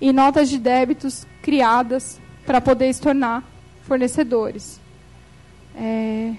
E 0.00 0.12
notas 0.12 0.48
de 0.48 0.56
débitos 0.56 1.26
criadas 1.42 2.20
para 2.46 2.60
poder 2.60 2.94
se 2.94 3.00
tornar 3.00 3.42
fornecedores. 3.82 4.80
É, 5.74 6.32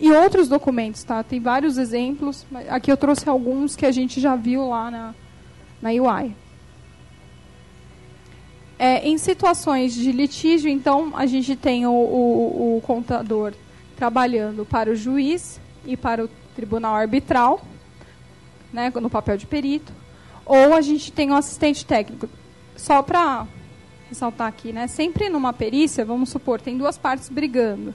e 0.00 0.10
outros 0.10 0.48
documentos, 0.48 1.04
tá? 1.04 1.22
Tem 1.22 1.38
vários 1.38 1.78
exemplos. 1.78 2.44
Aqui 2.70 2.90
eu 2.90 2.96
trouxe 2.96 3.28
alguns 3.28 3.76
que 3.76 3.86
a 3.86 3.92
gente 3.92 4.20
já 4.20 4.34
viu 4.34 4.70
lá 4.70 4.90
na, 4.90 5.14
na 5.80 5.90
UI. 5.90 6.34
É, 8.80 9.08
em 9.08 9.16
situações 9.16 9.94
de 9.94 10.10
litígio, 10.10 10.68
então, 10.68 11.12
a 11.14 11.24
gente 11.24 11.54
tem 11.54 11.86
o, 11.86 11.92
o, 11.92 12.78
o 12.78 12.80
contador 12.80 13.54
trabalhando 13.96 14.66
para 14.66 14.90
o 14.90 14.96
juiz 14.96 15.64
ir 15.86 15.96
para 15.96 16.24
o 16.24 16.30
tribunal 16.54 16.94
arbitral, 16.94 17.60
né, 18.72 18.92
no 18.94 19.10
papel 19.10 19.36
de 19.36 19.46
perito, 19.46 19.92
ou 20.44 20.74
a 20.74 20.80
gente 20.80 21.12
tem 21.12 21.30
um 21.30 21.36
assistente 21.36 21.84
técnico. 21.84 22.28
Só 22.76 23.02
para 23.02 23.46
ressaltar 24.08 24.46
aqui, 24.46 24.72
né, 24.72 24.86
sempre 24.86 25.28
numa 25.28 25.52
perícia, 25.52 26.04
vamos 26.04 26.28
supor, 26.28 26.60
tem 26.60 26.76
duas 26.76 26.98
partes 26.98 27.28
brigando. 27.28 27.94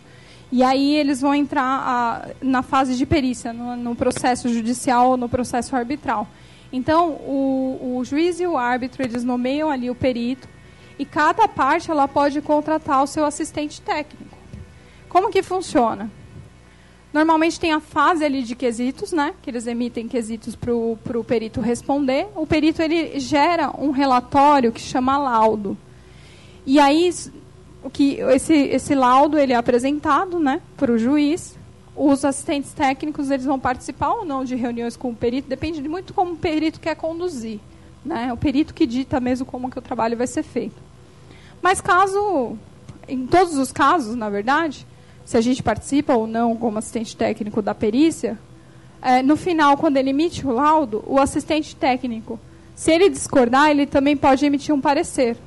E 0.52 0.64
aí 0.64 0.96
eles 0.96 1.22
vão 1.22 1.34
entrar 1.34 1.64
a, 1.64 2.30
na 2.42 2.62
fase 2.62 2.98
de 2.98 3.06
perícia, 3.06 3.54
no, 3.54 3.78
no, 3.78 3.96
processo 3.96 4.50
judicial 4.50 5.12
ou 5.12 5.18
no 5.18 5.30
processo 5.30 5.76
arbitral. 5.76 6.28
Então, 6.74 7.12
o, 7.12 7.98
o 7.98 8.04
juiz 8.04 8.40
e 8.40 8.48
o 8.48 8.58
árbitro, 8.58 9.02
eles 9.02 9.24
nomeiam 9.24 9.70
ali 9.70 9.90
o 9.90 9.96
perito, 9.96 10.48
e 11.00 11.06
cada 11.06 11.48
parte 11.48 11.90
ela 11.90 12.08
pode 12.08 12.42
contratar 12.42 13.02
o 13.02 13.08
seu 13.08 13.26
assistente 13.26 13.82
técnico. 13.82 14.36
Como 15.08 15.32
que 15.32 15.42
funciona? 15.42 16.12
Normalmente 17.14 17.60
tem 17.60 17.74
a 17.74 17.80
fase 17.80 18.24
ali 18.24 18.42
de 18.42 18.56
quesitos, 18.56 19.12
né? 19.12 19.34
Que 19.42 19.50
eles 19.50 19.68
emitem 19.68 20.08
quesitos 20.08 20.56
para 20.56 20.74
o 20.74 21.24
perito 21.26 21.60
responder. 21.60 22.28
O 22.36 22.48
perito 22.48 22.82
ele 22.82 23.20
gera 23.20 23.72
um 23.78 23.92
relatório 23.92 24.72
que 24.72 24.80
chama 24.80 25.18
laudo. 25.18 25.78
E 26.66 26.80
aí 26.80 27.12
o 27.84 27.90
que 27.90 28.20
esse, 28.20 28.54
esse 28.54 28.96
laudo 28.96 29.38
ele 29.38 29.54
é 29.54 29.56
apresentado, 29.56 30.40
né, 30.40 30.62
para 30.78 30.92
o 30.92 30.98
juiz. 30.98 31.58
Os 31.96 32.24
assistentes 32.24 32.72
técnicos 32.72 33.30
eles 33.30 33.46
vão 33.46 33.60
participar 33.60 34.14
ou 34.14 34.26
não 34.26 34.46
de 34.46 34.56
reuniões 34.56 34.96
com 34.96 35.10
o 35.10 35.16
perito, 35.16 35.50
depende 35.50 35.82
de 35.82 35.90
muito 35.90 36.14
como 36.14 36.34
o 36.34 36.38
perito 36.38 36.80
quer 36.80 36.96
conduzir, 36.96 37.60
né? 38.04 38.32
O 38.32 38.38
perito 38.38 38.74
que 38.74 38.86
dita 38.86 39.20
mesmo 39.20 39.46
como 39.46 39.70
que 39.70 39.78
o 39.78 39.82
trabalho 39.82 40.16
vai 40.16 40.26
ser 40.26 40.42
feito. 40.42 40.82
Mas 41.62 41.82
caso, 41.82 42.58
em 43.08 43.28
todos 43.28 43.58
os 43.58 43.74
casos, 43.74 44.16
na 44.16 44.30
verdade, 44.30 44.88
se 45.26 45.38
a 45.38 45.42
gente 45.42 45.62
participa 45.62 46.14
ou 46.14 46.28
não 46.28 46.56
como 46.56 46.78
assistente 46.78 47.16
técnico 47.16 47.62
da 47.62 47.74
perícia, 47.74 48.38
é, 49.02 49.24
no 49.24 49.36
final, 49.36 49.78
quando 49.78 49.98
ele 49.98 50.12
emite 50.12 50.46
o 50.46 50.52
laudo, 50.52 51.04
o 51.08 51.20
assistente 51.20 51.76
técnico, 51.76 52.40
se 52.76 52.92
ele 52.92 53.10
discordar, 53.10 53.70
ele 53.70 53.86
também 53.86 54.16
pode 54.16 54.46
emitir 54.46 54.74
um 54.74 54.82
parecer 54.82 55.38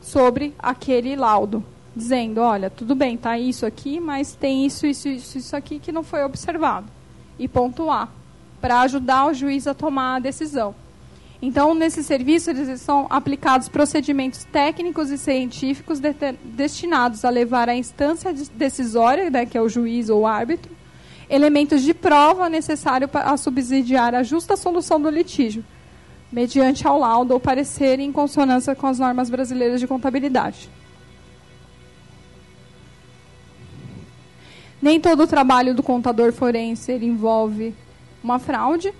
sobre 0.00 0.54
aquele 0.58 1.16
laudo, 1.16 1.64
dizendo, 1.94 2.40
olha, 2.40 2.70
tudo 2.70 2.94
bem, 2.94 3.16
tá 3.16 3.38
isso 3.38 3.66
aqui, 3.66 4.00
mas 4.00 4.34
tem 4.34 4.64
isso, 4.64 4.86
isso, 4.86 5.08
isso, 5.08 5.38
isso 5.38 5.56
aqui 5.56 5.78
que 5.78 5.92
não 5.92 6.02
foi 6.02 6.22
observado. 6.24 6.86
E 7.38 7.48
pontuar, 7.48 8.12
para 8.60 8.80
ajudar 8.82 9.26
o 9.26 9.34
juiz 9.34 9.66
a 9.66 9.74
tomar 9.74 10.16
a 10.16 10.20
decisão. 10.20 10.74
Então, 11.42 11.74
nesse 11.74 12.04
serviço, 12.04 12.50
eles 12.50 12.80
são 12.82 13.06
aplicados 13.08 13.68
procedimentos 13.68 14.44
técnicos 14.44 15.10
e 15.10 15.16
científicos 15.16 15.98
de 15.98 16.14
destinados 16.44 17.24
a 17.24 17.30
levar 17.30 17.68
à 17.68 17.74
instância 17.74 18.34
decisória, 18.54 19.30
né, 19.30 19.46
que 19.46 19.56
é 19.56 19.62
o 19.62 19.68
juiz 19.68 20.10
ou 20.10 20.22
o 20.22 20.26
árbitro, 20.26 20.70
elementos 21.30 21.80
de 21.82 21.94
prova 21.94 22.48
necessários 22.50 23.10
para 23.10 23.34
subsidiar 23.38 24.14
a 24.14 24.22
justa 24.22 24.54
solução 24.54 25.00
do 25.00 25.08
litígio, 25.08 25.64
mediante 26.30 26.86
ao 26.86 26.98
laudo 26.98 27.32
ou 27.32 27.40
parecer 27.40 27.98
em 28.00 28.12
consonância 28.12 28.74
com 28.74 28.86
as 28.86 28.98
normas 28.98 29.30
brasileiras 29.30 29.80
de 29.80 29.86
contabilidade. 29.86 30.68
Nem 34.82 35.00
todo 35.00 35.22
o 35.22 35.26
trabalho 35.26 35.74
do 35.74 35.82
contador 35.82 36.32
forense 36.32 36.92
envolve 36.92 37.74
uma 38.22 38.38
fraude, 38.38 38.92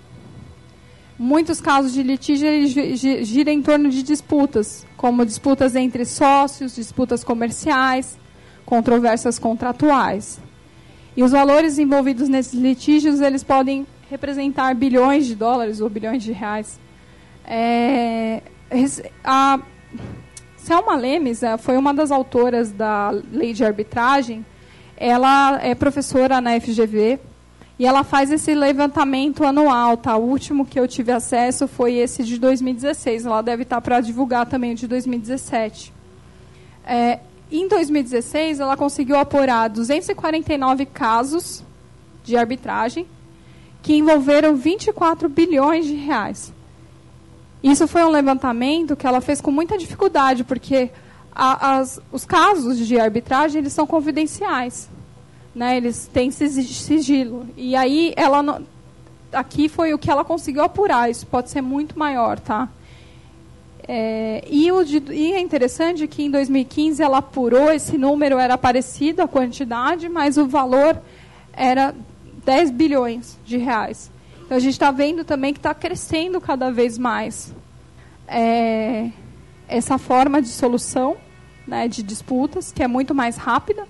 muitos 1.21 1.61
casos 1.61 1.93
de 1.93 2.01
litígio 2.01 2.47
giram 3.23 3.53
em 3.53 3.61
torno 3.61 3.89
de 3.89 4.01
disputas, 4.01 4.87
como 4.97 5.23
disputas 5.23 5.75
entre 5.75 6.03
sócios, 6.03 6.75
disputas 6.75 7.23
comerciais, 7.23 8.17
controvérsias 8.65 9.37
contratuais. 9.37 10.41
E 11.15 11.21
os 11.21 11.31
valores 11.31 11.77
envolvidos 11.77 12.27
nesses 12.27 12.59
litígios, 12.59 13.21
eles 13.21 13.43
podem 13.43 13.85
representar 14.09 14.73
bilhões 14.73 15.27
de 15.27 15.35
dólares 15.35 15.79
ou 15.79 15.87
bilhões 15.89 16.23
de 16.23 16.31
reais. 16.31 16.79
É, 17.45 18.41
a 19.23 19.59
Selma 20.57 20.95
Lemes 20.95 21.41
foi 21.59 21.77
uma 21.77 21.93
das 21.93 22.09
autoras 22.09 22.71
da 22.71 23.11
lei 23.11 23.53
de 23.53 23.63
arbitragem. 23.63 24.43
Ela 24.97 25.59
é 25.61 25.75
professora 25.75 26.41
na 26.41 26.59
FGV 26.59 27.19
e 27.79 27.85
ela 27.85 28.03
faz 28.03 28.31
esse 28.31 28.53
levantamento 28.53 29.43
anual. 29.43 29.97
Tá? 29.97 30.15
O 30.15 30.23
último 30.23 30.65
que 30.65 30.79
eu 30.79 30.87
tive 30.87 31.11
acesso 31.11 31.67
foi 31.67 31.95
esse 31.95 32.23
de 32.23 32.37
2016. 32.37 33.25
Ela 33.25 33.41
deve 33.41 33.63
estar 33.63 33.81
para 33.81 34.01
divulgar 34.01 34.45
também 34.45 34.73
o 34.73 34.75
de 34.75 34.87
2017. 34.87 35.93
É, 36.85 37.19
em 37.51 37.67
2016, 37.67 38.59
ela 38.59 38.77
conseguiu 38.77 39.17
apurar 39.17 39.69
249 39.69 40.85
casos 40.85 41.63
de 42.23 42.37
arbitragem 42.37 43.05
que 43.81 43.95
envolveram 43.95 44.55
24 44.55 45.27
bilhões 45.27 45.85
de 45.85 45.95
reais. 45.95 46.53
Isso 47.63 47.87
foi 47.87 48.03
um 48.03 48.09
levantamento 48.09 48.95
que 48.95 49.05
ela 49.05 49.21
fez 49.21 49.41
com 49.41 49.51
muita 49.51 49.77
dificuldade, 49.77 50.43
porque 50.43 50.89
a, 51.33 51.77
as, 51.77 51.99
os 52.11 52.25
casos 52.25 52.77
de 52.77 52.99
arbitragem 52.99 53.59
eles 53.59 53.73
são 53.73 53.85
confidenciais, 53.85 54.89
né? 55.53 55.77
Eles 55.77 56.09
têm 56.11 56.31
sigilo. 56.31 57.47
E 57.57 57.75
aí 57.75 58.13
ela 58.15 58.41
não, 58.41 58.65
aqui 59.31 59.69
foi 59.69 59.93
o 59.93 59.97
que 59.97 60.09
ela 60.09 60.23
conseguiu 60.23 60.63
apurar. 60.63 61.09
Isso 61.09 61.25
pode 61.27 61.49
ser 61.49 61.61
muito 61.61 61.97
maior, 61.97 62.39
tá? 62.39 62.69
É, 63.87 64.43
e, 64.49 64.71
o 64.71 64.81
e 65.11 65.33
é 65.33 65.39
interessante 65.39 66.07
que 66.07 66.23
em 66.23 66.31
2015 66.31 67.01
ela 67.01 67.17
apurou 67.17 67.71
esse 67.71 67.97
número 67.97 68.37
era 68.37 68.57
parecido 68.57 69.21
a 69.21 69.27
quantidade, 69.27 70.07
mas 70.07 70.37
o 70.37 70.47
valor 70.47 71.01
era 71.51 71.93
10 72.45 72.71
bilhões 72.71 73.37
de 73.43 73.57
reais. 73.57 74.11
Então 74.45 74.55
a 74.55 74.59
gente 74.59 74.73
está 74.73 74.91
vendo 74.91 75.23
também 75.23 75.51
que 75.53 75.59
está 75.59 75.73
crescendo 75.73 76.39
cada 76.39 76.71
vez 76.71 76.97
mais 76.97 77.53
é, 78.27 79.09
essa 79.67 79.97
forma 79.97 80.41
de 80.41 80.49
solução 80.49 81.17
né, 81.67 81.87
de 81.87 82.03
disputas, 82.03 82.71
que 82.71 82.83
é 82.83 82.87
muito 82.87 83.13
mais 83.15 83.37
rápida, 83.37 83.87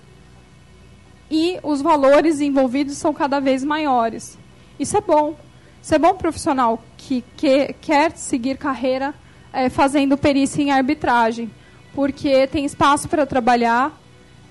e 1.32 1.58
os 1.62 1.80
valores 1.80 2.42
envolvidos 2.42 2.98
são 2.98 3.14
cada 3.14 3.40
vez 3.40 3.64
maiores. 3.64 4.38
Isso 4.78 4.98
é 4.98 5.00
bom. 5.00 5.34
Isso 5.82 5.94
é 5.94 5.98
bom 5.98 6.14
profissional 6.14 6.78
que, 6.98 7.24
que 7.38 7.72
quer 7.80 8.12
seguir 8.12 8.58
carreira 8.58 9.14
é, 9.50 9.70
fazendo 9.70 10.18
perícia 10.18 10.60
em 10.60 10.70
arbitragem, 10.70 11.50
porque 11.94 12.46
tem 12.48 12.66
espaço 12.66 13.08
para 13.08 13.24
trabalhar 13.24 13.98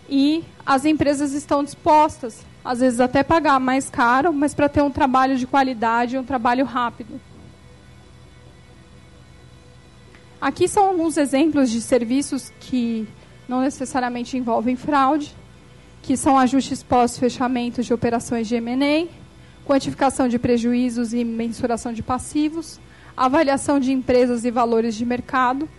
e 0.10 0.44
as 0.66 0.84
empresas 0.84 1.34
estão 1.34 1.64
dispostas 1.64 2.44
às 2.66 2.80
vezes 2.80 3.00
até 3.00 3.24
pagar 3.24 3.60
mais 3.60 3.90
caro, 3.90 4.34
mas 4.34 4.54
para 4.54 4.68
ter 4.68 4.82
um 4.82 4.92
trabalho 4.92 5.38
de 5.38 5.48
qualidade, 5.48 6.18
um 6.18 6.24
trabalho 6.24 6.66
rápido. 6.66 7.20
Aqui 10.40 10.68
são 10.68 10.86
alguns 10.86 11.18
exemplos 11.18 11.70
de 11.70 11.80
serviços 11.80 12.52
que 12.60 13.08
não 13.48 13.62
necessariamente 13.62 14.38
envolvem 14.38 14.76
fraude, 14.76 15.36
que 16.02 16.18
são 16.18 16.38
ajustes 16.38 16.82
pós-fechamento 16.82 17.84
de 17.84 17.94
operações 17.94 18.48
de 18.48 18.56
M&A, 18.56 19.08
quantificação 19.66 20.28
de 20.28 20.40
prejuízos 20.40 21.14
e 21.14 21.24
mensuração 21.24 21.94
de 21.94 22.02
passivos, 22.02 22.80
avaliação 23.16 23.80
de 23.80 23.92
empresas 23.92 24.44
e 24.44 24.52
valores 24.52 24.96
de 24.96 25.06
mercado, 25.06 25.70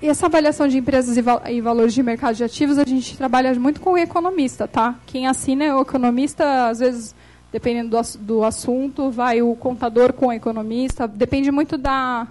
essa 0.00 0.26
avaliação 0.26 0.66
de 0.66 0.78
empresas 0.78 1.16
e, 1.18 1.22
val, 1.22 1.42
e, 1.46 1.60
valores 1.60 1.92
de 1.92 2.02
mercado 2.02 2.34
de 2.34 2.44
ativos, 2.44 2.78
a 2.78 2.84
gente 2.84 3.16
trabalha 3.16 3.54
muito 3.54 3.80
com 3.80 3.92
o 3.92 3.98
economista, 3.98 4.66
tá? 4.66 4.98
Quem 5.06 5.26
assina 5.26 5.64
é 5.64 5.74
o 5.74 5.82
economista, 5.82 6.68
às 6.68 6.78
vezes, 6.78 7.14
dependendo 7.52 7.90
do, 7.90 8.18
do 8.18 8.44
assunto, 8.44 9.10
vai 9.10 9.42
o 9.42 9.54
contador 9.54 10.14
com 10.14 10.28
o 10.28 10.32
economista, 10.32 11.06
depende 11.06 11.50
muito 11.50 11.76
da, 11.76 12.26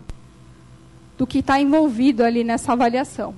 do 1.17 1.27
que 1.27 1.39
está 1.39 1.61
envolvido 1.61 2.23
ali 2.23 2.43
nessa 2.43 2.73
avaliação. 2.73 3.35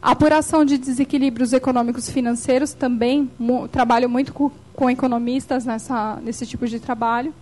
Apuração 0.00 0.64
de 0.64 0.78
desequilíbrios 0.78 1.52
econômicos 1.52 2.08
financeiros 2.08 2.72
também 2.72 3.30
trabalho 3.72 4.08
muito 4.08 4.32
com, 4.32 4.50
com 4.72 4.88
economistas 4.88 5.64
nessa, 5.64 6.16
nesse 6.22 6.46
tipo 6.46 6.66
de 6.66 6.78
trabalho. 6.78 7.34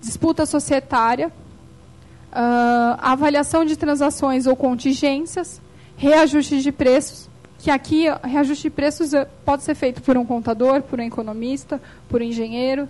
Disputa 0.00 0.44
societária, 0.44 1.32
Uh, 2.32 2.96
avaliação 3.02 3.62
de 3.62 3.76
transações 3.76 4.46
ou 4.46 4.56
contingências, 4.56 5.60
reajuste 5.98 6.62
de 6.62 6.72
preços, 6.72 7.28
que 7.58 7.70
aqui 7.70 8.06
reajuste 8.24 8.62
de 8.62 8.70
preços 8.70 9.12
eh, 9.12 9.28
pode 9.44 9.62
ser 9.62 9.74
feito 9.74 10.00
por 10.00 10.16
um 10.16 10.24
contador, 10.24 10.80
por 10.80 10.98
um 10.98 11.02
economista, 11.02 11.78
por 12.08 12.22
um 12.22 12.24
engenheiro. 12.24 12.88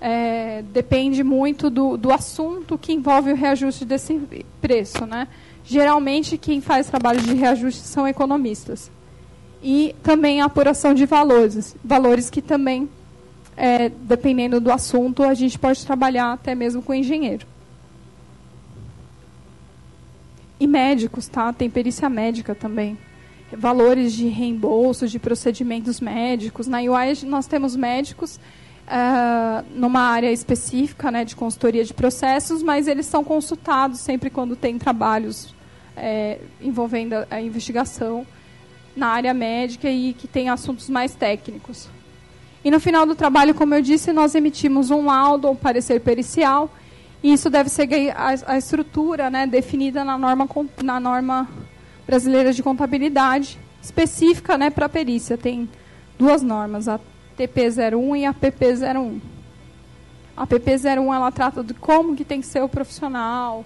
É, 0.00 0.64
depende 0.72 1.22
muito 1.22 1.68
do, 1.68 1.98
do 1.98 2.10
assunto 2.10 2.78
que 2.78 2.90
envolve 2.90 3.30
o 3.30 3.36
reajuste 3.36 3.84
desse 3.84 4.18
preço. 4.62 5.04
Né? 5.04 5.28
Geralmente, 5.64 6.38
quem 6.38 6.60
faz 6.60 6.88
trabalho 6.88 7.20
de 7.20 7.34
reajuste 7.34 7.82
são 7.82 8.06
economistas. 8.06 8.90
E 9.62 9.94
também 10.02 10.40
a 10.40 10.46
apuração 10.46 10.94
de 10.94 11.04
valores, 11.04 11.76
valores 11.84 12.30
que 12.30 12.40
também, 12.40 12.88
é, 13.56 13.88
dependendo 13.88 14.60
do 14.60 14.72
assunto, 14.72 15.22
a 15.22 15.34
gente 15.34 15.58
pode 15.58 15.84
trabalhar 15.84 16.32
até 16.32 16.54
mesmo 16.54 16.82
com 16.82 16.94
engenheiro. 16.94 17.46
E 20.58 20.66
médicos, 20.66 21.28
tá? 21.28 21.52
Tem 21.52 21.70
perícia 21.70 22.08
médica 22.08 22.54
também. 22.54 22.98
Valores 23.52 24.12
de 24.12 24.28
reembolso 24.28 25.08
de 25.08 25.18
procedimentos 25.18 26.00
médicos. 26.00 26.66
Na 26.66 26.78
UI 26.78 27.24
nós 27.24 27.46
temos 27.46 27.74
médicos 27.74 28.38
uh, 28.90 29.64
numa 29.74 30.00
área 30.00 30.30
específica 30.32 31.10
né, 31.10 31.24
de 31.24 31.36
consultoria 31.36 31.84
de 31.84 31.94
processos, 31.94 32.62
mas 32.62 32.88
eles 32.88 33.06
são 33.06 33.22
consultados 33.22 34.00
sempre 34.00 34.28
quando 34.28 34.56
tem 34.56 34.78
trabalhos 34.78 35.54
é, 35.96 36.38
envolvendo 36.60 37.14
a, 37.30 37.40
investigação 37.40 38.26
na 38.96 39.08
área 39.08 39.32
médica 39.32 39.88
e 39.88 40.12
que 40.12 40.26
tem 40.26 40.48
assuntos 40.48 40.88
mais 40.90 41.14
técnicos. 41.14 41.88
E 42.64 42.70
no 42.70 42.80
final 42.80 43.06
do 43.06 43.14
trabalho, 43.14 43.54
como 43.54 43.74
eu 43.74 43.80
disse, 43.80 44.12
nós 44.12 44.34
emitimos 44.34 44.90
um 44.90 45.06
laudo, 45.06 45.48
um 45.48 45.56
parecer 45.56 46.00
pericial, 46.00 46.70
e 47.22 47.32
isso 47.32 47.48
deve 47.48 47.70
ser 47.70 47.88
a, 48.10 48.34
a 48.46 48.58
estrutura 48.58 49.30
né, 49.30 49.46
definida 49.46 50.04
na 50.04 50.18
norma, 50.18 50.48
na 50.82 50.98
norma 50.98 51.48
brasileira 52.06 52.52
de 52.52 52.62
contabilidade, 52.62 53.58
específica 53.82 54.58
né, 54.58 54.68
para 54.68 54.86
a 54.86 54.88
perícia. 54.88 55.38
Tem 55.38 55.68
duas 56.18 56.42
normas, 56.42 56.88
a 56.88 56.98
TP01 57.48 58.18
e 58.18 58.24
a 58.26 58.34
PP01. 58.34 59.20
A 60.36 60.46
PP01 60.46 61.14
ela 61.14 61.32
trata 61.32 61.62
de 61.62 61.74
como 61.74 62.14
que 62.14 62.24
tem 62.24 62.40
que 62.40 62.46
ser 62.46 62.62
o 62.62 62.68
profissional. 62.68 63.64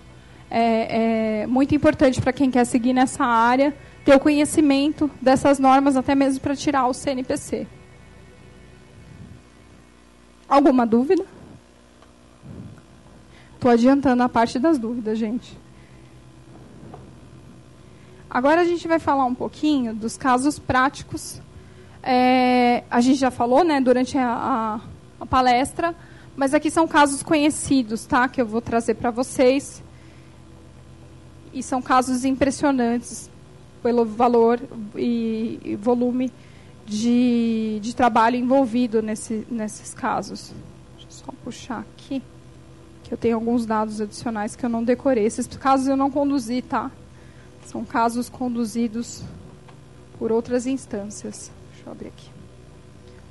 É, 0.50 1.42
é 1.42 1.46
muito 1.46 1.74
importante 1.74 2.20
para 2.20 2.32
quem 2.32 2.50
quer 2.50 2.64
seguir 2.64 2.92
nessa 2.92 3.24
área 3.24 3.74
ter 4.04 4.14
o 4.14 4.20
conhecimento 4.20 5.10
dessas 5.20 5.58
normas, 5.58 5.96
até 5.96 6.14
mesmo 6.14 6.40
para 6.40 6.54
tirar 6.54 6.86
o 6.86 6.92
CNPC. 6.92 7.66
Alguma 10.46 10.86
dúvida? 10.86 11.24
Estou 13.54 13.70
adiantando 13.70 14.22
a 14.22 14.28
parte 14.28 14.58
das 14.58 14.78
dúvidas, 14.78 15.18
gente. 15.18 15.58
Agora 18.28 18.60
a 18.60 18.64
gente 18.64 18.86
vai 18.86 18.98
falar 18.98 19.24
um 19.24 19.34
pouquinho 19.34 19.94
dos 19.94 20.18
casos 20.18 20.58
práticos. 20.58 21.40
É, 22.06 22.84
a 22.90 23.00
gente 23.00 23.18
já 23.18 23.30
falou 23.30 23.64
né, 23.64 23.80
durante 23.80 24.18
a, 24.18 24.28
a, 24.28 24.80
a, 25.20 25.24
palestra, 25.24 25.94
mas 26.36 26.52
aqui 26.52 26.70
são 26.70 26.86
casos 26.86 27.22
conhecidos 27.22 28.04
tá, 28.04 28.28
que 28.28 28.42
eu 28.42 28.46
vou 28.46 28.60
trazer 28.60 28.94
para 28.94 29.10
vocês. 29.10 29.82
E 31.50 31.62
são 31.62 31.80
casos 31.80 32.26
impressionantes 32.26 33.30
pelo 33.82 34.04
valor 34.04 34.60
e, 34.94 35.58
e 35.64 35.76
volume 35.76 36.30
de, 36.84 37.78
de 37.80 37.96
trabalho 37.96 38.36
envolvido 38.36 39.00
nesse, 39.00 39.46
nesses 39.50 39.94
casos. 39.94 40.52
Deixa 40.96 41.06
eu 41.06 41.10
só 41.10 41.32
puxar 41.42 41.80
aqui 41.80 42.22
que 43.02 43.14
eu 43.14 43.18
tenho 43.18 43.36
alguns 43.36 43.64
dados 43.64 43.98
adicionais 44.00 44.54
que 44.54 44.64
eu 44.66 44.68
não 44.68 44.84
decorei. 44.84 45.24
Esses 45.24 45.46
casos 45.46 45.86
eu 45.86 45.96
não 45.96 46.10
conduzi, 46.10 46.60
tá? 46.60 46.90
São 47.64 47.82
casos 47.82 48.28
conduzidos 48.28 49.22
por 50.18 50.30
outras 50.30 50.66
instâncias. 50.66 51.50
Deixa 51.84 51.90
eu 51.90 51.92
abrir 51.92 52.08
aqui. 52.08 52.30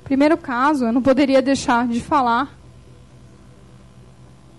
Primeiro 0.04 0.38
caso, 0.38 0.86
eu 0.86 0.94
não 0.94 1.02
poderia 1.02 1.42
deixar 1.42 1.88
de 1.88 2.00
falar. 2.00 2.56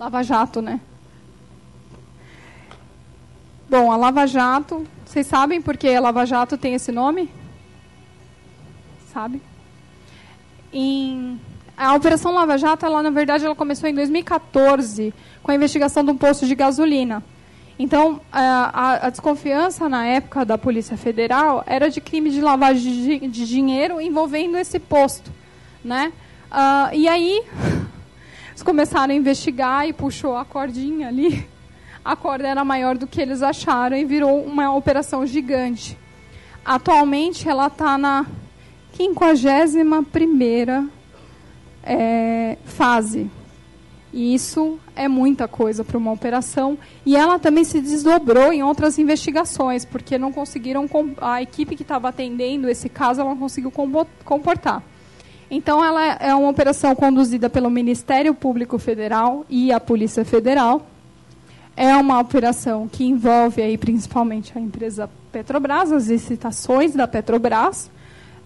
Lava 0.01 0.23
Jato, 0.25 0.61
né? 0.61 0.81
Bom, 3.71 3.93
a 3.93 3.97
Lava 3.97 4.27
Jato, 4.27 4.85
vocês 5.07 5.27
sabem 5.27 5.63
por 5.63 5.77
que 5.77 5.89
a 5.89 6.01
Lava 6.01 6.27
Jato 6.27 6.59
tem 6.59 6.75
esse 6.75 6.91
nome? 6.91 7.31
Sabe? 9.13 9.41
Em 10.73 11.41
a 11.77 11.95
Operação 11.95 12.33
Lava 12.35 12.59
Jato, 12.59 12.85
ela, 12.85 13.03
na 13.03 13.11
verdade, 13.11 13.45
ela 13.45 13.55
começou 13.55 13.89
em 13.89 13.95
2014 13.95 15.15
com 15.43 15.51
a 15.53 15.55
investigação 15.55 16.05
de 16.05 16.11
um 16.11 16.17
posto 16.17 16.47
de 16.47 16.55
gasolina. 16.55 17.23
Então, 17.79 18.21
a, 18.33 19.07
a, 19.07 19.11
desconfiança 19.11 19.89
na 19.89 20.07
época 20.07 20.45
da 20.45 20.57
Polícia 20.57 20.97
Federal 20.97 21.65
era 21.67 21.91
de 21.91 22.01
crime 22.01 22.31
de 22.31 22.41
lavagem 22.41 23.19
de, 23.21 23.29
de 23.29 23.49
dinheiro 23.49 24.01
envolvendo 24.01 24.57
esse 24.57 24.79
posto. 24.79 25.33
Né? 25.85 26.13
Uh, 26.53 26.95
e 26.95 27.09
aí, 27.09 27.43
eles 28.51 28.63
começaram 28.63 29.13
a 29.13 29.17
investigar 29.17 29.89
e 29.89 29.93
puxou 29.93 30.37
a 30.37 30.45
cordinha 30.45 31.09
ali. 31.09 31.49
a 32.05 32.15
corda 32.15 32.47
era 32.47 32.65
maior 32.65 32.97
do 32.97 33.07
que 33.09 33.21
eles 33.21 33.43
acharam 33.43 33.97
e 33.97 34.05
virou 34.05 34.41
uma 34.45 34.73
operação 34.75 35.27
gigante. 35.27 35.99
Atualmente 36.65 37.49
ela 37.49 37.67
está 37.67 37.99
na 37.99 38.25
51 38.97 40.89
é, 41.83 42.57
fase. 42.65 43.31
E 44.17 44.33
isso 44.33 44.79
é 44.95 45.09
muita 45.09 45.49
coisa 45.49 45.83
para 45.83 45.99
uma 45.99 46.13
operação. 46.13 46.79
E 47.05 47.17
ela 47.17 47.37
também 47.37 47.65
se 47.65 47.81
desdobrou 47.81 48.53
em 48.53 48.63
outras 48.63 48.97
investigações, 48.97 49.85
porque 49.85 50.17
não 50.17 50.31
conseguiram. 50.31 50.89
A 51.21 51.43
equipe 51.43 51.75
que 51.75 51.83
estava 51.83 52.11
atendendo 52.11 52.69
esse 52.71 52.89
caso 52.89 53.21
ela 53.21 53.31
não 53.31 53.37
conseguiu 53.37 53.73
comportar. 54.25 54.85
Então, 55.51 55.85
ela 55.85 56.15
é 56.15 56.33
uma 56.33 56.49
operação 56.49 56.95
conduzida 56.95 57.51
pelo 57.51 57.69
Ministério 57.69 58.33
Público 58.35 58.79
Federal 58.79 59.45
e 59.51 59.73
a 59.73 59.81
Polícia 59.81 60.25
Federal. 60.25 60.87
É 61.77 61.97
uma 61.97 62.21
operação 62.21 62.87
que 62.87 63.05
envolve 63.05 63.61
aí 63.61 63.77
principalmente 63.77 64.57
a 64.57 64.61
empresa 64.61 65.11
Petrobras, 65.33 65.91
as 65.91 66.07
licitações 66.07 66.95
da 66.95 67.09
Petrobras, 67.09 67.91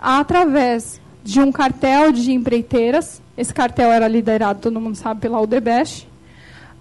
através 0.00 0.98
de 1.28 1.40
um 1.42 1.52
cartel 1.52 2.10
de 2.10 2.32
empreiteiras. 2.32 3.20
Esse 3.36 3.52
cartel 3.52 3.92
era 3.92 4.08
liderado, 4.08 4.60
todo 4.60 4.80
mundo 4.80 4.94
sabe, 4.94 5.20
pela 5.20 5.38
Odebrecht, 5.38 6.08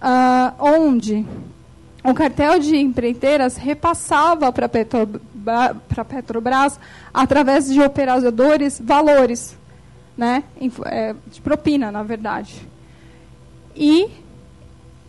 uh, 0.00 0.54
onde 0.58 1.26
o 2.02 2.14
cartel 2.14 2.58
de 2.58 2.74
empreiteiras 2.78 3.58
repassava 3.58 4.50
para 4.50 4.64
a 4.64 6.04
Petrobras, 6.06 6.80
através 7.12 7.70
de 7.70 7.82
operadores, 7.82 8.80
valores 8.82 9.54
né, 10.16 10.42
é, 10.86 11.14
de 11.30 11.42
propina, 11.42 11.92
na 11.92 12.02
verdade. 12.02 12.66
E 13.76 14.08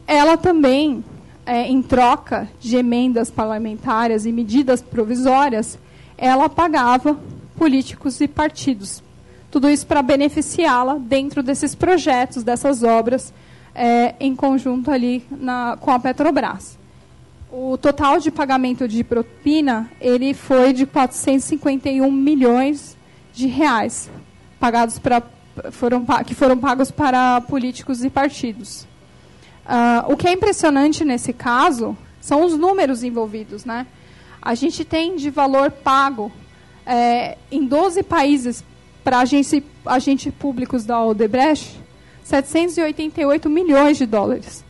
ela 0.05 0.35
também, 0.35 1.01
é, 1.45 1.65
em 1.65 1.81
troca 1.81 2.49
de 2.59 2.75
emendas 2.75 3.31
parlamentares 3.31 4.25
e 4.25 4.33
medidas 4.33 4.81
provisórias, 4.81 5.79
ela 6.17 6.49
pagava 6.49 7.17
políticos 7.57 8.19
e 8.19 8.27
partidos. 8.27 9.01
Tudo 9.51 9.69
isso 9.69 9.85
para 9.87 10.01
beneficiá-la 10.01 10.95
dentro 10.95 11.41
desses 11.41 11.73
projetos, 11.73 12.43
dessas 12.43 12.83
obras, 12.83 13.33
é, 13.73 14.15
em 14.19 14.35
conjunto 14.35 14.91
ali 14.91 15.25
na, 15.31 15.77
com 15.79 15.91
a 15.91 15.99
Petrobras. 15.99 16.77
O 17.51 17.77
total 17.77 18.19
de 18.19 18.29
pagamento 18.29 18.87
de 18.87 19.03
propina 19.03 19.89
ele 19.99 20.33
foi 20.35 20.71
de 20.71 20.85
451 20.85 22.11
milhões 22.11 22.95
de 23.33 23.47
reais, 23.47 24.09
pagados 24.59 24.99
para 24.99 25.23
foram 25.71 26.05
que 26.25 26.33
foram 26.33 26.57
pagos 26.57 26.89
para 26.89 27.41
políticos 27.41 28.03
e 28.03 28.09
partidos. 28.09 28.87
Uh, 29.65 30.13
o 30.13 30.17
que 30.17 30.27
é 30.27 30.31
impressionante 30.31 31.03
nesse 31.03 31.33
caso 31.33 31.97
são 32.21 32.45
os 32.45 32.57
números 32.57 33.03
envolvidos, 33.03 33.65
né? 33.65 33.85
A 34.41 34.55
gente 34.55 34.85
tem 34.85 35.15
de 35.15 35.29
valor 35.29 35.69
pago 35.71 36.31
é, 36.85 37.37
em 37.51 37.65
12 37.65 38.03
países 38.03 38.63
para 39.03 39.19
agentes, 39.19 40.33
públicos 40.37 40.85
da 40.85 41.03
Odebrecht 41.03 41.79
788 42.23 43.49
milhões 43.49 43.97
de 43.97 44.05
dólares. 44.05 44.63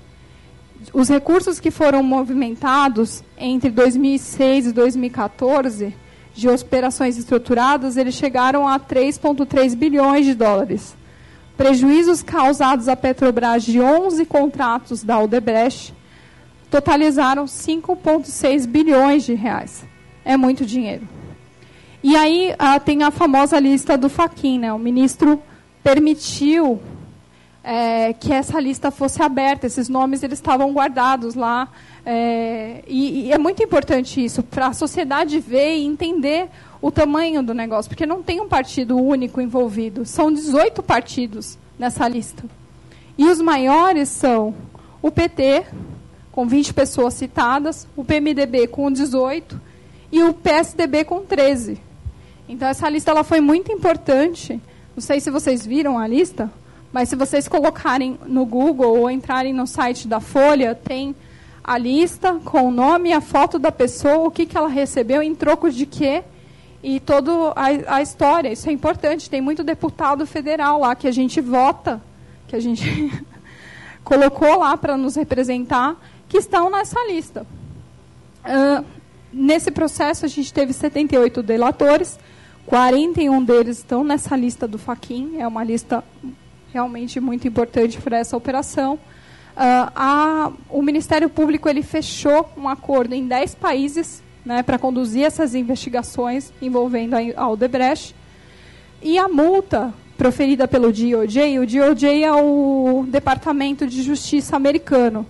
Os 0.93 1.09
recursos 1.09 1.59
que 1.59 1.71
foram 1.71 2.01
movimentados 2.01 3.21
entre 3.37 3.69
2006 3.69 4.67
e 4.67 4.71
2014 4.71 5.93
de 6.33 6.47
operações 6.47 7.17
estruturadas, 7.17 7.97
eles 7.97 8.15
chegaram 8.15 8.65
a 8.65 8.79
3,3 8.79 9.75
bilhões 9.75 10.25
de 10.25 10.33
dólares. 10.33 10.95
Prejuízos 11.57 12.23
causados 12.23 12.87
à 12.87 12.95
Petrobras 12.95 13.63
de 13.63 13.81
11 13.81 14.25
contratos 14.25 15.03
da 15.03 15.19
Odebrecht 15.19 15.93
totalizaram 16.71 17.43
5,6 17.43 18.65
bilhões 18.65 19.25
de 19.25 19.33
reais. 19.33 19.85
É 20.23 20.37
muito 20.37 20.65
dinheiro. 20.65 21.18
E 22.01 22.15
aí 22.15 22.53
ah, 22.57 22.79
tem 22.79 23.03
a 23.03 23.11
famosa 23.11 23.59
lista 23.59 23.97
do 23.97 24.09
Faquin, 24.09 24.59
né? 24.59 24.73
O 24.73 24.79
ministro 24.79 25.41
permitiu 25.83 26.79
é, 27.63 28.13
que 28.13 28.31
essa 28.31 28.59
lista 28.59 28.89
fosse 28.89 29.21
aberta. 29.21 29.67
Esses 29.67 29.89
nomes 29.89 30.23
eles 30.23 30.39
estavam 30.39 30.71
guardados 30.71 31.35
lá 31.35 31.67
é, 32.05 32.83
e, 32.87 33.27
e, 33.27 33.31
é 33.31 33.37
muito 33.37 33.61
importante 33.61 34.23
isso 34.23 34.41
para 34.41 34.67
a 34.67 34.73
sociedade 34.73 35.39
ver 35.39 35.77
e 35.77 35.85
entender 35.85 36.49
o 36.81 36.89
tamanho 36.89 37.43
do 37.43 37.53
negócio, 37.53 37.89
porque 37.89 38.05
não 38.05 38.23
tem 38.23 38.39
um 38.39 38.47
partido 38.47 38.97
único 38.97 39.41
envolvido, 39.41 40.05
são 40.05 40.31
18 40.31 40.81
partidos 40.81 41.57
nessa 41.77 42.07
lista. 42.07 42.43
E 43.17 43.25
os 43.27 43.41
maiores 43.41 44.09
são 44.09 44.55
o 45.01 45.11
PT, 45.11 45.65
com 46.31 46.47
20 46.47 46.73
pessoas 46.73 47.13
citadas, 47.13 47.87
o 47.95 48.03
PMDB 48.03 48.67
com 48.67 48.89
18 48.89 49.59
e 50.11 50.23
o 50.23 50.33
PSDB 50.33 51.03
com 51.03 51.21
13. 51.21 51.88
Então 52.49 52.67
essa 52.67 52.89
lista 52.89 53.11
ela 53.11 53.23
foi 53.23 53.39
muito 53.39 53.71
importante. 53.71 54.59
Não 54.95 55.01
sei 55.01 55.19
se 55.19 55.29
vocês 55.29 55.63
viram 55.63 55.99
a 55.99 56.07
lista, 56.07 56.51
mas 56.91 57.07
se 57.07 57.15
vocês 57.15 57.47
colocarem 57.47 58.19
no 58.25 58.43
Google 58.43 58.97
ou 58.97 59.11
entrarem 59.11 59.53
no 59.53 59.67
site 59.67 60.07
da 60.07 60.19
Folha, 60.19 60.73
tem 60.73 61.15
a 61.63 61.77
lista 61.77 62.39
com 62.43 62.67
o 62.67 62.71
nome, 62.71 63.13
a 63.13 63.21
foto 63.21 63.59
da 63.59 63.71
pessoa, 63.71 64.27
o 64.27 64.31
que, 64.31 64.47
que 64.47 64.57
ela 64.57 64.67
recebeu, 64.67 65.21
em 65.21 65.35
troco 65.35 65.69
de 65.69 65.85
quê, 65.85 66.23
e 66.81 66.99
toda 66.99 67.31
a, 67.55 68.01
história. 68.01 68.51
Isso 68.51 68.67
é 68.67 68.71
importante. 68.71 69.29
Tem 69.29 69.41
muito 69.41 69.63
deputado 69.63 70.25
federal 70.25 70.79
lá 70.79 70.95
que 70.95 71.07
a 71.07 71.11
gente 71.11 71.39
vota, 71.39 72.01
que 72.47 72.55
a 72.55 72.59
gente 72.59 72.83
colocou 74.03 74.57
lá 74.57 74.75
para 74.75 74.97
nos 74.97 75.15
representar, 75.15 75.95
que 76.27 76.37
estão 76.37 76.71
nessa 76.71 76.99
lista. 77.05 77.45
Uh, 78.43 78.83
nesse 79.31 79.69
processo, 79.69 80.25
a 80.25 80.27
gente 80.27 80.51
teve 80.51 80.73
78 80.73 81.43
delatores, 81.43 82.17
41 82.69 83.43
deles 83.43 83.79
estão 83.79 84.03
nessa 84.03 84.35
lista 84.35 84.67
do 84.67 84.77
Faquin, 84.77 85.37
é 85.39 85.47
uma 85.47 85.63
lista 85.63 86.03
realmente 86.71 87.19
muito 87.19 87.47
importante 87.47 87.99
para 87.99 88.19
essa 88.19 88.37
operação. 88.37 88.93
Uh, 88.93 89.91
a, 89.95 90.51
o 90.69 90.79
Ministério 90.83 91.27
Público 91.31 91.67
ele 91.67 91.81
fechou 91.81 92.47
um 92.55 92.69
acordo 92.69 93.15
em 93.15 93.27
10 93.27 93.55
países 93.55 94.21
né, 94.45 94.61
para 94.61 94.77
conduzir 94.77 95.25
essas 95.25 95.55
investigações 95.55 96.53
envolvendo 96.61 97.15
a 97.15 97.41
Aldebrecht. 97.41 98.15
E 99.01 99.17
a 99.17 99.27
multa 99.27 99.91
proferida 100.15 100.67
pelo 100.67 100.93
DOJ, 100.93 101.57
o 101.57 101.65
DOJ 101.65 102.23
é 102.23 102.31
o 102.31 103.03
Departamento 103.07 103.87
de 103.87 104.03
Justiça 104.03 104.55
americano. 104.55 105.25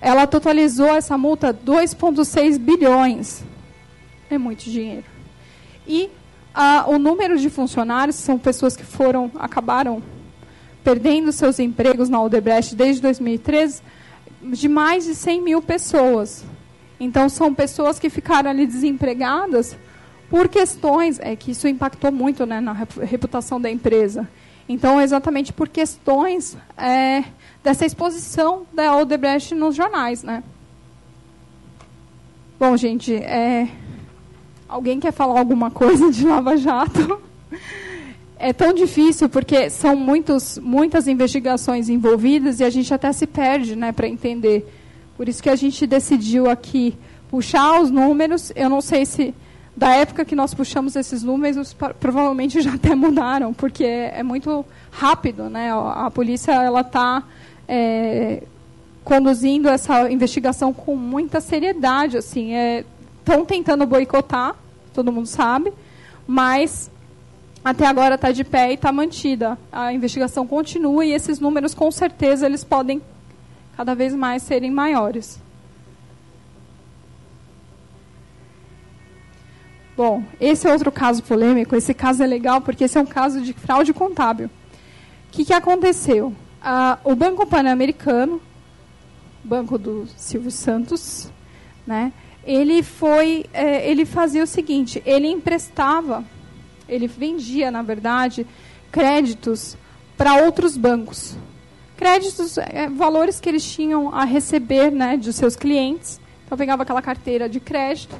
Ela 0.00 0.26
totalizou 0.26 0.88
essa 0.88 1.16
multa 1.16 1.54
2,6 1.54 2.58
bilhões. 2.58 3.44
É 4.28 4.36
muito 4.36 4.64
dinheiro. 4.64 5.04
E 5.86 6.10
uh, 6.54 6.90
o 6.90 6.98
número 6.98 7.38
de 7.38 7.50
funcionários, 7.50 8.16
são 8.16 8.38
pessoas 8.38 8.76
que 8.76 8.84
foram, 8.84 9.30
acabaram 9.38 10.02
perdendo 10.82 11.32
seus 11.32 11.58
empregos 11.58 12.08
na 12.08 12.20
Odebrecht 12.20 12.74
desde 12.74 13.02
2013, 13.02 13.82
de 14.42 14.68
mais 14.68 15.04
de 15.04 15.14
100 15.14 15.40
mil 15.40 15.62
pessoas. 15.62 16.44
Então, 16.98 17.28
são 17.28 17.54
pessoas 17.54 17.98
que 17.98 18.10
ficaram 18.10 18.50
ali 18.50 18.66
desempregadas 18.66 19.76
por 20.30 20.48
questões, 20.48 21.18
é 21.20 21.36
que 21.36 21.50
isso 21.50 21.68
impactou 21.68 22.10
muito 22.10 22.46
né, 22.46 22.60
na 22.60 22.72
reputação 22.72 23.60
da 23.60 23.70
empresa. 23.70 24.28
Então, 24.68 25.00
exatamente 25.00 25.52
por 25.52 25.68
questões 25.68 26.56
é, 26.76 27.24
dessa 27.62 27.84
exposição 27.84 28.66
da 28.72 28.96
Odebrecht 28.96 29.54
nos 29.54 29.74
jornais. 29.74 30.22
Né? 30.22 30.42
Bom, 32.58 32.76
gente, 32.76 33.14
é, 33.14 33.68
alguém 34.72 34.98
quer 34.98 35.12
falar 35.12 35.38
alguma 35.38 35.70
coisa 35.70 36.10
de 36.10 36.26
Lava 36.26 36.56
Jato? 36.56 37.20
é 38.38 38.52
tão 38.52 38.72
difícil 38.72 39.28
porque 39.28 39.70
são 39.70 39.94
muitos, 39.94 40.58
muitas 40.58 41.06
investigações 41.06 41.88
envolvidas 41.88 42.58
e 42.58 42.64
a 42.64 42.70
gente 42.70 42.92
até 42.92 43.12
se 43.12 43.26
perde 43.26 43.76
né, 43.76 43.92
para 43.92 44.08
entender. 44.08 44.66
Por 45.16 45.28
isso 45.28 45.40
que 45.40 45.48
a 45.48 45.54
gente 45.54 45.86
decidiu 45.86 46.50
aqui 46.50 46.96
puxar 47.30 47.80
os 47.80 47.90
números. 47.90 48.50
Eu 48.56 48.68
não 48.68 48.80
sei 48.80 49.06
se 49.06 49.32
da 49.76 49.94
época 49.94 50.24
que 50.24 50.34
nós 50.34 50.52
puxamos 50.52 50.96
esses 50.96 51.22
números, 51.22 51.72
provavelmente 52.00 52.60
já 52.60 52.74
até 52.74 52.94
mudaram, 52.94 53.54
porque 53.54 53.84
é, 53.84 54.22
muito 54.22 54.64
rápido. 54.90 55.48
Né? 55.48 55.70
A, 55.72 56.10
polícia 56.10 56.52
ela 56.52 56.80
está 56.80 57.22
é, 57.68 58.42
conduzindo 59.04 59.68
essa 59.68 60.10
investigação 60.10 60.72
com 60.72 60.96
muita 60.96 61.40
seriedade. 61.40 62.16
Assim, 62.16 62.54
estão 63.20 63.42
é, 63.42 63.44
tentando 63.44 63.86
boicotar, 63.86 64.56
todo 64.92 65.12
mundo 65.12 65.26
sabe, 65.26 65.72
mas 66.26 66.90
até 67.64 67.86
agora 67.86 68.16
está 68.16 68.32
de 68.32 68.44
pé 68.44 68.70
e 68.70 68.74
está 68.74 68.92
mantida. 68.92 69.58
A 69.70 69.92
investigação 69.92 70.46
continua 70.46 71.04
e 71.04 71.12
esses 71.12 71.38
números, 71.38 71.74
com 71.74 71.90
certeza, 71.90 72.46
eles 72.46 72.64
podem 72.64 73.00
cada 73.76 73.94
vez 73.94 74.14
mais 74.14 74.42
serem 74.42 74.70
maiores. 74.70 75.40
Bom, 79.96 80.24
esse 80.40 80.66
é 80.66 80.72
outro 80.72 80.90
caso 80.90 81.22
polêmico. 81.22 81.76
Esse 81.76 81.92
caso 81.94 82.22
é 82.22 82.26
legal 82.26 82.60
porque 82.60 82.84
esse 82.84 82.98
é 82.98 83.00
um 83.00 83.06
caso 83.06 83.40
de 83.40 83.52
fraude 83.52 83.92
contábil. 83.92 84.46
O 84.46 84.50
que, 85.32 85.44
que 85.44 85.52
aconteceu? 85.52 86.34
Ah, 86.62 86.98
o 87.04 87.14
Banco 87.14 87.46
Pan-Americano 87.46 88.40
banco 89.44 89.76
do 89.76 90.06
Silvio 90.16 90.50
Santos, 90.50 91.30
né? 91.86 92.12
Ele 92.44 92.82
foi, 92.82 93.46
é, 93.52 93.88
ele 93.88 94.04
fazia 94.04 94.42
o 94.42 94.46
seguinte, 94.46 95.02
ele 95.06 95.28
emprestava, 95.28 96.24
ele 96.88 97.06
vendia, 97.06 97.70
na 97.70 97.82
verdade, 97.82 98.46
créditos 98.90 99.76
para 100.16 100.42
outros 100.44 100.76
bancos. 100.76 101.36
Créditos, 101.96 102.58
é, 102.58 102.88
valores 102.88 103.38
que 103.38 103.48
eles 103.48 103.70
tinham 103.70 104.12
a 104.12 104.24
receber, 104.24 104.90
né, 104.90 105.16
de 105.16 105.32
seus 105.32 105.54
clientes. 105.54 106.20
Então 106.44 106.58
pegava 106.58 106.82
aquela 106.82 107.00
carteira 107.00 107.48
de 107.48 107.60
crédito 107.60 108.16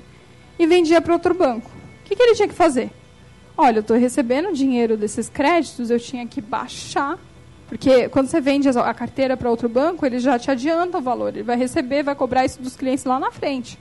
e 0.59 0.67
vendia 0.67 1.01
para 1.01 1.13
outro 1.13 1.35
banco. 1.35 1.69
O 1.69 2.05
que, 2.05 2.15
que 2.15 2.23
ele 2.23 2.35
tinha 2.35 2.49
que 2.49 2.55
fazer? 2.55 2.91
Olha, 3.57 3.79
eu 3.79 3.81
estou 3.81 3.97
recebendo 3.97 4.53
dinheiro 4.53 4.97
desses 4.97 5.29
créditos, 5.29 5.91
eu 5.91 5.99
tinha 5.99 6.27
que 6.27 6.41
baixar 6.41 7.19
porque 7.73 8.07
quando 8.11 8.27
você 8.27 8.39
vende 8.39 8.69
a 8.69 8.93
carteira 8.93 9.35
para 9.35 9.49
outro 9.49 9.67
banco, 9.67 10.05
ele 10.05 10.19
já 10.19 10.39
te 10.39 10.51
adianta 10.51 10.99
o 10.99 11.01
valor. 11.01 11.31
Ele 11.31 11.43
vai 11.43 11.57
receber, 11.57 12.03
vai 12.03 12.15
cobrar 12.15 12.45
isso 12.45 12.61
dos 12.61 12.77
clientes 12.77 13.07
lá 13.07 13.19
na 13.19 13.31
frente. 13.31 13.79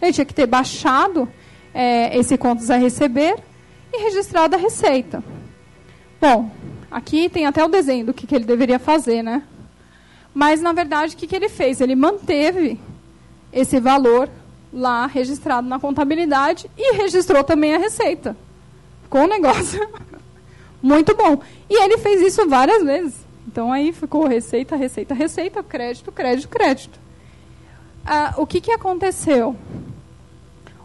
Ele 0.00 0.12
tinha 0.12 0.24
que 0.24 0.34
ter 0.34 0.46
baixado 0.46 1.28
é, 1.72 2.16
esse 2.16 2.36
contas 2.36 2.70
a 2.70 2.76
receber 2.76 3.36
e 3.92 4.02
registrado 4.02 4.54
a 4.56 4.58
receita. 4.58 5.22
Bom, 6.20 6.50
aqui 6.90 7.28
tem 7.28 7.46
até 7.46 7.64
o 7.64 7.68
desenho 7.68 8.06
do 8.06 8.14
que, 8.14 8.26
que 8.26 8.34
ele 8.34 8.44
deveria 8.44 8.78
fazer, 8.78 9.22
né? 9.22 9.42
Mas, 10.32 10.60
na 10.60 10.72
verdade, 10.72 11.14
o 11.14 11.18
que, 11.18 11.26
que 11.26 11.36
ele 11.36 11.48
fez? 11.48 11.80
Ele 11.80 11.94
manteve 11.94 12.80
esse 13.52 13.78
valor 13.78 14.28
lá 14.72 15.06
registrado 15.06 15.68
na 15.68 15.78
contabilidade 15.78 16.68
e 16.76 16.96
registrou 16.96 17.44
também 17.44 17.74
a 17.74 17.78
receita. 17.78 18.36
Ficou 19.04 19.22
um 19.22 19.28
negócio 19.28 19.88
muito 20.82 21.14
bom. 21.14 21.40
E 21.70 21.82
ele 21.82 21.98
fez 21.98 22.20
isso 22.20 22.48
várias 22.48 22.82
vezes. 22.82 23.14
Então 23.46 23.72
aí 23.72 23.92
ficou 23.92 24.26
receita, 24.26 24.74
receita, 24.74 25.14
receita, 25.14 25.62
crédito, 25.62 26.10
crédito, 26.10 26.48
crédito. 26.48 27.03
Ah, 28.04 28.34
o 28.36 28.46
que, 28.46 28.60
que 28.60 28.70
aconteceu? 28.70 29.56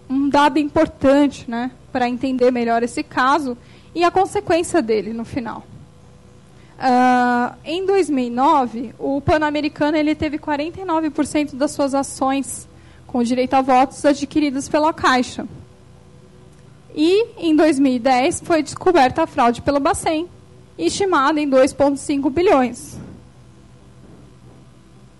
Um 0.10 0.30
dado 0.30 0.58
importante 0.58 1.50
né, 1.50 1.72
para 1.92 2.08
entender 2.08 2.52
melhor 2.52 2.82
esse 2.82 3.04
caso 3.04 3.58
e 3.94 4.04
a 4.04 4.12
consequência 4.12 4.82
dele 4.82 5.14
no 5.14 5.26
final. 5.26 5.64
Ah, 6.80 7.56
em 7.66 7.86
2009, 7.86 8.96
o 8.98 9.20
Pan-Americano 9.20 9.98
teve 10.16 10.40
49% 10.40 11.56
das 11.56 11.72
suas 11.72 11.94
ações 11.94 12.70
com 13.06 13.22
direito 13.22 13.56
a 13.56 13.62
votos 13.62 14.06
adquiridas 14.06 14.70
pela 14.70 14.94
Caixa. 14.94 15.46
E 16.96 17.28
em 17.38 17.56
2010 17.56 18.42
foi 18.42 18.64
descoberta 18.64 19.24
a 19.24 19.28
fraude 19.28 19.62
pelo 19.62 19.80
Bacen, 19.80 20.28
estimada 20.78 21.40
em 21.40 21.50
2,5 21.50 22.30
bilhões. 22.32 22.98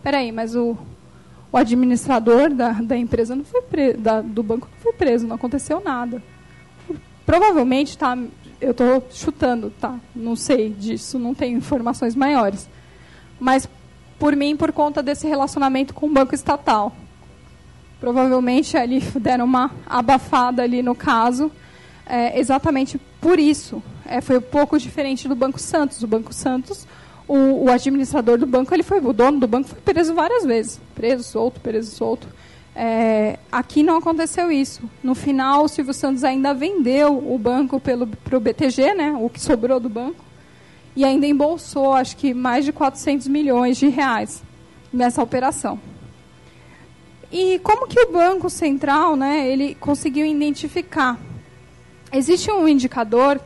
Peraí, 0.02 0.32
mas 0.32 0.56
o, 0.56 0.78
o 1.52 1.58
administrador 1.58 2.54
da, 2.54 2.74
da 2.74 2.98
empresa 2.98 3.36
não 3.36 3.44
foi 3.44 3.62
preso, 3.62 3.98
da, 3.98 4.22
do 4.22 4.44
banco 4.44 4.68
não 4.72 4.80
foi 4.80 4.94
preso, 4.94 5.28
não 5.28 5.36
aconteceu 5.36 5.82
nada. 5.84 6.22
Provavelmente, 7.26 7.98
tá, 7.98 8.18
eu 8.60 8.72
estou 8.72 9.08
chutando, 9.12 9.72
tá? 9.80 10.00
Não 10.16 10.36
sei 10.36 10.70
disso, 10.70 11.20
não 11.20 11.34
tenho 11.34 11.58
informações 11.58 12.16
maiores. 12.16 12.70
Mas 13.40 13.68
por 14.18 14.36
mim, 14.36 14.56
por 14.56 14.72
conta 14.74 15.02
desse 15.02 15.28
relacionamento 15.28 15.94
com 15.94 16.08
o 16.08 16.12
banco 16.12 16.36
estatal. 16.36 16.94
Provavelmente 18.00 18.78
ali 18.78 19.00
deram 19.20 19.46
uma 19.46 19.72
abafada 19.86 20.62
ali 20.62 20.84
no 20.84 20.94
caso, 20.94 21.52
é, 22.06 22.40
exatamente 22.40 23.00
por 23.22 23.40
isso 23.40 23.82
é, 24.06 24.22
foi 24.22 24.38
um 24.38 24.42
pouco 24.42 24.78
diferente 24.78 25.28
do 25.28 25.36
Banco 25.36 25.60
Santos. 25.60 26.02
O 26.02 26.08
Banco 26.08 26.34
Santos, 26.34 26.88
o, 27.30 27.66
o, 27.66 27.70
administrador 27.70 28.40
do 28.40 28.48
banco, 28.48 28.74
ele 28.74 28.82
foi 28.82 29.00
o 29.00 29.14
dono 29.14 29.40
do 29.40 29.48
banco 29.48 29.70
foi 29.70 29.80
preso 29.82 30.16
várias 30.16 30.44
vezes, 30.44 30.82
preso, 30.96 31.24
solto, 31.24 31.62
preso, 31.62 31.92
solto. 31.92 32.28
É, 32.76 33.38
aqui 33.52 33.84
não 33.84 33.98
aconteceu 33.98 34.52
isso. 34.52 34.82
No 35.04 35.14
final, 35.14 35.66
o 35.66 35.68
Silvio 35.68 35.94
Santos 35.94 36.24
ainda 36.24 36.56
vendeu 36.56 37.16
o 37.18 37.38
banco 37.38 37.80
para 37.80 38.36
o 38.36 38.40
BTG, 38.40 38.96
né, 38.96 39.16
o 39.16 39.30
que 39.30 39.40
sobrou 39.40 39.80
do 39.80 39.88
banco, 39.88 40.26
e 40.96 41.06
ainda 41.06 41.28
embolsou, 41.28 41.94
acho 41.94 42.18
que 42.18 42.34
mais 42.34 42.66
de 42.66 42.74
400 42.74 43.28
milhões 43.28 43.78
de 43.78 43.88
reais 43.90 44.42
nessa 44.92 45.22
operação. 45.22 45.80
E 47.32 47.60
como 47.60 47.88
que 47.88 48.00
o 48.00 48.12
Banco 48.12 48.50
Central, 48.50 49.16
né, 49.16 49.48
ele 49.48 49.76
conseguiu 49.76 50.26
identificar? 50.26 51.16
Existe 52.12 52.52
um 52.52 52.68
indicador 52.68 53.40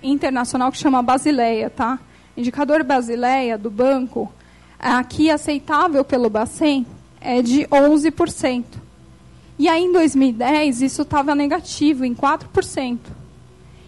internacional 0.00 0.70
que 0.70 0.78
chama 0.78 1.02
Basileia, 1.02 1.68
tá? 1.68 1.98
Indicador 2.36 2.82
Basileia 2.82 3.56
do 3.56 3.70
banco, 3.70 4.32
aqui 4.78 5.30
aceitável 5.30 6.04
pelo 6.04 6.28
Bacen, 6.28 6.86
é 7.20 7.40
de 7.42 7.66
11%. 7.66 8.64
E 9.58 9.68
aí, 9.68 9.84
em 9.84 9.92
2010, 9.92 10.82
isso 10.82 11.02
estava 11.02 11.34
negativo, 11.34 12.04
em 12.04 12.14
4%. 12.14 12.98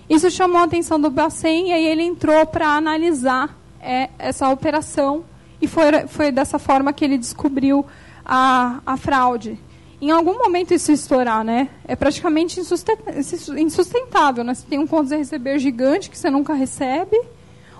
Isso 0.09 0.31
chamou 0.31 0.60
a 0.60 0.64
atenção 0.64 1.01
do 1.01 1.10
Bacen 1.10 1.68
e 1.68 1.73
aí 1.73 1.85
ele 1.85 2.02
entrou 2.02 2.47
para 2.47 2.68
analisar 2.68 3.59
é, 3.81 4.09
essa 4.18 4.48
operação 4.48 5.24
e 5.60 5.66
foi, 5.66 6.06
foi 6.06 6.31
dessa 6.31 6.59
forma 6.59 6.93
que 6.93 7.05
ele 7.05 7.18
descobriu 7.18 7.85
a, 8.24 8.81
a 8.86 8.97
fraude 8.97 9.59
em 10.01 10.10
algum 10.10 10.39
momento 10.39 10.74
isso 10.74 10.93
estourar, 10.93 11.43
né? 11.43 11.68
É 11.86 11.97
praticamente 11.97 12.60
insustentável, 12.60 14.44
né? 14.44 14.55
Você 14.55 14.66
tem 14.68 14.78
um 14.78 14.86
contas 14.86 15.12
a 15.12 15.16
receber 15.16 15.59
gigante 15.59 16.10
que 16.10 16.18
você 16.18 16.31
nunca 16.31 16.52
recebe, 16.52 17.18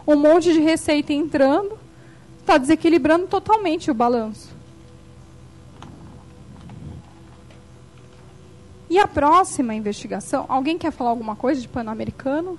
um 0.07 0.17
monte 0.17 0.53
de 0.53 0.61
receita 0.61 1.13
entrando, 1.13 1.79
está 2.41 2.57
desequilibrando 2.59 3.27
totalmente 3.27 3.91
o 3.91 3.95
balanço. 3.95 4.55
E 8.89 8.99
a 8.99 9.09
próxima 9.09 9.75
investigação, 9.75 10.47
alguém 10.49 10.79
quer 10.79 10.93
falar 10.93 11.11
alguma 11.11 11.35
coisa 11.35 11.61
de 11.61 11.67
Pan-Americano? 11.67 12.57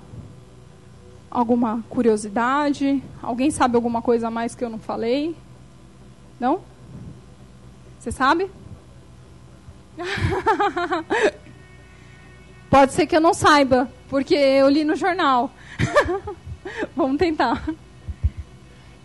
Alguma 1.32 1.84
curiosidade? 1.90 3.02
Alguém 3.24 3.50
sabe 3.50 3.78
alguma 3.78 4.02
coisa 4.02 4.28
a 4.28 4.32
mais 4.32 4.54
que 4.54 4.64
eu 4.64 4.70
não 4.70 4.78
falei? 4.78 5.36
Não? 6.38 6.60
Você 7.98 8.12
sabe? 8.12 8.52
Pode 12.70 12.92
ser 12.92 13.08
que 13.08 13.16
eu 13.16 13.22
não 13.22 13.34
saiba, 13.34 13.90
porque 14.10 14.36
eu 14.36 14.68
li 14.70 14.84
no 14.84 14.98
jornal. 14.98 15.50
Vamos 16.96 17.18
tentar. 17.18 17.68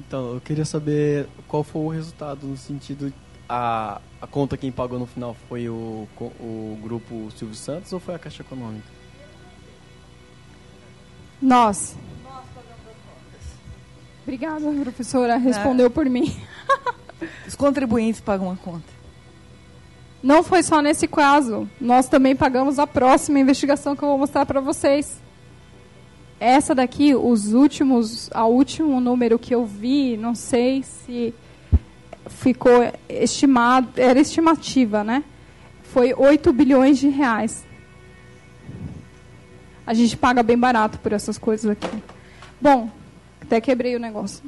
Então, 0.00 0.34
eu 0.34 0.40
queria 0.40 0.64
saber 0.64 1.26
qual 1.48 1.62
foi 1.62 1.82
o 1.82 1.88
resultado 1.88 2.46
no 2.46 2.56
sentido 2.56 3.12
a, 3.48 4.00
a 4.20 4.26
conta 4.26 4.56
quem 4.56 4.72
pagou 4.72 4.98
no 4.98 5.06
final 5.06 5.36
foi 5.48 5.68
o, 5.68 6.08
o 6.18 6.78
grupo 6.82 7.30
Silvio 7.36 7.54
Santos 7.54 7.92
ou 7.92 8.00
foi 8.00 8.14
a 8.14 8.18
Caixa 8.18 8.42
Econômica? 8.42 8.86
Nós. 11.40 11.96
Obrigada, 14.22 14.64
professora. 14.82 15.36
Respondeu 15.36 15.86
é. 15.86 15.90
por 15.90 16.06
mim. 16.06 16.34
Os 17.46 17.54
contribuintes 17.54 18.20
pagam 18.20 18.50
a 18.50 18.56
conta. 18.56 18.86
Não 20.22 20.42
foi 20.42 20.62
só 20.62 20.80
nesse 20.80 21.08
caso. 21.08 21.68
Nós 21.80 22.08
também 22.08 22.34
pagamos 22.34 22.78
a 22.78 22.86
próxima 22.86 23.40
investigação 23.40 23.96
que 23.96 24.02
eu 24.02 24.08
vou 24.08 24.18
mostrar 24.18 24.46
para 24.46 24.60
vocês. 24.60 25.20
Essa 26.44 26.74
daqui, 26.74 27.14
os 27.14 27.52
últimos, 27.52 28.28
a 28.32 28.44
último 28.46 29.00
número 29.00 29.38
que 29.38 29.54
eu 29.54 29.64
vi, 29.64 30.16
não 30.16 30.34
sei 30.34 30.82
se 30.82 31.32
ficou 32.26 32.92
estimado, 33.08 33.88
era 33.96 34.18
estimativa, 34.18 35.04
né? 35.04 35.22
Foi 35.84 36.12
8 36.12 36.52
bilhões 36.52 36.98
de 36.98 37.08
reais. 37.08 37.64
A 39.86 39.94
gente 39.94 40.16
paga 40.16 40.42
bem 40.42 40.58
barato 40.58 40.98
por 40.98 41.12
essas 41.12 41.38
coisas 41.38 41.70
aqui. 41.70 42.02
Bom, 42.60 42.90
até 43.40 43.60
quebrei 43.60 43.94
o 43.94 44.00
negócio. 44.00 44.42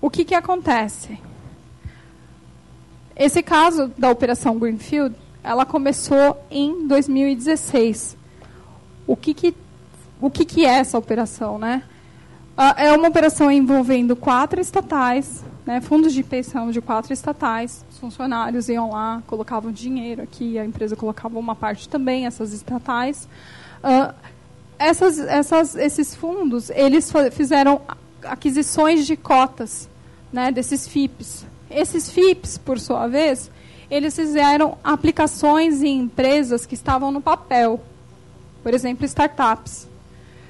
O 0.00 0.10
que 0.10 0.24
que 0.24 0.34
acontece? 0.34 1.16
Esse 3.14 3.40
caso 3.40 3.86
da 3.96 4.10
Operação 4.10 4.58
Greenfield, 4.58 5.14
ela 5.44 5.64
começou 5.64 6.44
em 6.50 6.88
2016. 6.88 8.25
O 9.06 9.16
que, 9.16 9.32
que, 9.34 9.54
o 10.20 10.30
que, 10.30 10.44
que 10.44 10.64
é 10.64 10.78
essa 10.78 10.98
operação, 10.98 11.58
né? 11.58 11.82
Ah, 12.56 12.74
é 12.78 12.92
uma 12.92 13.08
operação 13.08 13.50
envolvendo 13.50 14.16
quatro 14.16 14.60
estatais, 14.60 15.44
né, 15.66 15.80
fundos 15.80 16.14
de 16.14 16.22
pensão 16.22 16.70
de 16.70 16.80
quatro 16.80 17.12
estatais. 17.12 17.84
Os 17.90 17.98
funcionários 17.98 18.68
iam 18.70 18.90
lá, 18.90 19.22
colocavam 19.26 19.70
dinheiro 19.70 20.22
aqui, 20.22 20.58
a 20.58 20.64
empresa 20.64 20.96
colocava 20.96 21.38
uma 21.38 21.54
parte 21.54 21.86
também, 21.86 22.24
essas 22.24 22.54
estatais. 22.54 23.28
Uh, 23.84 24.14
essas, 24.78 25.18
essas, 25.18 25.74
esses 25.74 26.14
fundos, 26.14 26.70
eles 26.70 27.12
fizeram 27.32 27.82
aquisições 28.22 29.06
de 29.06 29.16
cotas 29.16 29.88
né, 30.32 30.50
desses 30.50 30.88
FIPs. 30.88 31.44
Esses 31.70 32.10
FIPS, 32.10 32.58
por 32.58 32.78
sua 32.78 33.06
vez, 33.06 33.50
eles 33.90 34.14
fizeram 34.14 34.78
aplicações 34.82 35.82
em 35.82 35.98
empresas 35.98 36.64
que 36.64 36.74
estavam 36.74 37.10
no 37.10 37.20
papel, 37.20 37.80
por 38.66 38.74
exemplo, 38.74 39.06
startups. 39.06 39.86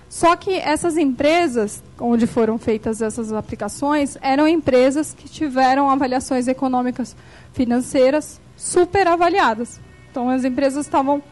Só 0.08 0.36
que 0.36 0.54
essas 0.54 0.96
empresas, 0.96 1.82
onde 2.00 2.26
foram 2.26 2.56
feitas 2.56 3.02
essas 3.02 3.30
aplicações, 3.30 4.16
eram 4.22 4.48
empresas 4.48 5.12
que 5.12 5.28
tiveram 5.28 5.90
avaliações 5.90 6.48
econômicas 6.48 7.14
financeiras 7.52 8.40
super 8.56 9.06
avaliadas. 9.06 9.78
Então, 10.10 10.30
as 10.30 10.46
empresas 10.46 10.86
estavam 10.86 11.22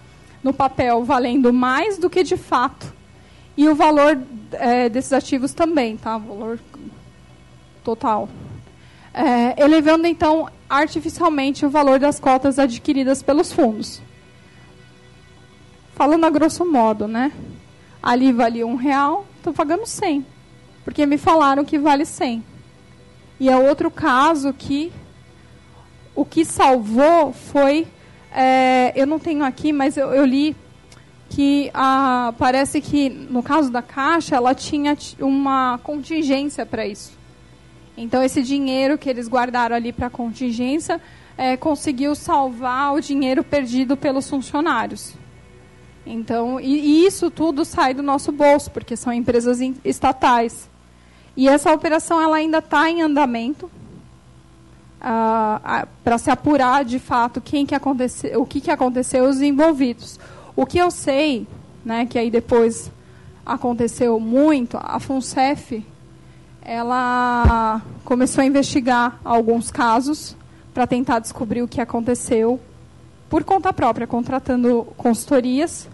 no 0.42 0.52
papel 0.52 1.02
valendo 1.04 1.54
mais 1.54 1.96
do 1.96 2.10
que 2.10 2.22
de 2.22 2.36
fato. 2.36 2.92
E 3.56 3.66
o 3.66 3.74
valor 3.74 4.20
é, 4.52 4.90
desses 4.90 5.14
ativos 5.14 5.54
também, 5.54 5.96
tá? 5.96 6.18
O 6.18 6.20
valor 6.20 6.60
total. 7.82 8.28
É, 9.14 9.58
elevando, 9.58 10.06
então, 10.06 10.50
artificialmente 10.68 11.64
o 11.64 11.70
valor 11.70 11.98
das 11.98 12.20
cotas 12.20 12.58
adquiridas 12.58 13.22
pelos 13.22 13.54
fundos. 13.54 14.02
Falando 15.94 16.24
a 16.24 16.30
grosso 16.30 16.64
modo, 16.64 17.06
né? 17.06 17.32
Ali 18.02 18.32
valia 18.32 18.66
um 18.66 18.74
real, 18.74 19.26
estou 19.36 19.52
pagando 19.52 19.86
100. 19.86 20.26
Porque 20.84 21.06
me 21.06 21.16
falaram 21.16 21.64
que 21.64 21.78
vale 21.78 22.04
100. 22.04 22.44
E 23.38 23.48
é 23.48 23.56
outro 23.56 23.90
caso 23.90 24.52
que 24.52 24.92
o 26.14 26.24
que 26.24 26.44
salvou 26.44 27.32
foi. 27.32 27.86
É, 28.32 28.92
eu 28.96 29.06
não 29.06 29.18
tenho 29.18 29.44
aqui, 29.44 29.72
mas 29.72 29.96
eu, 29.96 30.12
eu 30.12 30.24
li 30.24 30.56
que 31.30 31.70
ah, 31.72 32.34
parece 32.38 32.80
que 32.80 33.08
no 33.08 33.42
caso 33.42 33.70
da 33.70 33.80
Caixa 33.80 34.36
ela 34.36 34.54
tinha 34.54 34.96
uma 35.20 35.78
contingência 35.82 36.66
para 36.66 36.86
isso. 36.86 37.16
Então 37.96 38.22
esse 38.22 38.42
dinheiro 38.42 38.98
que 38.98 39.08
eles 39.08 39.28
guardaram 39.28 39.76
ali 39.76 39.92
para 39.92 40.10
contingência 40.10 41.00
é, 41.38 41.56
conseguiu 41.56 42.14
salvar 42.14 42.94
o 42.94 43.00
dinheiro 43.00 43.42
perdido 43.42 43.96
pelos 43.96 44.28
funcionários. 44.28 45.14
Então 46.06 46.60
e, 46.60 46.78
e 46.78 47.06
isso 47.06 47.30
tudo 47.30 47.64
sai 47.64 47.94
do 47.94 48.02
nosso 48.02 48.30
bolso 48.30 48.70
porque 48.70 48.96
são 48.96 49.12
empresas 49.12 49.58
estatais. 49.84 50.68
E 51.36 51.48
essa 51.48 51.72
operação 51.72 52.20
ela 52.20 52.36
ainda 52.36 52.58
está 52.58 52.88
em 52.88 53.02
andamento 53.02 53.70
para 56.02 56.18
se 56.18 56.30
apurar 56.30 56.84
de 56.84 56.98
fato 56.98 57.40
quem 57.40 57.66
que 57.66 57.74
aconteceu, 57.74 58.40
o 58.40 58.46
que, 58.46 58.60
que 58.60 58.70
aconteceu 58.70 59.24
os 59.24 59.42
envolvidos. 59.42 60.18
O 60.56 60.64
que 60.64 60.78
eu 60.78 60.90
sei, 60.90 61.46
né, 61.84 62.06
que 62.06 62.18
aí 62.18 62.30
depois 62.30 62.90
aconteceu 63.44 64.18
muito, 64.18 64.78
a 64.80 64.98
FUNCEF 64.98 65.84
ela 66.64 67.82
começou 68.04 68.40
a 68.40 68.46
investigar 68.46 69.20
alguns 69.22 69.70
casos 69.70 70.34
para 70.72 70.86
tentar 70.86 71.18
descobrir 71.18 71.62
o 71.62 71.68
que 71.68 71.80
aconteceu 71.80 72.58
por 73.28 73.44
conta 73.44 73.72
própria, 73.72 74.06
contratando 74.06 74.84
consultorias. 74.96 75.88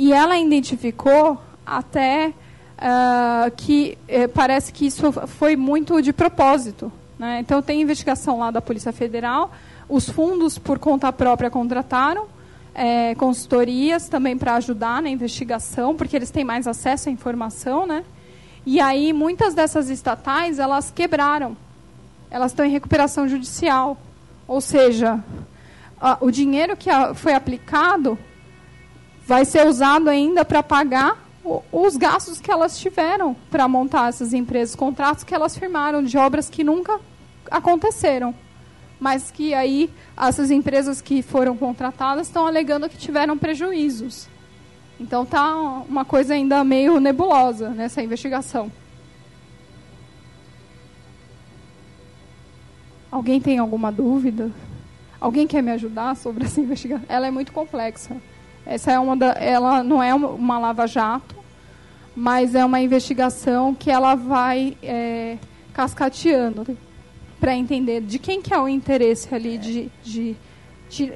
E 0.00 0.14
ela 0.14 0.38
identificou 0.38 1.38
até 1.66 2.28
uh, 2.28 3.50
que 3.54 3.98
uh, 4.08 4.30
parece 4.30 4.72
que 4.72 4.86
isso 4.86 5.12
foi 5.12 5.56
muito 5.56 6.00
de 6.00 6.10
propósito. 6.10 6.90
Né? 7.18 7.40
Então, 7.40 7.60
tem 7.60 7.82
investigação 7.82 8.38
lá 8.38 8.50
da 8.50 8.62
Polícia 8.62 8.94
Federal. 8.94 9.52
Os 9.86 10.08
fundos, 10.08 10.56
por 10.56 10.78
conta 10.78 11.12
própria, 11.12 11.50
contrataram 11.50 12.28
é, 12.74 13.14
consultorias 13.16 14.08
também 14.08 14.38
para 14.38 14.54
ajudar 14.54 15.02
na 15.02 15.10
investigação, 15.10 15.94
porque 15.94 16.16
eles 16.16 16.30
têm 16.30 16.44
mais 16.44 16.66
acesso 16.66 17.10
à 17.10 17.12
informação. 17.12 17.86
Né? 17.86 18.02
E 18.64 18.80
aí, 18.80 19.12
muitas 19.12 19.52
dessas 19.52 19.90
estatais, 19.90 20.58
elas 20.58 20.90
quebraram. 20.90 21.54
Elas 22.30 22.52
estão 22.52 22.64
em 22.64 22.70
recuperação 22.70 23.28
judicial. 23.28 23.98
Ou 24.48 24.62
seja, 24.62 25.22
a, 26.00 26.16
o 26.22 26.30
dinheiro 26.30 26.74
que 26.74 26.88
a, 26.88 27.12
foi 27.12 27.34
aplicado 27.34 28.18
vai 29.26 29.44
ser 29.44 29.66
usado 29.66 30.08
ainda 30.08 30.44
para 30.44 30.62
pagar 30.62 31.30
os 31.72 31.96
gastos 31.96 32.40
que 32.40 32.50
elas 32.50 32.78
tiveram 32.78 33.34
para 33.50 33.66
montar 33.66 34.08
essas 34.08 34.32
empresas, 34.32 34.74
contratos 34.74 35.24
que 35.24 35.34
elas 35.34 35.56
firmaram 35.56 36.02
de 36.02 36.16
obras 36.18 36.50
que 36.50 36.62
nunca 36.62 37.00
aconteceram. 37.50 38.34
Mas 38.98 39.30
que 39.30 39.54
aí 39.54 39.90
essas 40.16 40.50
empresas 40.50 41.00
que 41.00 41.22
foram 41.22 41.56
contratadas 41.56 42.26
estão 42.26 42.46
alegando 42.46 42.88
que 42.88 42.98
tiveram 42.98 43.38
prejuízos. 43.38 44.28
Então 44.98 45.24
tá 45.24 45.54
uma 45.88 46.04
coisa 46.04 46.34
ainda 46.34 46.62
meio 46.62 47.00
nebulosa 47.00 47.70
nessa 47.70 48.02
investigação. 48.02 48.70
Alguém 53.10 53.40
tem 53.40 53.58
alguma 53.58 53.90
dúvida? 53.90 54.52
Alguém 55.18 55.46
quer 55.46 55.62
me 55.62 55.70
ajudar 55.72 56.14
sobre 56.16 56.44
essa 56.44 56.60
investigação? 56.60 57.04
Ela 57.08 57.26
é 57.26 57.30
muito 57.30 57.52
complexa. 57.52 58.16
Essa 58.70 58.92
é 58.92 58.98
uma 59.00 59.16
da, 59.16 59.32
ela 59.32 59.82
não 59.82 60.00
é 60.00 60.14
uma 60.14 60.56
lava-jato, 60.56 61.34
mas 62.14 62.54
é 62.54 62.64
uma 62.64 62.80
investigação 62.80 63.74
que 63.74 63.90
ela 63.90 64.14
vai 64.14 64.76
é, 64.80 65.38
cascateando 65.72 66.78
para 67.40 67.56
entender 67.56 68.00
de 68.00 68.16
quem 68.16 68.40
que 68.40 68.54
é 68.54 68.60
o 68.60 68.68
interesse 68.68 69.34
ali 69.34 69.58
de, 69.58 69.90
de, 70.04 70.36
de 70.88 71.12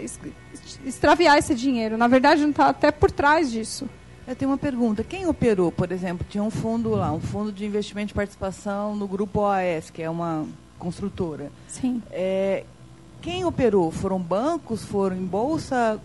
extraviar 0.85 1.39
esse 1.39 1.55
dinheiro. 1.55 1.97
Na 1.97 2.09
verdade, 2.09 2.43
não 2.43 2.51
está 2.51 2.71
até 2.71 2.91
por 2.91 3.13
trás 3.13 3.53
disso. 3.53 3.89
Eu 4.27 4.35
tenho 4.35 4.51
uma 4.51 4.59
pergunta. 4.59 5.05
Quem 5.05 5.29
operou, 5.29 5.71
por 5.71 5.93
exemplo, 5.93 6.27
tinha 6.29 6.43
um 6.43 6.51
fundo 6.51 6.91
lá, 6.91 7.13
um 7.13 7.21
fundo 7.21 7.53
de 7.53 7.65
investimento 7.65 8.09
de 8.09 8.15
participação 8.15 8.97
no 8.97 9.07
grupo 9.07 9.43
OAS, 9.43 9.91
que 9.91 10.03
é 10.03 10.11
uma 10.11 10.45
construtora. 10.77 11.53
Sim. 11.69 12.03
É, 12.11 12.65
quem 13.23 13.45
operou? 13.45 13.93
Foram 13.93 14.19
bancos? 14.19 14.85
Foram 14.85 15.15
em 15.15 15.25
bolsa? 15.25 16.01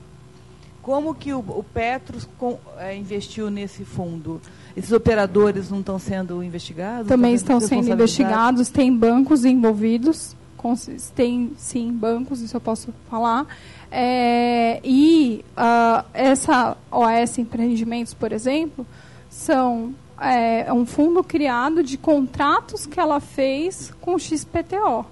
Como 0.90 1.14
que 1.14 1.32
o, 1.32 1.38
o 1.38 1.64
Petros 1.64 2.28
com, 2.40 2.58
é, 2.80 2.96
investiu 2.96 3.52
nesse 3.52 3.86
fundo? 3.86 4.42
Esses 4.76 4.92
operadores 4.92 5.70
não 5.70 5.82
estão 5.82 6.00
sendo 6.00 6.44
investigados? 6.44 7.08
Também 7.08 7.36
estão 7.36 7.60
sendo 7.60 7.92
investigados. 7.92 8.70
Tem 8.70 8.92
bancos 8.92 9.46
envolvidos. 9.46 10.36
Tem, 11.14 11.52
sim, 11.58 11.92
bancos, 11.92 12.42
isso 12.42 12.58
eu 12.58 12.62
posso 12.62 12.92
falar. 13.08 13.46
É, 13.92 14.80
e 14.84 15.46
uh, 15.52 16.04
essa 16.12 16.76
OS 16.90 17.38
Empreendimentos, 17.38 18.16
por 18.16 18.32
exemplo, 18.32 18.84
são 19.30 19.94
é, 20.20 20.74
um 20.74 20.88
fundo 20.88 21.24
criado 21.24 21.84
de 21.84 22.00
contratos 22.00 22.88
que 22.88 23.00
ela 23.00 23.20
fez 23.20 23.94
com 24.02 24.16
o 24.16 24.20
XPTO. 24.20 25.06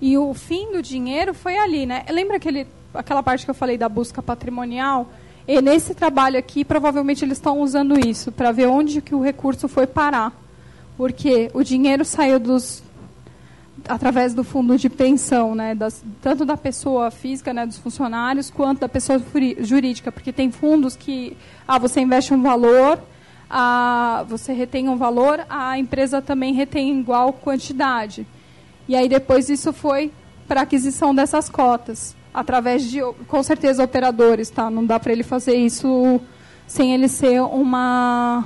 E 0.00 0.18
o 0.18 0.34
fim 0.34 0.72
do 0.72 0.82
dinheiro 0.82 1.32
foi 1.34 1.56
ali, 1.56 1.86
né? 1.86 2.04
Lembra 2.10 2.36
aquele, 2.36 2.66
aquela 2.94 3.22
parte 3.22 3.44
que 3.44 3.50
eu 3.50 3.54
falei 3.54 3.76
da 3.78 3.88
busca 3.88 4.22
patrimonial? 4.22 5.08
E 5.48 5.62
nesse 5.62 5.94
trabalho 5.94 6.38
aqui, 6.38 6.62
provavelmente 6.62 7.24
eles 7.24 7.38
estão 7.38 7.60
usando 7.60 7.98
isso 7.98 8.30
para 8.30 8.52
ver 8.52 8.66
onde 8.66 9.00
que 9.00 9.14
o 9.14 9.22
recurso 9.22 9.66
foi 9.66 9.86
parar. 9.86 10.30
Porque 10.94 11.50
o 11.54 11.62
dinheiro 11.62 12.04
saiu 12.04 12.38
dos 12.38 12.82
através 13.88 14.34
do 14.34 14.44
fundo 14.44 14.76
de 14.76 14.90
pensão, 14.90 15.54
né, 15.54 15.74
das, 15.74 16.04
tanto 16.20 16.44
da 16.44 16.56
pessoa 16.56 17.10
física, 17.10 17.54
né, 17.54 17.64
dos 17.64 17.78
funcionários, 17.78 18.50
quanto 18.50 18.80
da 18.80 18.88
pessoa 18.88 19.22
jurídica, 19.60 20.10
porque 20.10 20.32
tem 20.32 20.50
fundos 20.50 20.96
que 20.96 21.36
ah, 21.66 21.78
você 21.78 22.00
investe 22.00 22.34
um 22.34 22.42
valor, 22.42 22.98
ah, 23.48 24.26
você 24.28 24.52
retém 24.52 24.88
um 24.88 24.96
valor, 24.96 25.46
a 25.48 25.78
empresa 25.78 26.20
também 26.20 26.52
retém 26.52 26.98
igual 26.98 27.32
quantidade. 27.32 28.26
E 28.88 28.96
aí 28.96 29.08
depois 29.08 29.48
isso 29.48 29.72
foi 29.72 30.10
para 30.46 30.62
aquisição 30.62 31.14
dessas 31.14 31.48
cotas 31.48 32.17
através 32.32 32.84
de, 32.84 33.00
com 33.26 33.42
certeza, 33.42 33.82
operadores, 33.82 34.50
tá? 34.50 34.70
Não 34.70 34.84
dá 34.84 34.98
para 34.98 35.12
ele 35.12 35.22
fazer 35.22 35.56
isso 35.56 36.20
sem 36.66 36.92
ele 36.92 37.08
ser 37.08 37.40
uma, 37.40 38.44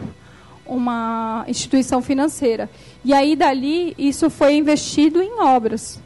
uma 0.64 1.44
instituição 1.48 2.00
financeira. 2.00 2.70
E 3.04 3.12
aí, 3.12 3.34
dali, 3.34 3.94
isso 3.98 4.30
foi 4.30 4.54
investido 4.54 5.20
em 5.20 5.40
obras. 5.40 6.00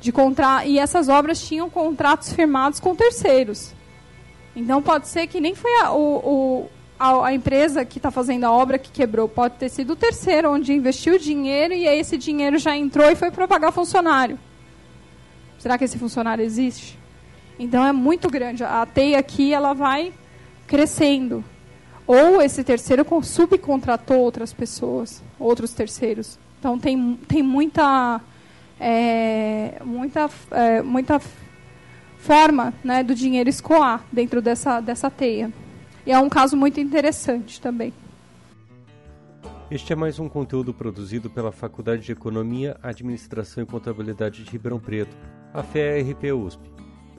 De 0.00 0.10
contra... 0.10 0.64
E 0.64 0.78
essas 0.78 1.08
obras 1.08 1.40
tinham 1.40 1.68
contratos 1.68 2.32
firmados 2.32 2.80
com 2.80 2.94
terceiros. 2.94 3.72
Então, 4.56 4.82
pode 4.82 5.08
ser 5.08 5.26
que 5.26 5.40
nem 5.40 5.54
foi 5.54 5.70
a, 5.82 5.92
o, 5.92 6.16
o 6.16 6.70
a, 6.98 7.26
a, 7.26 7.34
empresa 7.34 7.84
que 7.84 7.98
está 7.98 8.10
fazendo 8.10 8.44
a 8.44 8.50
obra 8.50 8.78
que 8.78 8.90
quebrou. 8.90 9.28
Pode 9.28 9.56
ter 9.56 9.68
sido 9.68 9.92
o 9.92 9.96
terceiro, 9.96 10.50
onde 10.50 10.72
investiu 10.72 11.18
dinheiro 11.18 11.74
e 11.74 11.86
aí 11.86 12.00
esse 12.00 12.16
dinheiro 12.16 12.58
já 12.58 12.76
entrou 12.76 13.10
e 13.10 13.16
foi 13.16 13.30
para 13.30 13.46
pagar 13.46 13.72
funcionário. 13.72 14.38
Será 15.58 15.76
que 15.78 15.84
esse 15.84 15.98
funcionário 15.98 16.44
existe? 16.44 17.01
Então 17.58 17.86
é 17.86 17.92
muito 17.92 18.28
grande. 18.30 18.64
A 18.64 18.84
teia 18.86 19.18
aqui 19.18 19.52
ela 19.52 19.72
vai 19.72 20.12
crescendo. 20.66 21.44
Ou 22.06 22.42
esse 22.42 22.64
terceiro 22.64 23.06
subcontratou 23.22 24.18
outras 24.18 24.52
pessoas, 24.52 25.22
outros 25.38 25.72
terceiros. 25.72 26.38
Então 26.58 26.78
tem, 26.78 27.16
tem 27.28 27.42
muita, 27.42 28.20
é, 28.78 29.80
muita, 29.84 30.30
é, 30.50 30.82
muita 30.82 31.20
forma 32.18 32.72
né, 32.84 33.02
do 33.02 33.14
dinheiro 33.14 33.48
escoar 33.48 34.04
dentro 34.12 34.40
dessa, 34.40 34.80
dessa 34.80 35.10
teia. 35.10 35.52
E 36.06 36.12
é 36.12 36.18
um 36.18 36.28
caso 36.28 36.56
muito 36.56 36.80
interessante 36.80 37.60
também. 37.60 37.92
Este 39.70 39.92
é 39.92 39.96
mais 39.96 40.18
um 40.18 40.28
conteúdo 40.28 40.74
produzido 40.74 41.30
pela 41.30 41.50
Faculdade 41.50 42.02
de 42.02 42.12
Economia, 42.12 42.76
Administração 42.82 43.62
e 43.62 43.66
Contabilidade 43.66 44.44
de 44.44 44.50
Ribeirão 44.50 44.78
Preto, 44.78 45.16
a 45.54 45.62
FERP 45.62 46.24
USP. 46.32 46.81